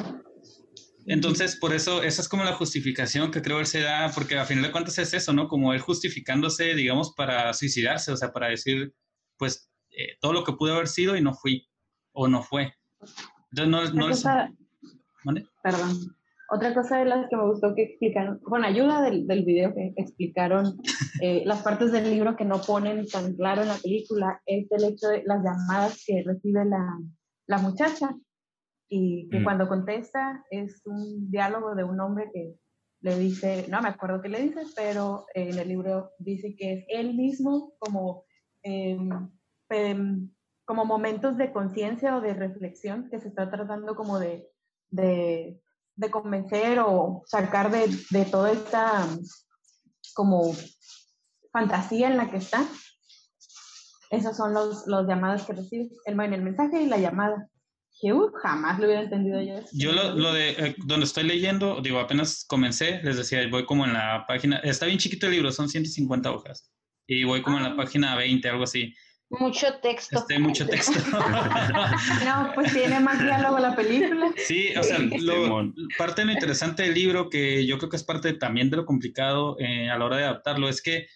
Entonces, 1.06 1.56
por 1.56 1.72
eso, 1.72 2.02
esa 2.02 2.20
es 2.20 2.28
como 2.28 2.44
la 2.44 2.52
justificación 2.52 3.30
que 3.30 3.40
creo 3.40 3.60
él 3.60 3.66
se 3.66 3.80
da, 3.80 4.10
porque 4.14 4.36
a 4.36 4.44
final 4.44 4.64
de 4.64 4.70
cuentas 4.70 4.98
es 4.98 5.14
eso, 5.14 5.32
¿no? 5.32 5.48
Como 5.48 5.72
él 5.72 5.80
justificándose, 5.80 6.74
digamos, 6.74 7.14
para 7.14 7.54
suicidarse, 7.54 8.12
o 8.12 8.16
sea, 8.16 8.30
para 8.30 8.48
decir, 8.48 8.92
pues, 9.38 9.70
eh, 9.90 10.18
todo 10.20 10.34
lo 10.34 10.44
que 10.44 10.52
pudo 10.52 10.74
haber 10.74 10.88
sido 10.88 11.16
y 11.16 11.22
no 11.22 11.32
fui, 11.32 11.66
o 12.12 12.28
no 12.28 12.42
fue. 12.42 12.74
Entonces, 13.50 13.94
no, 13.94 14.08
no 15.24 15.42
Perdón. 15.62 16.17
Otra 16.50 16.72
cosa 16.72 16.98
de 16.98 17.04
las 17.04 17.28
que 17.28 17.36
me 17.36 17.46
gustó 17.46 17.74
que 17.74 17.82
explicaron, 17.82 18.38
con 18.40 18.64
ayuda 18.64 19.02
del, 19.02 19.26
del 19.26 19.44
video 19.44 19.74
que 19.74 19.92
explicaron 19.96 20.78
eh, 21.22 21.42
las 21.44 21.62
partes 21.62 21.92
del 21.92 22.10
libro 22.10 22.36
que 22.36 22.44
no 22.44 22.60
ponen 22.60 23.06
tan 23.06 23.34
claro 23.34 23.62
en 23.62 23.68
la 23.68 23.76
película, 23.76 24.40
es 24.46 24.70
el 24.72 24.84
hecho 24.84 25.08
de 25.08 25.22
las 25.24 25.44
llamadas 25.44 26.02
que 26.06 26.22
recibe 26.24 26.64
la, 26.64 26.98
la 27.46 27.58
muchacha 27.58 28.10
y 28.88 29.28
que 29.28 29.40
mm. 29.40 29.44
cuando 29.44 29.68
contesta 29.68 30.42
es 30.50 30.80
un 30.86 31.30
diálogo 31.30 31.74
de 31.74 31.84
un 31.84 32.00
hombre 32.00 32.30
que 32.32 32.54
le 33.00 33.18
dice, 33.18 33.66
no 33.68 33.82
me 33.82 33.90
acuerdo 33.90 34.22
qué 34.22 34.28
le 34.28 34.42
dice, 34.42 34.62
pero 34.74 35.26
en 35.34 35.58
el 35.58 35.68
libro 35.68 36.12
dice 36.18 36.56
que 36.56 36.72
es 36.72 36.84
él 36.88 37.14
mismo 37.14 37.74
como, 37.78 38.24
em, 38.62 39.30
como 40.64 40.84
momentos 40.84 41.36
de 41.36 41.52
conciencia 41.52 42.16
o 42.16 42.20
de 42.20 42.34
reflexión 42.34 43.08
que 43.10 43.20
se 43.20 43.28
está 43.28 43.50
tratando 43.50 43.94
como 43.94 44.18
de, 44.18 44.48
de 44.90 45.60
de 45.98 46.10
convencer 46.10 46.78
o 46.78 47.22
sacar 47.26 47.70
de, 47.70 47.88
de 48.10 48.24
toda 48.24 48.52
esta 48.52 49.06
como 50.14 50.54
fantasía 51.52 52.08
en 52.08 52.16
la 52.16 52.30
que 52.30 52.38
está. 52.38 52.66
Esos 54.10 54.36
son 54.36 54.54
los, 54.54 54.86
los 54.86 55.06
llamados 55.06 55.42
que 55.42 55.52
recibes, 55.52 55.92
el, 56.06 56.18
el 56.20 56.42
mensaje 56.42 56.82
y 56.82 56.86
la 56.86 56.98
llamada. 56.98 57.48
Que 58.00 58.12
uh, 58.12 58.30
jamás 58.42 58.78
lo 58.78 58.86
hubiera 58.86 59.02
entendido 59.02 59.42
yo. 59.42 59.54
Yo 59.72 59.92
lo, 59.92 60.14
lo 60.14 60.32
de 60.32 60.50
eh, 60.50 60.76
donde 60.86 61.04
estoy 61.04 61.24
leyendo, 61.24 61.80
digo, 61.82 61.98
apenas 61.98 62.44
comencé, 62.46 63.02
les 63.02 63.16
decía, 63.16 63.40
voy 63.50 63.66
como 63.66 63.84
en 63.84 63.92
la 63.92 64.24
página, 64.26 64.58
está 64.58 64.86
bien 64.86 64.98
chiquito 64.98 65.26
el 65.26 65.32
libro, 65.32 65.50
son 65.50 65.68
150 65.68 66.30
hojas, 66.30 66.70
y 67.08 67.24
voy 67.24 67.42
como 67.42 67.56
en 67.56 67.64
la 67.64 67.70
ah. 67.70 67.76
página 67.76 68.14
20, 68.14 68.48
algo 68.48 68.62
así. 68.62 68.94
Mucho 69.30 69.66
texto. 69.82 70.20
Este, 70.20 70.38
mucho 70.38 70.66
texto. 70.66 70.98
no, 72.24 72.52
pues 72.54 72.72
tiene 72.72 72.98
más 72.98 73.22
diálogo 73.22 73.58
la 73.58 73.76
película. 73.76 74.32
Sí, 74.36 74.70
o 74.74 74.82
sea, 74.82 74.98
parte 75.98 76.22
de 76.22 76.26
lo 76.26 76.32
interesante 76.32 76.84
del 76.84 76.94
libro, 76.94 77.28
que 77.28 77.66
yo 77.66 77.76
creo 77.76 77.90
que 77.90 77.96
es 77.96 78.04
parte 78.04 78.32
también 78.32 78.70
de 78.70 78.78
lo 78.78 78.86
complicado 78.86 79.56
eh, 79.60 79.90
a 79.90 79.98
la 79.98 80.04
hora 80.06 80.16
de 80.16 80.24
adaptarlo, 80.24 80.68
es 80.68 80.80
que 80.80 81.08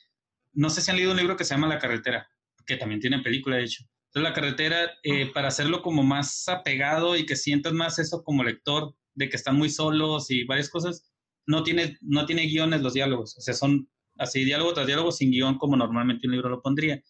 no 0.53 0.69
sé 0.69 0.83
si 0.83 0.91
han 0.91 0.99
leído 0.99 1.13
un 1.13 1.17
libro 1.17 1.37
que 1.37 1.45
se 1.45 1.55
llama 1.55 1.69
La 1.69 1.79
carretera, 1.79 2.29
que 2.67 2.77
también 2.77 3.01
tiene 3.01 3.21
película, 3.21 3.57
de 3.57 3.65
hecho. 3.65 3.85
Entonces, 4.09 4.29
La 4.29 4.35
carretera, 4.35 4.91
eh, 5.03 5.33
para 5.33 5.49
hacerlo 5.49 5.81
como 5.81 6.03
más 6.03 6.47
apegado 6.49 7.17
y 7.17 7.25
que 7.25 7.37
sientas 7.37 7.73
más 7.73 7.99
eso 7.99 8.23
como 8.23 8.45
lector, 8.45 8.95
de 9.15 9.31
que 9.31 9.37
están 9.37 9.57
muy 9.57 9.71
solos 9.71 10.31
y 10.31 10.45
varias 10.45 10.69
cosas, 10.69 11.11
no 11.47 11.63
tiene, 11.63 11.97
no 12.03 12.27
tiene 12.27 12.47
guiones 12.47 12.83
los 12.83 12.93
diálogos. 12.93 13.39
O 13.39 13.41
sea, 13.41 13.55
son 13.55 13.89
así 14.19 14.45
diálogo 14.45 14.75
tras 14.75 14.87
diálogo 14.87 15.13
sin 15.13 15.31
guion, 15.31 15.57
como 15.57 15.77
normalmente 15.77 16.27
un 16.27 16.33
libro 16.33 16.51
lo 16.51 16.61
pondría 16.61 17.03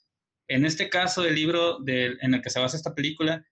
en 0.49 0.65
este 0.65 0.89
caso 0.89 1.23
del 1.23 1.35
libro 1.35 1.79
en 1.87 2.35
el 2.35 2.43
que 2.43 2.51
se 2.51 2.61
basa 2.61 2.77
esta 2.77 2.95
película, 2.95 3.45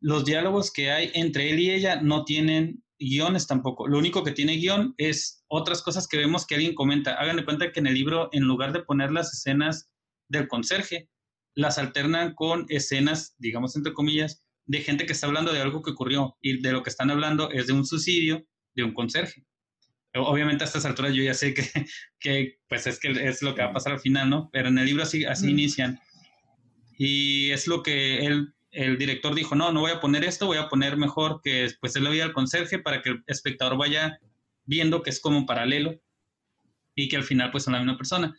los 0.00 0.24
diálogos 0.24 0.72
que 0.72 0.90
hay 0.90 1.10
entre 1.14 1.50
él 1.50 1.60
y 1.60 1.70
ella 1.70 2.00
no 2.00 2.24
tienen 2.24 2.82
guiones 2.98 3.46
tampoco. 3.46 3.88
Lo 3.88 3.98
único 3.98 4.24
que 4.24 4.32
tiene 4.32 4.56
guion 4.56 4.94
es 4.98 5.44
otras 5.48 5.82
cosas 5.82 6.06
que 6.06 6.18
vemos 6.18 6.46
que 6.46 6.54
alguien 6.54 6.74
comenta. 6.74 7.14
Hagan 7.14 7.36
de 7.36 7.44
cuenta 7.44 7.72
que 7.72 7.80
en 7.80 7.86
el 7.86 7.94
libro, 7.94 8.28
en 8.32 8.44
lugar 8.44 8.72
de 8.72 8.82
poner 8.82 9.10
las 9.10 9.32
escenas 9.32 9.90
del 10.28 10.48
conserje, 10.48 11.08
las 11.54 11.78
alternan 11.78 12.34
con 12.34 12.66
escenas, 12.68 13.34
digamos 13.38 13.76
entre 13.76 13.92
comillas, 13.92 14.44
de 14.66 14.80
gente 14.80 15.06
que 15.06 15.12
está 15.12 15.26
hablando 15.26 15.52
de 15.52 15.60
algo 15.60 15.82
que 15.82 15.90
ocurrió 15.90 16.36
y 16.40 16.62
de 16.62 16.72
lo 16.72 16.82
que 16.82 16.90
están 16.90 17.10
hablando 17.10 17.50
es 17.50 17.66
de 17.66 17.72
un 17.72 17.84
suicidio 17.84 18.46
de 18.74 18.84
un 18.84 18.94
conserje. 18.94 19.44
Obviamente 20.14 20.64
a 20.64 20.66
estas 20.66 20.84
alturas 20.84 21.14
yo 21.14 21.22
ya 21.22 21.34
sé 21.34 21.54
que, 21.54 21.64
que 22.18 22.58
pues 22.68 22.86
es 22.86 22.98
que 22.98 23.10
es 23.10 23.42
lo 23.42 23.54
que 23.54 23.62
va 23.62 23.68
a 23.68 23.72
pasar 23.72 23.92
al 23.92 24.00
final, 24.00 24.28
¿no? 24.28 24.50
Pero 24.52 24.68
en 24.68 24.78
el 24.78 24.86
libro 24.86 25.02
así, 25.02 25.24
así 25.24 25.50
inician. 25.50 26.00
Y 26.98 27.50
es 27.50 27.66
lo 27.66 27.82
que 27.82 28.26
él, 28.26 28.54
el 28.72 28.98
director 28.98 29.34
dijo, 29.34 29.54
no, 29.54 29.72
no 29.72 29.80
voy 29.80 29.92
a 29.92 30.00
poner 30.00 30.24
esto, 30.24 30.46
voy 30.46 30.58
a 30.58 30.68
poner 30.68 30.96
mejor 30.96 31.40
que 31.42 31.70
pues 31.80 31.96
él 31.96 32.04
le 32.04 32.10
voy 32.10 32.20
al 32.20 32.32
conserje 32.32 32.78
para 32.78 33.02
que 33.02 33.10
el 33.10 33.24
espectador 33.26 33.78
vaya 33.78 34.20
viendo 34.64 35.02
que 35.02 35.10
es 35.10 35.20
como 35.20 35.46
paralelo 35.46 36.00
y 36.94 37.08
que 37.08 37.16
al 37.16 37.24
final 37.24 37.50
pues 37.50 37.64
son 37.64 37.72
la 37.72 37.80
misma 37.80 37.96
persona. 37.96 38.38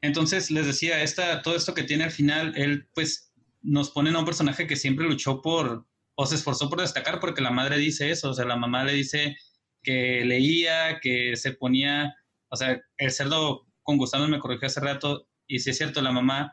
Entonces 0.00 0.50
les 0.50 0.66
decía, 0.66 1.02
esta, 1.02 1.42
todo 1.42 1.56
esto 1.56 1.74
que 1.74 1.82
tiene 1.82 2.04
al 2.04 2.10
final, 2.10 2.54
él 2.56 2.88
pues 2.94 3.32
nos 3.62 3.90
pone 3.90 4.10
a 4.10 4.18
un 4.18 4.24
personaje 4.24 4.66
que 4.66 4.76
siempre 4.76 5.06
luchó 5.06 5.42
por, 5.42 5.86
o 6.14 6.26
se 6.26 6.34
esforzó 6.34 6.68
por 6.68 6.80
destacar 6.80 7.20
porque 7.20 7.42
la 7.42 7.50
madre 7.50 7.76
dice 7.76 8.10
eso, 8.10 8.30
o 8.30 8.34
sea, 8.34 8.44
la 8.44 8.56
mamá 8.56 8.84
le 8.84 8.94
dice 8.94 9.36
que 9.82 10.24
leía, 10.24 11.00
que 11.00 11.36
se 11.36 11.52
ponía, 11.52 12.14
o 12.48 12.56
sea, 12.56 12.80
el 12.98 13.10
cerdo 13.10 13.66
con 13.82 13.96
gusano 13.96 14.28
me 14.28 14.38
corrigió 14.38 14.66
hace 14.66 14.80
rato, 14.80 15.26
y 15.46 15.58
si 15.58 15.70
es 15.70 15.78
cierto, 15.78 16.00
la 16.00 16.12
mamá 16.12 16.52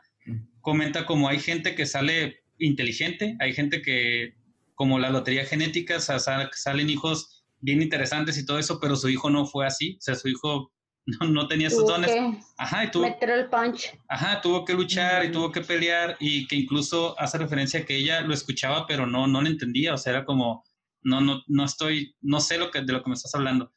comenta 0.60 1.06
como 1.06 1.28
hay 1.28 1.38
gente 1.38 1.74
que 1.74 1.86
sale 1.86 2.42
inteligente, 2.58 3.36
hay 3.40 3.52
gente 3.52 3.82
que, 3.82 4.34
como 4.74 4.98
la 4.98 5.10
lotería 5.10 5.44
genética, 5.44 6.00
salen 6.00 6.90
hijos 6.90 7.44
bien 7.60 7.82
interesantes 7.82 8.38
y 8.38 8.46
todo 8.46 8.58
eso, 8.58 8.78
pero 8.80 8.96
su 8.96 9.08
hijo 9.08 9.30
no 9.30 9.46
fue 9.46 9.66
así, 9.66 9.96
o 9.98 10.00
sea, 10.00 10.14
su 10.14 10.28
hijo 10.28 10.72
no, 11.30 11.48
tenía 11.48 11.68
esos 11.68 11.86
dones. 11.86 12.10
ajá, 12.58 12.84
y 12.84 12.90
tuvo, 12.90 13.04
meter 13.04 13.30
el 13.30 13.48
punch. 13.48 13.98
Ajá, 14.08 14.40
tuvo 14.40 14.64
que 14.64 14.74
luchar 14.74 15.24
y 15.24 15.32
tuvo 15.32 15.50
que 15.50 15.62
pelear 15.62 16.16
y 16.20 16.46
que 16.46 16.56
incluso 16.56 17.18
hace 17.18 17.38
referencia 17.38 17.80
a 17.80 17.84
que 17.84 17.96
ella 17.96 18.20
lo 18.20 18.34
escuchaba, 18.34 18.86
pero 18.86 19.06
no, 19.06 19.26
no 19.26 19.40
lo 19.40 19.48
entendía, 19.48 19.94
o 19.94 19.96
sea, 19.96 20.12
era 20.12 20.24
como, 20.24 20.64
no, 21.08 21.20
no, 21.20 21.42
no 21.46 21.64
estoy, 21.64 22.14
no 22.20 22.40
sé 22.40 22.58
lo 22.58 22.70
que, 22.70 22.82
de 22.82 22.92
lo 22.92 23.02
que 23.02 23.10
me 23.10 23.14
estás 23.14 23.34
hablando. 23.34 23.72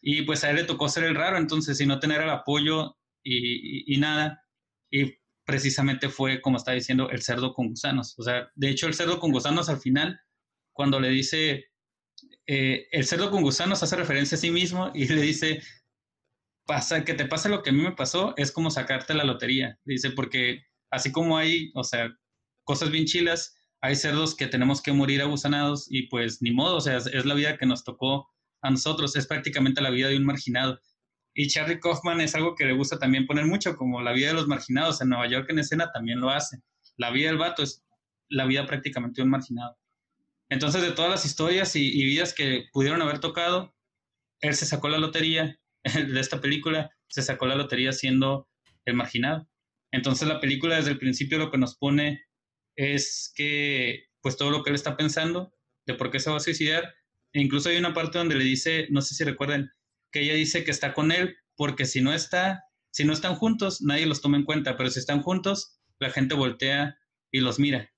Y 0.00 0.22
pues 0.22 0.42
a 0.44 0.50
él 0.50 0.56
le 0.56 0.64
tocó 0.64 0.88
ser 0.88 1.04
el 1.04 1.14
raro, 1.14 1.36
entonces, 1.38 1.80
y 1.80 1.86
no 1.86 2.00
tener 2.00 2.20
el 2.22 2.30
apoyo 2.30 2.96
y, 3.22 3.96
nada. 3.98 4.42
Y 4.90 5.14
precisamente 5.44 6.08
fue, 6.08 6.40
como 6.40 6.56
está 6.56 6.72
diciendo, 6.72 7.08
el 7.10 7.22
cerdo 7.22 7.54
con 7.54 7.68
gusanos. 7.68 8.18
O 8.18 8.22
sea, 8.22 8.50
de 8.54 8.70
hecho, 8.70 8.88
el 8.88 8.94
cerdo 8.94 9.20
con 9.20 9.30
gusanos 9.30 9.68
al 9.68 9.78
final, 9.78 10.18
cuando 10.72 10.98
le 10.98 11.08
dice, 11.10 11.66
eh, 12.46 12.88
el 12.90 13.06
cerdo 13.06 13.30
con 13.30 13.42
gusanos 13.42 13.82
hace 13.82 13.96
referencia 13.96 14.36
a 14.36 14.40
sí 14.40 14.50
mismo 14.50 14.90
y 14.92 15.06
le 15.06 15.22
dice, 15.22 15.62
pasa, 16.66 17.04
que 17.04 17.14
te 17.14 17.26
pase 17.26 17.48
lo 17.48 17.62
que 17.62 17.70
a 17.70 17.72
mí 17.72 17.82
me 17.82 17.92
pasó, 17.92 18.34
es 18.36 18.50
como 18.50 18.70
sacarte 18.70 19.14
la 19.14 19.24
lotería. 19.24 19.78
Dice, 19.84 20.10
porque 20.10 20.64
así 20.90 21.12
como 21.12 21.36
hay, 21.36 21.70
o 21.74 21.84
sea, 21.84 22.12
cosas 22.64 22.90
bien 22.90 23.04
chilas, 23.04 23.54
hay 23.82 23.96
cerdos 23.96 24.36
que 24.36 24.46
tenemos 24.46 24.80
que 24.80 24.92
morir 24.92 25.20
abusanados 25.22 25.88
y 25.90 26.06
pues 26.06 26.40
ni 26.40 26.52
modo, 26.52 26.76
o 26.76 26.80
sea, 26.80 26.98
es, 26.98 27.24
la 27.26 27.34
vida 27.34 27.58
que 27.58 27.66
nos 27.66 27.82
tocó 27.82 28.30
a 28.62 28.70
nosotros, 28.70 29.16
es 29.16 29.26
prácticamente 29.26 29.82
la 29.82 29.90
vida 29.90 30.08
de 30.08 30.16
un 30.16 30.24
marginado. 30.24 30.80
Y 31.34 31.48
Charlie 31.48 31.80
Kaufman 31.80 32.20
es 32.20 32.36
algo 32.36 32.54
que 32.54 32.64
le 32.64 32.74
gusta 32.74 33.00
también 33.00 33.26
poner 33.26 33.44
mucho, 33.44 33.76
como 33.76 34.00
la 34.00 34.12
vida 34.12 34.28
de 34.28 34.34
los 34.34 34.46
marginados. 34.46 35.00
En 35.00 35.08
Nueva 35.08 35.26
York 35.26 35.50
en 35.50 35.58
escena 35.58 35.90
también 35.90 36.20
lo 36.20 36.30
hace. 36.30 36.62
La 36.96 37.10
vida 37.10 37.28
del 37.28 37.38
vato 37.38 37.64
es 37.64 37.82
la 38.28 38.46
vida 38.46 38.66
prácticamente 38.66 39.20
de 39.20 39.24
un 39.24 39.30
marginado. 39.30 39.76
Entonces, 40.48 40.80
de 40.82 40.92
todas 40.92 41.10
las 41.10 41.24
historias 41.24 41.74
y, 41.74 41.88
y 41.88 42.04
vidas 42.04 42.34
que 42.34 42.66
pudieron 42.72 43.02
haber 43.02 43.18
tocado, 43.18 43.74
él 44.40 44.54
se 44.54 44.66
sacó 44.66 44.90
la 44.90 44.98
lotería 44.98 45.58
de 45.82 46.20
esta 46.20 46.40
película, 46.40 46.92
se 47.08 47.22
sacó 47.22 47.46
la 47.46 47.56
lotería 47.56 47.90
siendo 47.90 48.48
el 48.84 48.94
marginado. 48.94 49.48
Entonces, 49.90 50.28
la 50.28 50.38
película 50.38 50.76
desde 50.76 50.92
el 50.92 50.98
principio 50.98 51.38
lo 51.38 51.50
que 51.50 51.58
nos 51.58 51.76
pone 51.76 52.22
es 52.76 53.32
que 53.34 54.06
pues 54.20 54.36
todo 54.36 54.50
lo 54.50 54.62
que 54.62 54.70
él 54.70 54.76
está 54.76 54.96
pensando 54.96 55.52
de 55.86 55.94
por 55.94 56.10
qué 56.10 56.20
se 56.20 56.30
va 56.30 56.36
a 56.36 56.40
suicidar. 56.40 56.94
E 57.32 57.40
incluso 57.40 57.68
hay 57.68 57.76
una 57.76 57.94
parte 57.94 58.18
donde 58.18 58.36
le 58.36 58.44
dice, 58.44 58.86
no 58.90 59.02
sé 59.02 59.14
si 59.14 59.24
recuerden, 59.24 59.70
que 60.10 60.20
ella 60.20 60.34
dice 60.34 60.64
que 60.64 60.70
está 60.70 60.94
con 60.94 61.10
él 61.10 61.36
porque 61.56 61.86
si 61.86 62.00
no 62.00 62.12
está, 62.12 62.64
si 62.90 63.04
no 63.04 63.12
están 63.12 63.34
juntos, 63.34 63.82
nadie 63.82 64.06
los 64.06 64.20
toma 64.20 64.36
en 64.36 64.44
cuenta, 64.44 64.76
pero 64.76 64.90
si 64.90 64.98
están 64.98 65.22
juntos, 65.22 65.80
la 65.98 66.10
gente 66.10 66.34
voltea 66.34 66.98
y 67.30 67.40
los 67.40 67.58
mira 67.58 67.90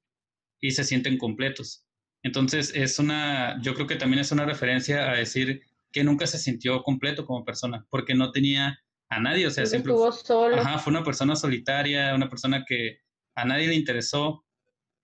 y 0.60 0.70
se 0.70 0.84
sienten 0.84 1.18
completos. 1.18 1.84
Entonces 2.22 2.72
es 2.74 2.98
una, 2.98 3.60
yo 3.60 3.74
creo 3.74 3.86
que 3.86 3.96
también 3.96 4.20
es 4.20 4.32
una 4.32 4.46
referencia 4.46 5.10
a 5.10 5.16
decir 5.16 5.62
que 5.92 6.05
nunca 6.05 6.26
se 6.26 6.38
sintió 6.38 6.82
completo 6.82 7.26
como 7.26 7.44
persona, 7.44 7.86
porque 7.90 8.14
no 8.14 8.32
tenía 8.32 8.80
a 9.10 9.20
nadie, 9.20 9.46
o 9.46 9.51
sea, 9.51 9.66
siempre 9.66 9.92
estuvo 9.92 10.10
solo. 10.10 10.56
Ajá, 10.56 10.78
fue 10.78 10.92
una 10.92 11.05
persona 11.05 11.36
solitaria, 11.36 12.14
una 12.14 12.28
persona 12.28 12.64
que 12.66 12.98
a 13.36 13.44
nadie 13.44 13.68
le 13.68 13.74
interesó 13.74 14.43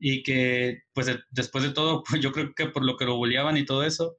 y 0.01 0.23
que 0.23 0.83
pues 0.95 1.07
después 1.31 1.63
de 1.63 1.71
todo, 1.71 2.03
yo 2.21 2.33
creo 2.33 2.53
que 2.55 2.67
por 2.67 2.85
lo 2.85 2.97
que 2.97 3.05
lo 3.05 3.17
bulleaban 3.17 3.57
y 3.57 3.65
todo 3.67 3.85
eso, 3.85 4.17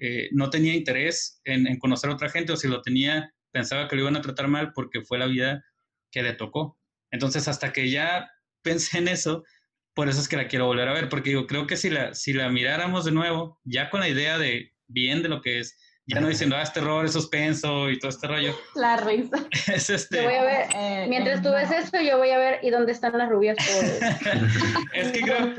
eh, 0.00 0.30
no 0.32 0.50
tenía 0.50 0.74
interés 0.74 1.40
en, 1.44 1.78
conocer 1.78 2.10
a 2.10 2.14
otra 2.14 2.30
gente 2.30 2.52
o 2.52 2.56
si 2.56 2.66
lo 2.66 2.82
tenía, 2.82 3.32
pensaba 3.52 3.86
que 3.86 3.96
lo 3.96 4.02
iban 4.02 4.16
a 4.16 4.22
tratar 4.22 4.48
mal 4.48 4.72
porque 4.72 5.02
fue 5.02 5.18
la 5.18 5.26
vida 5.26 5.62
que 6.10 6.22
le 6.22 6.32
tocó. 6.32 6.78
Entonces, 7.10 7.46
hasta 7.46 7.72
que 7.72 7.90
ya 7.90 8.30
pensé 8.62 8.98
en 8.98 9.08
eso, 9.08 9.44
por 9.94 10.08
eso 10.08 10.20
es 10.20 10.28
que 10.28 10.36
la 10.36 10.48
quiero 10.48 10.66
volver 10.66 10.88
a 10.88 10.94
ver, 10.94 11.08
porque 11.08 11.32
yo 11.32 11.46
creo 11.46 11.66
que 11.66 11.76
si 11.76 11.90
la, 11.90 12.14
si 12.14 12.32
la 12.32 12.48
miráramos 12.48 13.04
de 13.04 13.12
nuevo, 13.12 13.60
ya 13.64 13.90
con 13.90 14.00
la 14.00 14.08
idea 14.08 14.38
de 14.38 14.72
bien 14.86 15.22
de 15.22 15.28
lo 15.28 15.42
que 15.42 15.58
es, 15.58 15.76
ya 16.08 16.20
no 16.20 16.28
diciendo, 16.28 16.56
ah, 16.56 16.62
este 16.62 16.80
error 16.80 17.04
es 17.04 17.12
suspenso 17.12 17.90
y 17.90 17.98
todo 17.98 18.08
este 18.08 18.26
rollo. 18.26 18.54
La 18.74 18.96
risa. 18.96 19.36
Es 19.68 19.90
este. 19.90 20.16
Yo 20.16 20.22
voy 20.24 20.34
a 20.34 20.42
ver, 20.42 20.66
eh, 20.74 21.06
mientras 21.08 21.42
tú 21.42 21.50
ves 21.50 21.70
esto, 21.70 22.00
yo 22.00 22.16
voy 22.16 22.30
a 22.30 22.38
ver 22.38 22.60
y 22.62 22.70
dónde 22.70 22.92
están 22.92 23.16
las 23.18 23.28
rubias. 23.28 23.56
es 24.94 25.12
que 25.12 25.20
creo. 25.20 25.54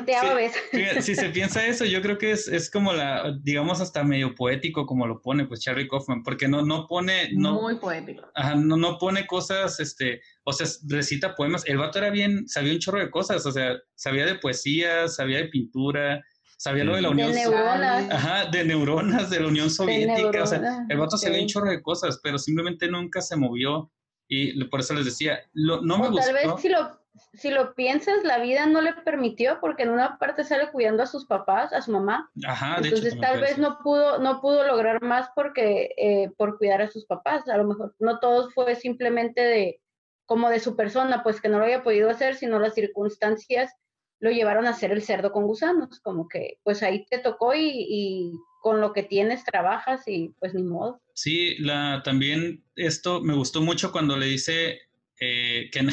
si, 0.96 1.02
si, 1.04 1.16
se 1.16 1.30
piensa 1.30 1.66
eso, 1.66 1.86
yo 1.86 2.02
creo 2.02 2.18
que 2.18 2.32
es, 2.32 2.48
es, 2.48 2.72
como 2.72 2.94
la, 2.94 3.38
digamos, 3.42 3.80
hasta 3.80 4.04
medio 4.04 4.34
poético 4.34 4.88
como 4.88 5.06
lo 5.06 5.22
pone, 5.22 5.46
pues 5.46 5.60
Charlie 5.62 5.88
Kaufman, 5.88 6.24
porque 6.24 6.48
no, 6.48 6.64
no 6.64 6.88
pone. 6.88 7.30
No, 7.34 7.62
Muy 7.62 7.76
poético. 7.76 8.24
Ajá, 8.34 8.56
no, 8.56 8.76
no 8.78 8.98
pone 8.98 9.28
cosas, 9.28 9.80
este, 9.80 10.22
o 10.44 10.52
sea, 10.52 10.66
recita 10.88 11.36
poemas. 11.36 11.64
El 11.68 11.78
vato 11.78 12.00
era 12.00 12.10
bien, 12.10 12.48
sabía 12.48 12.74
un 12.74 12.80
chorro 12.80 13.00
de 13.00 13.12
cosas, 13.12 13.46
o 13.46 13.52
sea, 13.52 13.78
sabía 13.94 14.26
de 14.26 14.36
poesía, 14.36 15.08
sabía 15.08 15.38
de 15.38 15.50
pintura 15.50 16.24
Sabía 16.60 16.84
lo 16.84 16.94
de 16.94 17.02
la 17.02 17.10
Unión 17.12 17.32
de 17.32 17.36
neuronas. 17.36 18.12
Ajá, 18.12 18.46
de 18.52 18.66
neuronas, 18.66 19.30
de 19.30 19.40
la 19.40 19.48
Unión 19.48 19.70
Soviética. 19.70 20.44
o 20.44 20.46
sea, 20.46 20.86
el 20.90 20.98
vato 20.98 21.16
se 21.16 21.30
ve 21.30 21.40
un 21.40 21.48
chorro 21.48 21.70
de 21.70 21.82
cosas, 21.82 22.20
pero 22.22 22.38
simplemente 22.38 22.90
nunca 22.90 23.22
se 23.22 23.38
movió. 23.38 23.90
Y 24.28 24.62
por 24.66 24.82
eso 24.82 24.94
les 24.94 25.06
decía, 25.06 25.40
no 25.54 25.80
me 25.82 26.10
gustó. 26.10 26.26
Tal 26.26 26.34
vez 26.34 26.62
si 26.62 26.68
lo, 26.68 27.00
si 27.34 27.50
lo 27.50 27.74
piensas, 27.76 28.26
la 28.26 28.40
vida 28.40 28.66
no 28.66 28.82
le 28.82 28.92
permitió, 28.92 29.60
porque 29.62 29.84
en 29.84 29.92
una 29.92 30.18
parte 30.18 30.44
sale 30.44 30.70
cuidando 30.70 31.02
a 31.02 31.08
sus 31.08 31.26
papás, 31.26 31.72
a 31.72 31.82
su 31.82 31.92
mamá. 31.92 32.30
Ajá, 32.46 32.82
de 32.82 32.90
Entonces 32.90 33.18
tal 33.22 33.40
vez 33.40 33.58
no 33.58 33.80
pudo, 33.82 34.20
no 34.20 34.42
pudo 34.42 34.68
lograr 34.68 35.02
más 35.02 35.30
porque 35.34 35.92
eh, 35.96 36.30
por 36.36 36.58
cuidar 36.58 36.82
a 36.82 36.92
sus 36.92 37.06
papás. 37.06 37.48
A 37.48 37.56
lo 37.56 37.64
mejor 37.64 37.96
no 38.00 38.20
todo 38.20 38.52
fue 38.52 38.76
simplemente 38.76 39.40
de 39.40 39.82
como 40.26 40.50
de 40.50 40.60
su 40.60 40.76
persona, 40.76 41.24
pues 41.24 41.40
que 41.40 41.48
no 41.48 41.58
lo 41.58 41.64
había 41.64 41.84
podido 41.84 42.10
hacer, 42.10 42.36
sino 42.36 42.60
las 42.60 42.74
circunstancias 42.74 43.74
lo 44.20 44.32
llevaron 44.32 44.66
a 44.66 44.72
hacer 44.72 44.92
el 44.92 45.02
cerdo 45.02 45.32
con 45.32 45.46
gusanos, 45.46 46.00
como 46.02 46.28
que 46.28 46.60
pues 46.64 46.84
ahí 46.84 47.06
te 47.10 47.20
tocó 47.20 47.54
y, 47.56 48.34
con 48.62 48.82
lo 48.82 48.92
que 48.92 49.04
tienes 49.04 49.46
trabajas 49.46 50.06
y 50.08 50.34
pues 50.40 50.54
ni 50.54 50.64
modo. 50.64 51.02
Sí, 51.14 51.56
la, 51.60 52.02
también 52.04 52.66
esto 52.76 53.22
me 53.22 53.34
gustó 53.34 53.62
mucho 53.62 53.94
cuando 53.94 54.18
le 54.18 54.26
dice 54.26 54.82
eh, 55.22 55.70
que 55.72 55.88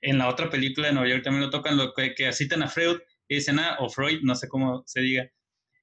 en, 0.00 0.18
la 0.18 0.28
otra 0.28 0.50
película 0.50 0.88
de 0.88 0.94
Nueva 0.94 1.08
York 1.08 1.22
también 1.22 1.44
lo 1.44 1.50
tocan, 1.50 1.76
lo 1.76 1.94
que, 1.94 2.14
que 2.14 2.32
citan 2.32 2.64
a 2.64 2.68
Freud 2.68 2.98
y 3.28 3.36
dicen, 3.36 3.60
ah, 3.60 3.76
o 3.78 3.88
Freud, 3.88 4.20
no 4.22 4.34
sé 4.34 4.48
cómo 4.48 4.82
se 4.84 5.00
diga, 5.00 5.30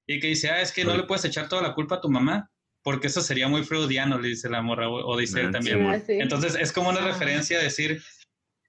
y 0.07 0.19
que 0.19 0.27
dice, 0.27 0.49
ah, 0.49 0.61
es 0.61 0.71
que 0.71 0.83
no 0.83 0.95
le 0.95 1.03
puedes 1.03 1.25
echar 1.25 1.47
toda 1.47 1.61
la 1.61 1.73
culpa 1.73 1.95
a 1.95 2.01
tu 2.01 2.09
mamá, 2.09 2.51
porque 2.83 3.07
eso 3.07 3.21
sería 3.21 3.47
muy 3.47 3.63
freudiano, 3.63 4.19
le 4.19 4.29
dice 4.29 4.49
la 4.49 4.61
morra, 4.61 4.89
o, 4.89 5.17
dice 5.17 5.39
él 5.39 5.47
ah, 5.47 5.51
también. 5.51 6.03
Entonces 6.07 6.55
es 6.55 6.71
como 6.71 6.89
una 6.89 7.01
referencia 7.01 7.59
a 7.59 7.63
decir, 7.63 8.03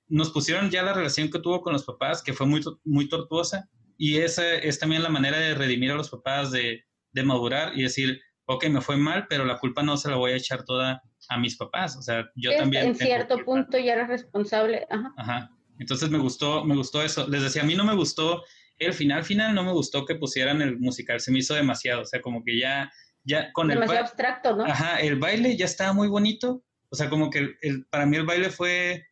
nos 0.08 0.30
pusieron 0.30 0.70
ya 0.70 0.82
la 0.82 0.92
relación 0.92 1.30
que 1.30 1.38
tuvo 1.38 1.62
con 1.62 1.72
los 1.72 1.84
papás, 1.84 2.22
que 2.22 2.32
fue 2.32 2.46
muy, 2.46 2.62
muy 2.84 3.08
tortuosa, 3.08 3.68
y 3.98 4.18
esa 4.18 4.54
es 4.54 4.78
también 4.78 5.02
la 5.02 5.08
manera 5.08 5.38
de 5.38 5.54
redimir 5.54 5.90
a 5.90 5.96
los 5.96 6.10
papás, 6.10 6.50
de, 6.50 6.84
de 7.12 7.22
madurar 7.22 7.76
y 7.76 7.82
decir, 7.82 8.20
ok, 8.46 8.66
me 8.68 8.80
fue 8.80 8.96
mal, 8.96 9.26
pero 9.28 9.44
la 9.44 9.58
culpa 9.58 9.82
no 9.82 9.96
se 9.96 10.10
la 10.10 10.16
voy 10.16 10.32
a 10.32 10.36
echar 10.36 10.64
toda 10.64 11.02
a 11.28 11.38
mis 11.38 11.56
papás, 11.56 11.96
o 11.96 12.02
sea, 12.02 12.30
yo 12.36 12.56
también... 12.56 12.86
En 12.86 12.94
cierto 12.94 13.38
punto 13.44 13.78
ya 13.78 13.94
eres 13.94 14.08
responsable, 14.08 14.86
ajá. 14.90 15.12
Ajá. 15.16 15.50
Entonces 15.78 16.10
me 16.10 16.18
gustó, 16.18 16.64
me 16.64 16.74
gustó 16.74 17.02
eso. 17.02 17.28
Les 17.28 17.42
decía, 17.42 17.62
a 17.62 17.66
mí 17.66 17.74
no 17.74 17.84
me 17.84 17.94
gustó 17.94 18.42
el 18.78 18.92
final, 18.92 19.24
final 19.24 19.54
no 19.54 19.64
me 19.64 19.72
gustó 19.72 20.04
que 20.04 20.14
pusieran 20.14 20.62
el 20.62 20.78
musical, 20.78 21.20
se 21.20 21.32
me 21.32 21.38
hizo 21.38 21.54
demasiado, 21.54 22.02
o 22.02 22.04
sea, 22.04 22.20
como 22.20 22.44
que 22.44 22.58
ya, 22.58 22.92
ya 23.24 23.52
con 23.52 23.70
el... 23.70 23.80
Demasiado 23.80 24.04
abstracto, 24.04 24.56
¿no? 24.56 24.64
Ajá, 24.64 25.00
el 25.00 25.16
baile 25.16 25.56
ya 25.56 25.64
estaba 25.64 25.92
muy 25.92 26.08
bonito, 26.08 26.62
o 26.90 26.96
sea, 26.96 27.08
como 27.08 27.30
que 27.30 27.56
el, 27.62 27.86
para 27.86 28.06
mí 28.06 28.16
el 28.16 28.26
baile 28.26 28.50
fue 28.50 29.05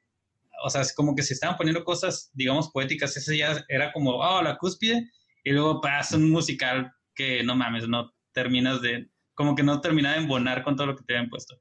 o 0.65 0.71
sea, 0.71 0.81
es 0.81 0.95
como 0.95 1.15
que 1.15 1.23
se 1.23 1.35
estaban 1.35 1.57
poniendo 1.57 1.85
cosas, 1.85 2.31
digamos, 2.33 2.71
poéticas, 2.71 3.15
ese 3.17 3.37
ya 3.37 3.63
era 3.69 3.93
como, 3.93 4.13
oh, 4.13 4.43
la 4.43 4.57
cúspide, 4.57 5.11
y 5.45 5.53
luego 5.53 5.81
pasa 5.83 6.17
un 6.17 6.31
musical 6.31 6.91
que 7.15 7.43
no 7.45 7.55
mames, 7.55 7.87
no 7.87 8.11
terminas 8.33 8.81
de, 8.81 9.11
como 9.35 9.55
que 9.55 9.63
no 9.63 9.81
termina 9.83 10.13
de 10.13 10.19
embonar 10.19 10.65
con 10.65 10.75
todo 10.75 10.87
lo 10.87 10.97
que 10.97 11.05
te 11.05 11.15
habían 11.15 11.29
puesto. 11.29 11.57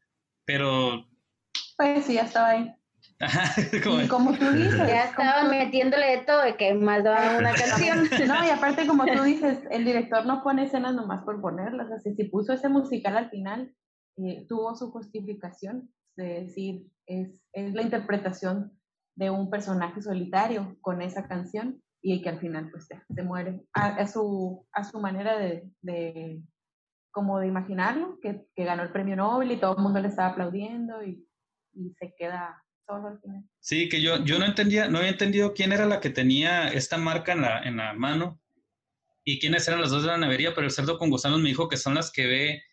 Pero... 0.45 1.05
Pues 1.75 2.05
sí, 2.05 2.13
ya 2.13 2.21
estaba 2.21 2.49
ahí. 2.51 2.73
como, 4.09 4.33
tú 4.33 4.51
dices. 4.51 4.77
Ya 4.77 5.05
estaba 5.05 5.43
metiéndole 5.49 6.17
de 6.17 6.17
todo 6.25 6.41
de 6.41 6.55
que 6.55 6.73
más 6.73 7.03
daba 7.03 7.37
una 7.37 7.53
canción. 7.53 8.09
no, 8.27 8.45
y 8.45 8.49
aparte, 8.49 8.87
como 8.87 9.05
tú 9.05 9.23
dices, 9.23 9.59
el 9.69 9.85
director 9.85 10.25
no 10.25 10.43
pone 10.43 10.63
escenas 10.63 10.95
nomás 10.95 11.23
por 11.23 11.41
ponerlas. 11.41 11.87
O 11.91 11.99
sea, 11.99 12.13
si 12.13 12.23
puso 12.25 12.53
ese 12.53 12.69
musical 12.69 13.17
al 13.17 13.29
final, 13.29 13.73
eh, 14.17 14.45
tuvo 14.47 14.75
su 14.75 14.91
justificación, 14.91 15.89
de 16.15 16.41
decir, 16.41 16.87
es, 17.05 17.41
es 17.53 17.73
la 17.73 17.81
interpretación 17.81 18.71
de 19.15 19.29
un 19.29 19.49
personaje 19.49 20.01
solitario 20.01 20.77
con 20.81 21.01
esa 21.01 21.27
canción 21.27 21.81
y 22.01 22.21
que 22.21 22.29
al 22.29 22.39
final 22.39 22.69
pues 22.69 22.87
se, 22.87 23.23
muere 23.23 23.61
a, 23.73 24.05
su, 24.07 24.67
a 24.73 24.83
su 24.83 24.99
manera 24.99 25.37
de, 25.37 25.63
de 25.81 26.41
como 27.11 27.39
de 27.39 27.47
imaginarlo, 27.47 28.19
que, 28.21 28.45
que, 28.55 28.65
ganó 28.65 28.83
el 28.83 28.91
premio 28.91 29.15
Nobel 29.15 29.51
y 29.51 29.59
todo 29.59 29.77
el 29.77 29.83
mundo 29.83 29.99
le 29.99 30.09
estaba 30.09 30.29
aplaudiendo 30.29 31.03
y, 31.03 31.25
y 31.73 31.93
se 31.93 32.13
queda 32.17 32.61
solo 32.85 33.07
al 33.07 33.21
final. 33.21 33.43
Sí, 33.59 33.87
que 33.87 34.01
yo, 34.01 34.23
yo 34.25 34.39
no 34.39 34.45
entendía, 34.45 34.89
no 34.89 34.97
había 34.97 35.11
entendido 35.11 35.53
quién 35.53 35.71
era 35.71 35.85
la 35.85 36.01
que 36.01 36.09
tenía 36.09 36.67
esta 36.67 36.97
marca 36.97 37.33
en 37.33 37.41
la, 37.41 37.63
en 37.63 37.77
la 37.77 37.93
mano 37.93 38.41
y 39.23 39.39
quiénes 39.39 39.67
eran 39.67 39.79
las 39.79 39.91
dos 39.91 40.03
de 40.03 40.09
la 40.09 40.17
nevería, 40.17 40.53
pero 40.53 40.65
el 40.65 40.73
cerdo 40.73 40.97
con 40.97 41.09
gusanos 41.09 41.39
me 41.39 41.49
dijo 41.49 41.69
que 41.69 41.77
son 41.77 41.95
las 41.95 42.11
que 42.11 42.27
ve 42.27 42.63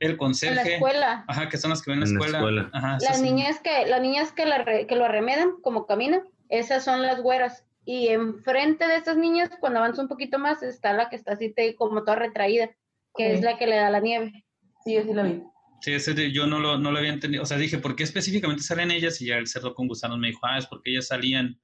el 0.00 0.16
conserje. 0.16 0.60
En 0.60 0.66
la 0.66 0.74
escuela. 0.74 1.24
Ajá, 1.28 1.48
que 1.48 1.58
son 1.58 1.70
las 1.70 1.82
que 1.82 1.90
ven 1.90 2.02
en 2.02 2.14
la 2.14 2.26
escuela. 2.26 2.70
Ajá, 2.72 2.98
las, 3.00 3.20
niñas 3.20 3.60
que, 3.60 3.86
las 3.86 4.00
niñas 4.00 4.32
que, 4.32 4.46
la 4.46 4.64
que 4.64 4.96
lo 4.96 5.04
arremedan, 5.04 5.52
como 5.62 5.86
caminan, 5.86 6.22
esas 6.48 6.84
son 6.84 7.02
las 7.02 7.20
güeras. 7.20 7.64
Y 7.84 8.08
enfrente 8.08 8.86
de 8.86 8.96
esas 8.96 9.16
niñas, 9.16 9.50
cuando 9.60 9.78
avanza 9.78 10.02
un 10.02 10.08
poquito 10.08 10.38
más, 10.38 10.62
está 10.62 10.92
la 10.92 11.08
que 11.08 11.16
está 11.16 11.32
así 11.32 11.54
como 11.76 12.04
toda 12.04 12.16
retraída, 12.16 12.70
que 13.16 13.32
es 13.32 13.40
la 13.40 13.56
que 13.56 13.66
le 13.66 13.76
da 13.76 13.90
la 13.90 14.00
nieve. 14.00 14.44
Sí, 14.84 14.94
yo 14.94 15.02
sí 15.02 15.14
la 15.14 15.22
vi. 15.22 15.42
Sí, 15.80 15.92
ese 15.92 16.32
yo 16.32 16.46
no 16.46 16.58
lo, 16.58 16.78
no 16.78 16.90
lo 16.90 16.98
había 16.98 17.12
entendido. 17.12 17.42
O 17.42 17.46
sea, 17.46 17.56
dije, 17.56 17.78
¿por 17.78 17.96
qué 17.96 18.02
específicamente 18.02 18.62
salen 18.62 18.90
ellas? 18.90 19.20
Y 19.20 19.26
ya 19.26 19.36
el 19.36 19.46
cerdo 19.46 19.74
con 19.74 19.88
gusanos 19.88 20.18
me 20.18 20.28
dijo, 20.28 20.40
ah, 20.42 20.58
es 20.58 20.66
porque 20.66 20.90
ellas 20.90 21.06
salían 21.06 21.58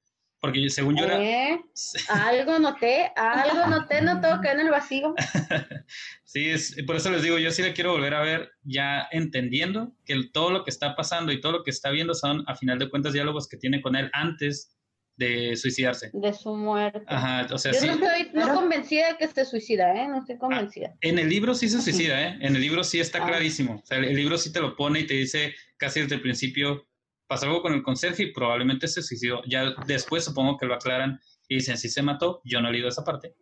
porque 0.45 0.69
según 0.69 0.95
yo 0.95 1.05
era... 1.05 1.19
¿Eh? 1.19 1.59
Algo 2.07 2.59
noté, 2.59 3.11
algo 3.15 3.65
noté, 3.65 4.03
no 4.03 4.21
todo 4.21 4.41
quedó 4.41 4.53
en 4.53 4.59
el 4.59 4.69
vacío. 4.69 5.15
sí, 6.23 6.51
es, 6.51 6.75
por 6.85 6.97
eso 6.97 7.09
les 7.09 7.23
digo, 7.23 7.39
yo 7.39 7.49
sí 7.49 7.63
la 7.63 7.73
quiero 7.73 7.93
volver 7.93 8.13
a 8.13 8.21
ver 8.21 8.51
ya 8.61 9.07
entendiendo 9.09 9.95
que 10.05 10.15
todo 10.31 10.51
lo 10.51 10.63
que 10.63 10.69
está 10.69 10.95
pasando 10.95 11.31
y 11.31 11.41
todo 11.41 11.51
lo 11.51 11.63
que 11.63 11.71
está 11.71 11.89
viendo 11.89 12.13
son, 12.13 12.43
a 12.47 12.55
final 12.55 12.77
de 12.77 12.91
cuentas, 12.91 13.13
diálogos 13.13 13.47
que 13.47 13.57
tiene 13.57 13.81
con 13.81 13.95
él 13.95 14.11
antes 14.13 14.77
de 15.17 15.55
suicidarse. 15.55 16.11
De 16.13 16.31
su 16.31 16.53
muerte. 16.53 17.01
Ajá, 17.07 17.47
o 17.51 17.57
sea, 17.57 17.71
Yo 17.71 17.79
sí. 17.79 17.87
no 17.87 17.93
estoy 17.93 18.29
no 18.33 18.53
convencida 18.53 19.13
de 19.13 19.17
que 19.17 19.27
se 19.27 19.45
suicida, 19.45 19.95
¿eh? 19.95 20.07
No 20.07 20.19
estoy 20.19 20.37
convencida. 20.37 20.89
Ah, 20.91 20.97
en 21.01 21.17
el 21.17 21.27
libro 21.27 21.55
sí 21.55 21.69
se 21.69 21.81
suicida, 21.81 22.21
¿eh? 22.27 22.37
En 22.39 22.55
el 22.55 22.61
libro 22.61 22.83
sí 22.83 22.99
está 22.99 23.23
ah. 23.23 23.27
clarísimo. 23.27 23.81
O 23.81 23.85
sea, 23.85 23.97
el 23.97 24.15
libro 24.15 24.37
sí 24.37 24.53
te 24.53 24.61
lo 24.61 24.75
pone 24.75 24.99
y 24.99 25.07
te 25.07 25.15
dice 25.15 25.55
casi 25.77 26.01
desde 26.01 26.15
el 26.15 26.21
principio 26.21 26.85
pasó 27.27 27.47
algo 27.47 27.61
con 27.61 27.73
el 27.73 27.83
conserje 27.83 28.23
y 28.23 28.33
probablemente 28.33 28.87
se 28.87 29.01
suicidó. 29.01 29.41
Ya 29.47 29.73
después 29.87 30.23
supongo 30.23 30.57
que 30.57 30.65
lo 30.65 30.75
aclaran 30.75 31.19
y 31.47 31.55
dicen, 31.55 31.77
si 31.77 31.89
se 31.89 32.01
mató, 32.01 32.41
yo 32.43 32.61
no 32.61 32.69
he 32.69 32.71
leído 32.71 32.87
esa 32.87 33.03
parte. 33.03 33.35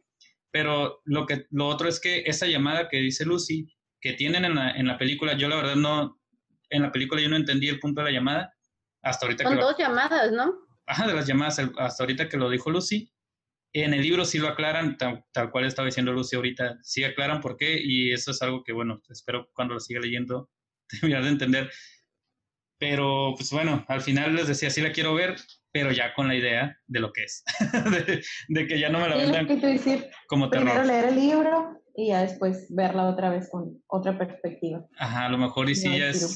Pero 0.52 1.02
lo, 1.06 1.26
que, 1.26 1.48
lo 1.50 1.68
otro 1.68 1.90
es 1.90 2.00
que 2.00 2.24
esa 2.26 2.46
llamada 2.46 2.88
que 2.88 2.98
dice 2.98 3.26
Lucy, 3.26 3.68
que 4.00 4.14
tienen 4.14 4.46
en 4.46 4.56
la, 4.56 4.72
en 4.72 4.88
la 4.88 4.98
película, 4.98 5.34
yo 5.34 5.48
la 5.48 5.56
verdad 5.56 5.76
no, 5.76 6.22
en 6.70 6.82
la 6.82 6.92
película 6.92 7.22
yo 7.22 7.30
no 7.30 7.36
entendí 7.36 7.70
el 7.70 7.80
punto 7.80 8.02
de 8.02 8.12
la 8.12 8.14
llamada, 8.14 8.54
hasta 9.02 9.26
ahorita 9.26 9.44
Son 9.44 9.56
que 9.56 9.62
dos 9.62 9.78
llamadas, 9.78 10.32
¿no? 10.32 10.54
Ajá, 10.86 11.08
de 11.08 11.14
las 11.14 11.26
llamadas, 11.26 11.60
hasta 11.78 12.04
ahorita 12.04 12.30
que 12.30 12.38
lo 12.38 12.50
dijo 12.50 12.70
Lucy. 12.70 13.12
En 13.74 13.94
el 13.94 14.02
libro 14.02 14.26
sí 14.26 14.38
lo 14.38 14.48
aclaran, 14.48 14.98
tal, 14.98 15.26
tal 15.32 15.50
cual 15.50 15.66
estaba 15.66 15.88
diciendo 15.88 16.14
Lucy 16.14 16.36
ahorita, 16.36 16.78
sí 16.84 17.04
aclaran 17.04 17.42
por 17.42 17.58
qué, 17.58 17.80
y 17.82 18.12
eso 18.12 18.32
es 18.32 18.42
algo 18.42 18.64
que, 18.64 18.74
bueno, 18.74 19.02
espero 19.10 19.50
cuando 19.54 19.74
lo 19.74 19.80
siga 19.80 20.00
leyendo 20.00 20.50
terminar 20.88 21.24
de 21.24 21.30
entender 21.30 21.72
pero, 22.86 23.34
pues 23.38 23.50
bueno, 23.52 23.86
al 23.88 24.02
final 24.02 24.36
les 24.36 24.50
decía, 24.50 24.70
sí 24.70 24.82
la 24.82 24.92
quiero 24.92 25.14
ver, 25.14 25.38
pero 25.72 25.94
ya 25.94 26.14
con 26.14 26.28
la 26.28 26.36
idea 26.36 26.78
de 26.86 27.00
lo 27.00 27.14
que 27.14 27.24
es. 27.24 27.42
de, 28.50 28.68
que 28.68 28.78
ya 28.78 28.90
no 28.90 29.00
me 29.00 29.08
la 29.08 29.16
vendan 29.16 29.48
como 30.28 30.50
terror. 30.50 30.66
Primero 30.66 30.84
leer 30.84 31.06
el 31.06 31.16
libro 31.16 31.80
y 31.96 32.10
ya 32.10 32.24
después 32.24 32.68
verla 32.72 33.08
otra 33.08 33.30
vez 33.30 33.48
con 33.50 33.82
otra 33.88 34.18
perspectiva. 34.18 34.86
Ajá, 34.98 35.28
a 35.28 35.30
lo 35.30 35.38
mejor 35.38 35.70
y 35.70 35.76
sí 35.76 35.98
ya 35.98 36.10
es... 36.10 36.36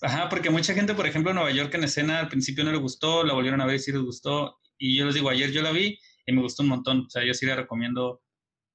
Ajá, 0.00 0.28
porque 0.28 0.48
mucha 0.48 0.74
gente, 0.74 0.94
por 0.94 1.08
ejemplo, 1.08 1.32
en 1.32 1.38
Nueva 1.38 1.50
York 1.50 1.74
en 1.74 1.82
escena 1.82 2.20
al 2.20 2.28
principio 2.28 2.62
no 2.62 2.70
le 2.70 2.78
gustó, 2.78 3.24
la 3.24 3.34
volvieron 3.34 3.60
a 3.60 3.66
ver 3.66 3.74
y 3.74 3.80
sí 3.80 3.90
les 3.90 4.02
gustó. 4.02 4.60
Y 4.78 4.96
yo 4.96 5.06
les 5.06 5.16
digo, 5.16 5.28
ayer 5.28 5.50
yo 5.50 5.60
la 5.60 5.72
vi 5.72 5.98
y 6.24 6.32
me 6.32 6.40
gustó 6.40 6.62
un 6.62 6.68
montón. 6.68 7.00
O 7.00 7.10
sea, 7.10 7.26
yo 7.26 7.34
sí 7.34 7.46
la 7.46 7.56
recomiendo 7.56 8.22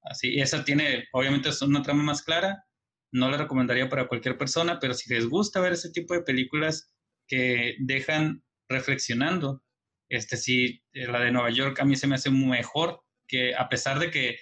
así. 0.01 0.34
Y 0.34 0.41
esa 0.41 0.65
tiene, 0.65 1.07
obviamente, 1.13 1.47
es 1.47 1.61
una 1.61 1.81
trama 1.81 2.03
más 2.03 2.23
clara, 2.23 2.65
no 3.11 3.30
la 3.30 3.38
recomendaría 3.38 3.90
para 3.90 4.07
cualquier 4.07 4.38
persona, 4.38 4.80
pero 4.80 4.94
si 4.94 5.14
les 5.14 5.27
gusta 5.27 5.60
ver 5.60 5.73
ese 5.73 5.91
tipo 5.91 6.14
de 6.14 6.22
películas 6.22 6.91
que 7.27 7.76
dejan 7.80 8.44
reflexionando, 8.68 9.64
este 10.10 10.38
sí, 10.38 10.84
eh, 10.94 11.07
la 11.07 11.19
de 11.22 11.31
Nueva 11.31 11.49
York 11.52 11.80
a 11.80 11.86
mí 11.86 11.95
se 11.95 12.07
me 12.07 12.15
hace 12.15 12.31
mejor 12.31 13.02
que 13.27 13.56
a 13.56 13.69
pesar 13.69 13.99
de 13.99 14.10
que, 14.11 14.38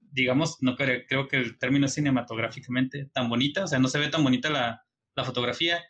digamos, 0.00 0.56
no 0.60 0.74
creo, 0.76 1.28
que 1.28 1.36
el 1.36 1.58
término 1.58 1.86
cinematográficamente 1.88 3.10
tan 3.12 3.28
bonita, 3.28 3.64
o 3.64 3.66
sea, 3.66 3.78
no 3.78 3.88
se 3.88 3.98
ve 3.98 4.08
tan 4.08 4.24
bonita 4.24 4.50
la, 4.50 4.82
la 5.14 5.24
fotografía, 5.24 5.82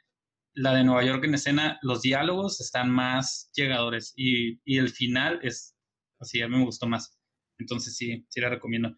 la 0.55 0.75
de 0.75 0.83
Nueva 0.85 1.05
York 1.05 1.25
en 1.25 1.35
escena, 1.35 1.79
los 1.83 2.03
diálogos 2.03 2.61
están 2.61 2.91
más 2.91 3.51
llegadores 3.55 4.13
y, 4.17 4.61
y, 4.65 4.79
el 4.79 4.91
final 4.91 5.39
es, 5.43 5.77
así, 6.19 6.43
a 6.43 6.49
mí 6.49 6.57
me 6.59 6.65
gustó 6.65 6.89
más. 6.89 7.17
Entonces 7.59 7.97
sí, 7.97 8.27
sí 8.29 8.41
la 8.41 8.49
recomiendo. 8.49 8.97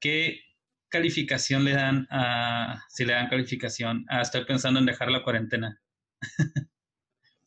¿Qué 0.00 0.40
calificación 0.88 1.64
le 1.64 1.72
dan 1.72 2.06
a, 2.10 2.82
si 2.88 3.04
le 3.04 3.12
dan 3.12 3.28
calificación 3.28 4.04
a, 4.08 4.22
estoy 4.22 4.44
pensando 4.44 4.80
en 4.80 4.86
dejar 4.86 5.10
la 5.10 5.22
cuarentena? 5.22 5.80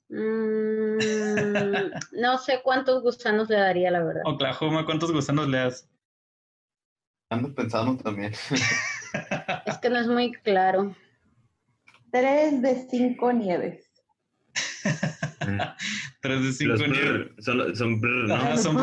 Mm, 0.09 0.97
no 2.13 2.37
sé 2.39 2.61
cuántos 2.63 3.03
gusanos 3.03 3.47
le 3.49 3.57
daría, 3.57 3.91
la 3.91 4.03
verdad. 4.03 4.23
Oklahoma, 4.25 4.83
¿cuántos 4.85 5.11
gusanos 5.11 5.47
le 5.47 5.59
das? 5.59 5.87
Ando 7.29 7.53
pensando 7.53 7.95
también. 8.01 8.33
es 8.33 9.77
que 9.77 9.89
no 9.89 9.99
es 9.99 10.07
muy 10.07 10.31
claro. 10.31 10.95
Tres 12.11 12.59
de 12.61 12.87
cinco 12.89 13.31
nieves. 13.31 13.91
Tres 16.21 16.43
de 16.43 16.53
cinco 16.53 16.87
nieves. 16.87 17.27
Son, 17.37 17.75
son 17.75 18.01
brr, 18.01 18.27
¿no? 18.27 18.57
son 18.57 18.75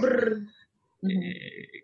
brr, 0.00 0.48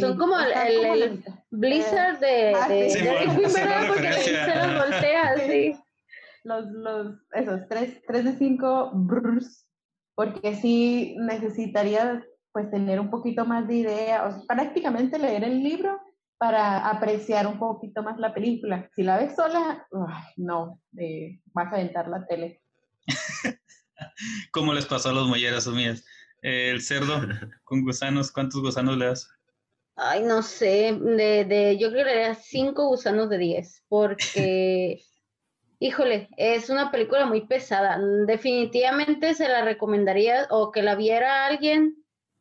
son 0.00 0.18
como 0.18 0.38
el, 0.38 1.24
Blizzard 1.50 2.18
de, 2.18 2.54
ah, 2.54 2.68
de, 2.68 2.90
sí, 2.90 2.98
porque 3.88 4.12
se 4.12 4.56
los 4.56 4.78
voltea, 4.78 5.34
sí. 5.46 5.76
Los, 6.44 6.66
los, 6.66 7.16
esos, 7.32 7.68
tres, 7.68 8.00
tres 8.06 8.24
de 8.24 8.36
cinco 8.36 8.90
brrs, 8.94 9.66
porque 10.14 10.54
sí 10.54 11.16
necesitaría 11.18 12.24
pues 12.52 12.70
tener 12.70 13.00
un 13.00 13.10
poquito 13.10 13.44
más 13.44 13.66
de 13.68 13.74
idea, 13.74 14.26
o 14.26 14.32
sea, 14.32 14.42
prácticamente 14.46 15.18
leer 15.18 15.44
el 15.44 15.62
libro 15.62 16.00
para 16.38 16.88
apreciar 16.88 17.46
un 17.46 17.58
poquito 17.58 18.02
más 18.02 18.18
la 18.18 18.32
película. 18.32 18.88
Si 18.94 19.02
la 19.02 19.18
ves 19.18 19.34
sola, 19.34 19.86
no, 20.36 20.80
eh, 20.98 21.40
vas 21.52 21.72
a 21.72 21.76
aventar 21.76 22.08
la 22.08 22.26
tele. 22.26 22.62
¿Cómo 24.52 24.72
les 24.72 24.86
pasó 24.86 25.10
a 25.10 25.12
los 25.12 25.28
molleras 25.28 25.66
mías? 25.68 26.04
el 26.42 26.80
cerdo 26.80 27.20
con 27.64 27.82
gusanos, 27.82 28.30
¿cuántos 28.30 28.60
gusanos 28.60 28.96
le 28.96 29.06
das? 29.06 29.28
Ay, 29.98 30.22
no 30.22 30.42
sé, 30.42 30.94
de, 31.00 31.46
de, 31.46 31.78
yo 31.78 31.90
creo 31.90 32.04
que 32.04 32.14
le 32.14 32.34
cinco 32.34 32.86
gusanos 32.86 33.30
de 33.30 33.38
diez, 33.38 33.82
porque, 33.88 35.02
híjole, 35.78 36.28
es 36.36 36.68
una 36.68 36.90
película 36.90 37.24
muy 37.24 37.46
pesada. 37.46 37.98
Definitivamente 38.26 39.32
se 39.32 39.48
la 39.48 39.64
recomendaría 39.64 40.48
o 40.50 40.70
que 40.70 40.82
la 40.82 40.96
viera 40.96 41.46
alguien 41.46 41.96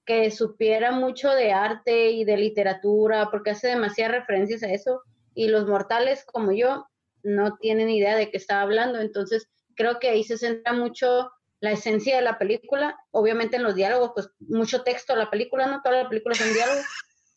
que 0.05 0.31
supiera 0.31 0.91
mucho 0.91 1.31
de 1.31 1.53
arte 1.53 2.11
y 2.11 2.25
de 2.25 2.35
literatura, 2.35 3.29
porque 3.31 3.51
hace 3.51 3.69
demasiadas 3.69 4.19
referencias 4.19 4.61
a 4.63 4.71
eso, 4.71 5.01
y 5.33 5.47
los 5.47 5.65
mortales 5.65 6.25
como 6.25 6.51
yo 6.51 6.87
no 7.23 7.55
tienen 7.57 7.89
idea 7.89 8.17
de 8.17 8.29
qué 8.29 8.37
está 8.37 8.61
hablando, 8.61 8.99
entonces 8.99 9.47
creo 9.75 9.99
que 9.99 10.09
ahí 10.09 10.23
se 10.23 10.37
centra 10.37 10.73
mucho 10.73 11.31
la 11.61 11.71
esencia 11.71 12.17
de 12.17 12.21
la 12.21 12.37
película, 12.37 12.97
obviamente 13.11 13.55
en 13.55 13.63
los 13.63 13.75
diálogos, 13.75 14.11
pues 14.13 14.29
mucho 14.39 14.83
texto 14.83 15.15
la 15.15 15.31
película, 15.31 15.65
no 15.67 15.81
toda 15.81 16.03
la 16.03 16.09
película 16.09 16.35
son 16.35 16.53
diálogos, 16.53 16.85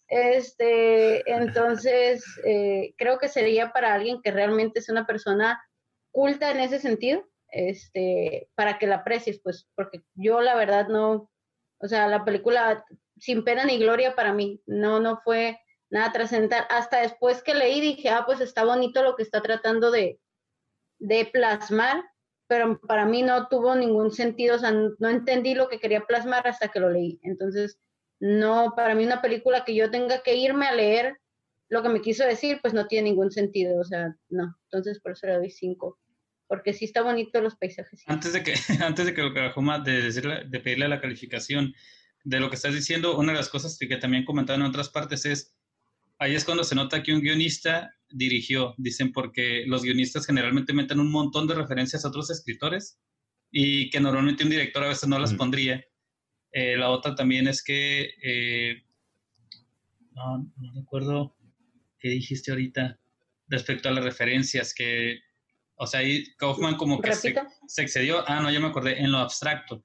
este, 0.08 1.30
entonces, 1.30 2.24
eh, 2.44 2.94
creo 2.96 3.18
que 3.18 3.28
sería 3.28 3.72
para 3.72 3.94
alguien 3.94 4.22
que 4.22 4.30
realmente 4.30 4.80
es 4.80 4.88
una 4.88 5.06
persona 5.06 5.62
culta 6.10 6.50
en 6.50 6.60
ese 6.60 6.78
sentido, 6.78 7.24
este, 7.50 8.48
para 8.54 8.78
que 8.78 8.86
la 8.86 8.96
aprecies, 8.96 9.40
pues, 9.42 9.68
porque 9.74 10.02
yo 10.14 10.40
la 10.40 10.54
verdad 10.54 10.88
no, 10.88 11.30
o 11.78 11.88
sea, 11.88 12.08
la 12.08 12.24
película 12.24 12.84
sin 13.18 13.44
pena 13.44 13.64
ni 13.64 13.78
gloria 13.78 14.14
para 14.14 14.32
mí, 14.32 14.62
no, 14.66 15.00
no 15.00 15.20
fue 15.22 15.60
nada 15.90 16.12
trascendental. 16.12 16.66
Hasta 16.70 17.00
después 17.00 17.42
que 17.42 17.54
leí 17.54 17.80
dije, 17.80 18.08
ah, 18.10 18.24
pues 18.26 18.40
está 18.40 18.64
bonito 18.64 19.02
lo 19.02 19.16
que 19.16 19.22
está 19.22 19.42
tratando 19.42 19.90
de, 19.90 20.20
de 20.98 21.26
plasmar, 21.26 22.02
pero 22.46 22.80
para 22.80 23.04
mí 23.04 23.22
no 23.22 23.48
tuvo 23.48 23.74
ningún 23.74 24.10
sentido, 24.10 24.56
o 24.56 24.58
sea, 24.58 24.72
no 24.72 25.08
entendí 25.08 25.54
lo 25.54 25.68
que 25.68 25.80
quería 25.80 26.06
plasmar 26.06 26.46
hasta 26.46 26.68
que 26.68 26.80
lo 26.80 26.90
leí. 26.90 27.20
Entonces, 27.22 27.78
no, 28.20 28.72
para 28.76 28.94
mí 28.94 29.04
una 29.04 29.22
película 29.22 29.64
que 29.64 29.74
yo 29.74 29.90
tenga 29.90 30.22
que 30.22 30.36
irme 30.36 30.66
a 30.66 30.74
leer 30.74 31.18
lo 31.68 31.82
que 31.82 31.88
me 31.88 32.00
quiso 32.00 32.24
decir, 32.24 32.58
pues 32.62 32.74
no 32.74 32.86
tiene 32.86 33.10
ningún 33.10 33.30
sentido, 33.30 33.78
o 33.78 33.84
sea, 33.84 34.14
no. 34.30 34.56
Entonces 34.64 35.00
por 35.00 35.12
eso 35.12 35.26
le 35.26 35.34
doy 35.34 35.50
cinco, 35.50 35.98
porque 36.46 36.72
sí 36.72 36.86
está 36.86 37.02
bonito 37.02 37.40
los 37.40 37.56
paisajes. 37.56 38.02
Antes 38.06 38.32
de 38.32 38.42
que, 38.42 38.54
antes 38.82 39.06
de 39.06 39.14
que 39.14 39.22
lo 39.22 39.32
de, 39.32 40.02
decirle, 40.02 40.44
de 40.46 40.60
pedirle 40.60 40.88
la 40.88 41.00
calificación 41.00 41.74
de 42.24 42.40
lo 42.40 42.48
que 42.48 42.56
estás 42.56 42.74
diciendo, 42.74 43.18
una 43.18 43.32
de 43.32 43.38
las 43.38 43.48
cosas 43.48 43.76
que, 43.78 43.96
también 43.96 44.24
comentado 44.24 44.58
en 44.58 44.66
otras 44.66 44.88
partes 44.88 45.24
es 45.26 45.54
ahí 46.18 46.34
es 46.34 46.44
cuando 46.44 46.64
se 46.64 46.74
nota 46.74 47.02
que 47.02 47.12
un 47.14 47.20
guionista 47.20 47.94
dirigió, 48.10 48.74
dicen, 48.76 49.12
porque 49.12 49.64
los 49.66 49.82
guionistas 49.82 50.26
generalmente 50.26 50.72
meten 50.72 51.00
un 51.00 51.10
montón 51.10 51.46
de 51.46 51.54
referencias 51.54 52.04
a 52.04 52.08
otros 52.08 52.30
escritores 52.30 52.98
y 53.50 53.88
que 53.90 54.00
normalmente 54.00 54.42
un 54.42 54.50
director 54.50 54.82
a 54.82 54.88
veces 54.88 55.08
no 55.08 55.18
las 55.18 55.32
Mm. 55.32 55.36
pondría. 55.36 55.84
Eh, 56.60 56.76
la 56.76 56.90
otra 56.90 57.14
también 57.14 57.46
es 57.46 57.62
que, 57.62 58.10
eh, 58.20 58.82
no, 60.10 60.38
no 60.56 60.72
recuerdo 60.74 61.36
qué 62.00 62.08
dijiste 62.08 62.50
ahorita 62.50 62.98
respecto 63.46 63.88
a 63.88 63.92
las 63.92 64.02
referencias, 64.02 64.74
que, 64.74 65.20
o 65.76 65.86
sea, 65.86 66.00
ahí 66.00 66.24
Kaufman 66.36 66.76
como 66.76 67.00
que 67.00 67.12
se, 67.14 67.32
se 67.68 67.82
excedió, 67.82 68.28
ah, 68.28 68.40
no, 68.40 68.50
ya 68.50 68.58
me 68.58 68.66
acordé, 68.66 68.98
en 68.98 69.12
lo 69.12 69.18
abstracto. 69.18 69.84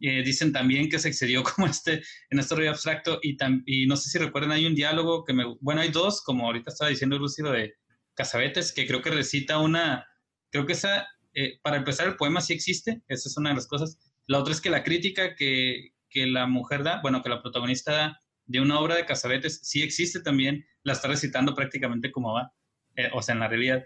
Eh, 0.00 0.22
dicen 0.24 0.52
también 0.52 0.88
que 0.88 0.98
se 0.98 1.06
excedió 1.08 1.44
como 1.54 1.68
este, 1.68 2.02
en 2.30 2.38
este 2.40 2.56
rollo 2.56 2.70
abstracto 2.70 3.20
y, 3.22 3.36
tam- 3.36 3.62
y 3.64 3.86
no 3.86 3.96
sé 3.96 4.10
si 4.10 4.18
recuerdan, 4.18 4.50
hay 4.50 4.66
un 4.66 4.74
diálogo 4.74 5.24
que 5.24 5.32
me, 5.34 5.44
bueno, 5.60 5.82
hay 5.82 5.90
dos, 5.90 6.20
como 6.22 6.46
ahorita 6.46 6.72
estaba 6.72 6.90
diciendo 6.90 7.16
Lucy, 7.16 7.42
lo 7.42 7.52
de 7.52 7.74
Casabetes, 8.14 8.72
que 8.72 8.88
creo 8.88 9.02
que 9.02 9.10
recita 9.10 9.58
una, 9.58 10.04
creo 10.50 10.66
que 10.66 10.72
esa, 10.72 11.06
eh, 11.34 11.60
para 11.62 11.76
empezar 11.76 12.08
el 12.08 12.16
poema 12.16 12.40
sí 12.40 12.54
existe, 12.54 13.02
esa 13.06 13.28
es 13.28 13.36
una 13.36 13.50
de 13.50 13.54
las 13.56 13.68
cosas. 13.68 13.98
La 14.26 14.40
otra 14.40 14.52
es 14.52 14.60
que 14.60 14.68
la 14.70 14.82
crítica 14.82 15.36
que, 15.36 15.92
que 16.10 16.26
la 16.26 16.46
mujer 16.46 16.82
da, 16.82 17.00
bueno, 17.02 17.22
que 17.22 17.28
la 17.28 17.42
protagonista 17.42 17.92
da 17.92 18.20
de 18.46 18.60
una 18.60 18.80
obra 18.80 18.96
de 18.96 19.04
Casabetes 19.04 19.60
sí 19.62 19.82
existe 19.82 20.20
también, 20.20 20.64
la 20.82 20.94
está 20.94 21.08
recitando 21.08 21.54
prácticamente 21.54 22.10
como 22.10 22.32
va, 22.32 22.52
eh, 22.96 23.10
o 23.12 23.22
sea, 23.22 23.34
en 23.34 23.40
la 23.40 23.48
realidad. 23.48 23.84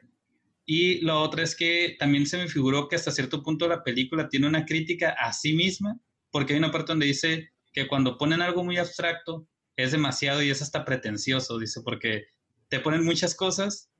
Y 0.65 1.01
la 1.01 1.17
otra 1.17 1.43
es 1.43 1.57
que 1.57 1.97
también 1.99 2.27
se 2.27 2.39
me 2.39 2.49
figuró 2.49 2.89
que 2.89 2.97
hasta 2.97 3.11
cierto 3.11 3.43
punto 3.43 3.67
la 3.67 3.83
película 3.83 4.29
tiene 4.29 4.47
una 4.47 4.65
crítica 4.65 5.11
a 5.19 5.33
sí 5.33 5.55
misma, 5.55 5.99
porque 6.31 6.53
hay 6.53 6.59
una 6.61 6.71
parte 6.71 6.93
donde 6.93 7.07
dice 7.07 7.51
que 7.73 7.89
cuando 7.89 8.17
ponen 8.17 8.41
algo 8.41 8.63
muy 8.63 8.77
abstracto 8.77 9.49
es 9.77 9.93
demasiado 9.93 10.43
y 10.43 10.51
es 10.51 10.63
hasta 10.63 10.85
pretencioso, 10.85 11.59
dice, 11.59 11.81
porque 11.83 12.27
te 12.69 12.79
ponen 12.79 13.05
muchas 13.05 13.35
cosas 13.35 13.91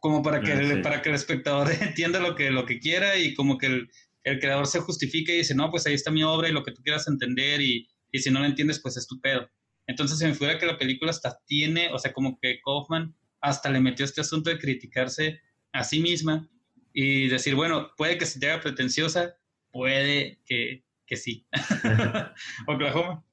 como 0.00 0.22
para 0.22 0.40
que, 0.40 0.52
Ah, 0.52 0.74
sí. 0.74 0.82
para 0.82 1.02
que 1.02 1.10
el 1.10 1.14
espectador 1.14 1.68
entienda 1.80 2.20
lo 2.20 2.34
que, 2.34 2.50
lo 2.50 2.66
que 2.66 2.80
quiera 2.80 3.16
y 3.16 3.34
como 3.34 3.58
que 3.58 3.66
el, 3.66 3.90
el 4.28 4.38
creador 4.38 4.66
se 4.66 4.80
justifique 4.80 5.34
y 5.34 5.38
dice, 5.38 5.54
no, 5.54 5.70
pues 5.70 5.86
ahí 5.86 5.94
está 5.94 6.10
mi 6.10 6.22
obra 6.22 6.48
y 6.48 6.52
lo 6.52 6.62
que 6.62 6.72
tú 6.72 6.82
quieras 6.82 7.08
entender 7.08 7.60
y, 7.60 7.88
y 8.12 8.18
si 8.18 8.30
no 8.30 8.40
lo 8.40 8.46
entiendes, 8.46 8.80
pues 8.80 8.96
es 8.96 9.06
tu 9.06 9.20
pedo. 9.20 9.48
Entonces 9.86 10.18
se 10.18 10.26
me 10.26 10.34
figura 10.34 10.58
que 10.58 10.66
la 10.66 10.78
película 10.78 11.10
hasta 11.10 11.38
tiene, 11.46 11.90
o 11.92 11.98
sea, 11.98 12.12
como 12.12 12.38
que 12.38 12.60
Kaufman 12.64 13.14
hasta 13.40 13.70
le 13.70 13.80
metió 13.80 14.04
este 14.04 14.20
asunto 14.20 14.50
de 14.50 14.58
criticarse 14.58 15.40
a 15.72 15.82
sí 15.84 16.00
misma 16.00 16.48
y 16.92 17.28
decir, 17.28 17.54
bueno, 17.54 17.90
puede 17.96 18.18
que 18.18 18.26
se 18.26 18.38
te 18.38 18.50
haga 18.50 18.62
pretenciosa, 18.62 19.36
puede 19.70 20.40
que, 20.44 20.84
que 21.06 21.16
sí. 21.16 21.46
Oklahoma. 22.66 23.24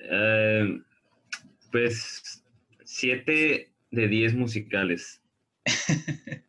Eh, 0.00 0.80
pues 1.70 2.44
siete 2.84 3.72
de 3.90 4.08
10 4.08 4.34
musicales. 4.34 5.20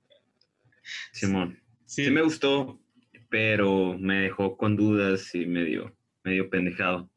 Simón. 1.11 1.59
Sí, 1.85 2.05
Sí 2.05 2.11
me 2.11 2.21
gustó, 2.21 2.79
pero 3.29 3.97
me 3.97 4.21
dejó 4.21 4.57
con 4.57 4.75
dudas 4.75 5.33
y 5.35 5.45
medio, 5.45 5.95
medio 6.23 6.49
pendejado. 6.49 7.09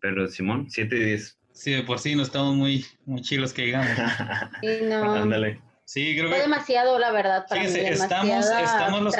Pero 0.00 0.26
Simón, 0.28 0.66
7 0.70 0.94
de 0.94 1.04
10. 1.06 1.38
sí, 1.52 1.72
de 1.72 1.82
por 1.82 1.98
sí 1.98 2.14
no 2.14 2.22
estamos 2.22 2.54
muy, 2.56 2.84
muy 3.04 3.20
chilos 3.22 3.52
que 3.52 3.62
digamos. 3.62 3.88
Y 4.62 4.84
no. 4.86 5.12
Ándale. 5.14 5.60
Sí, 5.84 6.14
creo 6.16 6.28
Fue 6.28 6.36
que 6.36 6.42
demasiado, 6.42 6.98
la 7.00 7.10
verdad, 7.10 7.46
para 7.48 7.62
Fíjense, 7.62 7.82
mí. 7.82 7.88
estamos- 7.88 8.46
estamos 8.46 9.02
los- 9.02 9.14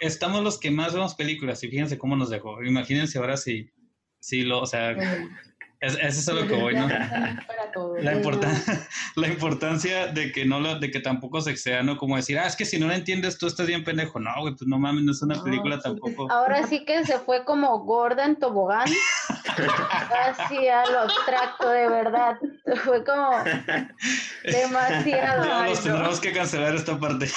estamos 0.00 0.44
los 0.44 0.60
que 0.60 0.70
más 0.70 0.94
vemos 0.94 1.14
películas 1.16 1.62
y 1.64 1.68
fíjense 1.68 1.98
cómo 1.98 2.14
nos 2.16 2.30
dejó. 2.30 2.62
Imagínense 2.62 3.18
ahora 3.18 3.36
si, 3.36 3.68
si 4.20 4.42
lo, 4.42 4.60
o 4.60 4.66
sea, 4.66 4.96
es, 5.84 5.94
eso 5.94 6.20
es 6.20 6.28
a 6.28 6.32
lo 6.32 6.46
que 6.46 6.54
voy, 6.54 6.74
¿no? 6.74 6.88
Para 6.88 7.70
todos. 7.72 8.02
La, 8.02 8.14
importan- 8.14 8.62
la 9.16 9.28
importancia 9.28 10.06
de 10.08 10.32
que 10.32 10.44
no 10.44 10.60
lo- 10.60 10.78
de 10.78 10.90
que 10.90 11.00
tampoco 11.00 11.40
se 11.40 11.50
exceda, 11.50 11.82
¿no? 11.82 11.96
Como 11.96 12.16
decir, 12.16 12.38
ah, 12.38 12.46
es 12.46 12.56
que 12.56 12.64
si 12.64 12.78
no 12.78 12.86
lo 12.86 12.92
entiendes, 12.94 13.38
tú 13.38 13.46
estás 13.46 13.66
bien 13.66 13.84
pendejo. 13.84 14.18
No, 14.20 14.30
güey, 14.40 14.54
pues 14.54 14.66
no 14.68 14.78
mames, 14.78 15.04
no 15.04 15.12
es 15.12 15.22
una 15.22 15.36
No, 15.36 15.44
película 15.44 15.76
sí. 15.76 15.82
tampoco. 15.84 16.30
Ahora 16.30 16.66
sí 16.66 16.84
que 16.84 17.04
se 17.04 17.18
fue 17.18 17.44
como 17.44 17.78
gorda 17.80 18.24
en 18.24 18.36
tobogán. 18.36 18.88
Así 20.28 20.68
a 20.68 20.84
lo 20.86 21.00
abstracto, 21.00 21.68
de 21.68 21.88
verdad. 21.88 22.36
Fue 22.84 23.04
como 23.04 23.30
demasiado. 24.44 25.44
Ya 25.44 25.66
los 25.68 25.82
tendremos 25.82 26.20
que 26.20 26.32
cancelar 26.32 26.74
esta 26.74 26.98
parte. 26.98 27.30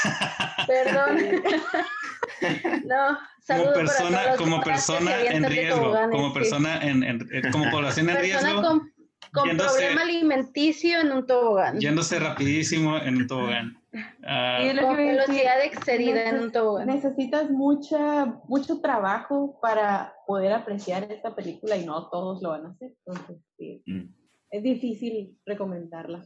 Perdón. 0.68 1.18
No, 2.86 3.18
como 3.48 3.74
persona, 3.74 4.36
como 4.38 4.62
persona 4.62 5.22
en 5.24 5.44
riesgo, 5.46 5.94
como 6.12 6.28
sí. 6.30 6.34
persona 6.34 6.82
en, 6.84 7.04
en- 7.04 7.30
como 7.52 7.70
población 7.72 8.10
en 8.10 8.16
Persona 8.18 8.42
riesgo, 8.52 8.62
con, 8.62 8.94
con 9.34 9.50
yéndose- 9.50 9.78
problema 9.78 10.02
alimenticio 10.02 11.00
en 11.02 11.12
un 11.12 11.26
tobogán. 11.26 11.80
yéndose 11.80 12.20
rapidísimo 12.20 12.98
en 12.98 13.18
un 13.18 13.28
tobogán. 13.28 13.78
Ah, 14.30 14.60
Y 14.62 14.68
es 14.68 14.76
lo 14.76 14.82
Con 14.84 14.98
velocidad 14.98 15.64
excedida 15.64 16.30
en 16.30 16.40
un 16.40 16.52
tobogán. 16.52 16.86
Necesitas 16.88 17.50
mucha, 17.50 18.26
mucho 18.48 18.80
trabajo 18.80 19.58
para 19.60 20.14
poder 20.28 20.54
apreciar 20.54 21.10
esta 21.12 21.34
película 21.36 21.76
y 21.78 21.86
no 21.86 22.08
todos 22.10 22.44
lo 22.44 22.50
van 22.50 22.68
a 22.68 22.70
hacer. 22.70 22.92
Entonces, 23.08 23.38
sí, 23.58 23.82
Mm. 23.88 24.14
es 24.52 24.62
difícil 24.62 25.40
recomendarla. 25.48 26.24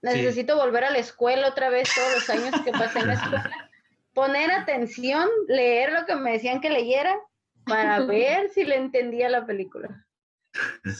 Necesito 0.00 0.56
volver 0.56 0.84
a 0.84 0.90
la 0.90 0.98
escuela 0.98 1.48
otra 1.48 1.68
vez 1.68 1.88
todos 1.94 2.10
los 2.14 2.30
años 2.30 2.58
que 2.64 2.70
pasé 2.72 3.00
en 3.00 3.06
la 3.08 3.14
escuela. 3.42 3.70
Poner 4.14 4.50
atención, 4.50 5.28
leer 5.48 5.92
lo 5.92 6.06
que 6.06 6.14
me 6.16 6.32
decían 6.32 6.60
que 6.60 6.70
leyera 6.70 7.14
para 7.66 8.00
ver 8.06 8.48
si 8.50 8.64
le 8.64 8.76
entendía 8.76 9.28
la 9.28 9.46
película. 9.46 10.06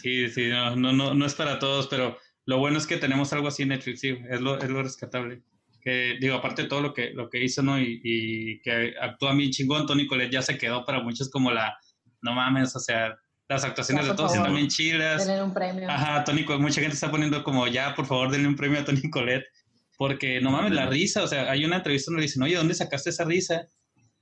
Sí, 0.01 0.29
sí, 0.29 0.49
no, 0.49 0.75
no, 0.77 0.93
no, 0.93 1.15
no 1.15 1.27
es 1.27 1.35
para 1.35 1.59
todos, 1.59 1.87
pero 1.87 2.19
lo 2.45 2.59
bueno 2.59 2.77
es 2.79 2.87
que 2.87 2.97
tenemos 2.97 3.33
algo 3.33 3.49
así 3.49 3.63
en 3.63 3.69
Netflix, 3.71 4.01
sí, 4.01 4.19
es 4.29 4.41
lo, 4.41 4.59
es 4.59 4.69
lo 4.69 4.83
rescatable. 4.83 5.43
Que, 5.81 6.17
digo, 6.21 6.35
aparte 6.37 6.63
de 6.63 6.69
todo 6.69 6.81
lo 6.81 6.95
que, 6.95 7.11
lo 7.11 7.29
que 7.29 7.45
hizo, 7.45 7.63
¿no? 7.63 7.79
Y, 7.79 8.01
y 8.03 8.61
que 8.63 8.95
actúa 9.01 9.35
bien 9.35 9.51
chingón, 9.51 9.87
Tony 9.87 10.07
Colette 10.07 10.33
ya 10.33 10.43
se 10.43 10.57
quedó 10.59 10.85
para 10.85 11.01
muchos 11.01 11.31
como 11.31 11.51
la, 11.51 11.77
no 12.23 12.33
mames, 12.33 12.75
o 12.75 12.81
sea, 12.81 13.15
las 13.49 13.65
actuaciones 13.65 14.07
Ya, 14.07 14.13
de 14.13 14.17
todos 14.17 14.33
favor. 14.33 14.47
están 14.47 14.57
bien 14.57 14.69
chidas. 14.69 15.27
Tener 15.27 15.43
un 15.43 15.53
premio. 15.53 15.89
Ajá, 15.89 16.25
Tony 16.25 16.45
Colette, 16.45 16.63
mucha 16.63 16.81
gente 16.81 16.95
está 16.95 17.11
poniendo 17.11 17.45
como, 17.45 17.67
ya, 17.69 17.95
por 17.95 18.07
favor, 18.07 18.31
denle 18.31 18.49
un 18.49 18.57
premio 18.57 18.81
a 18.81 18.85
Tony 18.85 19.09
Colette, 19.11 19.45
porque 19.97 20.41
no 20.41 20.51
mames, 20.51 20.73
la 20.73 20.87
risa, 20.87 21.23
o 21.23 21.29
sea, 21.29 21.51
hay 21.51 21.65
una 21.65 21.77
entrevista 21.77 22.11
donde 22.11 22.23
le 22.23 22.27
dicen, 22.27 22.43
oye, 22.43 22.57
¿dónde 22.57 22.75
sacaste 22.75 23.11
esa 23.11 23.25
risa? 23.25 23.67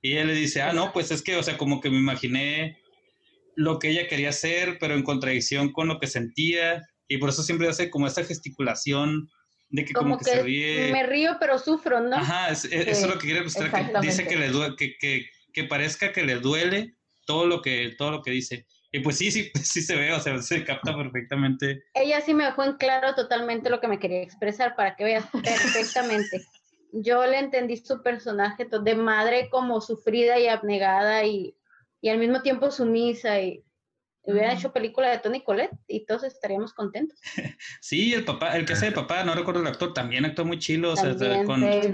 Y 0.01 0.13
ella 0.13 0.25
le 0.25 0.33
dice, 0.35 0.61
ah, 0.61 0.73
no, 0.73 0.91
pues 0.93 1.11
es 1.11 1.21
que, 1.21 1.35
o 1.37 1.43
sea, 1.43 1.57
como 1.57 1.79
que 1.81 1.89
me 1.89 1.97
imaginé 1.97 2.77
lo 3.55 3.79
que 3.79 3.89
ella 3.89 4.07
quería 4.07 4.29
hacer, 4.29 4.77
pero 4.79 4.93
en 4.95 5.03
contradicción 5.03 5.71
con 5.71 5.87
lo 5.87 5.99
que 5.99 6.07
sentía, 6.07 6.81
y 7.07 7.17
por 7.17 7.29
eso 7.29 7.43
siempre 7.43 7.67
hace 7.67 7.89
como 7.89 8.07
esta 8.07 8.23
gesticulación 8.23 9.29
de 9.69 9.85
que 9.85 9.93
como, 9.93 10.11
Como 10.11 10.19
que, 10.19 10.25
se 10.25 10.37
que 10.37 10.43
ríe. 10.43 10.91
me 10.91 11.03
río 11.03 11.37
pero 11.39 11.57
sufro, 11.57 11.99
¿no? 12.01 12.15
Ajá, 12.15 12.49
es- 12.51 12.65
es- 12.65 12.87
eso 12.87 13.05
es 13.05 13.13
lo 13.13 13.17
que 13.17 13.25
quiere 13.27 13.41
mostrar, 13.43 13.71
que 13.71 13.99
dice 14.07 14.27
que 14.27 14.35
le 14.35 14.51
due- 14.51 14.75
que, 14.75 14.95
que, 14.99 15.25
que 15.51 15.63
parezca 15.63 16.11
que 16.11 16.23
le 16.23 16.35
duele 16.35 16.93
todo 17.25 17.47
lo 17.47 17.61
que, 17.61 17.93
todo 17.97 18.11
lo 18.11 18.21
que 18.21 18.31
dice. 18.31 18.65
Y 18.93 18.99
pues 18.99 19.17
sí, 19.17 19.31
sí, 19.31 19.51
sí 19.63 19.81
se 19.81 19.95
ve, 19.95 20.13
o 20.13 20.19
sea, 20.19 20.37
se 20.41 20.63
capta 20.63 20.95
perfectamente. 20.95 21.83
Ella 21.95 22.21
sí 22.21 22.33
me 22.33 22.45
dejó 22.45 22.63
en 22.63 22.73
claro 22.73 23.15
totalmente 23.15 23.69
lo 23.69 23.81
que 23.81 23.87
me 23.87 23.99
quería 23.99 24.21
expresar 24.21 24.75
para 24.75 24.95
que 24.95 25.03
veas 25.03 25.25
perfectamente. 25.31 26.41
Yo 26.93 27.25
le 27.25 27.39
entendí 27.39 27.75
su 27.77 28.03
personaje 28.03 28.67
de 28.69 28.95
madre 28.95 29.49
como 29.49 29.81
sufrida 29.81 30.39
y 30.39 30.47
abnegada 30.47 31.25
y, 31.25 31.57
y 32.01 32.09
al 32.09 32.19
mismo 32.19 32.43
tiempo 32.43 32.69
sumisa 32.69 33.41
y 33.41 33.63
hubiera 34.25 34.49
Ujú. 34.49 34.59
hecho 34.59 34.73
película 34.73 35.09
de 35.09 35.17
Tony 35.17 35.43
Colette 35.43 35.73
y 35.87 36.05
todos 36.05 36.23
estaríamos 36.23 36.71
contentos. 36.73 37.19
Sí, 37.81 38.13
el 38.13 38.23
papá, 38.23 38.55
el 38.55 38.65
que 38.65 38.73
hace 38.73 38.87
de 38.87 38.91
papá, 38.91 39.23
no 39.23 39.33
recuerdo 39.33 39.61
el 39.61 39.67
actor, 39.67 39.91
también 39.93 40.23
actúa 40.25 40.45
muy 40.45 40.59
chilo, 40.59 40.91
o 40.91 40.95
sea, 40.95 41.17
También, 41.17 41.45
con, 41.45 41.61
sí. 41.61 41.91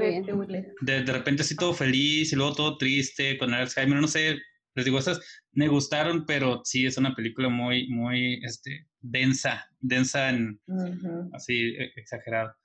De, 0.81 1.03
de 1.03 1.13
repente 1.13 1.43
así 1.43 1.55
todo 1.55 1.73
feliz 1.73 2.33
y 2.33 2.35
luego 2.35 2.53
todo 2.53 2.77
triste 2.77 3.37
con 3.37 3.53
Alzheimer, 3.53 3.99
no 3.99 4.07
sé, 4.07 4.37
les 4.79 4.85
digo, 4.85 4.97
esas 4.99 5.19
me 5.51 5.67
gustaron, 5.67 6.25
pero 6.25 6.61
sí 6.63 6.85
es 6.85 6.97
una 6.97 7.15
película 7.15 7.49
muy, 7.49 7.87
muy, 7.89 8.39
este, 8.43 8.87
densa, 9.01 9.69
densa 9.79 10.29
en, 10.29 10.59
Ujú. 10.67 11.29
así, 11.33 11.75
e- 11.77 11.91
exagerado. 11.95 12.55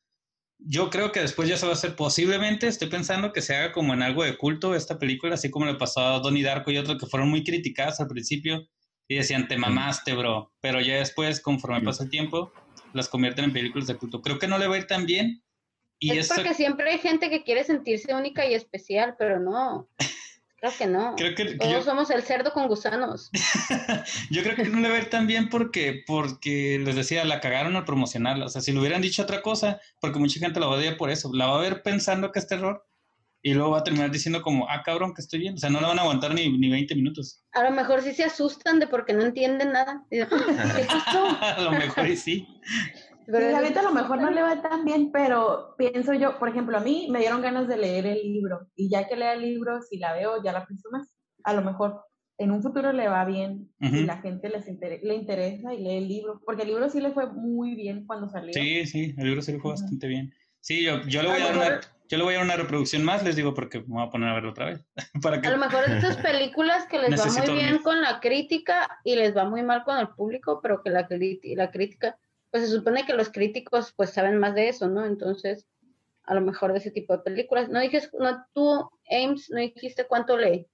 Yo 0.59 0.89
creo 0.89 1.13
que 1.13 1.21
después 1.21 1.49
ya 1.49 1.57
se 1.57 1.67
va 1.67 1.73
a 1.73 1.75
hacer, 1.75 1.97
posiblemente, 1.97 2.67
estoy 2.69 2.89
pensando 2.89 3.33
que 3.33 3.43
se 3.43 3.55
haga 3.57 3.73
como 3.73 3.93
en 3.93 4.03
algo 4.03 4.23
de 4.25 4.37
culto 4.39 4.75
esta 4.75 4.99
película, 4.99 5.35
así 5.35 5.51
como 5.51 5.67
le 5.67 5.75
pasó 5.75 6.01
a 6.01 6.21
Donnie 6.21 6.45
Darko 6.45 6.71
y 6.71 6.79
otros 6.79 6.99
que 6.99 7.07
fueron 7.07 7.29
muy 7.29 7.43
criticadas 7.45 8.01
al 8.01 8.07
principio 8.09 8.67
y 9.09 9.17
decían, 9.17 9.49
te 9.49 9.59
mamaste, 9.59 10.15
bro, 10.15 10.53
pero 10.61 10.81
ya 10.81 10.97
después, 10.97 11.41
conforme 11.41 11.81
Mm. 11.81 11.85
pasa 11.85 12.05
el 12.05 12.11
tiempo, 12.11 12.53
las 12.93 13.09
convierten 13.09 13.47
en 13.47 13.53
películas 13.53 13.89
de 13.89 13.97
culto. 13.97 14.23
Creo 14.23 14.39
que 14.39 14.47
no 14.49 14.57
le 14.59 14.67
va 14.67 14.77
a 14.77 14.79
ir 14.79 14.87
tan 14.87 15.05
bien. 15.05 15.43
Y 15.99 16.13
es 16.13 16.27
eso, 16.27 16.35
porque 16.37 16.55
siempre 16.55 16.91
hay 16.91 16.99
gente 16.99 17.31
que 17.31 17.43
quiere 17.45 17.65
sentirse 17.65 18.15
única 18.15 18.47
y 18.47 18.55
especial, 18.55 19.17
pero 19.19 19.41
no. 19.41 19.89
Creo 20.65 20.73
que 20.79 20.87
no. 20.87 21.15
creo 21.15 21.35
que, 21.35 21.45
Todos 21.57 21.71
yo, 21.73 21.83
somos 21.83 22.09
el 22.11 22.23
cerdo 22.23 22.53
con 22.55 22.69
gusanos. 22.69 23.31
yo 24.31 24.43
creo 24.43 24.57
que 24.57 24.65
no 24.65 24.81
le 24.81 24.89
va 24.89 24.95
a 24.95 24.99
ir 24.99 25.11
tan 25.11 25.27
bien 25.27 25.51
porque, 25.51 26.03
porque 26.07 26.81
les 26.83 26.97
decía, 26.97 27.23
la 27.27 27.41
cagaron 27.41 27.77
al 27.77 27.85
promocionarla. 27.85 28.47
O 28.47 28.49
sea, 28.49 28.63
si 28.63 28.73
le 28.73 28.81
hubieran 28.81 29.03
dicho 29.03 29.23
otra 29.23 29.43
cosa, 29.43 29.79
porque 30.01 30.19
mucha 30.19 30.41
gente 30.41 30.61
la 30.61 30.67
va 30.67 30.77
a 30.77 30.79
odiar 30.79 30.97
por 30.97 31.11
eso, 31.11 31.31
la 31.35 31.49
va 31.49 31.59
a 31.59 31.61
ver 31.61 31.83
pensando 31.83 32.33
que 32.33 32.39
es 32.39 32.47
terror 32.47 32.87
y 33.43 33.53
luego 33.53 33.73
va 33.73 33.81
a 33.81 33.85
terminar 33.85 34.11
diciendo 34.11 34.41
como, 34.41 34.67
ah, 34.71 34.83
cabrón, 34.83 35.13
que 35.13 35.21
estoy 35.21 35.41
bien. 35.41 35.53
O 35.53 35.59
sea, 35.59 35.69
no 35.69 35.79
la 35.83 35.89
van 35.89 35.99
a 35.99 36.03
aguantar 36.03 36.33
ni, 36.33 36.49
ni 36.57 36.71
20 36.71 36.95
minutos. 36.95 37.45
A 37.53 37.63
lo 37.63 37.73
mejor 37.73 38.01
sí 38.01 38.15
se 38.15 38.25
asustan 38.25 38.81
de 38.81 38.87
porque 38.87 39.13
no 39.13 39.23
entienden 39.23 39.73
nada. 39.73 40.01
"Ah, 40.01 40.07
¿Qué 40.09 40.21
esto? 40.23 41.39
a 41.43 41.61
lo 41.61 41.73
mejor 41.73 42.17
sí. 42.17 42.49
Pero 43.27 43.49
Sí, 43.49 43.55
ahorita 43.55 43.81
a 43.81 43.85
lo 43.85 43.93
mejor 43.93 44.21
no 44.21 44.31
le 44.31 44.43
va 44.43 44.61
tan 44.63 44.85
bien, 44.85 45.11
pero 45.13 45.75
pienso 45.79 46.13
yo, 46.15 46.39
por 46.39 46.49
ejemplo, 46.49 46.77
a 46.77 46.81
mí 46.81 47.09
me 47.11 47.21
dieron 47.21 47.43
ganas 47.43 47.69
de 47.69 47.77
leer 47.77 48.07
el 48.07 48.23
libro 48.23 48.69
y 48.77 48.89
ya 48.91 49.07
que 49.09 49.17
lea 49.17 49.33
el 49.35 49.43
libro, 49.43 49.81
si 49.83 49.99
la 49.99 50.13
veo, 50.13 50.43
ya 50.43 50.53
la 50.53 50.61
aprecio 50.61 50.91
más. 50.91 51.17
A 51.45 51.55
lo 51.55 51.63
mejor 51.63 52.01
en 52.39 52.51
un 52.51 52.63
futuro 52.63 52.93
le 52.93 53.09
va 53.09 53.25
bien 53.25 53.71
Ujú. 53.81 53.97
y 53.97 54.05
la 54.05 54.19
gente 54.19 54.49
les 54.49 54.67
inter- 54.69 55.01
le 55.03 55.15
interesa 55.15 55.73
y 55.73 55.79
lee 55.83 55.99
el 55.99 56.09
libro, 56.09 56.41
porque 56.45 56.63
el 56.63 56.69
libro 56.69 56.89
sí 56.91 57.01
le 57.01 57.13
fue 57.13 57.27
muy 57.33 57.75
bien 57.75 58.07
cuando 58.07 58.29
salió. 58.29 58.53
Sí, 58.53 58.87
sí, 58.87 59.15
el 59.17 59.25
libro 59.27 59.41
se 59.43 59.53
le 59.53 59.59
fue 59.61 59.73
Ujú. 59.73 59.81
bastante 59.83 60.07
bien. 60.09 60.33
Sí, 60.61 60.83
yo, 60.83 61.01
yo 61.07 61.23
le 61.23 61.29
voy 61.29 61.41
A 61.41 61.45
a 61.45 61.47
dar 61.49 61.57
una, 61.57 61.81
yo 62.09 62.19
le 62.19 62.25
voy 62.25 62.35
a 62.35 62.37
dar 62.39 62.47
una 62.47 62.57
reproducción 62.57 63.05
más, 63.05 63.23
les 63.23 63.37
digo, 63.37 63.53
porque 63.55 63.81
me 63.81 63.87
voy 63.95 64.03
a 64.07 64.11
poner 64.11 64.31
a 64.31 64.35
verlo 64.35 64.51
otra 64.51 64.67
vez. 64.67 64.85
Para 65.23 65.41
que 65.41 65.49
A 65.49 65.51
lo 65.51 65.59
mejor 65.59 65.85
estas 65.89 66.17
películas 66.17 66.87
que 66.87 66.99
les 66.99 67.21
va 67.21 67.27
muy 67.27 67.55
bien 67.55 67.67
dormir. 67.67 67.83
con 67.83 68.01
la 68.01 68.21
crítica 68.21 68.89
y 69.05 69.15
les 69.17 69.37
va 69.37 69.45
muy 69.45 69.63
mal 69.63 69.85
con 69.85 69.99
el 69.99 70.09
público, 70.09 70.61
pero 70.63 70.83
que 70.83 70.91
la, 70.91 71.07
la 71.57 71.71
crítica, 71.71 72.19
pues 72.55 72.69
se 72.71 72.77
supone 72.77 73.05
que 73.05 73.15
los 73.15 73.31
críticos 73.31 73.93
pues 73.97 74.11
saben 74.11 74.39
más 74.39 74.55
de 74.55 74.69
eso, 74.69 74.87
¿no? 74.87 75.05
Entonces, 75.05 75.67
a 76.23 76.35
lo 76.35 76.41
mejor 76.41 76.73
de 76.73 76.79
ese 76.79 76.93
tipo 76.93 77.17
de 77.17 77.25
películas. 77.25 77.69
No 77.69 77.81
dijiste, 77.81 78.11
no, 78.17 78.47
tú, 78.53 78.89
Ames, 79.11 79.51
no 79.51 79.59
dijiste 79.59 80.07
cuánto 80.07 80.37
le, 80.37 80.69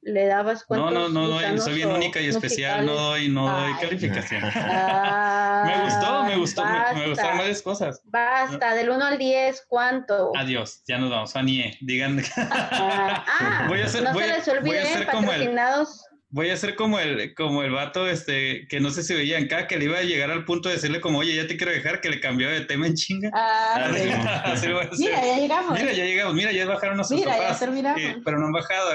le 0.00 0.24
dabas, 0.24 0.60
No, 0.60 0.66
cuántos 0.66 0.92
no, 0.94 1.08
no, 1.10 1.28
doy, 1.28 1.58
soy 1.58 1.74
bien 1.74 1.90
única 1.90 2.22
y 2.22 2.28
especial, 2.28 2.86
no 2.86 2.94
doy, 2.94 3.28
no 3.28 3.50
doy 3.50 3.70
calificación. 3.82 4.44
Ah, 4.46 5.64
me 5.66 5.84
gustó, 5.84 6.24
me 6.24 6.36
gustó, 6.38 6.64
me, 6.64 6.70
me 6.70 6.78
basta, 6.78 7.08
gustaron 7.08 7.36
varias 7.38 7.60
cosas. 7.60 8.00
Basta, 8.04 8.74
del 8.74 8.88
1 8.88 9.04
al 9.04 9.18
10, 9.18 9.66
¿cuánto? 9.68 10.32
Adiós, 10.34 10.82
ya 10.88 10.96
nos 10.96 11.10
vamos. 11.10 11.34
Fanie, 11.34 11.76
digan. 11.82 12.22
Ah, 12.38 13.26
ah, 13.28 13.64
Voy 13.68 13.82
a 13.82 13.84
hacer- 13.84 14.04
no 14.04 14.14
voy 14.14 14.24
se 14.24 14.30
a- 14.30 14.36
les 14.38 14.62
voy 14.62 14.76
a 14.78 15.10
como 15.12 15.20
el- 15.20 15.26
patrocinados. 15.26 16.02
Voy 16.36 16.50
a 16.50 16.56
ser 16.58 16.74
como 16.74 16.98
el, 16.98 17.34
como 17.34 17.62
el 17.62 17.70
vato 17.70 18.06
este, 18.06 18.68
que 18.68 18.78
no 18.78 18.90
sé 18.90 19.02
si 19.02 19.14
veían 19.14 19.44
acá, 19.44 19.66
que 19.66 19.78
le 19.78 19.86
iba 19.86 19.96
a 19.96 20.02
llegar 20.02 20.30
al 20.30 20.44
punto 20.44 20.68
de 20.68 20.74
decirle 20.74 21.00
como, 21.00 21.20
oye, 21.20 21.34
ya 21.34 21.46
te 21.46 21.56
quiero 21.56 21.72
dejar, 21.72 22.02
que 22.02 22.10
le 22.10 22.20
cambió 22.20 22.50
de 22.50 22.60
tema 22.60 22.86
en 22.86 22.92
chinga. 22.92 23.30
Ah, 23.32 23.86
Ah, 23.86 23.90
sí. 23.94 24.02
sí. 24.02 24.10
Así 24.44 24.66
lo 24.68 24.74
voy 24.74 24.84
a 24.84 24.88
hacer. 24.90 24.98
Mira, 24.98 25.24
ya 25.24 25.38
llegamos. 25.38 25.80
Mira, 25.80 25.92
ya 25.94 26.04
llegamos, 26.04 26.34
mira, 26.34 26.52
ya 26.52 26.66
bajaron 26.66 26.96
nuestros 26.96 27.18
Mira, 27.18 27.38
ya 27.38 27.58
terminamos. 27.58 28.02
Pero 28.22 28.38
no 28.38 28.46
han 28.48 28.52
bajado 28.52 28.92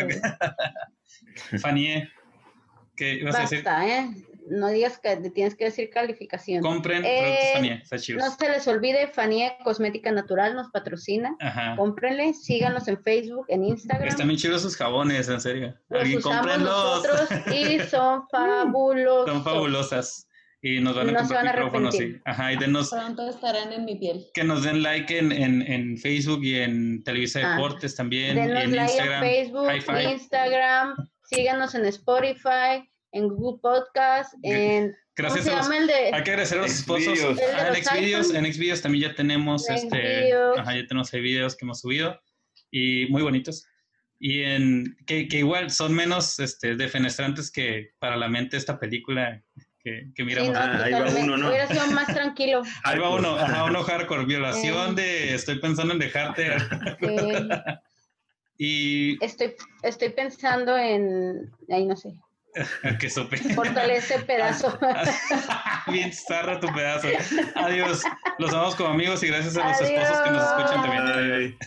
Sí. 1.08 1.58
Fanie, 1.64 2.12
¿qué 2.96 3.14
ibas 3.16 3.36
a 3.36 3.42
decir? 3.42 3.64
Basta, 3.64 3.88
¿eh? 3.88 4.10
No 4.52 4.68
digas 4.68 5.00
que 5.00 5.16
te 5.16 5.30
tienes 5.30 5.56
que 5.56 5.66
decir 5.66 5.90
calificación. 5.90 6.62
Compren 6.62 7.04
Eh, 7.06 7.20
productos 7.22 7.52
Fanie, 7.54 7.74
está 7.82 7.98
chido. 7.98 8.20
No 8.20 8.30
se 8.32 8.50
les 8.50 8.68
olvide, 8.68 9.08
Fanía 9.08 9.58
Cosmética 9.64 10.12
Natural 10.12 10.56
nos 10.56 10.70
patrocina. 10.72 11.36
Ajá. 11.40 11.76
Cómprenle, 11.78 12.34
síganos 12.34 12.88
en 12.88 13.02
Facebook, 13.02 13.46
en 13.48 13.64
Instagram. 13.66 14.08
Están 14.08 14.28
bien 14.28 14.38
chidos 14.40 14.62
sus 14.62 14.76
jabones, 14.76 15.30
en 15.30 15.40
serio. 15.40 15.74
Los 15.90 16.02
Alguien 16.02 16.22
cómprenlos. 16.22 17.04
y 17.54 17.80
son 17.90 18.28
fabulosos. 18.30 19.30
Son 19.32 19.44
fabulosas. 19.44 20.28
Y 20.64 20.80
nos 20.80 20.96
van 20.96 21.10
a 21.10 21.12
No 21.14 21.18
comprar 21.20 21.44
van 21.44 21.48
a 21.48 21.54
micrófonos. 21.54 21.96
arrepentir. 21.96 22.18
Sí. 22.18 22.22
Ajá, 22.26 22.54
y 22.54 22.58
denos, 22.58 22.90
Pronto 22.92 23.28
estarán 23.30 23.74
en 23.74 23.84
mi 23.86 23.96
piel. 23.96 24.26
que 24.34 24.44
nos 24.44 24.64
den 24.64 24.84
like 24.84 25.18
en, 25.18 25.32
en, 25.32 25.62
en 25.64 25.98
Facebook 25.98 26.44
y 26.44 26.60
en 26.60 27.04
Televisa 27.04 27.40
Ah. 27.44 27.56
Deportes 27.56 27.96
también. 27.96 28.38
y 28.38 28.42
Denos 28.42 28.64
en 28.66 28.76
like 28.76 28.92
Instagram. 28.94 29.24
en 29.24 29.30
Facebook. 29.32 30.12
Instagram, 30.12 30.96
síganos 31.24 31.74
en 31.74 31.86
Spotify, 31.86 32.88
en 33.12 33.28
Google 33.28 33.60
Podcast, 33.62 34.34
en... 34.44 34.96
Gracias 35.16 35.46
¿Cómo 35.46 35.58
a 35.60 35.64
se 35.64 35.70
los, 35.70 35.70
llama 35.70 35.78
el 35.78 35.88
de...? 35.88 36.16
Hay 36.16 36.24
que 36.24 36.32
agradecer 36.32 36.58
a 36.58 36.62
los 36.62 36.72
esposos. 36.72 37.36
De 37.38 37.44
Ah, 37.44 37.74
en 37.76 37.84
Xvideos, 37.84 38.34
en 38.34 38.54
Xvideos 38.54 38.82
también 38.82 39.10
ya 39.10 39.16
tenemos 39.16 39.68
En 39.70 39.76
este, 39.76 40.34
ajá, 40.34 40.76
ya 40.76 40.88
tenemos 40.88 41.14
ahí 41.14 41.22
videos 41.22 41.56
que 41.56 41.66
hemos 41.66 41.82
subido 41.82 42.20
y 42.72 43.08
muy 43.10 43.22
bonitos. 43.22 43.66
Y 44.20 44.44
en 44.44 44.96
que, 45.06 45.28
que 45.28 45.40
igual 45.40 45.70
son 45.72 45.94
menos 45.94 46.40
este, 46.40 46.76
defenestrantes 46.76 47.52
que 47.52 47.90
para 48.00 48.16
la 48.16 48.30
mente 48.30 48.56
esta 48.56 48.80
película 48.80 49.44
que, 49.84 50.12
que 50.16 50.22
Sí, 50.22 50.24
miramos. 50.24 50.54
no, 50.54 50.60
Ah, 50.60 50.84
ahí 50.84 50.94
va 50.94 51.06
uno, 51.10 51.38
¿no? 51.38 51.48
Hubiera 51.50 51.68
sido 51.68 51.88
más 51.88 52.08
tranquilo. 52.08 52.62
Ahí 52.84 53.00
va 53.00 53.16
uno, 53.16 53.36
ajá, 53.36 53.66
uno 53.66 53.82
hardcore, 53.84 54.22
Eh. 54.22 54.26
violación 54.26 54.96
de 54.96 55.34
estoy 55.34 55.60
pensando 55.60 55.94
en 55.94 56.00
dejarte 56.00 56.52
Sí. 57.00 57.08
y 58.58 59.26
Estoy, 59.26 59.56
estoy 59.82 60.10
pensando 60.10 60.78
en... 60.78 61.52
Ahí 61.70 61.86
no 61.86 61.96
sé. 61.96 62.14
que 63.00 63.10
supe. 63.10 63.38
Fortalece 63.38 64.20
pedazo. 64.20 64.78
Bien 65.88 66.12
zarra 66.14 66.60
tu 66.60 66.68
pedazo. 66.74 67.08
Adiós. 67.56 68.04
Los 68.40 68.52
amamos 68.54 68.76
como 68.76 68.90
amigos 68.90 69.24
y 69.24 69.28
gracias 69.28 69.58
a 69.58 69.68
los 69.68 69.82
Adiós. 69.82 69.92
esposos 69.92 70.22
que 70.24 70.30
nos 70.32 70.44
escuchan 70.44 70.82
también. 70.82 71.04
Ay, 71.08 71.58